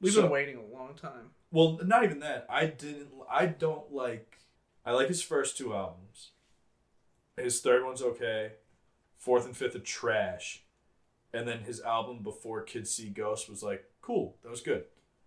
We've 0.00 0.12
so- 0.12 0.22
been 0.22 0.30
waiting 0.32 0.56
a 0.56 0.62
long 0.76 0.94
time. 0.94 1.30
well, 1.52 1.78
not 1.84 2.02
even 2.04 2.18
that. 2.20 2.46
I 2.50 2.66
didn't. 2.66 3.08
I 3.30 3.46
don't 3.46 3.92
like. 3.92 4.38
I 4.84 4.92
like 4.92 5.08
his 5.08 5.22
first 5.22 5.56
two 5.56 5.72
albums. 5.74 6.30
His 7.36 7.60
third 7.60 7.84
one's 7.84 8.02
okay. 8.02 8.52
Fourth 9.18 9.44
and 9.44 9.56
fifth 9.56 9.74
are 9.74 9.80
trash, 9.80 10.62
and 11.34 11.46
then 11.46 11.64
his 11.64 11.80
album 11.80 12.22
before 12.22 12.62
Kids 12.62 12.90
See 12.90 13.08
Ghosts 13.08 13.48
was 13.48 13.62
like 13.62 13.84
cool. 14.00 14.36
That 14.42 14.50
was 14.50 14.62
good. 14.62 14.84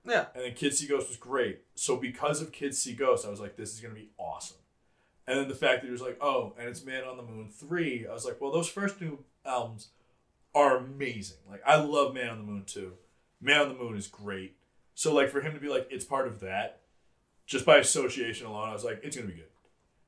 Yeah. 0.07 0.25
And 0.33 0.43
then 0.43 0.53
Kids 0.53 0.79
See 0.79 0.87
Ghosts 0.87 1.09
was 1.09 1.17
great. 1.17 1.59
So 1.75 1.97
because 1.97 2.41
of 2.41 2.51
Kids 2.51 2.81
See 2.81 2.93
Ghosts, 2.93 3.25
I 3.25 3.29
was 3.29 3.39
like, 3.39 3.57
this 3.57 3.73
is 3.73 3.81
gonna 3.81 3.93
be 3.93 4.09
awesome. 4.17 4.57
And 5.27 5.37
then 5.37 5.47
the 5.47 5.55
fact 5.55 5.81
that 5.81 5.87
he 5.87 5.91
was 5.91 6.01
like, 6.01 6.17
oh, 6.19 6.53
and 6.57 6.67
it's 6.67 6.83
Man 6.83 7.03
on 7.03 7.17
the 7.17 7.23
Moon 7.23 7.49
three, 7.49 8.07
I 8.09 8.13
was 8.13 8.25
like, 8.25 8.41
well, 8.41 8.51
those 8.51 8.69
first 8.69 8.97
two 8.97 9.19
albums 9.45 9.89
are 10.55 10.77
amazing. 10.77 11.37
Like 11.49 11.61
I 11.65 11.75
love 11.75 12.13
Man 12.13 12.29
on 12.29 12.37
the 12.37 12.43
Moon 12.45 12.63
too. 12.65 12.93
Man 13.41 13.59
on 13.59 13.69
the 13.69 13.75
Moon 13.75 13.97
is 13.97 14.07
great. 14.07 14.55
So 14.95 15.13
like 15.13 15.29
for 15.29 15.41
him 15.41 15.53
to 15.53 15.59
be 15.59 15.69
like, 15.69 15.87
it's 15.91 16.05
part 16.05 16.27
of 16.27 16.39
that, 16.39 16.79
just 17.45 17.65
by 17.65 17.77
association 17.77 18.47
alone, 18.47 18.69
I 18.69 18.73
was 18.73 18.85
like, 18.85 19.01
it's 19.03 19.17
gonna 19.17 19.27
be 19.27 19.33
good. 19.33 19.45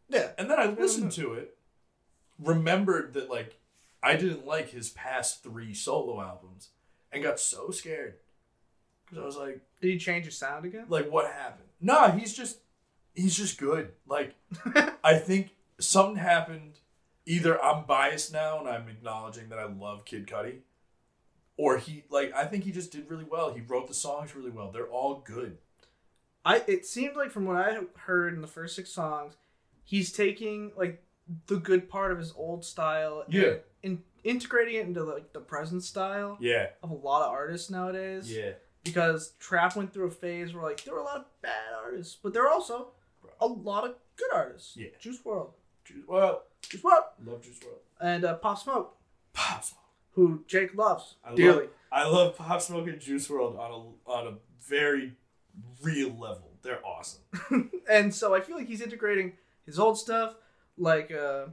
Yeah. 0.09 0.29
And 0.37 0.49
then 0.49 0.59
I 0.59 0.67
listened 0.67 1.11
to 1.13 1.33
it, 1.33 1.57
remembered 2.39 3.13
that 3.13 3.29
like 3.29 3.59
I 4.03 4.15
didn't 4.17 4.45
like 4.45 4.69
his 4.69 4.89
past 4.89 5.41
three 5.43 5.73
solo 5.73 6.21
albums, 6.21 6.69
and 7.11 7.23
got 7.23 7.39
so 7.39 7.69
scared 7.71 8.15
because 9.05 9.21
I 9.21 9.25
was 9.25 9.37
like, 9.37 9.61
Did 9.81 9.91
he 9.91 9.97
change 9.97 10.25
his 10.25 10.37
sound 10.37 10.65
again? 10.65 10.85
like 10.89 11.09
what 11.11 11.31
happened? 11.31 11.69
Nah, 11.79 12.11
he's 12.11 12.33
just 12.35 12.59
he's 13.13 13.35
just 13.37 13.57
good. 13.57 13.91
Like 14.07 14.35
I 15.03 15.15
think 15.15 15.51
something 15.79 16.17
happened. 16.17 16.79
Either 17.25 17.63
I'm 17.63 17.85
biased 17.85 18.33
now 18.33 18.59
and 18.59 18.67
I'm 18.67 18.89
acknowledging 18.89 19.47
that 19.49 19.57
I 19.59 19.63
love 19.65 20.03
Kid 20.03 20.27
Cudi, 20.27 20.57
or 21.55 21.77
he 21.77 22.03
like 22.09 22.33
I 22.35 22.43
think 22.45 22.65
he 22.65 22.71
just 22.71 22.91
did 22.91 23.09
really 23.09 23.23
well. 23.23 23.53
He 23.53 23.61
wrote 23.61 23.87
the 23.87 23.93
songs 23.93 24.35
really 24.35 24.51
well. 24.51 24.71
They're 24.71 24.87
all 24.87 25.23
good. 25.25 25.57
I 26.43 26.63
it 26.67 26.85
seemed 26.85 27.15
like 27.15 27.31
from 27.31 27.45
what 27.45 27.55
I 27.55 27.77
heard 27.99 28.33
in 28.33 28.41
the 28.41 28.47
first 28.47 28.75
six 28.75 28.89
songs, 28.91 29.35
he's 29.85 30.11
taking 30.11 30.73
like 30.75 31.01
the 31.47 31.57
good 31.57 31.89
part 31.89 32.11
of 32.11 32.17
his 32.17 32.33
old 32.35 32.63
style 32.65 33.23
Yeah. 33.29 33.43
and 33.83 33.99
in, 33.99 34.03
integrating 34.23 34.75
it 34.75 34.87
into 34.87 35.03
like 35.03 35.33
the 35.33 35.39
present 35.39 35.83
style 35.83 36.37
Yeah, 36.39 36.67
of 36.81 36.91
a 36.91 36.95
lot 36.95 37.23
of 37.23 37.31
artists 37.31 37.69
nowadays. 37.69 38.31
yeah. 38.35 38.51
Because 38.83 39.33
trap 39.39 39.75
went 39.77 39.93
through 39.93 40.07
a 40.07 40.11
phase 40.11 40.53
where 40.53 40.63
like 40.63 40.83
there 40.83 40.93
were 40.93 40.99
a 40.99 41.03
lot 41.03 41.17
of 41.17 41.25
bad 41.41 41.73
artists, 41.81 42.17
but 42.21 42.33
there 42.33 42.43
were 42.43 42.49
also 42.49 42.89
a 43.39 43.47
lot 43.47 43.85
of 43.85 43.95
good 44.17 44.31
artists. 44.33 44.75
Yeah. 44.75 44.87
Juice 44.99 45.19
WRLD, 45.21 45.51
Juice, 45.85 46.07
World. 46.07 46.39
Juice 46.61 46.81
WRLD, 46.81 47.03
love 47.25 47.41
Juice 47.41 47.59
WRLD. 47.59 47.79
and 48.01 48.25
uh, 48.25 48.35
Pop 48.35 48.59
Smoke, 48.59 48.95
Pop 49.33 49.63
Smoke. 49.63 49.79
who 50.11 50.43
Jake 50.47 50.75
loves 50.75 51.15
I 51.23 51.33
dearly. 51.35 51.61
love 51.63 51.69
I 51.91 52.07
love 52.09 52.37
Pop 52.37 52.61
Smoke 52.61 52.87
and 52.87 52.99
Juice 52.99 53.27
WRLD 53.27 53.57
on 53.57 53.71
a 53.71 54.09
on 54.11 54.27
a 54.33 54.37
very 54.67 55.13
real 55.81 56.09
level. 56.09 56.51
They're 56.61 56.85
awesome. 56.85 57.21
and 57.89 58.13
so 58.13 58.33
I 58.33 58.39
feel 58.41 58.55
like 58.57 58.67
he's 58.67 58.81
integrating 58.81 59.33
his 59.65 59.77
old 59.79 59.97
stuff, 59.97 60.35
like 60.77 61.11
uh, 61.11 61.45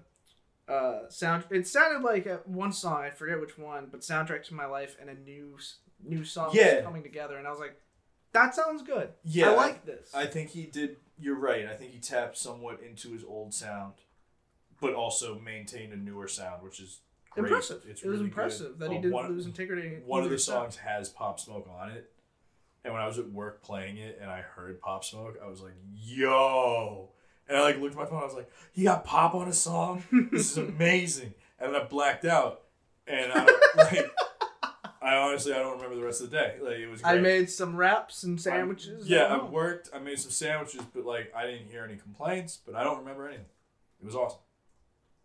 uh, 0.70 1.08
sound. 1.08 1.44
It 1.50 1.66
sounded 1.66 2.02
like 2.06 2.26
uh, 2.26 2.38
one 2.44 2.72
song, 2.72 3.02
I 3.02 3.10
forget 3.10 3.40
which 3.40 3.58
one, 3.58 3.88
but 3.90 4.00
"Soundtrack 4.00 4.44
to 4.44 4.54
My 4.54 4.66
Life" 4.66 4.96
and 5.00 5.10
a 5.10 5.14
new 5.14 5.58
new 6.02 6.24
song 6.24 6.50
Yeah. 6.52 6.76
was 6.76 6.84
coming 6.84 7.02
together, 7.02 7.36
and 7.36 7.46
I 7.46 7.50
was 7.50 7.60
like, 7.60 7.78
"That 8.32 8.54
sounds 8.54 8.82
good. 8.82 9.10
Yeah, 9.24 9.50
I 9.50 9.54
like 9.56 9.84
this." 9.84 10.14
I 10.14 10.26
think 10.26 10.50
he 10.50 10.64
did. 10.66 10.96
You're 11.18 11.38
right. 11.38 11.66
I 11.66 11.74
think 11.74 11.92
he 11.92 11.98
tapped 11.98 12.38
somewhat 12.38 12.80
into 12.82 13.12
his 13.12 13.22
old 13.24 13.52
sound, 13.52 13.94
but 14.80 14.94
also 14.94 15.38
maintained 15.38 15.92
a 15.92 15.96
newer 15.96 16.26
sound, 16.28 16.62
which 16.62 16.80
is 16.80 17.00
great. 17.30 17.44
impressive. 17.44 17.82
It's 17.86 18.02
it 18.02 18.08
was 18.08 18.18
really 18.20 18.28
impressive 18.30 18.78
good. 18.78 18.78
that 18.78 18.90
he 18.92 18.98
Uh, 18.98 19.02
didn't 19.02 19.28
lose 19.28 19.44
integrity. 19.46 19.98
One 20.06 20.22
of 20.24 20.30
the 20.30 20.38
sound. 20.38 20.72
songs 20.72 20.76
has 20.76 21.10
Pop 21.10 21.38
Smoke 21.38 21.68
on 21.68 21.90
it, 21.90 22.10
and 22.84 22.94
when 22.94 23.02
I 23.02 23.06
was 23.06 23.18
at 23.18 23.30
work 23.30 23.60
playing 23.62 23.98
it 23.98 24.18
and 24.20 24.30
I 24.30 24.40
heard 24.40 24.80
Pop 24.80 25.04
Smoke, 25.04 25.38
I 25.44 25.46
was 25.48 25.60
like, 25.60 25.74
"Yo!" 25.94 27.10
And 27.50 27.58
I 27.58 27.62
like 27.62 27.80
looked 27.80 27.96
at 27.96 28.00
my 28.00 28.06
phone. 28.06 28.22
I 28.22 28.26
was 28.26 28.34
like, 28.34 28.48
"He 28.70 28.84
got 28.84 29.04
Pop 29.04 29.34
on 29.34 29.48
his 29.48 29.60
song. 29.60 30.04
This 30.30 30.52
is 30.52 30.56
amazing." 30.56 31.34
And 31.58 31.74
then 31.74 31.80
I 31.82 31.84
blacked 31.84 32.24
out, 32.24 32.62
and 33.08 33.32
I 33.32 33.44
like, 33.76 34.10
I 35.02 35.16
honestly 35.16 35.52
I 35.52 35.58
don't 35.58 35.74
remember 35.74 35.96
the 35.96 36.04
rest 36.04 36.22
of 36.22 36.30
the 36.30 36.36
day. 36.36 36.56
Like 36.62 36.76
it 36.76 36.86
was. 36.86 37.02
Great. 37.02 37.10
I 37.10 37.18
made 37.18 37.50
some 37.50 37.74
wraps 37.74 38.22
and 38.22 38.40
sandwiches. 38.40 39.08
Yeah, 39.08 39.24
at 39.24 39.32
I 39.32 39.44
worked. 39.44 39.90
I 39.92 39.98
made 39.98 40.20
some 40.20 40.30
sandwiches, 40.30 40.82
but 40.94 41.04
like 41.04 41.32
I 41.34 41.44
didn't 41.46 41.66
hear 41.66 41.82
any 41.82 41.96
complaints. 41.96 42.56
But 42.64 42.76
I 42.76 42.84
don't 42.84 42.98
remember 43.00 43.26
anything. 43.26 43.46
It 44.00 44.06
was 44.06 44.14
awesome. 44.14 44.38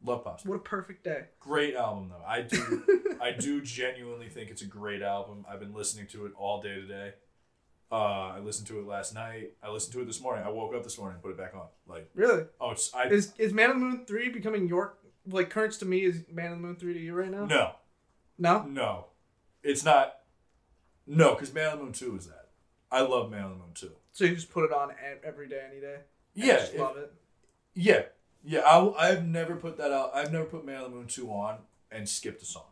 Love 0.03 0.23
Pop 0.23 0.43
What 0.45 0.55
a 0.55 0.59
perfect 0.59 1.03
day. 1.03 1.25
Great 1.39 1.75
album 1.75 2.09
though. 2.09 2.25
I 2.25 2.41
do. 2.41 3.17
I 3.21 3.31
do 3.33 3.61
genuinely 3.61 4.29
think 4.29 4.49
it's 4.49 4.63
a 4.63 4.67
great 4.67 5.03
album. 5.03 5.45
I've 5.47 5.59
been 5.59 5.73
listening 5.73 6.07
to 6.07 6.25
it 6.25 6.33
all 6.35 6.59
day 6.59 6.75
today. 6.75 7.13
Uh, 7.91 7.95
I 8.35 8.39
listened 8.39 8.67
to 8.69 8.79
it 8.79 8.87
last 8.87 9.13
night. 9.13 9.51
I 9.63 9.69
listened 9.69 9.93
to 9.93 10.01
it 10.01 10.05
this 10.05 10.19
morning. 10.21 10.43
I 10.45 10.49
woke 10.49 10.73
up 10.73 10.83
this 10.83 10.97
morning 10.97 11.15
and 11.15 11.23
put 11.23 11.31
it 11.31 11.37
back 11.37 11.53
on. 11.53 11.67
Like, 11.87 12.09
really? 12.15 12.45
oh, 12.59 12.71
it's 12.71 12.93
I 12.93 13.05
Is 13.05 13.33
is 13.37 13.53
Man 13.53 13.69
on 13.69 13.79
the 13.79 13.85
Moon 13.85 14.05
three 14.05 14.29
becoming 14.29 14.67
your 14.67 14.97
like 15.27 15.49
currents 15.49 15.77
to 15.77 15.85
me? 15.85 15.99
Is 16.03 16.23
Man 16.31 16.47
on 16.51 16.61
the 16.61 16.67
Moon 16.67 16.75
three 16.75 16.93
to 16.93 16.99
you 16.99 17.13
right 17.13 17.29
now? 17.29 17.45
no, 17.45 17.71
No. 18.37 18.63
no, 18.63 19.05
it's 19.63 19.83
not. 19.85 20.15
No, 21.07 21.35
because 21.35 21.53
Man 21.53 21.71
on 21.73 21.77
the 21.77 21.83
Moon 21.83 21.93
Two 21.93 22.15
is 22.17 22.25
that. 22.27 22.49
I 22.91 23.01
love 23.01 23.29
Man 23.29 23.43
on 23.43 23.49
the 23.51 23.57
Moon 23.57 23.73
Two. 23.75 23.91
So 24.13 24.25
you 24.25 24.33
just 24.35 24.51
put 24.51 24.65
it 24.65 24.71
on 24.73 24.91
every 25.23 25.47
day, 25.47 25.61
any 25.71 25.79
day. 25.79 25.97
Yeah, 26.33 26.57
just 26.57 26.73
if- 26.73 26.79
love 26.79 26.97
it. 26.97 27.13
Yeah, 27.75 28.03
yeah. 28.43 28.61
I 28.61 29.09
I've 29.09 29.25
never 29.25 29.55
put 29.55 29.77
that 29.77 29.91
out. 29.91 30.11
I've 30.15 30.31
never 30.31 30.45
put 30.45 30.65
Man 30.65 30.77
on 30.77 30.83
the 30.91 30.97
Moon 30.97 31.07
two 31.07 31.29
on 31.29 31.59
and 31.91 32.09
skipped 32.09 32.41
a 32.41 32.45
song. 32.45 32.65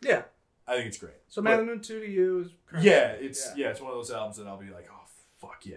Yeah. 0.00 0.22
I 0.66 0.74
think 0.76 0.86
it's 0.86 0.98
great. 0.98 1.14
So 1.28 1.42
Man 1.42 1.54
But- 1.56 1.60
on 1.60 1.66
the 1.66 1.72
Moon 1.72 1.82
two 1.82 2.00
to 2.00 2.06
you 2.10 2.40
is 2.40 2.48
current. 2.66 2.84
yeah, 2.84 3.08
it's 3.12 3.48
Yeah. 3.56 3.64
yeah. 3.66 3.70
it's 3.70 3.80
one 3.80 3.90
of 3.90 3.96
those 3.98 4.10
albums 4.10 4.36
that 4.36 4.46
I'll 4.46 4.56
be 4.58 4.70
like, 4.70 4.88
oh 4.92 5.04
fuck 5.40 5.64
yeah. 5.66 5.76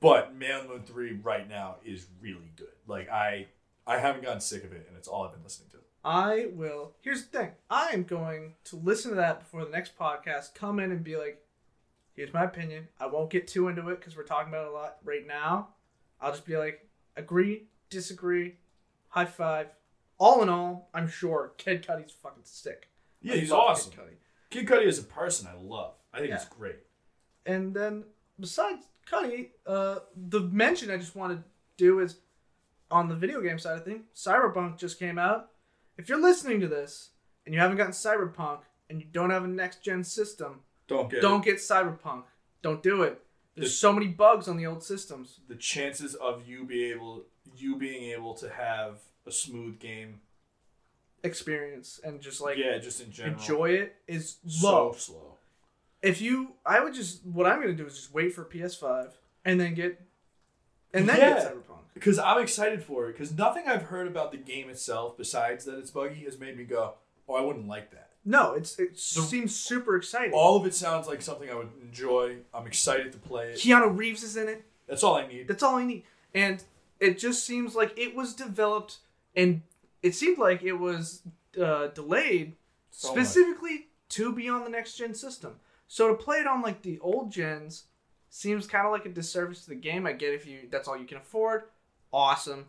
But 0.00 0.34
Man 0.34 0.60
on 0.60 0.66
the 0.66 0.72
Moon 0.74 0.82
three 0.84 1.12
right 1.12 1.48
now 1.48 1.76
is 1.84 2.06
really 2.20 2.52
good. 2.56 2.68
Like 2.86 3.08
I 3.08 3.48
I 3.86 3.98
haven't 3.98 4.22
gotten 4.24 4.40
sick 4.40 4.64
of 4.64 4.72
it, 4.72 4.86
and 4.88 4.96
it's 4.96 5.08
all 5.08 5.24
I've 5.24 5.32
been 5.32 5.42
listening 5.42 5.68
to. 5.70 5.78
I 6.06 6.46
will. 6.52 6.92
Here's 7.02 7.24
the 7.26 7.38
thing. 7.38 7.50
I 7.70 7.88
am 7.88 8.02
going 8.04 8.54
to 8.64 8.76
listen 8.76 9.10
to 9.10 9.16
that 9.16 9.40
before 9.40 9.64
the 9.64 9.70
next 9.70 9.96
podcast. 9.98 10.54
Come 10.54 10.78
in 10.78 10.90
and 10.92 11.02
be 11.02 11.16
like, 11.16 11.42
here's 12.14 12.32
my 12.32 12.44
opinion. 12.44 12.88
I 13.00 13.06
won't 13.06 13.30
get 13.30 13.46
too 13.48 13.68
into 13.68 13.88
it 13.88 14.00
because 14.00 14.14
we're 14.16 14.22
talking 14.24 14.48
about 14.52 14.66
it 14.66 14.72
a 14.72 14.74
lot 14.74 14.96
right 15.04 15.26
now. 15.26 15.68
I'll 16.20 16.30
just 16.32 16.44
be 16.46 16.56
like, 16.58 16.86
agree, 17.16 17.68
disagree, 17.90 18.56
high 19.08 19.24
five. 19.26 19.68
All 20.18 20.42
in 20.42 20.48
all, 20.50 20.88
I'm 20.94 21.08
sure 21.08 21.52
Kid 21.58 21.86
Cudi's 21.86 22.12
fucking 22.12 22.42
sick. 22.44 22.88
Yeah, 23.24 23.34
I 23.34 23.36
he's 23.38 23.50
awesome. 23.50 23.90
Kid 23.92 24.00
Cudi. 24.00 24.16
Kid 24.50 24.66
Cudi 24.68 24.86
as 24.86 24.98
a 24.98 25.02
person, 25.04 25.48
I 25.48 25.54
love. 25.60 25.94
I 26.12 26.18
think 26.18 26.28
Yeah. 26.30 26.36
it's 26.36 26.44
great. 26.44 26.78
And 27.46 27.74
then 27.74 28.04
besides 28.38 28.86
Cudi, 29.10 29.50
uh, 29.66 30.00
the 30.14 30.40
mention 30.40 30.90
I 30.90 30.96
just 30.96 31.16
want 31.16 31.32
to 31.36 31.44
do 31.76 31.98
is 32.00 32.18
on 32.90 33.08
the 33.08 33.16
video 33.16 33.40
game 33.40 33.58
side 33.58 33.76
of 33.78 33.84
things, 33.84 34.04
Cyberpunk 34.14 34.78
just 34.78 34.98
came 34.98 35.18
out. 35.18 35.50
If 35.96 36.08
you're 36.08 36.20
listening 36.20 36.60
to 36.60 36.68
this 36.68 37.10
and 37.44 37.54
you 37.54 37.60
haven't 37.60 37.76
gotten 37.78 37.92
Cyberpunk 37.92 38.60
and 38.88 39.00
you 39.00 39.06
don't 39.10 39.30
have 39.30 39.44
a 39.44 39.48
next 39.48 39.82
gen 39.82 40.04
system, 40.04 40.62
Don't 40.86 41.10
get 41.10 41.22
don't 41.22 41.42
get 41.44 41.56
Cyberpunk. 41.56 42.24
Don't 42.62 42.82
do 42.82 43.02
it. 43.02 43.20
There's 43.54 43.70
The- 43.70 43.76
so 43.76 43.92
many 43.92 44.08
bugs 44.08 44.48
on 44.48 44.56
the 44.56 44.66
old 44.66 44.82
systems. 44.82 45.40
the 45.48 45.56
chances 45.56 46.14
of 46.14 46.46
you 46.46 46.64
be 46.64 46.84
able 46.90 47.26
you 47.56 47.76
being 47.76 48.10
able 48.12 48.34
to 48.34 48.48
have 48.50 49.00
a 49.26 49.30
smooth 49.32 49.78
game. 49.78 50.20
Experience 51.24 52.00
and 52.04 52.20
just 52.20 52.40
like 52.40 52.56
yeah, 52.58 52.78
just 52.78 53.00
in 53.02 53.10
general. 53.10 53.34
enjoy 53.40 53.70
it 53.70 53.96
is 54.06 54.36
so 54.46 54.68
low. 54.70 54.92
slow. 54.92 55.36
if 56.02 56.20
you, 56.20 56.52
I 56.66 56.84
would 56.84 56.92
just 56.94 57.24
what 57.24 57.46
I'm 57.46 57.60
gonna 57.60 57.72
do 57.72 57.86
is 57.86 57.96
just 57.96 58.12
wait 58.14 58.34
for 58.34 58.44
PS5 58.44 59.10
and 59.44 59.58
then 59.58 59.74
get, 59.74 60.00
and 60.92 61.08
then 61.08 61.16
Yeah. 61.18 61.30
get 61.34 61.52
Cyberpunk. 61.54 61.78
Because 61.94 62.18
I'm 62.18 62.42
excited 62.42 62.82
for 62.84 63.08
it. 63.08 63.12
Because 63.12 63.32
nothing 63.32 63.64
I've 63.66 63.84
heard 63.84 64.06
about 64.06 64.32
the 64.32 64.36
game 64.36 64.68
itself, 64.68 65.16
besides 65.16 65.64
that 65.64 65.78
it's 65.78 65.90
buggy, 65.90 66.24
has 66.24 66.38
made 66.38 66.56
me 66.58 66.64
go, 66.64 66.94
"Oh, 67.28 67.34
I 67.36 67.40
wouldn't 67.40 67.68
like 67.68 67.90
that." 67.92 68.10
No, 68.24 68.52
it's 68.54 68.78
it 68.78 68.98
seems 68.98 69.54
super 69.54 69.96
exciting. 69.96 70.32
All 70.34 70.56
of 70.56 70.66
it 70.66 70.74
sounds 70.74 71.06
like 71.06 71.22
something 71.22 71.48
I 71.50 71.54
would 71.54 71.70
enjoy. 71.82 72.38
I'm 72.52 72.66
excited 72.66 73.12
to 73.12 73.18
play 73.18 73.50
it. 73.52 73.56
Keanu 73.58 73.96
Reeves 73.96 74.22
is 74.22 74.36
in 74.36 74.48
it. 74.48 74.64
That's 74.86 75.02
all 75.02 75.14
I 75.14 75.26
need. 75.26 75.46
That's 75.48 75.62
all 75.62 75.76
I 75.76 75.84
need. 75.86 76.04
And 76.34 76.62
it 77.00 77.18
just 77.18 77.44
seems 77.44 77.74
like 77.74 77.98
it 77.98 78.14
was 78.14 78.34
developed 78.34 78.98
and 79.36 79.62
it 80.04 80.14
seemed 80.14 80.38
like 80.38 80.62
it 80.62 80.74
was 80.74 81.22
uh, 81.60 81.88
delayed 81.88 82.54
So 82.90 83.08
much. 83.14 83.16
specifically 83.26 83.86
to 84.10 84.32
be 84.32 84.48
on 84.48 84.62
the 84.64 84.70
next 84.70 84.96
gen 84.96 85.14
system. 85.14 85.56
So 85.88 86.08
to 86.08 86.14
play 86.14 86.38
it 86.38 86.46
on 86.46 86.62
like 86.62 86.82
the 86.82 86.98
old 87.00 87.32
gens 87.32 87.84
seems 88.30 88.66
kind 88.66 88.86
of 88.86 88.92
like 88.92 89.06
a 89.06 89.08
disservice 89.08 89.62
to 89.64 89.70
the 89.70 89.74
game. 89.76 90.06
I 90.06 90.12
get 90.12 90.32
if 90.34 90.46
you 90.46 90.68
that's 90.70 90.86
all 90.88 90.96
you 90.96 91.06
can 91.06 91.18
afford. 91.18 91.64
Awesome. 92.12 92.66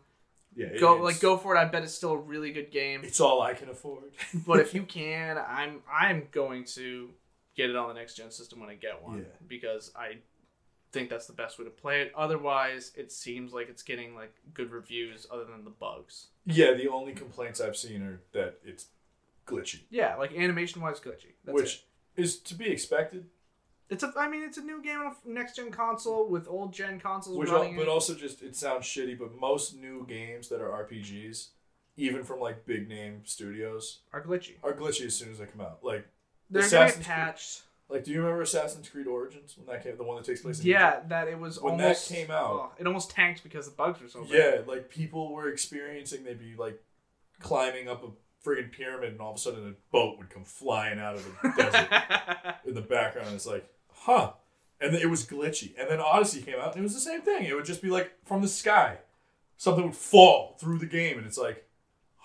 Yeah, 0.56 0.68
it- 0.68 0.80
Go 0.80 0.96
like 1.02 1.20
go 1.20 1.38
for 1.38 1.56
it. 1.56 1.60
I 1.60 1.66
bet 1.66 1.84
it's 1.84 1.94
still 1.94 2.14
a 2.14 2.18
really 2.18 2.52
good 2.52 2.72
game. 2.72 3.02
It's 3.04 3.20
all 3.20 3.42
I 3.42 3.54
can 3.54 3.70
afford. 3.70 4.12
But 4.48 4.60
if 4.60 4.74
you 4.74 4.84
can, 4.84 5.38
I'm 5.38 5.82
I'm 5.92 6.28
going 6.32 6.64
to 6.76 7.10
get 7.56 7.70
it 7.70 7.76
on 7.76 7.88
the 7.88 7.94
next 7.94 8.16
gen 8.16 8.32
system 8.32 8.60
when 8.60 8.70
I 8.70 8.76
get 8.76 9.02
one 9.04 9.20
Yeah. 9.20 9.24
because 9.48 9.92
I 9.96 10.18
think 10.92 11.10
that's 11.10 11.26
the 11.28 11.34
best 11.34 11.58
way 11.60 11.66
to 11.66 11.72
play 11.72 12.02
it. 12.04 12.12
Otherwise, 12.16 12.92
it 12.96 13.12
seems 13.12 13.52
like 13.54 13.68
it's 13.70 13.84
getting 13.84 14.16
like 14.16 14.34
good 14.54 14.72
reviews 14.72 15.26
other 15.32 15.44
than 15.46 15.64
the 15.66 15.70
bugs. 15.72 16.28
Yeah, 16.46 16.74
the 16.74 16.88
only 16.88 17.14
complaints 17.14 17.60
I've 17.62 17.78
seen 17.78 18.02
are 18.04 18.22
that 18.34 18.60
it's 18.64 18.88
glitchy, 19.48 19.82
Yeah, 19.90 20.16
like 20.16 20.34
animation 20.36 20.82
wise 20.82 21.00
glitchy. 21.00 21.34
That's 21.44 21.56
which 21.56 21.86
it. 22.18 22.22
is 22.24 22.40
to 22.40 22.56
be 22.56 22.70
expected. 22.70 23.26
it's 23.90 24.04
a 24.04 24.12
I 24.18 24.28
mean 24.28 24.44
it's 24.44 24.58
a 24.58 24.64
new 24.64 24.82
game 24.82 25.00
on 25.00 25.08
a 25.26 25.30
next 25.30 25.56
gen 25.58 25.72
console 25.72 26.28
with 26.28 26.48
old 26.48 26.74
gen 26.74 27.00
consoles 27.00 27.38
Which, 27.38 27.50
al- 27.50 27.58
running 27.60 27.76
but 27.76 27.88
also 27.88 28.14
just 28.16 28.42
it 28.42 28.56
sounds 28.56 28.86
shitty. 28.86 29.18
But 29.20 29.36
most 29.40 29.76
new 29.76 30.06
games 30.08 30.50
that 30.50 30.62
are 30.62 30.70
RPGs, 30.86 31.50
even 31.98 32.24
from 32.24 32.40
like 32.40 32.66
big 32.66 32.88
name 32.90 33.22
studios, 33.26 34.00
are 34.14 34.22
glitchy. 34.24 34.54
are 34.64 34.74
glitchy 34.74 35.06
as 35.06 35.16
soon 35.16 35.32
as 35.32 35.38
they 35.40 35.46
come 35.46 35.62
out. 35.62 35.80
Like, 35.84 36.08
They're 36.50 36.64
Assassin's 36.64 37.06
get 37.06 37.06
Creed- 37.06 37.26
patched. 37.26 37.62
Like 37.90 38.04
do 38.04 38.12
you 38.12 38.20
remember 38.22 38.42
Assassin's 38.42 38.90
Creed 38.90 39.08
Origins 39.08 39.56
when 39.58 39.68
that 39.68 39.84
came? 39.84 39.98
The 39.98 40.04
one 40.04 40.18
that 40.18 40.26
takes 40.26 40.42
place 40.42 40.60
in 40.60 40.66
Yeah, 40.68 41.02
that 41.08 41.28
it 41.28 41.40
was 41.40 41.62
When 41.62 41.78
that 41.78 42.04
came 42.08 42.32
out- 42.32 42.52
oh, 42.52 42.72
it 42.80 42.88
almost 42.88 43.12
tanked 43.12 43.44
because 43.44 43.66
the 43.66 43.76
bugs 43.76 44.02
were 44.02 44.08
so 44.08 44.22
bad. 44.24 44.32
Yeah, 44.32 44.62
like 44.66 44.90
people 44.90 45.34
were 45.34 45.50
experiencing 45.50 46.24
they'd 46.24 46.40
be 46.40 46.56
like 46.58 46.82
climbing 47.40 47.88
up 47.88 48.04
a 48.04 48.08
friggin' 48.48 48.72
pyramid 48.72 49.12
and 49.12 49.22
all 49.22 49.32
of 49.32 49.38
a 49.38 49.40
sudden 49.40 49.68
a 49.70 49.74
boat 49.92 50.18
would 50.18 50.30
come 50.30 50.44
flying 50.44 51.00
out 51.00 51.16
of 51.16 51.26
the 51.26 51.50
desert 51.58 51.88
in 52.66 52.74
the 52.76 52.82
background. 52.82 53.30
It's 53.34 53.46
like, 53.48 53.68
huh. 53.92 54.34
And 54.82 54.94
then 54.94 55.02
it 55.02 55.10
was 55.10 55.26
glitchy. 55.26 55.74
And 55.80 55.90
then 55.90 56.00
Odyssey 56.00 56.42
came 56.42 56.56
out 56.60 56.74
and 56.76 56.80
it 56.80 56.84
was 56.84 56.94
the 56.94 57.00
same 57.00 57.22
thing. 57.22 57.46
It 57.46 57.56
would 57.56 57.66
just 57.66 57.82
be 57.82 57.90
like 57.90 58.12
from 58.26 58.42
the 58.42 58.48
sky. 58.48 58.98
Something 59.58 59.86
would 59.86 59.96
fall 59.96 60.58
through 60.60 60.80
the 60.80 60.86
game 60.86 61.18
and 61.18 61.26
it's 61.26 61.38
like, 61.38 61.66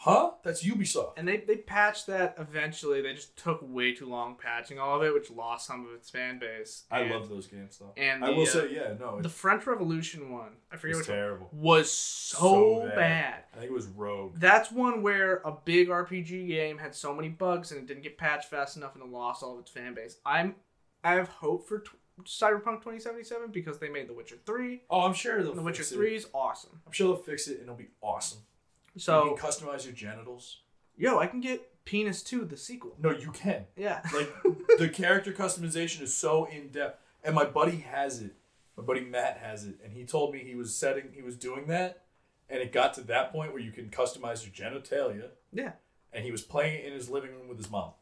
huh? 0.03 0.31
That's 0.43 0.65
Ubisoft. 0.65 1.13
And 1.19 1.29
they, 1.29 1.39
they 1.39 1.57
patched 1.57 2.07
that 2.07 2.35
eventually. 2.39 3.03
They 3.03 3.13
just 3.13 3.37
took 3.37 3.61
way 3.63 3.93
too 3.95 4.07
long 4.09 4.37
patching 4.37 4.79
all 4.79 4.97
of 4.97 5.03
it, 5.03 5.13
which 5.13 5.31
lost 5.31 5.67
some 5.67 5.87
of 5.87 5.93
its 5.95 6.09
fan 6.09 6.39
base. 6.39 6.85
I 6.91 7.01
And 7.01 7.11
love 7.11 7.29
those 7.29 7.47
games 7.47 7.77
though. 7.79 7.93
and 7.97 8.25
I 8.25 8.31
will 8.31 8.45
uh, 8.45 8.47
say, 8.47 8.73
yeah, 8.75 8.95
no, 8.99 9.21
the 9.21 9.29
French 9.29 9.67
Revolution 9.67 10.31
one. 10.33 10.53
I 10.73 10.77
forget 10.77 10.97
was 10.97 11.07
which 11.07 11.09
one. 11.09 11.17
terrible. 11.19 11.49
Was 11.53 11.91
so, 11.93 12.39
So 12.39 12.87
bad. 12.87 12.95
bad. 12.97 13.45
I 13.55 13.59
think 13.59 13.71
it 13.71 13.75
was 13.75 13.87
Rogue. 13.89 14.35
That's 14.39 14.73
one 14.73 15.03
where 15.03 15.43
a 15.45 15.53
big 15.65 15.89
RPG 15.89 16.49
game 16.49 16.79
had 16.79 16.95
so 16.95 17.15
many 17.15 17.29
bugs 17.29 17.71
and 17.73 17.81
it 17.81 17.87
didn't 17.87 18.03
get 18.03 18.17
patched 18.19 18.49
fast 18.51 18.77
enough 18.77 18.95
and 18.95 19.05
it 19.05 19.11
lost 19.11 19.43
all 19.43 19.55
of 19.55 19.61
its 19.61 19.71
fan 19.71 19.95
base. 19.95 20.17
I'm 20.25 20.55
I 21.05 21.15
have 21.15 21.29
hope 21.29 21.67
for 21.69 21.79
t- 21.81 21.91
Cyberpunk 22.25 22.83
2077 22.83 23.51
because 23.51 23.79
they 23.79 23.89
made 23.89 24.07
The 24.09 24.13
Witcher 24.13 24.37
3. 24.45 24.83
Oh, 24.91 25.01
I'm 25.01 25.15
sure 25.15 25.43
they'll 25.43 25.55
The 25.55 25.63
Witcher 25.63 25.83
it. 25.83 25.87
3 25.87 26.15
is 26.15 26.27
awesome. 26.35 26.81
I'm 26.87 26.93
sure 26.93 27.09
they'll 27.09 27.23
fix 27.23 27.49
it 27.49 27.55
and 27.55 27.63
it'll 27.63 27.75
be 27.77 27.89
awesome. 28.03 28.41
So, 28.97 29.25
you 29.25 29.37
can 29.37 29.51
customize 29.51 29.85
your 29.85 29.95
genitals. 29.95 30.61
yo, 30.97 31.19
I 31.19 31.27
can 31.27 31.41
get 31.41 31.71
Penis 31.85 32.23
2, 32.23 32.45
the 32.45 32.57
sequel. 32.57 32.97
No, 33.01 33.11
you 33.11 33.31
can. 33.31 33.67
Yeah. 33.77 34.01
Like 34.15 34.33
the 34.79 34.89
character 34.89 35.33
customization 35.33 36.03
is 36.03 36.15
so 36.15 36.45
in 36.47 36.69
depth, 36.69 37.03
and 37.25 37.35
my 37.35 37.45
buddy 37.45 37.79
has 37.79 38.21
it. 38.21 38.35
My 38.77 38.83
buddy 38.83 39.01
Matt 39.01 39.39
has 39.43 39.65
it, 39.65 39.77
and 39.85 39.93
he 39.93 40.05
told 40.05 40.33
me 40.33 40.41
he 40.41 40.55
was 40.55 40.75
setting, 40.75 41.11
he 41.13 41.23
was 41.23 41.37
doing 41.37 41.67
that, 41.67 42.05
and 42.49 42.61
it 42.61 42.73
got 42.73 42.95
to 42.95 43.03
that 43.03 43.33
point 43.33 43.53
where 43.53 43.61
you 43.61 43.73
can 43.73 43.91
customize 43.91 44.45
your 44.45 44.71
genitalia, 44.71 45.31
yeah. 45.53 45.73
and 46.13 46.25
he 46.25 46.31
was 46.31 46.43
playing 46.43 46.81
it 46.81 46.87
in 46.87 46.93
his 46.93 47.11
living 47.11 47.31
room 47.31 47.49
with 47.49 47.59
his 47.59 47.71
mom. 47.71 47.93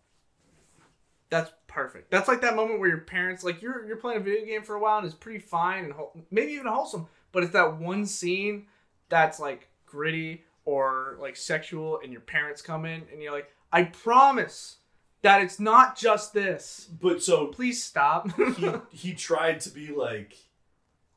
That's 1.31 1.51
perfect. 1.67 2.11
That's 2.11 2.29
like 2.29 2.41
that 2.41 2.57
moment 2.57 2.81
where 2.81 2.89
your 2.89 2.99
parents, 2.99 3.45
like 3.45 3.61
you're 3.61 3.87
you're 3.87 3.97
playing 3.97 4.21
a 4.21 4.25
video 4.25 4.47
game 4.47 4.63
for 4.63 4.75
a 4.75 4.81
while 4.81 4.99
and 4.99 5.07
it's 5.07 5.15
pretty 5.15 5.41
fine 5.41 5.85
and 5.85 5.93
whole, 5.93 6.13
maybe 6.31 6.53
even 6.53 6.67
wholesome, 6.67 7.07
but 7.33 7.43
it's 7.43 7.53
that 7.53 7.79
one 7.79 8.07
scene 8.07 8.67
that's 9.09 9.39
like 9.39 9.69
gritty 9.85 10.45
or 10.69 11.17
like 11.19 11.35
sexual, 11.35 11.99
and 12.03 12.13
your 12.13 12.21
parents 12.21 12.61
come 12.61 12.85
in 12.85 13.03
and 13.11 13.23
you're 13.23 13.33
like, 13.33 13.49
I 13.73 13.85
promise 13.85 14.77
that 15.23 15.41
it's 15.41 15.59
not 15.59 15.97
just 15.97 16.35
this. 16.35 16.91
But 17.01 17.23
so 17.23 17.47
Please 17.47 17.83
stop. 17.83 18.29
he 18.57 18.71
he 18.91 19.13
tried 19.15 19.61
to 19.61 19.71
be 19.71 19.89
like, 19.89 20.37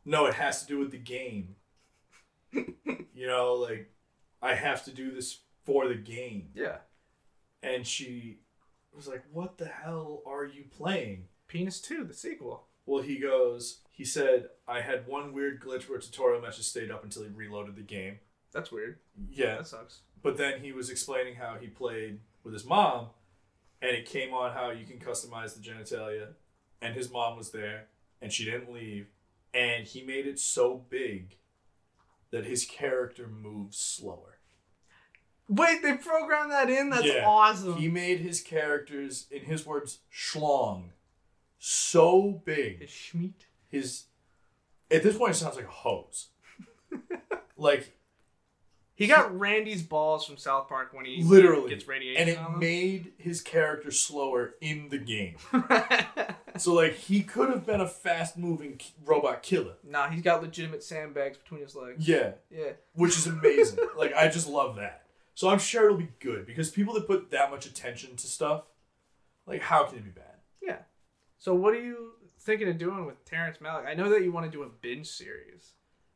no, 0.06 0.26
it 0.28 0.36
has 0.36 0.62
to 0.62 0.68
do 0.68 0.78
with 0.80 0.92
the 0.92 0.98
game. 0.98 1.56
you 2.54 3.28
know, 3.28 3.56
like 3.56 3.92
I 4.42 4.56
have 4.56 4.86
to 4.86 4.92
do 4.92 5.12
this 5.12 5.40
for 5.66 5.88
the 5.90 5.96
game. 5.96 6.50
yeah. 6.56 6.78
And 7.64 7.86
she 7.86 8.40
was 8.96 9.08
like, 9.08 9.24
"What 9.32 9.58
the 9.58 9.68
hell 9.68 10.24
are 10.26 10.46
you 10.46 10.64
playing?" 10.76 11.26
Penis 11.48 11.80
2, 11.82 12.06
the 12.06 12.14
sequel. 12.14 12.66
Well, 12.88 13.04
he 13.04 13.20
goes, 13.20 13.82
he 13.92 14.04
said, 14.06 14.48
I 14.68 14.82
had 14.82 15.06
one 15.06 15.32
weird 15.34 15.62
glitch 15.62 15.88
where 15.88 16.00
tutorial 16.00 16.42
matches 16.42 16.66
stayed 16.66 16.90
up 16.90 17.04
until 17.04 17.24
he 17.24 17.30
reloaded 17.30 17.76
the 17.76 17.82
game. 17.84 18.20
That's 18.52 18.72
weird. 18.72 19.00
Yeah. 19.30 19.58
That 19.58 19.68
sucks. 19.68 20.02
But 20.22 20.38
then 20.38 20.62
he 20.62 20.72
was 20.72 20.90
explaining 20.90 21.36
how 21.36 21.58
he 21.60 21.68
played 21.68 22.20
with 22.44 22.54
his 22.54 22.66
mom, 22.66 23.08
and 23.82 23.92
it 23.92 24.06
came 24.06 24.34
on 24.34 24.52
how 24.54 24.72
you 24.72 24.86
can 24.86 25.00
customize 25.00 25.56
the 25.56 25.62
genitalia, 25.62 26.30
and 26.82 26.96
his 26.96 27.12
mom 27.12 27.38
was 27.38 27.52
there, 27.52 27.86
and 28.22 28.32
she 28.32 28.46
didn't 28.46 28.72
leave, 28.72 29.08
and 29.54 29.86
he 29.88 30.04
made 30.04 30.28
it 30.28 30.40
so 30.40 30.86
big 30.90 31.38
that 32.32 32.46
his 32.46 32.66
character 32.66 33.28
moves 33.28 33.78
slower. 33.78 34.38
Wait, 35.50 35.82
they 35.82 35.98
programmed 35.98 36.52
that 36.52 36.70
in? 36.70 36.90
That's 36.90 37.06
Yeah. 37.06 37.26
awesome. 37.28 37.76
He 37.78 37.90
made 37.90 38.20
his 38.22 38.42
characters, 38.42 39.28
in 39.32 39.44
his 39.46 39.66
words, 39.66 40.00
schlong, 40.14 40.92
so 41.60 42.42
big. 42.46 42.82
Is 42.82 42.90
Schmeat? 42.90 43.34
his 43.70 44.06
at 44.90 45.04
this 45.04 45.18
point 45.18 45.32
it 45.32 45.36
sounds 45.36 45.56
like 45.56 45.66
a 45.66 45.70
hose. 45.70 46.28
like 47.58 47.98
He 49.02 49.08
got 49.08 49.38
Randy's 49.40 49.82
balls 49.84 50.26
from 50.26 50.38
South 50.38 50.68
Park 50.70 50.90
when 50.94 51.06
he 51.06 51.24
literally 51.24 51.70
gets 51.70 51.88
radiation 51.88 52.22
and 52.22 52.30
it 52.30 52.58
made 52.58 53.14
his 53.18 53.42
character 53.42 53.92
slower 53.92 54.56
in 54.62 54.90
the 54.90 54.98
game. 54.98 55.36
So 56.58 56.74
like 56.74 56.96
he 56.96 57.24
could 57.24 57.50
have 57.50 57.66
been 57.66 57.80
a 57.80 57.88
fast 57.88 58.38
moving 58.38 58.80
robot 59.06 59.42
killer. 59.42 59.76
nah, 59.88 60.10
he's 60.10 60.22
got 60.22 60.42
legitimate 60.42 60.84
sandbags 60.84 61.38
between 61.38 61.62
his 61.62 61.76
legs. 61.76 62.06
Yeah, 62.08 62.32
Yeah. 62.52 62.72
which 62.94 63.18
is 63.18 63.26
amazing. 63.26 63.80
like 63.98 64.14
I 64.14 64.28
just 64.28 64.50
love 64.50 64.76
that. 64.76 65.04
So 65.34 65.50
I'm 65.50 65.60
sure 65.60 65.86
it'll 65.86 65.98
be 65.98 66.10
good 66.20 66.46
because 66.46 66.70
people 66.70 66.94
that 66.96 67.08
put 67.08 67.32
that 67.32 67.52
much 67.52 67.66
attention 67.66 68.18
to 68.18 68.28
stuff, 68.28 68.64
like 69.48 69.62
how 69.62 69.86
can 69.86 70.00
it 70.00 70.04
be 70.04 70.12
bad? 70.12 70.36
Yeah. 70.62 70.80
So 71.40 71.56
what 71.56 71.74
are 71.74 71.82
you 71.82 72.12
thinking 72.42 72.68
of 72.68 72.78
doing 72.78 73.06
with 73.06 73.24
Terrence 73.24 73.58
Malick? 73.60 73.88
I 73.88 73.94
know 73.94 74.10
that 74.10 74.22
you 74.22 74.32
want 74.34 74.46
to 74.46 74.52
do 74.52 74.64
a 74.64 74.70
binge 74.70 75.08
series 75.08 75.72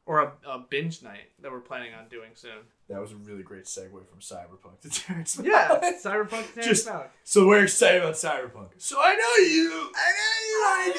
or 0.05 0.19
a, 0.19 0.33
a 0.47 0.59
binge 0.59 1.01
night 1.01 1.31
that 1.41 1.49
we're 1.51 1.61
planning 1.61 1.93
on 1.93 2.09
doing 2.09 2.31
soon. 2.33 2.59
That 2.89 3.01
was 3.01 3.11
a 3.13 3.15
really 3.15 3.41
great 3.41 3.65
segue 3.65 3.89
from 3.91 4.19
Cyberpunk 4.19 4.79
to 4.81 4.89
Terrence. 4.89 5.39
Yeah, 5.43 5.69
Malick. 5.81 6.01
Cyberpunk 6.03 6.53
Terrence 6.53 6.65
Just- 6.67 6.87
Malick. 6.87 7.09
So 7.23 7.47
we're 7.47 7.63
excited 7.63 8.01
about 8.03 8.13
Cyberpunk. 8.13 8.69
So 8.77 8.97
I 8.99 9.15
know 9.15 9.43
you. 9.47 9.91
I 9.95 10.11
know 10.17 10.35
you. 10.43 10.63
I 10.67 10.93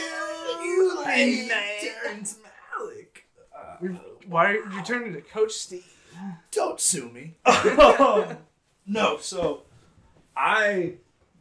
know 0.56 0.64
you 0.64 1.02
Binge 1.06 1.50
like. 1.50 1.80
Terrence 2.02 2.38
Malick. 2.38 3.06
Uh, 3.56 3.86
Why 4.28 4.52
are 4.52 4.54
you 4.72 4.82
turning 4.84 5.14
to 5.14 5.20
Coach 5.22 5.52
Steve? 5.52 5.84
don't 6.50 6.78
sue 6.78 7.08
me. 7.08 7.34
no, 8.86 9.16
so 9.20 9.62
I 10.36 10.94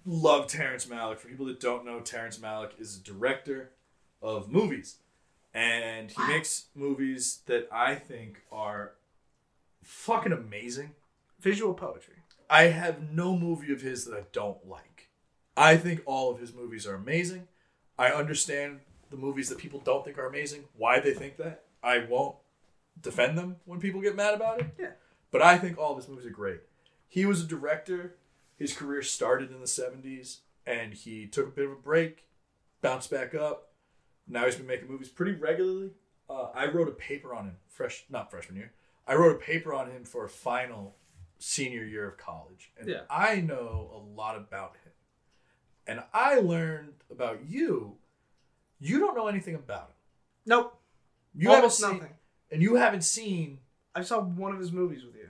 love 0.05 0.47
Terrence 0.47 0.85
Malick. 0.85 1.19
For 1.19 1.27
people 1.27 1.45
that 1.47 1.59
don't 1.59 1.85
know, 1.85 1.99
Terrence 1.99 2.37
Malick 2.37 2.71
is 2.79 2.97
a 2.97 3.03
director 3.03 3.71
of 4.21 4.49
movies. 4.49 4.97
And 5.53 6.09
he 6.11 6.27
makes 6.27 6.65
movies 6.75 7.39
that 7.47 7.67
I 7.71 7.95
think 7.95 8.41
are 8.51 8.93
fucking 9.85 10.31
amazing. 10.31 10.91
Visual 11.39 11.73
poetry. 11.73 12.15
I 12.49 12.63
have 12.63 13.11
no 13.11 13.37
movie 13.37 13.71
of 13.71 13.81
his 13.81 14.05
that 14.05 14.17
I 14.17 14.23
don't 14.31 14.67
like. 14.67 15.09
I 15.55 15.77
think 15.77 16.01
all 16.05 16.31
of 16.31 16.39
his 16.39 16.53
movies 16.53 16.85
are 16.85 16.95
amazing. 16.95 17.47
I 17.97 18.09
understand 18.09 18.81
the 19.09 19.17
movies 19.17 19.49
that 19.49 19.57
people 19.57 19.79
don't 19.79 20.03
think 20.03 20.17
are 20.17 20.27
amazing, 20.27 20.65
why 20.75 20.99
they 20.99 21.13
think 21.13 21.37
that. 21.37 21.63
I 21.81 21.99
won't 21.99 22.35
defend 22.99 23.37
them 23.37 23.57
when 23.65 23.79
people 23.79 24.01
get 24.01 24.15
mad 24.15 24.33
about 24.33 24.59
it. 24.59 24.67
Yeah. 24.79 24.91
But 25.31 25.41
I 25.41 25.57
think 25.57 25.77
all 25.77 25.91
of 25.91 25.97
his 25.97 26.07
movies 26.07 26.25
are 26.25 26.31
great. 26.31 26.61
He 27.07 27.25
was 27.25 27.41
a 27.41 27.47
director. 27.47 28.15
His 28.57 28.73
career 28.73 29.01
started 29.01 29.51
in 29.51 29.59
the 29.59 29.65
70s 29.65 30.39
and 30.65 30.93
he 30.93 31.27
took 31.27 31.47
a 31.47 31.51
bit 31.51 31.65
of 31.65 31.71
a 31.71 31.75
break 31.75 32.25
bounced 32.81 33.11
back 33.11 33.35
up. 33.35 33.69
Now 34.27 34.45
he's 34.45 34.55
been 34.55 34.67
making 34.67 34.87
movies 34.87 35.09
pretty 35.09 35.33
regularly. 35.33 35.91
Uh, 36.29 36.47
I 36.55 36.67
wrote 36.67 36.87
a 36.87 36.91
paper 36.91 37.33
on 37.35 37.45
him, 37.45 37.57
fresh 37.67 38.05
not 38.09 38.31
freshman 38.31 38.57
year. 38.57 38.71
I 39.07 39.15
wrote 39.15 39.35
a 39.35 39.39
paper 39.39 39.73
on 39.73 39.89
him 39.91 40.03
for 40.03 40.25
a 40.25 40.29
final 40.29 40.95
senior 41.37 41.83
year 41.83 42.07
of 42.09 42.17
college, 42.17 42.71
and 42.77 42.87
Yeah. 42.89 43.01
I 43.09 43.41
know 43.41 43.91
a 43.93 43.97
lot 43.99 44.35
about 44.37 44.75
him. 44.77 44.91
And 45.87 46.03
I 46.13 46.39
learned 46.39 46.93
about 47.11 47.45
you. 47.45 47.97
You 48.79 48.99
don't 48.99 49.15
know 49.15 49.27
anything 49.27 49.53
about 49.55 49.89
him. 49.89 49.95
Nope. 50.47 50.81
You 51.35 51.51
almost 51.51 51.79
haven't 51.81 51.93
seen, 51.97 52.01
nothing. 52.01 52.17
and 52.51 52.61
you 52.61 52.75
haven't 52.75 53.03
seen 53.03 53.59
I 53.93 54.01
saw 54.01 54.19
one 54.19 54.51
of 54.53 54.59
his 54.59 54.71
movies 54.71 55.05
with 55.05 55.15
you. 55.15 55.29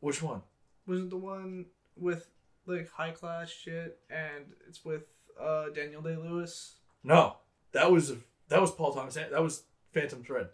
which 0.00 0.22
one? 0.22 0.42
Was 0.86 1.00
it 1.00 1.10
the 1.10 1.16
one 1.16 1.66
with 1.96 2.28
like 2.66 2.90
high 2.90 3.10
class 3.12 3.48
shit 3.50 3.98
and 4.10 4.52
it's 4.68 4.84
with 4.84 5.04
uh 5.40 5.70
Daniel 5.70 6.02
Day 6.02 6.16
Lewis? 6.16 6.74
No, 7.02 7.36
that 7.72 7.90
was 7.90 8.12
that 8.48 8.60
was 8.60 8.70
Paul 8.72 8.92
Thomas. 8.94 9.14
That 9.14 9.42
was 9.42 9.62
Phantom 9.92 10.22
Thread. 10.22 10.48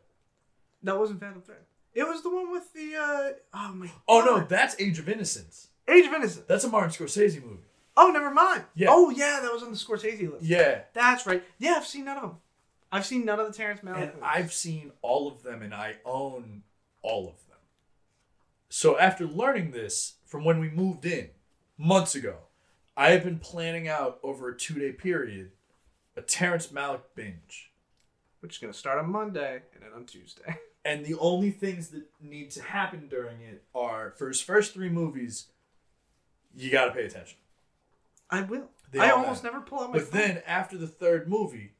That 0.82 0.98
wasn't 0.98 1.20
Phantom 1.20 1.42
Thread. 1.42 1.64
It 1.94 2.04
was 2.06 2.22
the 2.22 2.30
one 2.30 2.50
with 2.50 2.72
the 2.72 2.96
uh 2.96 3.30
oh 3.54 3.72
my 3.74 3.90
Oh 4.08 4.22
no, 4.24 4.40
that's 4.46 4.78
Age 4.80 4.98
of 4.98 5.08
Innocence. 5.08 5.68
Age 5.88 6.06
of 6.06 6.12
Innocence. 6.12 6.44
That's 6.48 6.64
a 6.64 6.68
Martin 6.68 6.90
Scorsese 6.90 7.42
movie. 7.42 7.62
Oh, 7.96 8.10
never 8.10 8.30
mind. 8.32 8.64
Yeah. 8.74 8.88
Oh 8.90 9.10
yeah, 9.10 9.38
that 9.42 9.52
was 9.52 9.62
on 9.62 9.70
the 9.70 9.76
Scorsese 9.76 10.30
list. 10.32 10.44
Yeah, 10.44 10.82
That's 10.92 11.26
right. 11.26 11.44
Yeah, 11.58 11.74
I've 11.76 11.86
seen 11.86 12.04
none 12.06 12.16
of 12.16 12.22
them. 12.22 12.36
I've 12.90 13.06
seen 13.06 13.24
none 13.24 13.38
of 13.40 13.46
the 13.46 13.52
Terrence 13.52 13.80
Malick. 13.82 13.96
and 13.96 14.06
movies. 14.14 14.20
I've 14.22 14.52
seen 14.52 14.92
all 15.02 15.28
of 15.28 15.42
them, 15.42 15.62
and 15.62 15.72
I 15.74 15.96
own 16.04 16.62
all 17.02 17.28
of 17.28 17.36
them. 17.48 17.58
So 18.68 18.98
after 18.98 19.26
learning 19.26 19.70
this 19.70 20.14
from 20.26 20.44
when 20.44 20.58
we 20.58 20.68
moved 20.70 21.04
in 21.04 21.30
months 21.78 22.14
ago, 22.14 22.36
I 22.96 23.10
have 23.10 23.24
been 23.24 23.38
planning 23.38 23.88
out 23.88 24.18
over 24.22 24.48
a 24.48 24.56
two-day 24.56 24.92
period 24.92 25.50
a 26.16 26.22
Terrence 26.22 26.68
Malick 26.68 27.00
binge. 27.16 27.72
which 28.40 28.54
is 28.54 28.58
gonna 28.58 28.72
start 28.72 28.98
on 28.98 29.10
Monday 29.10 29.62
and 29.74 29.82
then 29.82 29.90
on 29.94 30.04
Tuesday. 30.06 30.58
And 30.84 31.04
the 31.04 31.14
only 31.18 31.50
things 31.50 31.88
that 31.88 32.04
need 32.20 32.50
to 32.52 32.62
happen 32.62 33.08
during 33.08 33.40
it 33.40 33.62
are 33.74 34.12
for 34.18 34.28
his 34.28 34.40
first 34.40 34.74
three 34.74 34.90
movies, 34.90 35.46
you 36.54 36.70
got 36.70 36.86
to 36.86 36.92
pay 36.92 37.04
attention. 37.04 37.38
I 38.30 38.42
will. 38.42 38.70
They 38.92 38.98
I 39.00 39.10
almost 39.10 39.42
matter. 39.42 39.54
never 39.56 39.66
pull 39.66 39.80
out 39.80 39.90
my 39.92 39.98
But 39.98 40.08
phone. 40.08 40.20
then 40.20 40.42
after 40.46 40.76
the 40.76 40.86
third 40.86 41.28
movie, 41.28 41.72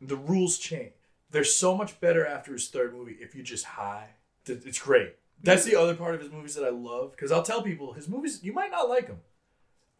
the 0.00 0.16
rules 0.16 0.58
change. 0.58 0.92
They're 1.30 1.44
so 1.44 1.76
much 1.76 2.00
better 2.00 2.26
after 2.26 2.52
his 2.52 2.68
third 2.68 2.94
movie 2.94 3.16
if 3.20 3.34
you 3.34 3.42
just 3.42 3.64
high. 3.64 4.10
It's 4.46 4.78
great. 4.78 5.16
That's 5.42 5.64
the 5.64 5.76
other 5.76 5.94
part 5.94 6.14
of 6.14 6.20
his 6.20 6.30
movies 6.30 6.54
that 6.54 6.64
I 6.64 6.70
love 6.70 7.10
because 7.10 7.30
I'll 7.32 7.42
tell 7.42 7.62
people 7.62 7.92
his 7.92 8.08
movies 8.08 8.40
you 8.42 8.52
might 8.52 8.70
not 8.70 8.88
like 8.88 9.06
them. 9.08 9.20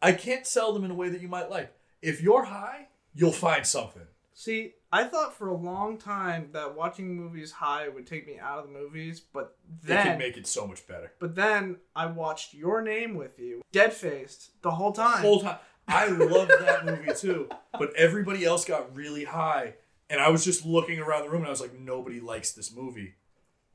I 0.01 0.13
can't 0.13 0.45
sell 0.47 0.73
them 0.73 0.83
in 0.83 0.91
a 0.91 0.95
way 0.95 1.09
that 1.09 1.21
you 1.21 1.27
might 1.27 1.49
like. 1.49 1.73
If 2.01 2.21
you're 2.21 2.45
high, 2.45 2.87
you'll 3.13 3.31
find 3.31 3.65
something. 3.65 4.03
See, 4.37 4.73
I 4.91 5.05
thought 5.05 5.33
for 5.33 5.47
a 5.47 5.55
long 5.55 5.97
time 5.97 6.49
that 6.51 6.75
watching 6.75 7.15
movies 7.15 7.53
high 7.53 7.87
would 7.87 8.05
take 8.05 8.27
me 8.27 8.37
out 8.37 8.59
of 8.59 8.65
the 8.67 8.71
movies, 8.77 9.21
but 9.21 9.55
They 9.81 9.93
then 9.95 10.05
can 10.05 10.17
make 10.19 10.35
it 10.35 10.45
so 10.45 10.67
much 10.67 10.85
better. 10.87 11.13
but 11.19 11.35
then 11.35 11.77
I 11.95 12.07
watched 12.07 12.53
Your 12.53 12.81
Name 12.81 13.15
with 13.15 13.39
you, 13.39 13.61
dead 13.71 13.93
faced 13.93 14.61
the 14.61 14.71
whole 14.71 14.91
time. 14.91 15.21
whole 15.21 15.39
time. 15.39 15.57
I 15.87 16.07
loved 16.07 16.51
that 16.51 16.85
movie 16.85 17.13
too, 17.15 17.47
but 17.79 17.95
everybody 17.95 18.43
else 18.43 18.65
got 18.65 18.93
really 18.93 19.23
high, 19.23 19.75
and 20.09 20.19
I 20.19 20.29
was 20.29 20.43
just 20.43 20.65
looking 20.65 20.99
around 20.99 21.23
the 21.23 21.29
room, 21.29 21.41
and 21.41 21.47
I 21.47 21.51
was 21.51 21.61
like, 21.61 21.79
nobody 21.79 22.19
likes 22.19 22.51
this 22.51 22.75
movie, 22.75 23.13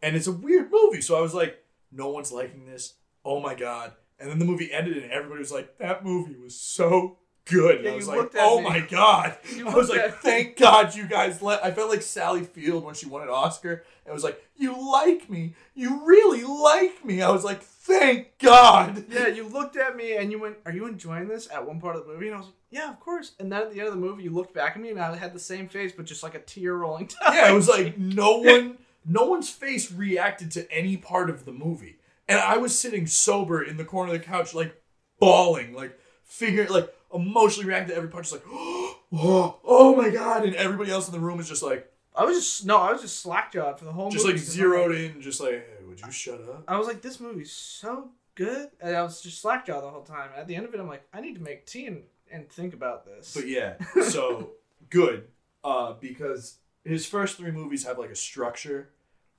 and 0.03 0.15
it's 0.15 0.27
a 0.27 0.33
weird 0.33 0.71
movie. 0.71 1.01
So 1.01 1.17
I 1.17 1.23
was 1.23 1.33
like, 1.33 1.65
no 1.91 2.11
one's 2.11 2.33
liking 2.33 2.67
this. 2.67 2.95
Oh 3.25 3.41
my 3.41 3.55
god! 3.55 3.93
And 4.19 4.29
then 4.31 4.39
the 4.39 4.45
movie 4.45 4.71
ended, 4.73 4.99
and 4.99 5.11
everybody 5.11 5.39
was 5.39 5.53
like, 5.53 5.79
that 5.79 6.05
movie 6.05 6.37
was 6.37 6.55
so 6.61 7.17
good. 7.47 7.77
And 7.77 7.85
Yeah, 7.85 7.93
I 7.93 7.97
was 7.97 8.09
like, 8.09 8.31
oh 8.37 8.59
me. 8.61 8.69
my 8.69 8.81
god! 8.81 9.37
You 9.57 9.69
I 9.69 9.75
was 9.75 9.89
like, 9.91 10.15
thank 10.19 10.57
God 10.57 10.95
you 10.95 11.07
guys 11.07 11.41
let. 11.43 11.65
I 11.65 11.71
felt 11.71 11.91
like 11.91 12.03
Sally 12.03 12.45
Field 12.45 12.85
when 12.85 12.95
she 12.95 13.07
won 13.07 13.23
an 13.23 13.29
Oscar. 13.29 13.85
and 14.05 14.15
was 14.15 14.25
like, 14.25 14.43
you 14.57 14.75
like 14.93 15.29
me, 15.31 15.55
you 15.75 16.05
really 16.05 16.43
like 16.45 17.05
me. 17.05 17.23
I 17.23 17.31
was 17.31 17.45
like, 17.45 17.63
thank 17.63 18.39
God. 18.39 19.05
yeah, 19.11 19.27
you 19.29 19.47
looked 19.49 19.77
at 19.77 19.97
me 19.97 20.17
and 20.17 20.31
you 20.31 20.39
went, 20.41 20.57
"Are 20.67 20.73
you 20.73 20.87
enjoying 20.87 21.29
this?" 21.29 21.49
At 21.51 21.67
one 21.67 21.81
part 21.81 21.97
of 21.97 22.07
the 22.07 22.13
movie, 22.13 22.27
and 22.27 22.35
I 22.37 22.39
was 22.39 22.47
like, 22.47 22.55
"Yeah, 22.71 22.91
of 22.91 23.01
course." 23.01 23.33
And 23.41 23.51
then 23.51 23.63
at 23.63 23.73
the 23.73 23.79
end 23.81 23.89
of 23.89 23.95
the 23.95 24.01
movie, 24.01 24.23
you 24.25 24.31
looked 24.31 24.55
back 24.55 24.77
at 24.77 24.83
me, 24.83 24.91
and 24.91 25.01
I 25.01 25.17
had 25.17 25.33
the 25.33 25.39
same 25.41 25.67
face, 25.69 25.93
but 25.97 26.05
just 26.07 26.23
like 26.23 26.35
a 26.35 26.41
tear 26.41 26.75
rolling 26.77 27.07
down. 27.23 27.35
yeah, 27.35 27.51
it 27.51 27.55
was 27.55 27.69
like 27.69 27.97
no 27.99 28.39
one, 28.39 28.79
no 29.07 29.25
one's 29.25 29.49
face 29.51 29.91
reacted 29.91 30.51
to 30.53 30.71
any 30.73 30.97
part 30.97 31.31
of 31.31 31.45
the 31.47 31.53
movie, 31.53 31.97
and 32.29 32.39
I 32.39 32.59
was 32.59 32.79
sitting 32.79 33.07
sober 33.07 33.63
in 33.63 33.77
the 33.79 33.85
corner 33.85 34.13
of 34.13 34.19
the 34.21 34.25
couch, 34.25 34.55
like 34.55 34.81
bawling, 35.19 35.73
like 35.75 35.99
figuring, 36.25 36.69
like 36.71 36.93
emotionally 37.15 37.69
reacting 37.69 37.91
to 37.91 37.97
every 37.97 38.09
punch. 38.09 38.31
just 38.31 38.33
like, 38.33 38.45
oh, 38.49 38.97
oh 39.65 39.97
my 39.97 40.11
god, 40.11 40.45
and 40.45 40.55
everybody 40.55 40.91
else 40.91 41.09
in 41.09 41.13
the 41.13 41.21
room 41.21 41.41
is 41.41 41.49
just 41.49 41.63
like, 41.63 41.91
I 42.15 42.25
was 42.25 42.37
just 42.37 42.67
no, 42.67 42.77
I 42.77 42.93
was 42.93 43.03
just 43.03 43.25
slackjawed 43.25 43.79
for 43.79 43.85
the 43.85 43.93
whole 43.93 44.11
just 44.11 44.25
movie. 44.25 44.39
like 44.39 44.47
zeroed 44.47 44.95
in, 44.95 45.21
just 45.21 45.41
like, 45.41 45.53
hey, 45.53 45.85
would 45.87 46.01
you 46.01 46.11
shut 46.11 46.41
up? 46.41 46.65
I 46.67 46.77
was 46.79 46.87
like, 46.87 47.03
this 47.03 47.21
movie's 47.21 47.53
so 47.53 48.09
good, 48.35 48.69
and 48.81 48.97
I 48.97 49.03
was 49.03 49.21
just 49.21 49.45
slackjawed 49.45 49.83
the 49.83 49.91
whole 49.91 50.03
time. 50.03 50.31
At 50.37 50.47
the 50.47 50.57
end 50.57 50.67
of 50.67 50.75
it, 50.75 50.81
I'm 50.81 50.89
like, 50.89 51.07
I 51.13 51.21
need 51.21 51.35
to 51.37 51.43
make 51.43 51.67
tea 51.67 51.87
and, 51.87 52.03
and 52.31 52.49
think 52.49 52.75
about 52.75 53.05
this. 53.05 53.35
But 53.35 53.49
yeah, 53.49 53.75
so 54.03 54.51
good, 54.91 55.29
uh, 55.63 55.95
because 56.01 56.57
his 56.85 57.07
first 57.07 57.37
three 57.37 57.53
movies 57.53 57.85
have 57.85 57.99
like 57.99 58.11
a 58.11 58.17
structure 58.17 58.91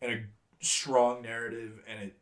and 0.01 0.11
a 0.11 0.23
strong 0.59 1.21
narrative, 1.21 1.81
and 1.87 2.09
it, 2.09 2.17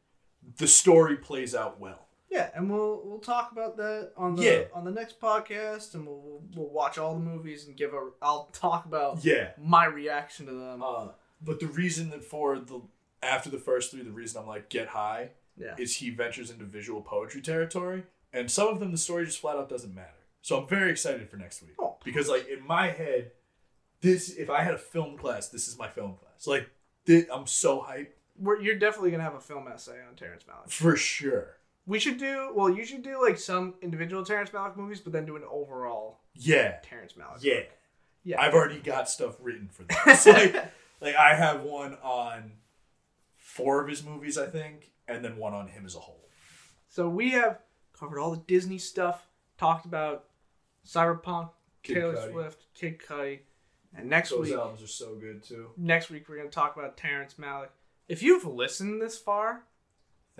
the 0.57 0.67
story 0.67 1.15
plays 1.15 1.53
out 1.53 1.79
well. 1.79 2.07
Yeah, 2.29 2.49
and 2.55 2.69
we'll 2.69 3.01
we'll 3.05 3.19
talk 3.19 3.51
about 3.51 3.77
that 3.77 4.11
on 4.17 4.35
the 4.35 4.43
Yeah. 4.43 4.61
on 4.73 4.83
the 4.85 4.91
next 4.91 5.19
podcast, 5.19 5.93
and 5.95 6.05
we'll, 6.07 6.19
we'll 6.21 6.41
we'll 6.55 6.69
watch 6.69 6.97
all 6.97 7.13
the 7.13 7.19
movies 7.19 7.67
and 7.67 7.75
give 7.75 7.93
a. 7.93 8.09
I'll 8.21 8.45
talk 8.53 8.85
about 8.85 9.23
Yeah. 9.25 9.51
my 9.57 9.85
reaction 9.85 10.45
to 10.47 10.51
them. 10.53 10.83
Uh, 10.83 11.09
but 11.41 11.59
the 11.59 11.67
reason 11.67 12.09
that 12.11 12.23
for 12.23 12.59
the 12.59 12.81
after 13.23 13.49
the 13.49 13.57
first 13.57 13.91
three, 13.91 14.01
the 14.03 14.11
reason 14.11 14.41
I'm 14.41 14.47
like 14.47 14.69
get 14.69 14.87
high 14.89 15.31
yeah, 15.57 15.75
is 15.77 15.97
he 15.97 16.09
ventures 16.09 16.49
into 16.51 16.65
visual 16.65 17.01
poetry 17.01 17.41
territory, 17.41 18.03
and 18.31 18.49
some 18.49 18.67
of 18.67 18.79
them 18.79 18.91
the 18.91 18.97
story 18.97 19.25
just 19.25 19.39
flat 19.39 19.57
out 19.57 19.69
doesn't 19.69 19.93
matter. 19.95 20.13
So 20.41 20.61
I'm 20.61 20.67
very 20.67 20.89
excited 20.91 21.29
for 21.29 21.35
next 21.37 21.61
week 21.61 21.73
Oh. 21.79 21.97
because 22.05 22.29
like 22.29 22.47
in 22.47 22.65
my 22.65 22.87
head, 22.87 23.31
this 24.01 24.29
if 24.35 24.49
I 24.49 24.63
had 24.63 24.73
a 24.73 24.77
film 24.77 25.17
class, 25.17 25.49
this 25.49 25.67
is 25.67 25.77
my 25.77 25.89
film 25.89 26.15
class. 26.15 26.47
Like 26.47 26.69
I'm 27.33 27.47
so 27.47 27.81
hyped 27.81 28.07
We're, 28.37 28.61
you're 28.61 28.75
definitely 28.77 29.11
gonna 29.11 29.23
have 29.23 29.33
a 29.35 29.41
film 29.41 29.67
essay 29.67 29.97
on 30.07 30.15
Terrence 30.15 30.43
Malick. 30.43 30.69
for 30.71 30.95
sure. 30.95 31.57
We 31.89 31.97
should 31.99 32.17
do 32.19 32.51
well. 32.53 32.69
You 32.69 32.85
should 32.85 33.01
do 33.01 33.19
like 33.21 33.37
some 33.39 33.73
individual 33.81 34.23
Terrence 34.23 34.51
Malick 34.51 34.77
movies, 34.77 34.99
but 34.99 35.11
then 35.11 35.25
do 35.25 35.35
an 35.35 35.43
overall 35.49 36.19
Yeah, 36.35 36.77
Terrence 36.83 37.13
Malick. 37.13 37.41
yeah. 37.43 37.61
yeah. 38.23 38.39
I've 38.39 38.53
already 38.53 38.79
got 38.79 39.09
stuff 39.09 39.35
written 39.41 39.69
for 39.69 39.83
this. 39.83 40.25
like, 40.27 40.55
like 41.01 41.15
I 41.15 41.33
have 41.33 41.63
one 41.63 41.95
on 42.03 42.51
four 43.37 43.81
of 43.81 43.89
his 43.89 44.03
movies, 44.03 44.37
I 44.37 44.45
think, 44.45 44.91
and 45.07 45.25
then 45.25 45.37
one 45.37 45.53
on 45.53 45.67
him 45.67 45.85
as 45.85 45.95
a 45.95 45.99
whole. 45.99 46.29
So 46.89 47.09
we 47.09 47.31
have 47.31 47.59
covered 47.97 48.19
all 48.19 48.31
the 48.31 48.43
Disney 48.45 48.77
stuff, 48.77 49.27
talked 49.57 49.85
about 49.85 50.25
Cyberpunk, 50.85 51.49
Kid 51.83 51.95
Taylor 51.95 52.15
Cudi. 52.15 52.31
Swift, 52.31 52.65
Kid 52.75 52.99
Cudi, 52.99 53.39
and 53.95 54.07
next 54.09 54.29
Those 54.29 54.41
week, 54.41 54.49
Those 54.51 54.59
albums 54.59 54.83
are 54.83 54.87
so 54.87 55.15
good 55.15 55.43
too. 55.43 55.71
next 55.75 56.09
week 56.11 56.29
we're 56.29 56.37
gonna 56.37 56.49
talk 56.49 56.75
about 56.77 56.97
Terrence 56.97 57.35
Malick. 57.39 57.69
If 58.07 58.21
you've 58.23 58.45
listened 58.45 59.01
this 59.01 59.17
far, 59.17 59.63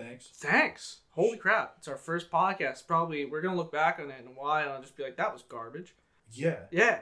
Thanks. 0.00 0.30
thanks. 0.34 0.96
Holy 1.12 1.36
crap! 1.36 1.74
It's 1.78 1.88
our 1.88 1.96
first 1.96 2.30
podcast. 2.30 2.86
Probably 2.86 3.24
we're 3.26 3.40
gonna 3.42 3.56
look 3.56 3.72
back 3.72 3.98
on 4.02 4.10
it 4.10 4.20
in 4.20 4.26
a 4.26 4.30
while 4.30 4.74
and 4.74 4.82
just 4.82 4.96
be 4.96 5.02
like, 5.02 5.16
that 5.16 5.32
was 5.32 5.42
garbage. 5.42 5.94
Yeah. 6.32 6.60
Yeah, 6.70 7.00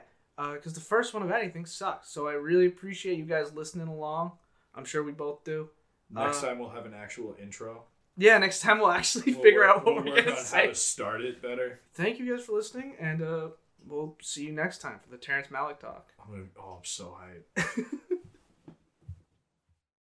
because 0.53 0.73
the 0.73 0.79
first 0.81 1.13
one 1.13 1.23
of 1.23 1.31
anything 1.31 1.65
sucks. 1.65 2.09
So 2.09 2.27
I 2.27 2.33
really 2.33 2.65
appreciate 2.67 3.17
you 3.17 3.25
guys 3.25 3.53
listening 3.53 3.87
along. 3.87 4.31
I'm 4.75 4.85
sure 4.85 5.03
we 5.03 5.11
both 5.11 5.43
do. 5.43 5.69
Next 6.11 6.43
Uh, 6.43 6.47
time 6.47 6.59
we'll 6.59 6.69
have 6.69 6.85
an 6.85 6.93
actual 6.93 7.35
intro. 7.41 7.83
Yeah, 8.17 8.37
next 8.39 8.59
time 8.61 8.79
we'll 8.79 8.91
actually 8.91 9.33
We'll 9.33 9.43
figure 9.43 9.59
work- 9.61 9.69
out 9.77 9.85
what 9.85 10.03
we'll 10.03 10.13
we're 10.13 10.23
gonna 10.23 10.35
say. 10.37 10.61
How 10.61 10.67
to 10.67 10.75
start 10.75 11.21
it 11.21 11.41
better. 11.41 11.79
Thank 11.93 12.19
you 12.19 12.35
guys 12.35 12.45
for 12.45 12.53
listening, 12.53 12.95
and 12.99 13.21
uh, 13.21 13.47
we'll 13.85 14.17
see 14.21 14.43
you 14.45 14.51
next 14.51 14.79
time 14.79 14.99
for 15.01 15.09
the 15.09 15.17
Terrence 15.17 15.47
Malick 15.49 15.79
talk. 15.79 16.11
I'm 16.21 16.31
gonna, 16.31 16.43
oh, 16.59 16.77
I'm 16.79 16.85
so 16.85 17.15
hyped. 17.21 17.85